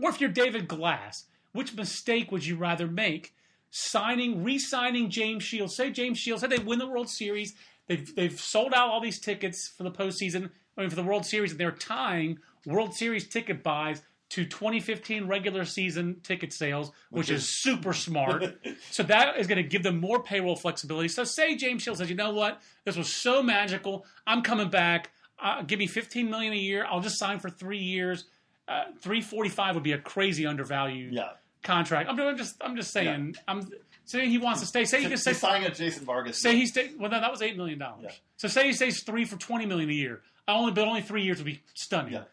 or 0.01 0.11
if 0.11 0.21
you're 0.21 0.31
David 0.31 0.69
Glass, 0.69 1.25
Which 1.53 1.75
mistake 1.75 2.33
would 2.33 2.47
you 2.47 2.57
rather 2.57 2.87
make? 2.87 3.35
Signing, 3.71 4.43
re-signing 4.43 5.11
James 5.11 5.43
Shields. 5.43 5.75
Say 5.75 5.91
James 5.91 6.19
Shields, 6.19 6.43
say 6.43 6.49
they 6.49 6.59
win 6.59 6.79
the 6.79 6.87
World 6.87 7.09
Series. 7.09 7.55
They've 7.87 8.15
they've 8.15 8.41
sold 8.41 8.75
out 8.75 8.89
all 8.89 9.01
these 9.01 9.19
tickets 9.19 9.69
for 9.69 9.83
the 9.83 9.91
postseason. 9.91 10.51
I 10.77 10.81
mean 10.83 10.91
for 10.91 10.97
the 10.97 11.03
World 11.03 11.27
Series, 11.27 11.53
and 11.53 11.61
they're 11.61 11.71
tying 11.71 12.39
World 12.67 12.95
Series 12.95 13.29
ticket 13.29 13.63
buys 13.63 14.03
to 14.31 14.47
2015 14.47 15.27
regular 15.27 15.67
season 15.67 16.17
ticket 16.23 16.55
sales, 16.55 16.89
which, 17.11 17.29
which 17.29 17.31
is, 17.31 17.43
is 17.43 17.49
super 17.51 17.93
smart. 17.93 18.57
so 18.91 19.03
that 19.03 19.37
is 19.37 19.47
going 19.47 19.63
to 19.63 19.69
give 19.69 19.83
them 19.83 20.01
more 20.01 20.23
payroll 20.23 20.57
flexibility. 20.57 21.09
So 21.09 21.23
say 21.25 21.55
James 21.55 21.83
Shields 21.83 22.01
says, 22.01 22.09
you 22.09 22.17
know 22.17 22.33
what, 22.33 22.63
this 22.87 22.97
was 22.97 23.13
so 23.13 23.43
magical. 23.43 24.07
I'm 24.27 24.41
coming 24.41 24.71
back. 24.71 25.11
Uh, 25.39 25.61
give 25.61 25.79
me 25.79 25.87
15 25.87 26.31
million 26.31 26.55
a 26.55 26.57
year. 26.57 26.87
I'll 26.89 27.01
just 27.03 27.19
sign 27.19 27.41
for 27.41 27.51
three 27.51 27.83
years. 27.83 28.25
Uh, 28.69 28.85
345 29.01 29.75
would 29.75 29.85
be 29.85 29.93
a 29.93 29.99
crazy 29.99 30.47
undervalued 30.47 31.13
yeah. 31.13 31.31
contract. 31.63 32.09
I'm, 32.09 32.19
I'm, 32.21 32.37
just 32.37 32.57
I'm 32.61 32.77
just 32.77 32.93
saying. 32.93 33.35
Yeah. 33.35 33.41
I'm 33.49 33.69
saying 34.05 34.31
he 34.31 34.39
wants 34.39 34.61
to 34.61 34.67
stay. 34.67 34.85
Say 34.85 35.03
he 35.03 35.09
just 35.09 35.25
say 35.25 35.33
signing 35.33 35.67
a 35.67 35.75
Jason 35.75 36.05
Vargas. 36.05 36.41
Say 36.41 36.57
he 36.57 36.67
stay. 36.67 36.91
Well, 36.99 37.11
no, 37.11 37.21
that 37.21 37.31
was 37.31 37.43
eight 37.43 37.57
million 37.57 37.79
dollars. 37.79 38.05
Yeah. 38.05 38.13
So 38.37 38.49
say 38.49 38.67
he 38.67 38.73
stays 38.73 39.03
three 39.03 39.25
for 39.25 39.37
20 39.37 39.67
million 39.67 39.91
a 39.91 39.95
year. 39.95 40.23
I 40.47 40.55
only 40.55 40.73
but 40.73 40.87
only 40.87 41.03
three 41.03 41.23
years 41.23 41.39
would 41.39 41.47
be 41.47 41.63
stunning. 41.75 42.15
Yeah 42.15 42.25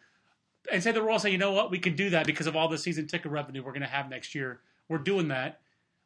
and 0.72 0.84
say 0.84 0.92
the 0.92 1.02
Royals 1.02 1.24
say, 1.24 1.32
you 1.32 1.38
know 1.38 1.52
what, 1.52 1.72
we 1.72 1.80
can 1.80 1.96
do 1.96 2.12
that 2.12 2.26
because 2.26 2.48
of 2.48 2.56
all 2.56 2.68
the 2.68 2.78
season 2.78 3.08
ticket 3.08 3.32
revenue 3.32 3.64
we're 3.64 3.72
going 3.72 3.82
to 3.82 3.88
have 3.88 4.10
next 4.10 4.36
year. 4.36 4.60
We're 4.88 4.98
doing 4.98 5.30
that. 5.30 5.60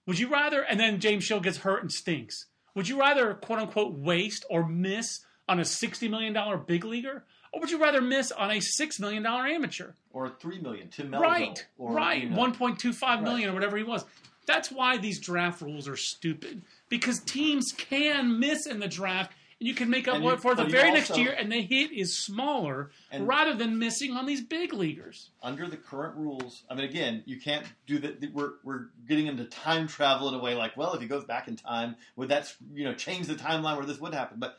Would 0.06 0.20
you 0.20 0.30
rather? 0.30 0.62
And 0.62 0.80
then 0.80 1.00
James 1.00 1.24
Shield 1.24 1.44
gets 1.44 1.58
hurt 1.58 1.82
and 1.82 1.92
stinks. 1.92 2.48
Would 2.76 2.90
you 2.90 3.00
rather 3.00 3.34
quote 3.36 3.60
unquote 3.60 3.94
waste 3.94 4.46
or 4.50 4.68
miss 4.68 5.22
on 5.48 5.60
a 5.60 5.66
sixty 5.66 6.08
million 6.08 6.34
dollar 6.34 6.58
big 6.58 6.84
leaguer, 6.84 7.24
or 7.54 7.62
would 7.62 7.72
you 7.72 7.80
rather 7.80 8.02
miss 8.02 8.32
on 8.32 8.52
a 8.52 8.60
six 8.60 9.00
million 9.00 9.24
dollar 9.24 9.46
amateur 9.46 9.92
or 10.12 10.30
three 10.30 10.60
million 10.60 10.90
to 10.90 11.04
Melville, 11.06 11.30
Right, 11.30 11.68
or, 11.78 11.94
right, 11.94 12.24
you 12.24 12.30
know, 12.30 12.36
one 12.36 12.54
point 12.54 12.80
two 12.80 12.92
five 12.92 13.22
million 13.22 13.48
right. 13.48 13.52
or 13.52 13.56
whatever 13.56 13.78
he 13.78 13.84
was. 13.84 14.04
That's 14.46 14.70
why 14.70 14.98
these 14.98 15.20
draft 15.20 15.62
rules 15.62 15.88
are 15.88 15.96
stupid 15.96 16.64
because 16.90 17.20
teams 17.20 17.72
can 17.72 18.40
miss 18.40 18.68
in 18.68 18.80
the 18.80 18.90
draft 18.90 19.32
and 19.60 19.68
you 19.70 19.76
can 19.76 19.90
make 19.90 20.10
up 20.10 20.22
you, 20.22 20.36
for 20.36 20.56
the 20.56 20.66
very 20.66 20.90
also, 20.90 21.00
next 21.00 21.18
year, 21.18 21.32
and 21.32 21.50
the 21.50 21.62
hit 21.62 21.94
is 21.94 22.18
smaller 22.18 22.92
rather 23.18 23.54
than 23.54 23.80
missing 23.80 24.12
on 24.12 24.26
these 24.26 24.42
big 24.42 24.74
leaguers. 24.74 25.30
Under 25.42 25.68
the 25.68 25.78
current 25.78 26.18
rules, 26.18 26.64
I 26.70 26.76
mean, 26.76 26.84
again, 26.84 27.24
you 27.26 27.40
can't 27.40 27.66
do 27.88 28.00
that. 28.00 28.34
We're, 28.34 28.54
we're 28.66 28.88
getting 29.08 29.28
into 29.28 29.46
time 29.46 29.88
travel 29.88 30.28
in 30.28 30.34
a 30.34 30.40
way 30.40 30.56
like, 30.56 30.76
well, 30.76 30.94
if 30.96 31.02
he 31.02 31.08
goes 31.08 31.24
back 31.24 31.48
in 31.48 31.56
time, 31.56 31.96
would 32.18 32.28
that 32.28 32.54
you 32.74 32.84
know 32.84 32.94
change 32.94 33.28
the 33.28 33.36
timeline 33.36 33.78
where 33.78 33.86
this 33.86 34.02
would 34.02 34.14
happen? 34.14 34.38
But 34.38 34.58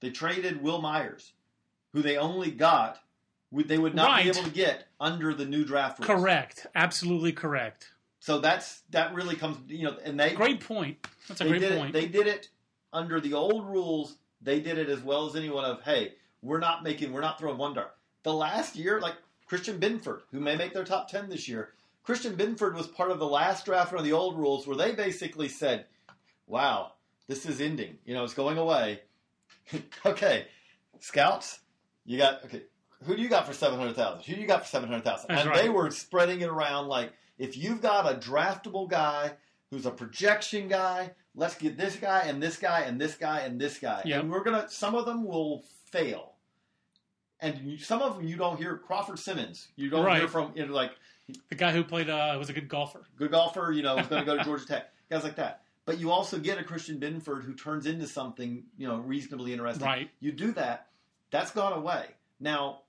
they 0.00 0.10
traded 0.10 0.62
Wil 0.62 0.82
Myers, 0.82 1.32
who 1.94 2.02
they 2.02 2.18
only 2.18 2.50
got, 2.50 2.98
they 3.50 3.78
would 3.78 3.94
not 3.94 4.08
right. 4.08 4.24
be 4.24 4.30
able 4.30 4.42
to 4.42 4.50
get 4.50 4.88
under 5.00 5.32
the 5.32 5.46
new 5.46 5.64
draft 5.64 5.98
rules. 6.00 6.06
Correct, 6.08 6.66
absolutely 6.74 7.32
correct. 7.32 7.88
So 8.18 8.38
that's 8.38 8.82
that 8.90 9.14
really 9.14 9.36
comes, 9.36 9.58
you 9.68 9.84
know, 9.84 9.96
and 10.04 10.20
they 10.20 10.34
great 10.34 10.60
point. 10.60 10.98
That's 11.28 11.40
a 11.40 11.48
great 11.48 11.62
point. 11.62 11.90
It, 11.90 11.92
they 11.92 12.06
did 12.06 12.26
it 12.26 12.48
under 12.94 13.20
the 13.20 13.34
old 13.34 13.66
rules, 13.66 14.16
they 14.40 14.60
did 14.60 14.78
it 14.78 14.88
as 14.88 15.00
well 15.00 15.26
as 15.26 15.36
anyone 15.36 15.64
of, 15.64 15.82
hey, 15.82 16.14
we're 16.40 16.60
not 16.60 16.82
making, 16.82 17.12
we're 17.12 17.20
not 17.20 17.38
throwing 17.38 17.58
one 17.58 17.74
dart. 17.74 17.94
The 18.22 18.32
last 18.32 18.76
year, 18.76 19.00
like 19.00 19.16
Christian 19.46 19.78
Binford, 19.78 20.22
who 20.30 20.40
may 20.40 20.56
make 20.56 20.72
their 20.72 20.84
top 20.84 21.10
10 21.10 21.28
this 21.28 21.48
year, 21.48 21.70
Christian 22.04 22.36
Binford 22.36 22.74
was 22.74 22.86
part 22.86 23.10
of 23.10 23.18
the 23.18 23.26
last 23.26 23.66
draft 23.66 23.92
under 23.92 24.02
the 24.02 24.12
old 24.12 24.38
rules 24.38 24.66
where 24.66 24.76
they 24.76 24.92
basically 24.92 25.48
said, 25.48 25.86
wow, 26.46 26.92
this 27.26 27.46
is 27.46 27.60
ending. 27.60 27.98
You 28.04 28.14
know, 28.14 28.24
it's 28.24 28.34
going 28.34 28.58
away. 28.58 29.00
okay, 30.06 30.46
scouts, 31.00 31.60
you 32.04 32.18
got, 32.18 32.44
okay, 32.44 32.62
who 33.04 33.16
do 33.16 33.22
you 33.22 33.28
got 33.28 33.46
for 33.46 33.52
700,000? 33.52 34.22
Who 34.24 34.34
do 34.34 34.40
you 34.40 34.46
got 34.46 34.62
for 34.62 34.68
700,000? 34.68 35.30
And 35.30 35.48
right. 35.48 35.62
they 35.62 35.68
were 35.68 35.90
spreading 35.90 36.40
it 36.40 36.48
around 36.48 36.88
like, 36.88 37.12
if 37.38 37.56
you've 37.56 37.80
got 37.80 38.10
a 38.10 38.16
draftable 38.16 38.88
guy 38.88 39.32
who's 39.70 39.86
a 39.86 39.90
projection 39.90 40.68
guy 40.68 41.10
let's 41.34 41.56
get 41.56 41.76
this 41.76 41.96
guy 41.96 42.22
and 42.22 42.42
this 42.42 42.56
guy 42.56 42.82
and 42.82 43.00
this 43.00 43.16
guy 43.16 43.40
and 43.40 43.60
this 43.60 43.78
guy. 43.78 44.02
Yep. 44.04 44.20
And 44.20 44.30
we're 44.30 44.44
gonna 44.44 44.68
some 44.68 44.94
of 44.94 45.06
them 45.06 45.24
will 45.24 45.64
fail. 45.90 46.32
And 47.40 47.78
some 47.80 48.00
of 48.00 48.16
them 48.16 48.26
you 48.26 48.36
don't 48.36 48.56
hear 48.56 48.76
Crawford 48.78 49.18
Simmons. 49.18 49.68
You 49.76 49.90
don't 49.90 50.04
right. 50.04 50.18
hear 50.18 50.28
from 50.28 50.52
you 50.54 50.66
know, 50.66 50.72
like 50.72 50.92
the 51.48 51.56
guy 51.56 51.72
who 51.72 51.84
played 51.84 52.08
uh, 52.08 52.36
was 52.38 52.50
a 52.50 52.52
good 52.52 52.68
golfer. 52.68 53.02
Good 53.16 53.30
golfer, 53.30 53.72
you 53.72 53.82
know, 53.82 53.96
was 53.96 54.06
going 54.06 54.24
to 54.24 54.26
go 54.26 54.36
to 54.36 54.44
Georgia 54.44 54.66
Tech. 54.66 54.90
Guys 55.10 55.24
like 55.24 55.36
that. 55.36 55.62
But 55.86 55.98
you 55.98 56.10
also 56.10 56.38
get 56.38 56.58
a 56.58 56.64
Christian 56.64 56.98
Binford 56.98 57.44
who 57.44 57.54
turns 57.54 57.86
into 57.86 58.06
something, 58.06 58.64
you 58.78 58.88
know, 58.88 58.96
reasonably 58.96 59.52
interesting. 59.52 59.86
Right. 59.86 60.10
You 60.20 60.32
do 60.32 60.52
that. 60.52 60.88
That's 61.34 61.50
gone 61.50 61.72
away. 61.72 62.04
Now, 62.38 62.82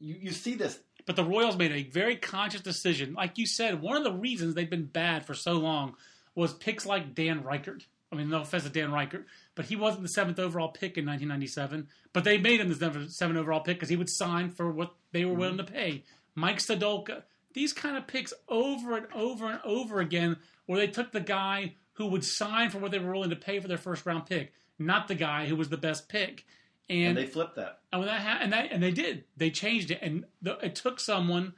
you, 0.00 0.16
you 0.20 0.32
see 0.32 0.56
this. 0.56 0.80
But 1.06 1.14
the 1.14 1.22
Royals 1.22 1.56
made 1.56 1.70
a 1.70 1.84
very 1.84 2.16
conscious 2.16 2.60
decision. 2.60 3.14
Like 3.14 3.38
you 3.38 3.46
said, 3.46 3.80
one 3.80 3.96
of 3.96 4.02
the 4.02 4.10
reasons 4.10 4.56
they've 4.56 4.68
been 4.68 4.86
bad 4.86 5.24
for 5.24 5.32
so 5.32 5.52
long 5.52 5.94
was 6.34 6.52
picks 6.52 6.84
like 6.84 7.14
Dan 7.14 7.44
Reichert. 7.44 7.86
I 8.10 8.16
mean, 8.16 8.30
no 8.30 8.40
offense 8.40 8.64
to 8.64 8.68
Dan 8.68 8.90
Reichert, 8.90 9.26
but 9.54 9.66
he 9.66 9.76
wasn't 9.76 10.02
the 10.02 10.08
seventh 10.08 10.40
overall 10.40 10.70
pick 10.70 10.98
in 10.98 11.06
1997. 11.06 11.86
But 12.12 12.24
they 12.24 12.36
made 12.36 12.58
him 12.58 12.68
the 12.68 13.06
seventh 13.10 13.38
overall 13.38 13.60
pick 13.60 13.76
because 13.76 13.90
he 13.90 13.96
would 13.96 14.10
sign 14.10 14.50
for 14.50 14.72
what 14.72 14.96
they 15.12 15.24
were 15.24 15.34
willing 15.34 15.58
to 15.58 15.62
mm-hmm. 15.62 15.74
pay. 15.74 16.04
Mike 16.34 16.58
Stodolka, 16.58 17.22
these 17.54 17.72
kind 17.72 17.96
of 17.96 18.08
picks 18.08 18.34
over 18.48 18.96
and 18.96 19.06
over 19.14 19.48
and 19.48 19.60
over 19.64 20.00
again, 20.00 20.36
where 20.66 20.80
they 20.80 20.88
took 20.88 21.12
the 21.12 21.20
guy 21.20 21.74
who 21.92 22.08
would 22.08 22.24
sign 22.24 22.70
for 22.70 22.78
what 22.78 22.90
they 22.90 22.98
were 22.98 23.12
willing 23.12 23.30
to 23.30 23.36
pay 23.36 23.60
for 23.60 23.68
their 23.68 23.78
first 23.78 24.04
round 24.04 24.26
pick, 24.26 24.52
not 24.80 25.06
the 25.06 25.14
guy 25.14 25.46
who 25.46 25.54
was 25.54 25.68
the 25.68 25.76
best 25.76 26.08
pick. 26.08 26.44
And, 26.90 27.08
and 27.08 27.16
they 27.18 27.26
flipped 27.26 27.56
that. 27.56 27.80
And 27.92 28.00
when 28.00 28.08
that 28.08 28.20
ha- 28.20 28.38
and 28.40 28.52
that 28.52 28.72
and 28.72 28.82
they 28.82 28.90
did, 28.90 29.24
they 29.36 29.50
changed 29.50 29.90
it, 29.90 29.98
and 30.02 30.24
the, 30.40 30.58
it 30.64 30.74
took 30.74 31.00
someone 31.00 31.52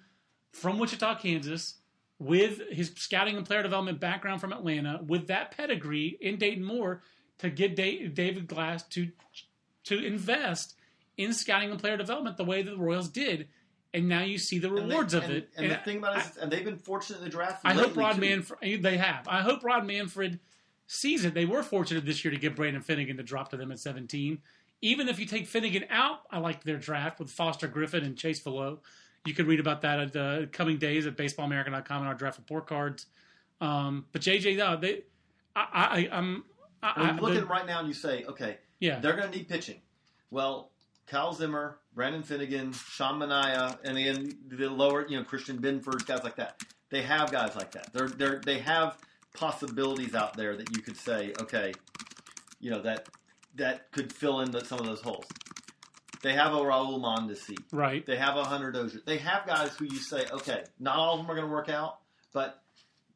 from 0.53 0.79
Wichita, 0.79 1.17
Kansas, 1.17 1.75
with 2.19 2.61
his 2.71 2.93
scouting 2.97 3.37
and 3.37 3.47
player 3.47 3.63
development 3.63 4.01
background 4.01 4.41
from 4.41 4.53
Atlanta, 4.53 5.01
with 5.07 5.29
that 5.29 5.57
pedigree 5.57 6.19
in 6.21 6.37
Dayton 6.37 6.65
Moore, 6.65 7.03
to 7.39 7.51
get 7.51 7.77
David 7.77 8.47
Glass 8.47 8.83
to 8.89 9.11
to 9.85 10.05
invest 10.05 10.75
in 11.17 11.33
scouting 11.33 11.71
and 11.71 11.81
player 11.81 11.97
development 11.97 12.37
the 12.37 12.45
way 12.45 12.63
that 12.63 12.71
the 12.71 12.79
Royals 12.79 13.09
did. 13.09 13.49
And 13.93 14.09
now 14.09 14.23
you 14.23 14.39
see 14.39 14.59
the 14.59 14.71
rewards 14.71 15.13
they, 15.13 15.19
of 15.19 15.31
it. 15.31 15.51
And, 15.57 15.67
and, 15.67 15.75
the 15.75 15.79
thing 15.79 15.99
about 15.99 16.17
it 16.17 16.25
is, 16.25 16.37
and 16.37 16.51
they've 16.51 16.65
been 16.65 16.79
fortunate 16.79 17.19
in 17.19 17.25
the 17.25 17.31
draft. 17.31 17.63
I 17.65 17.75
hope 17.75 17.97
Rob 17.97 18.19
Manfred. 18.19 18.83
They 18.83 18.97
have. 18.99 19.27
I 19.27 19.41
hope 19.41 19.65
Rob 19.65 19.85
Manfred 19.85 20.39
sees 20.87 21.25
it. 21.25 21.35
They 21.35 21.45
were 21.45 21.63
fortunate 21.63 22.05
this 22.05 22.25
year 22.25 22.31
to 22.33 22.39
get 22.39 22.55
Brandon 22.55 22.83
Finnegan 22.83 23.17
to 23.17 23.23
drop 23.23 23.51
to 23.51 23.57
them 23.57 23.73
at 23.73 23.81
17. 23.81 24.39
Even 24.83 25.09
if 25.09 25.19
you 25.19 25.27
take 25.27 25.47
Finnegan 25.47 25.85
out, 25.91 26.21
I 26.31 26.39
like 26.39 26.65
their 26.65 26.79
draft 26.79 27.19
with 27.19 27.31
Foster 27.31 27.69
Griffin 27.69 28.05
and 28.05 28.17
Chase 28.17 28.41
Vallot. 28.41 28.79
You 29.27 29.35
can 29.35 29.47
read 29.47 29.61
about 29.61 29.83
that 29.83 30.01
at 30.01 30.13
the 30.13 30.49
coming 30.53 30.79
days 30.79 31.07
at 31.07 31.17
baseballamerica.com 31.17 31.99
and 31.99 32.09
our 32.09 32.15
draft 32.15 32.39
report 32.39 32.67
cards. 32.67 33.07
Um, 33.61 34.07
but 34.13 34.23
JJ, 34.23 34.57
no, 34.57 34.77
they, 34.77 35.03
I, 35.55 36.09
I, 36.11 36.17
I'm. 36.17 36.45
I, 36.83 37.13
look 37.19 37.37
at 37.37 37.47
right 37.47 37.67
now 37.67 37.81
and 37.81 37.89
you 37.89 37.93
say, 37.93 38.25
okay, 38.25 38.57
yeah, 38.79 39.01
they're 39.01 39.17
going 39.17 39.31
to 39.31 39.37
need 39.37 39.49
pitching. 39.49 39.77
Well, 40.31 40.71
Kyle 41.07 41.35
Zimmer, 41.35 41.79
Brandon 41.95 42.23
Finnegan, 42.23 42.73
Sean 42.73 43.21
Manaea, 43.21 43.77
and 43.85 43.99
then 43.99 44.39
the 44.49 44.71
lower, 44.71 45.07
you 45.07 45.19
know, 45.19 45.25
Christian 45.25 45.59
Binford, 45.59 46.07
guys 46.07 46.25
like 46.25 46.37
that. 46.37 46.63
They 46.89 47.03
have 47.03 47.31
guys 47.31 47.55
like 47.55 47.73
that. 47.73 47.93
They're 47.93 48.09
they 48.09 48.39
they 48.45 48.59
have 48.61 48.97
possibilities 49.35 50.15
out 50.15 50.37
there 50.37 50.57
that 50.57 50.75
you 50.75 50.83
could 50.83 50.97
say, 50.97 51.35
okay, 51.41 51.73
you 52.61 52.71
know 52.71 52.81
that 52.83 53.09
that 53.57 53.91
could 53.93 54.13
fill 54.13 54.41
in 54.41 54.51
the, 54.51 54.65
some 54.65 54.79
of 54.79 54.87
those 54.87 55.01
holes. 55.01 55.27
They 56.23 56.35
have 56.35 56.53
a 56.53 56.59
Raul 56.59 57.01
Mondesi. 57.01 57.57
Right. 57.73 58.05
They 58.05 58.17
have 58.17 58.37
a 58.37 58.45
Hunter 58.45 58.71
Dozier. 58.71 59.01
They 59.05 59.19
have 59.19 59.47
guys 59.47 59.75
who 59.77 59.87
you 59.87 59.99
say, 59.99 60.27
okay, 60.31 60.65
not 60.79 60.97
all 60.97 61.15
of 61.15 61.21
them 61.21 61.31
are 61.31 61.35
going 61.35 61.47
to 61.47 61.53
work 61.53 61.69
out, 61.69 61.99
but 62.33 62.63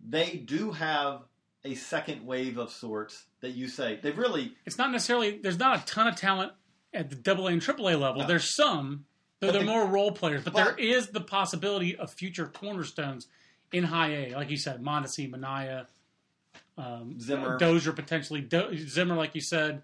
they 0.06 0.36
do 0.36 0.70
have 0.72 1.22
a 1.64 1.74
second 1.74 2.26
wave 2.26 2.58
of 2.58 2.70
sorts 2.70 3.24
that 3.40 3.50
you 3.50 3.68
say 3.68 3.98
they 4.02 4.10
really. 4.10 4.54
It's 4.66 4.78
not 4.78 4.90
necessarily. 4.90 5.38
There's 5.38 5.58
not 5.58 5.82
a 5.82 5.84
ton 5.84 6.06
of 6.06 6.16
talent 6.16 6.52
at 6.92 7.10
the 7.10 7.16
Double 7.16 7.48
A 7.48 7.52
and 7.52 7.60
Triple 7.62 7.88
A 7.88 7.96
level. 7.96 8.22
No. 8.22 8.26
There's 8.26 8.54
some. 8.54 9.06
Though 9.40 9.52
they're 9.52 9.64
more 9.64 9.86
role 9.86 10.12
players, 10.12 10.42
but, 10.42 10.54
but, 10.54 10.64
there 10.64 10.76
is 10.76 11.08
the 11.08 11.20
possibility 11.20 11.96
of 11.96 12.10
future 12.10 12.46
cornerstones 12.46 13.26
in 13.72 13.84
High 13.84 14.28
A, 14.28 14.34
like 14.34 14.48
you 14.48 14.56
said, 14.56 14.82
Mondesi, 14.82 15.30
Manaea, 15.30 15.86
um, 16.78 17.20
Zimmer, 17.20 17.58
Dozier 17.58 17.92
potentially. 17.92 18.40
Do- 18.40 18.74
Zimmer, 18.76 19.16
like 19.16 19.34
you 19.34 19.42
said, 19.42 19.82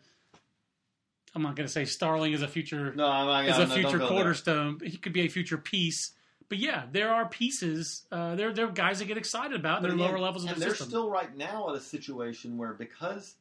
I'm 1.34 1.42
not 1.42 1.56
going 1.56 1.66
to 1.66 1.72
say 1.72 1.84
Starling 1.84 2.32
is 2.32 2.42
a 2.42 2.48
future 2.48 2.92
no, 2.94 3.06
I'm 3.06 3.26
not, 3.26 3.48
is 3.48 3.58
a 3.58 3.66
no, 3.66 3.74
future 3.74 3.98
cornerstone. 4.00 4.80
He 4.84 4.96
could 4.96 5.12
be 5.12 5.22
a 5.22 5.28
future 5.28 5.58
piece. 5.58 6.12
But 6.48 6.58
yeah, 6.58 6.86
there 6.90 7.10
are 7.10 7.28
pieces. 7.28 8.02
Uh, 8.10 8.34
there, 8.34 8.52
there 8.52 8.66
are 8.66 8.72
guys 8.72 8.98
that 8.98 9.04
get 9.04 9.16
excited 9.16 9.58
about. 9.58 9.82
They're 9.82 9.92
lower 9.92 10.18
levels 10.18 10.42
of 10.42 10.50
and 10.50 10.56
the 10.56 10.60
they're 10.60 10.70
system. 10.70 10.88
still 10.88 11.08
right 11.08 11.36
now 11.36 11.70
at 11.70 11.76
a 11.76 11.80
situation 11.80 12.58
where 12.58 12.72
because 12.74 13.36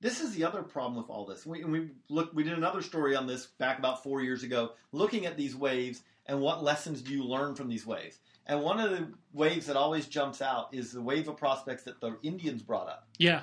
this 0.00 0.22
is 0.22 0.34
the 0.34 0.44
other 0.44 0.62
problem 0.62 0.96
with 0.96 1.10
all 1.10 1.26
this. 1.26 1.44
We, 1.44 1.62
we 1.64 1.90
look. 2.08 2.32
We 2.32 2.42
did 2.42 2.54
another 2.54 2.80
story 2.80 3.14
on 3.14 3.26
this 3.26 3.46
back 3.58 3.78
about 3.78 4.02
four 4.02 4.22
years 4.22 4.42
ago, 4.42 4.72
looking 4.92 5.26
at 5.26 5.36
these 5.36 5.54
waves 5.54 6.00
and 6.24 6.40
what 6.40 6.62
lessons 6.62 7.02
do 7.02 7.12
you 7.12 7.24
learn 7.24 7.54
from 7.54 7.68
these 7.68 7.84
waves. 7.84 8.18
And 8.46 8.62
one 8.62 8.80
of 8.80 8.90
the 8.90 9.08
waves 9.32 9.66
that 9.66 9.76
always 9.76 10.06
jumps 10.06 10.40
out 10.40 10.72
is 10.72 10.92
the 10.92 11.02
wave 11.02 11.28
of 11.28 11.36
prospects 11.36 11.82
that 11.84 12.00
the 12.00 12.16
Indians 12.22 12.62
brought 12.62 12.88
up. 12.88 13.06
Yeah. 13.18 13.42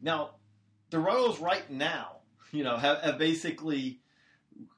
Now, 0.00 0.30
the 0.90 0.98
Royals 0.98 1.40
right 1.40 1.68
now 1.70 2.17
you 2.52 2.64
know, 2.64 2.76
have, 2.76 3.00
have 3.02 3.18
basically 3.18 4.00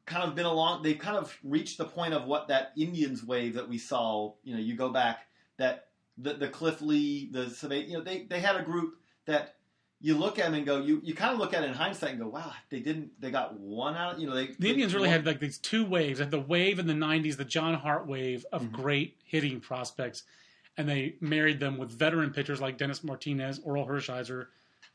kind 0.06 0.28
of 0.28 0.34
been 0.34 0.46
along. 0.46 0.82
They've 0.82 0.98
kind 0.98 1.16
of 1.16 1.36
reached 1.42 1.78
the 1.78 1.84
point 1.84 2.14
of 2.14 2.24
what 2.24 2.48
that 2.48 2.72
Indians 2.76 3.24
wave 3.24 3.54
that 3.54 3.68
we 3.68 3.78
saw. 3.78 4.32
You 4.44 4.54
know, 4.54 4.60
you 4.60 4.74
go 4.74 4.90
back 4.90 5.26
that 5.56 5.88
the 6.18 6.34
the 6.34 6.48
Cliff 6.48 6.80
Lee, 6.82 7.28
the 7.30 7.54
you 7.86 7.94
know, 7.94 8.02
they 8.02 8.24
they 8.24 8.40
had 8.40 8.56
a 8.56 8.62
group 8.62 8.96
that 9.26 9.56
you 10.00 10.16
look 10.16 10.38
at 10.38 10.46
them 10.46 10.54
and 10.54 10.66
go, 10.66 10.80
you 10.80 11.00
you 11.04 11.14
kind 11.14 11.32
of 11.32 11.38
look 11.38 11.52
at 11.52 11.62
it 11.62 11.68
in 11.68 11.74
hindsight 11.74 12.10
and 12.10 12.20
go, 12.20 12.28
wow, 12.28 12.52
they 12.70 12.80
didn't, 12.80 13.20
they 13.20 13.30
got 13.30 13.58
one 13.58 13.96
out, 13.96 14.18
you 14.18 14.26
know, 14.26 14.34
they 14.34 14.48
The 14.58 14.70
Indians 14.70 14.94
really 14.94 15.10
had 15.10 15.26
like 15.26 15.40
these 15.40 15.58
two 15.58 15.84
waves. 15.84 16.18
They 16.18 16.24
had 16.24 16.30
the 16.30 16.40
wave 16.40 16.78
in 16.78 16.86
the 16.86 16.94
'90s, 16.94 17.36
the 17.36 17.44
John 17.44 17.74
Hart 17.74 18.06
wave 18.06 18.44
of 18.52 18.62
Mm-hmm. 18.62 18.74
great 18.74 19.16
hitting 19.24 19.60
prospects, 19.60 20.24
and 20.76 20.88
they 20.88 21.16
married 21.20 21.60
them 21.60 21.76
with 21.78 21.90
veteran 21.90 22.30
pitchers 22.30 22.60
like 22.60 22.78
Dennis 22.78 23.04
Martinez, 23.04 23.60
Orel 23.60 23.86
Hershiser. 23.86 24.46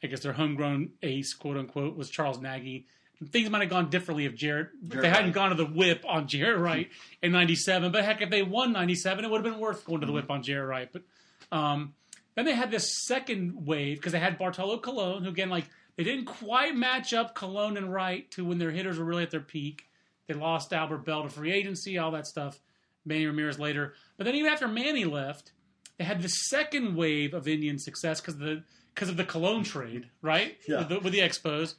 I 0.06 0.08
guess 0.08 0.22
their 0.22 0.34
homegrown 0.34 0.92
ace, 1.04 1.34
quote 1.34 1.58
unquote, 1.58 1.98
was 1.98 2.10
Charles 2.10 2.40
Nagy. 2.40 2.86
Things 3.32 3.50
might 3.50 3.62
have 3.62 3.70
gone 3.70 3.90
differently 3.90 4.26
if 4.26 4.36
Jaret, 4.36 4.70
if 4.84 4.90
Jaret 4.90 5.02
they 5.02 5.08
hadn't 5.10 5.26
Wright. 5.26 5.34
gone 5.34 5.50
to 5.50 5.56
the 5.56 5.66
whip 5.66 6.04
on 6.08 6.28
Jaret 6.28 6.60
Wright 6.60 6.90
in 7.22 7.32
'97. 7.32 7.92
But 7.92 8.04
heck, 8.04 8.22
if 8.22 8.30
they 8.30 8.44
won 8.44 8.72
'97, 8.74 9.24
it 9.26 9.32
would 9.32 9.44
have 9.44 9.52
been 9.54 9.60
worth 9.62 9.86
going 9.86 10.02
to 10.02 10.06
the 10.06 10.12
Mm-hmm. 10.12 10.16
whip 10.22 10.32
on 10.32 10.44
Jaret 10.44 10.68
Wright. 10.68 10.90
But 10.92 11.04
um, 11.52 11.94
then 12.36 12.46
they 12.46 12.54
had 12.54 12.72
this 12.72 13.06
second 13.06 13.66
wave 13.66 13.98
because 13.98 14.12
they 14.12 14.20
had 14.20 14.38
Bartolo 14.38 14.78
Colon, 14.80 15.24
who 15.24 15.30
again, 15.30 15.50
like 15.50 15.66
they 15.96 16.04
didn't 16.04 16.26
quite 16.26 16.76
match 16.76 17.14
up 17.14 17.36
Colon 17.36 17.78
and 17.78 17.92
Wright 17.94 18.30
to 18.32 18.44
when 18.44 18.58
their 18.58 18.72
hitters 18.72 19.00
were 19.00 19.06
really 19.06 19.24
at 19.24 19.32
their 19.32 19.40
peak. 19.40 19.86
They 20.28 20.34
lost 20.34 20.74
Albert 20.74 21.06
Belle 21.06 21.24
to 21.24 21.30
free 21.30 21.54
agency, 21.54 21.98
all 21.98 22.12
that 22.12 22.28
stuff. 22.28 22.60
Manny 23.06 23.28
Ramirez 23.28 23.60
later, 23.60 23.94
but 24.18 24.24
then 24.26 24.34
even 24.36 24.52
after 24.52 24.68
Manny 24.68 25.06
left, 25.06 25.52
they 25.98 26.04
had 26.04 26.22
the 26.24 26.28
second 26.28 26.96
wave 26.96 27.34
of 27.36 27.48
Indian 27.48 27.78
success 27.80 28.20
because 28.20 28.38
the 28.40 28.64
because 28.96 29.10
of 29.10 29.18
the 29.18 29.26
Colón 29.26 29.64
trade, 29.66 30.08
right? 30.22 30.58
Yeah. 30.68 30.80
With, 30.80 30.90
the, 30.90 31.00
with 31.02 31.14
the 31.14 31.20
Expos, 31.20 31.76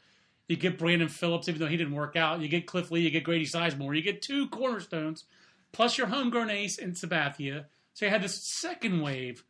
you 0.48 0.56
get 0.56 0.78
Brandon 0.78 1.08
Phillips, 1.08 1.48
even 1.48 1.60
though 1.60 1.66
he 1.66 1.76
didn't 1.76 1.94
work 1.94 2.14
out. 2.14 2.40
You 2.40 2.48
get 2.48 2.66
Cliff 2.66 2.90
Lee, 2.90 3.00
you 3.00 3.10
get 3.10 3.24
Grady 3.24 3.46
Sizemore, 3.46 3.96
you 3.96 4.02
get 4.02 4.22
two 4.22 4.48
cornerstones, 4.48 5.24
plus 5.72 5.98
your 5.98 6.06
homegrown 6.06 6.50
ace 6.50 6.78
in 6.78 6.92
Sabathia. 6.92 7.64
So 7.94 8.04
you 8.04 8.10
had 8.10 8.22
this 8.22 8.34
second 8.34 9.00
wave, 9.00 9.42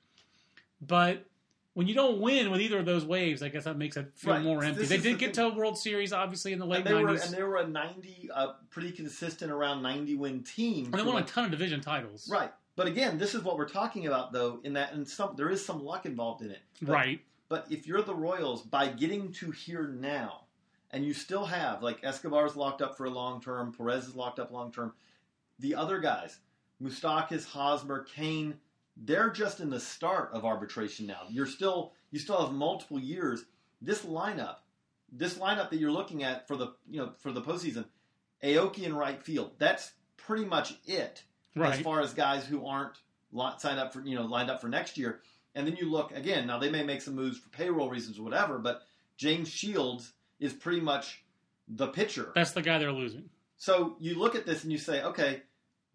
but 0.80 1.26
when 1.74 1.86
you 1.86 1.94
don't 1.94 2.20
win 2.20 2.50
with 2.50 2.60
either 2.60 2.78
of 2.78 2.86
those 2.86 3.04
waves, 3.04 3.42
I 3.42 3.48
guess 3.48 3.64
that 3.64 3.76
makes 3.76 3.96
it 3.96 4.06
feel 4.14 4.34
Right. 4.34 4.42
more 4.42 4.64
empty. 4.64 4.80
This 4.80 4.88
they 4.88 4.96
did 4.96 5.16
the 5.16 5.18
get 5.18 5.36
thing. 5.36 5.50
to 5.50 5.54
a 5.54 5.54
World 5.54 5.76
Series, 5.76 6.12
obviously, 6.12 6.52
in 6.52 6.58
the 6.58 6.64
late 6.66 6.78
and 6.78 6.86
they 6.86 6.94
were 6.94 7.02
nineties, 7.02 7.24
and 7.26 7.34
they 7.34 7.42
were 7.42 7.56
a 7.56 7.66
ninety, 7.66 8.30
uh, 8.32 8.52
pretty 8.70 8.92
consistent 8.92 9.50
around 9.52 9.82
ninety 9.82 10.14
win 10.14 10.42
team. 10.42 10.86
and 10.86 10.94
they 10.94 11.02
won 11.02 11.22
a 11.22 11.26
ton 11.26 11.44
of 11.44 11.50
division 11.50 11.80
titles. 11.82 12.30
Right. 12.30 12.52
But 12.76 12.86
again, 12.86 13.18
this 13.18 13.34
is 13.34 13.42
what 13.42 13.56
we're 13.58 13.68
talking 13.68 14.06
about, 14.06 14.32
though. 14.32 14.60
In 14.64 14.74
that, 14.74 14.92
and 14.92 15.06
some 15.06 15.34
there 15.36 15.50
is 15.50 15.64
some 15.64 15.82
luck 15.84 16.06
involved 16.06 16.42
in 16.42 16.50
it. 16.50 16.60
But, 16.80 16.92
Right. 16.92 17.20
But 17.48 17.66
if 17.70 17.86
you're 17.86 18.02
the 18.02 18.14
Royals, 18.14 18.62
by 18.62 18.88
getting 18.88 19.32
to 19.34 19.50
here 19.50 19.88
now, 19.88 20.46
and 20.90 21.04
you 21.04 21.12
still 21.12 21.44
have 21.44 21.82
like 21.82 22.02
Escobar's 22.02 22.56
locked 22.56 22.82
up 22.82 22.96
for 22.96 23.06
a 23.06 23.10
long 23.10 23.40
term, 23.40 23.72
Perez 23.72 24.06
is 24.06 24.16
locked 24.16 24.38
up 24.38 24.50
long 24.50 24.72
term. 24.72 24.92
The 25.58 25.74
other 25.74 25.98
guys, 25.98 26.38
Moustakas, 26.82 27.46
Hosmer, 27.46 28.04
Cain, 28.14 28.54
they're 28.96 29.30
just 29.30 29.60
in 29.60 29.70
the 29.70 29.80
start 29.80 30.30
of 30.32 30.44
arbitration 30.44 31.06
now. 31.06 31.22
You're 31.28 31.46
still 31.46 31.92
you 32.10 32.18
still 32.18 32.40
have 32.40 32.54
multiple 32.54 32.98
years. 32.98 33.44
This 33.82 34.04
lineup, 34.04 34.56
this 35.12 35.34
lineup 35.34 35.70
that 35.70 35.78
you're 35.78 35.92
looking 35.92 36.24
at 36.24 36.48
for 36.48 36.56
the 36.56 36.72
you 36.88 37.00
know 37.00 37.12
for 37.18 37.32
the 37.32 37.42
postseason, 37.42 37.84
Aoki 38.42 38.84
in 38.84 38.94
right 38.94 39.22
field. 39.22 39.52
That's 39.58 39.92
pretty 40.16 40.44
much 40.44 40.74
it 40.86 41.22
as 41.56 41.80
far 41.80 42.00
as 42.00 42.12
guys 42.14 42.46
who 42.46 42.66
aren't 42.66 42.98
signed 43.58 43.78
up 43.78 43.92
for 43.92 44.00
you 44.00 44.14
know 44.14 44.24
lined 44.24 44.50
up 44.50 44.60
for 44.60 44.68
next 44.68 44.96
year. 44.98 45.20
And 45.56 45.66
then 45.66 45.74
you 45.74 45.90
look 45.90 46.12
again. 46.12 46.46
Now 46.46 46.58
they 46.58 46.70
may 46.70 46.84
make 46.84 47.00
some 47.00 47.16
moves 47.16 47.38
for 47.38 47.48
payroll 47.48 47.88
reasons 47.88 48.18
or 48.18 48.22
whatever, 48.22 48.58
but 48.58 48.82
James 49.16 49.48
Shields 49.48 50.12
is 50.38 50.52
pretty 50.52 50.80
much 50.80 51.24
the 51.66 51.88
pitcher. 51.88 52.30
That's 52.34 52.52
the 52.52 52.62
guy 52.62 52.78
they're 52.78 52.92
losing. 52.92 53.30
So 53.56 53.96
you 53.98 54.18
look 54.18 54.34
at 54.34 54.44
this 54.44 54.62
and 54.62 54.70
you 54.70 54.78
say, 54.78 55.02
okay, 55.02 55.42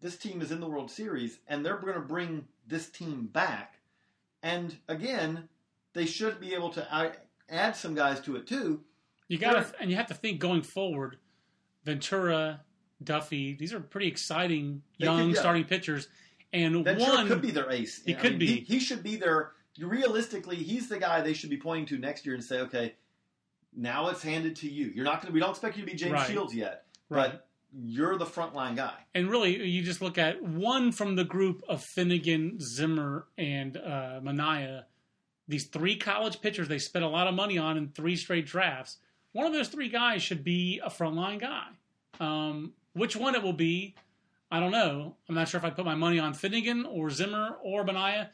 this 0.00 0.16
team 0.16 0.42
is 0.42 0.50
in 0.50 0.58
the 0.58 0.66
World 0.68 0.90
Series, 0.90 1.38
and 1.46 1.64
they're 1.64 1.78
going 1.78 1.94
to 1.94 2.00
bring 2.00 2.44
this 2.66 2.90
team 2.90 3.26
back. 3.32 3.76
And 4.42 4.76
again, 4.88 5.48
they 5.92 6.06
should 6.06 6.40
be 6.40 6.54
able 6.54 6.70
to 6.70 7.14
add 7.48 7.76
some 7.76 7.94
guys 7.94 8.20
to 8.22 8.34
it 8.34 8.48
too. 8.48 8.80
You 9.28 9.38
got 9.38 9.52
to, 9.52 9.80
and 9.80 9.90
you 9.90 9.96
have 9.96 10.08
to 10.08 10.14
think 10.14 10.40
going 10.40 10.62
forward. 10.62 11.18
Ventura, 11.84 12.60
Duffy, 13.02 13.54
these 13.54 13.72
are 13.72 13.80
pretty 13.80 14.08
exciting 14.08 14.82
young 14.98 15.28
could- 15.28 15.34
yeah. 15.36 15.40
starting 15.40 15.64
pitchers. 15.64 16.08
And 16.52 16.84
Ventura 16.84 17.10
one 17.16 17.28
could 17.28 17.40
be 17.42 17.50
their 17.50 17.70
ace. 17.70 18.02
He 18.04 18.14
I 18.14 18.18
could 18.18 18.32
mean, 18.32 18.38
be. 18.40 18.46
He, 18.46 18.74
he 18.74 18.80
should 18.80 19.02
be 19.02 19.16
their. 19.16 19.52
Realistically, 19.80 20.56
he's 20.56 20.88
the 20.88 20.98
guy 20.98 21.22
they 21.22 21.32
should 21.32 21.48
be 21.50 21.56
pointing 21.56 21.86
to 21.86 21.98
next 21.98 22.26
year 22.26 22.34
and 22.34 22.44
say, 22.44 22.60
okay, 22.60 22.94
now 23.74 24.08
it's 24.08 24.22
handed 24.22 24.56
to 24.56 24.70
you. 24.70 24.92
You're 24.94 25.04
not 25.04 25.22
going. 25.22 25.32
We 25.32 25.40
don't 25.40 25.50
expect 25.50 25.76
you 25.76 25.84
to 25.84 25.90
be 25.90 25.96
James 25.96 26.12
Right. 26.12 26.30
Shields 26.30 26.54
yet, 26.54 26.84
Right. 27.08 27.32
but 27.32 27.48
you're 27.74 28.18
the 28.18 28.26
frontline 28.26 28.76
guy. 28.76 28.92
and 29.14 29.30
really, 29.30 29.66
you 29.66 29.82
just 29.82 30.02
look 30.02 30.18
at 30.18 30.42
one 30.42 30.92
from 30.92 31.16
the 31.16 31.24
group 31.24 31.62
of 31.68 31.82
Finnegan, 31.82 32.58
Zimmer, 32.60 33.26
and 33.38 33.78
uh, 33.78 34.20
Manaea. 34.22 34.84
These 35.48 35.64
three 35.68 35.96
college 35.96 36.40
pitchers 36.42 36.68
they 36.68 36.78
spent 36.78 37.04
a 37.04 37.08
lot 37.08 37.26
of 37.26 37.34
money 37.34 37.56
on 37.58 37.76
in 37.78 37.88
three 37.88 38.16
straight 38.16 38.46
drafts. 38.46 38.98
One 39.32 39.46
of 39.46 39.54
those 39.54 39.68
three 39.68 39.88
guys 39.88 40.22
should 40.22 40.44
be 40.44 40.80
a 40.84 40.90
frontline 40.90 41.40
guy. 41.40 41.68
Um, 42.20 42.74
which 42.92 43.16
one 43.16 43.34
it 43.34 43.42
will 43.42 43.54
be, 43.54 43.94
I 44.52 44.60
don't 44.60 44.70
know. 44.70 45.16
I'm 45.28 45.34
not 45.34 45.48
sure 45.48 45.58
if 45.58 45.64
I 45.64 45.70
put 45.70 45.84
my 45.86 45.94
money 45.94 46.18
on 46.18 46.34
Finnegan 46.34 46.84
or 46.84 47.08
Zimmer 47.10 47.56
or 47.62 47.84
Manaea. 47.84 48.28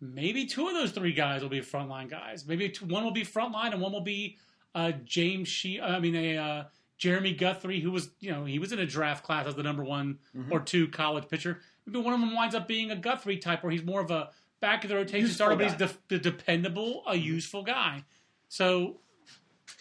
Maybe 0.00 0.46
two 0.46 0.68
of 0.68 0.74
those 0.74 0.90
three 0.92 1.12
guys 1.12 1.42
will 1.42 1.48
be 1.48 1.60
frontline 1.60 2.10
guys. 2.10 2.46
Maybe 2.46 2.68
two, 2.68 2.84
one 2.86 3.04
will 3.04 3.10
be 3.12 3.24
frontline 3.24 3.72
and 3.72 3.80
one 3.80 3.92
will 3.92 4.00
be 4.02 4.36
uh, 4.74 4.92
James 5.04 5.48
She. 5.48 5.80
I 5.80 5.98
mean, 5.98 6.14
a 6.14 6.36
uh, 6.36 6.64
Jeremy 6.98 7.32
Guthrie, 7.34 7.80
who 7.80 7.90
was 7.90 8.10
you 8.20 8.30
know 8.32 8.44
he 8.44 8.58
was 8.58 8.72
in 8.72 8.78
a 8.80 8.86
draft 8.86 9.24
class 9.24 9.46
as 9.46 9.54
the 9.54 9.62
number 9.62 9.82
one 9.84 10.18
Mm-hmm. 10.36 10.52
or 10.52 10.60
two 10.60 10.88
college 10.88 11.28
pitcher. 11.28 11.60
Maybe 11.86 12.00
one 12.00 12.14
of 12.14 12.20
them 12.20 12.34
winds 12.34 12.54
up 12.54 12.68
being 12.68 12.90
a 12.90 12.96
Guthrie 12.96 13.38
type, 13.38 13.62
where 13.62 13.72
he's 13.72 13.82
more 13.84 14.00
of 14.00 14.10
a 14.10 14.30
back 14.60 14.84
of 14.84 14.90
the 14.90 14.96
rotation 14.96 15.22
Useful 15.26 15.34
starter, 15.34 15.56
but 15.56 15.64
he's 15.64 15.74
guy. 15.74 15.86
de- 16.08 16.18
de- 16.18 16.30
dependable, 16.30 17.02
a 17.06 17.16
useful 17.16 17.62
guy. 17.62 18.04
So 18.48 19.00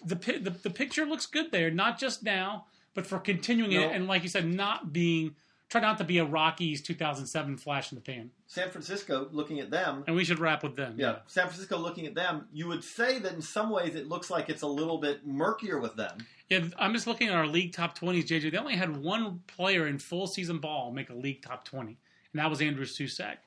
the, 0.06 0.16
pi- 0.16 0.38
the 0.40 0.50
the 0.52 0.70
picture 0.70 1.06
looks 1.06 1.26
good 1.26 1.52
there, 1.52 1.70
not 1.72 2.00
just 2.00 2.24
now, 2.24 2.66
but 2.94 3.06
for 3.06 3.20
continuing 3.20 3.74
No. 3.74 3.82
it, 3.90 3.92
and 3.96 4.08
like 4.08 4.24
you 4.24 4.30
said, 4.30 4.46
not 4.46 4.94
being 4.94 5.36
try 5.72 5.80
not 5.80 5.98
to 5.98 6.04
be 6.04 6.18
a 6.18 6.26
Rockies 6.26 6.82
2007 6.82 7.56
flash 7.56 7.94
in 7.94 7.96
the 7.96 8.02
pan. 8.02 8.30
San 8.46 8.70
Francisco, 8.70 9.30
looking 9.32 9.62
at 9.62 9.72
them, 9.72 10.04
And 10.06 10.16
we 10.16 10.26
should 10.26 10.38
wrap 10.38 10.64
with 10.64 10.76
them. 10.76 10.96
yeah, 10.98 11.20
San 11.28 11.48
Francisco 11.48 11.78
looking 11.78 12.06
at 12.06 12.14
them, 12.14 12.46
you 12.52 12.68
would 12.68 12.84
say 12.84 13.20
that 13.20 13.32
in 13.34 13.42
some 13.42 13.70
ways 13.70 13.96
it 13.96 14.10
looks 14.10 14.30
like 14.30 14.50
it's 14.50 14.64
a 14.64 14.68
little 14.68 14.98
bit 14.98 15.26
murkier 15.26 15.80
with 15.80 15.96
them. 15.96 16.18
Yeah, 16.50 16.66
I'm 16.78 16.94
just 16.94 17.08
looking 17.08 17.30
at 17.30 17.36
our 17.36 17.48
league 17.48 17.72
top 17.72 17.98
20s, 17.98 18.26
JJ. 18.28 18.52
They 18.52 18.58
only 18.58 18.76
had 18.76 18.98
one 19.02 19.40
player 19.48 19.88
in 19.88 19.98
full 19.98 20.28
season 20.28 20.58
ball 20.60 20.92
make 20.92 21.10
a 21.10 21.16
league 21.16 21.42
top 21.42 21.64
20, 21.64 21.88
and 22.34 22.40
that 22.40 22.50
was 22.50 22.62
Andrew 22.62 22.86
Susac. 22.86 23.38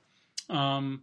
Um, 0.49 1.03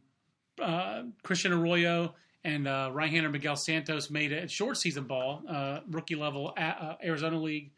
uh, 0.60 1.04
Christian 1.22 1.54
Arroyo 1.54 2.16
and 2.44 2.68
uh, 2.68 2.90
right-hander 2.92 3.30
Miguel 3.30 3.56
Santos 3.56 4.10
made 4.10 4.32
it 4.32 4.42
at 4.42 4.50
short 4.50 4.78
season 4.78 5.04
ball, 5.04 5.44
uh, 5.48 5.82
rookie 5.92 6.16
level 6.16 6.54
at, 6.58 6.82
uh, 6.82 6.96
Arizona 7.04 7.38
League 7.40 7.70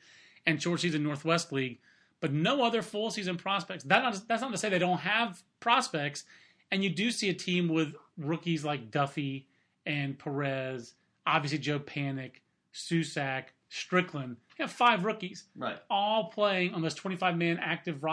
and 0.45 0.61
short 0.61 0.79
season 0.79 1.03
Northwest 1.03 1.51
League, 1.51 1.79
but 2.23 2.31
no 2.31 2.63
other 2.63 2.81
full 2.81 3.11
season 3.11 3.35
prospects. 3.35 3.83
That 3.83 4.01
not, 4.01 4.17
that's 4.29 4.41
not 4.41 4.49
to 4.53 4.57
say 4.57 4.69
they 4.69 4.79
don't 4.79 4.99
have 4.99 5.43
prospects, 5.59 6.23
and 6.71 6.81
you 6.81 6.89
do 6.89 7.11
see 7.11 7.27
a 7.29 7.33
team 7.33 7.67
with 7.67 7.95
rookies 8.17 8.63
like 8.63 8.91
Duffy 8.91 9.45
and 9.85 10.17
Perez, 10.17 10.93
obviously 11.27 11.57
Joe 11.57 11.79
Panik, 11.79 12.35
Susac, 12.73 13.47
Strickland. 13.67 14.37
You 14.57 14.63
have 14.63 14.71
five 14.71 15.03
rookies, 15.03 15.43
Right. 15.57 15.77
all 15.89 16.29
playing 16.31 16.73
on 16.73 16.81
this 16.81 16.93
25 16.93 17.35
man 17.37 17.59
active 17.61 18.03
roster. 18.03 18.11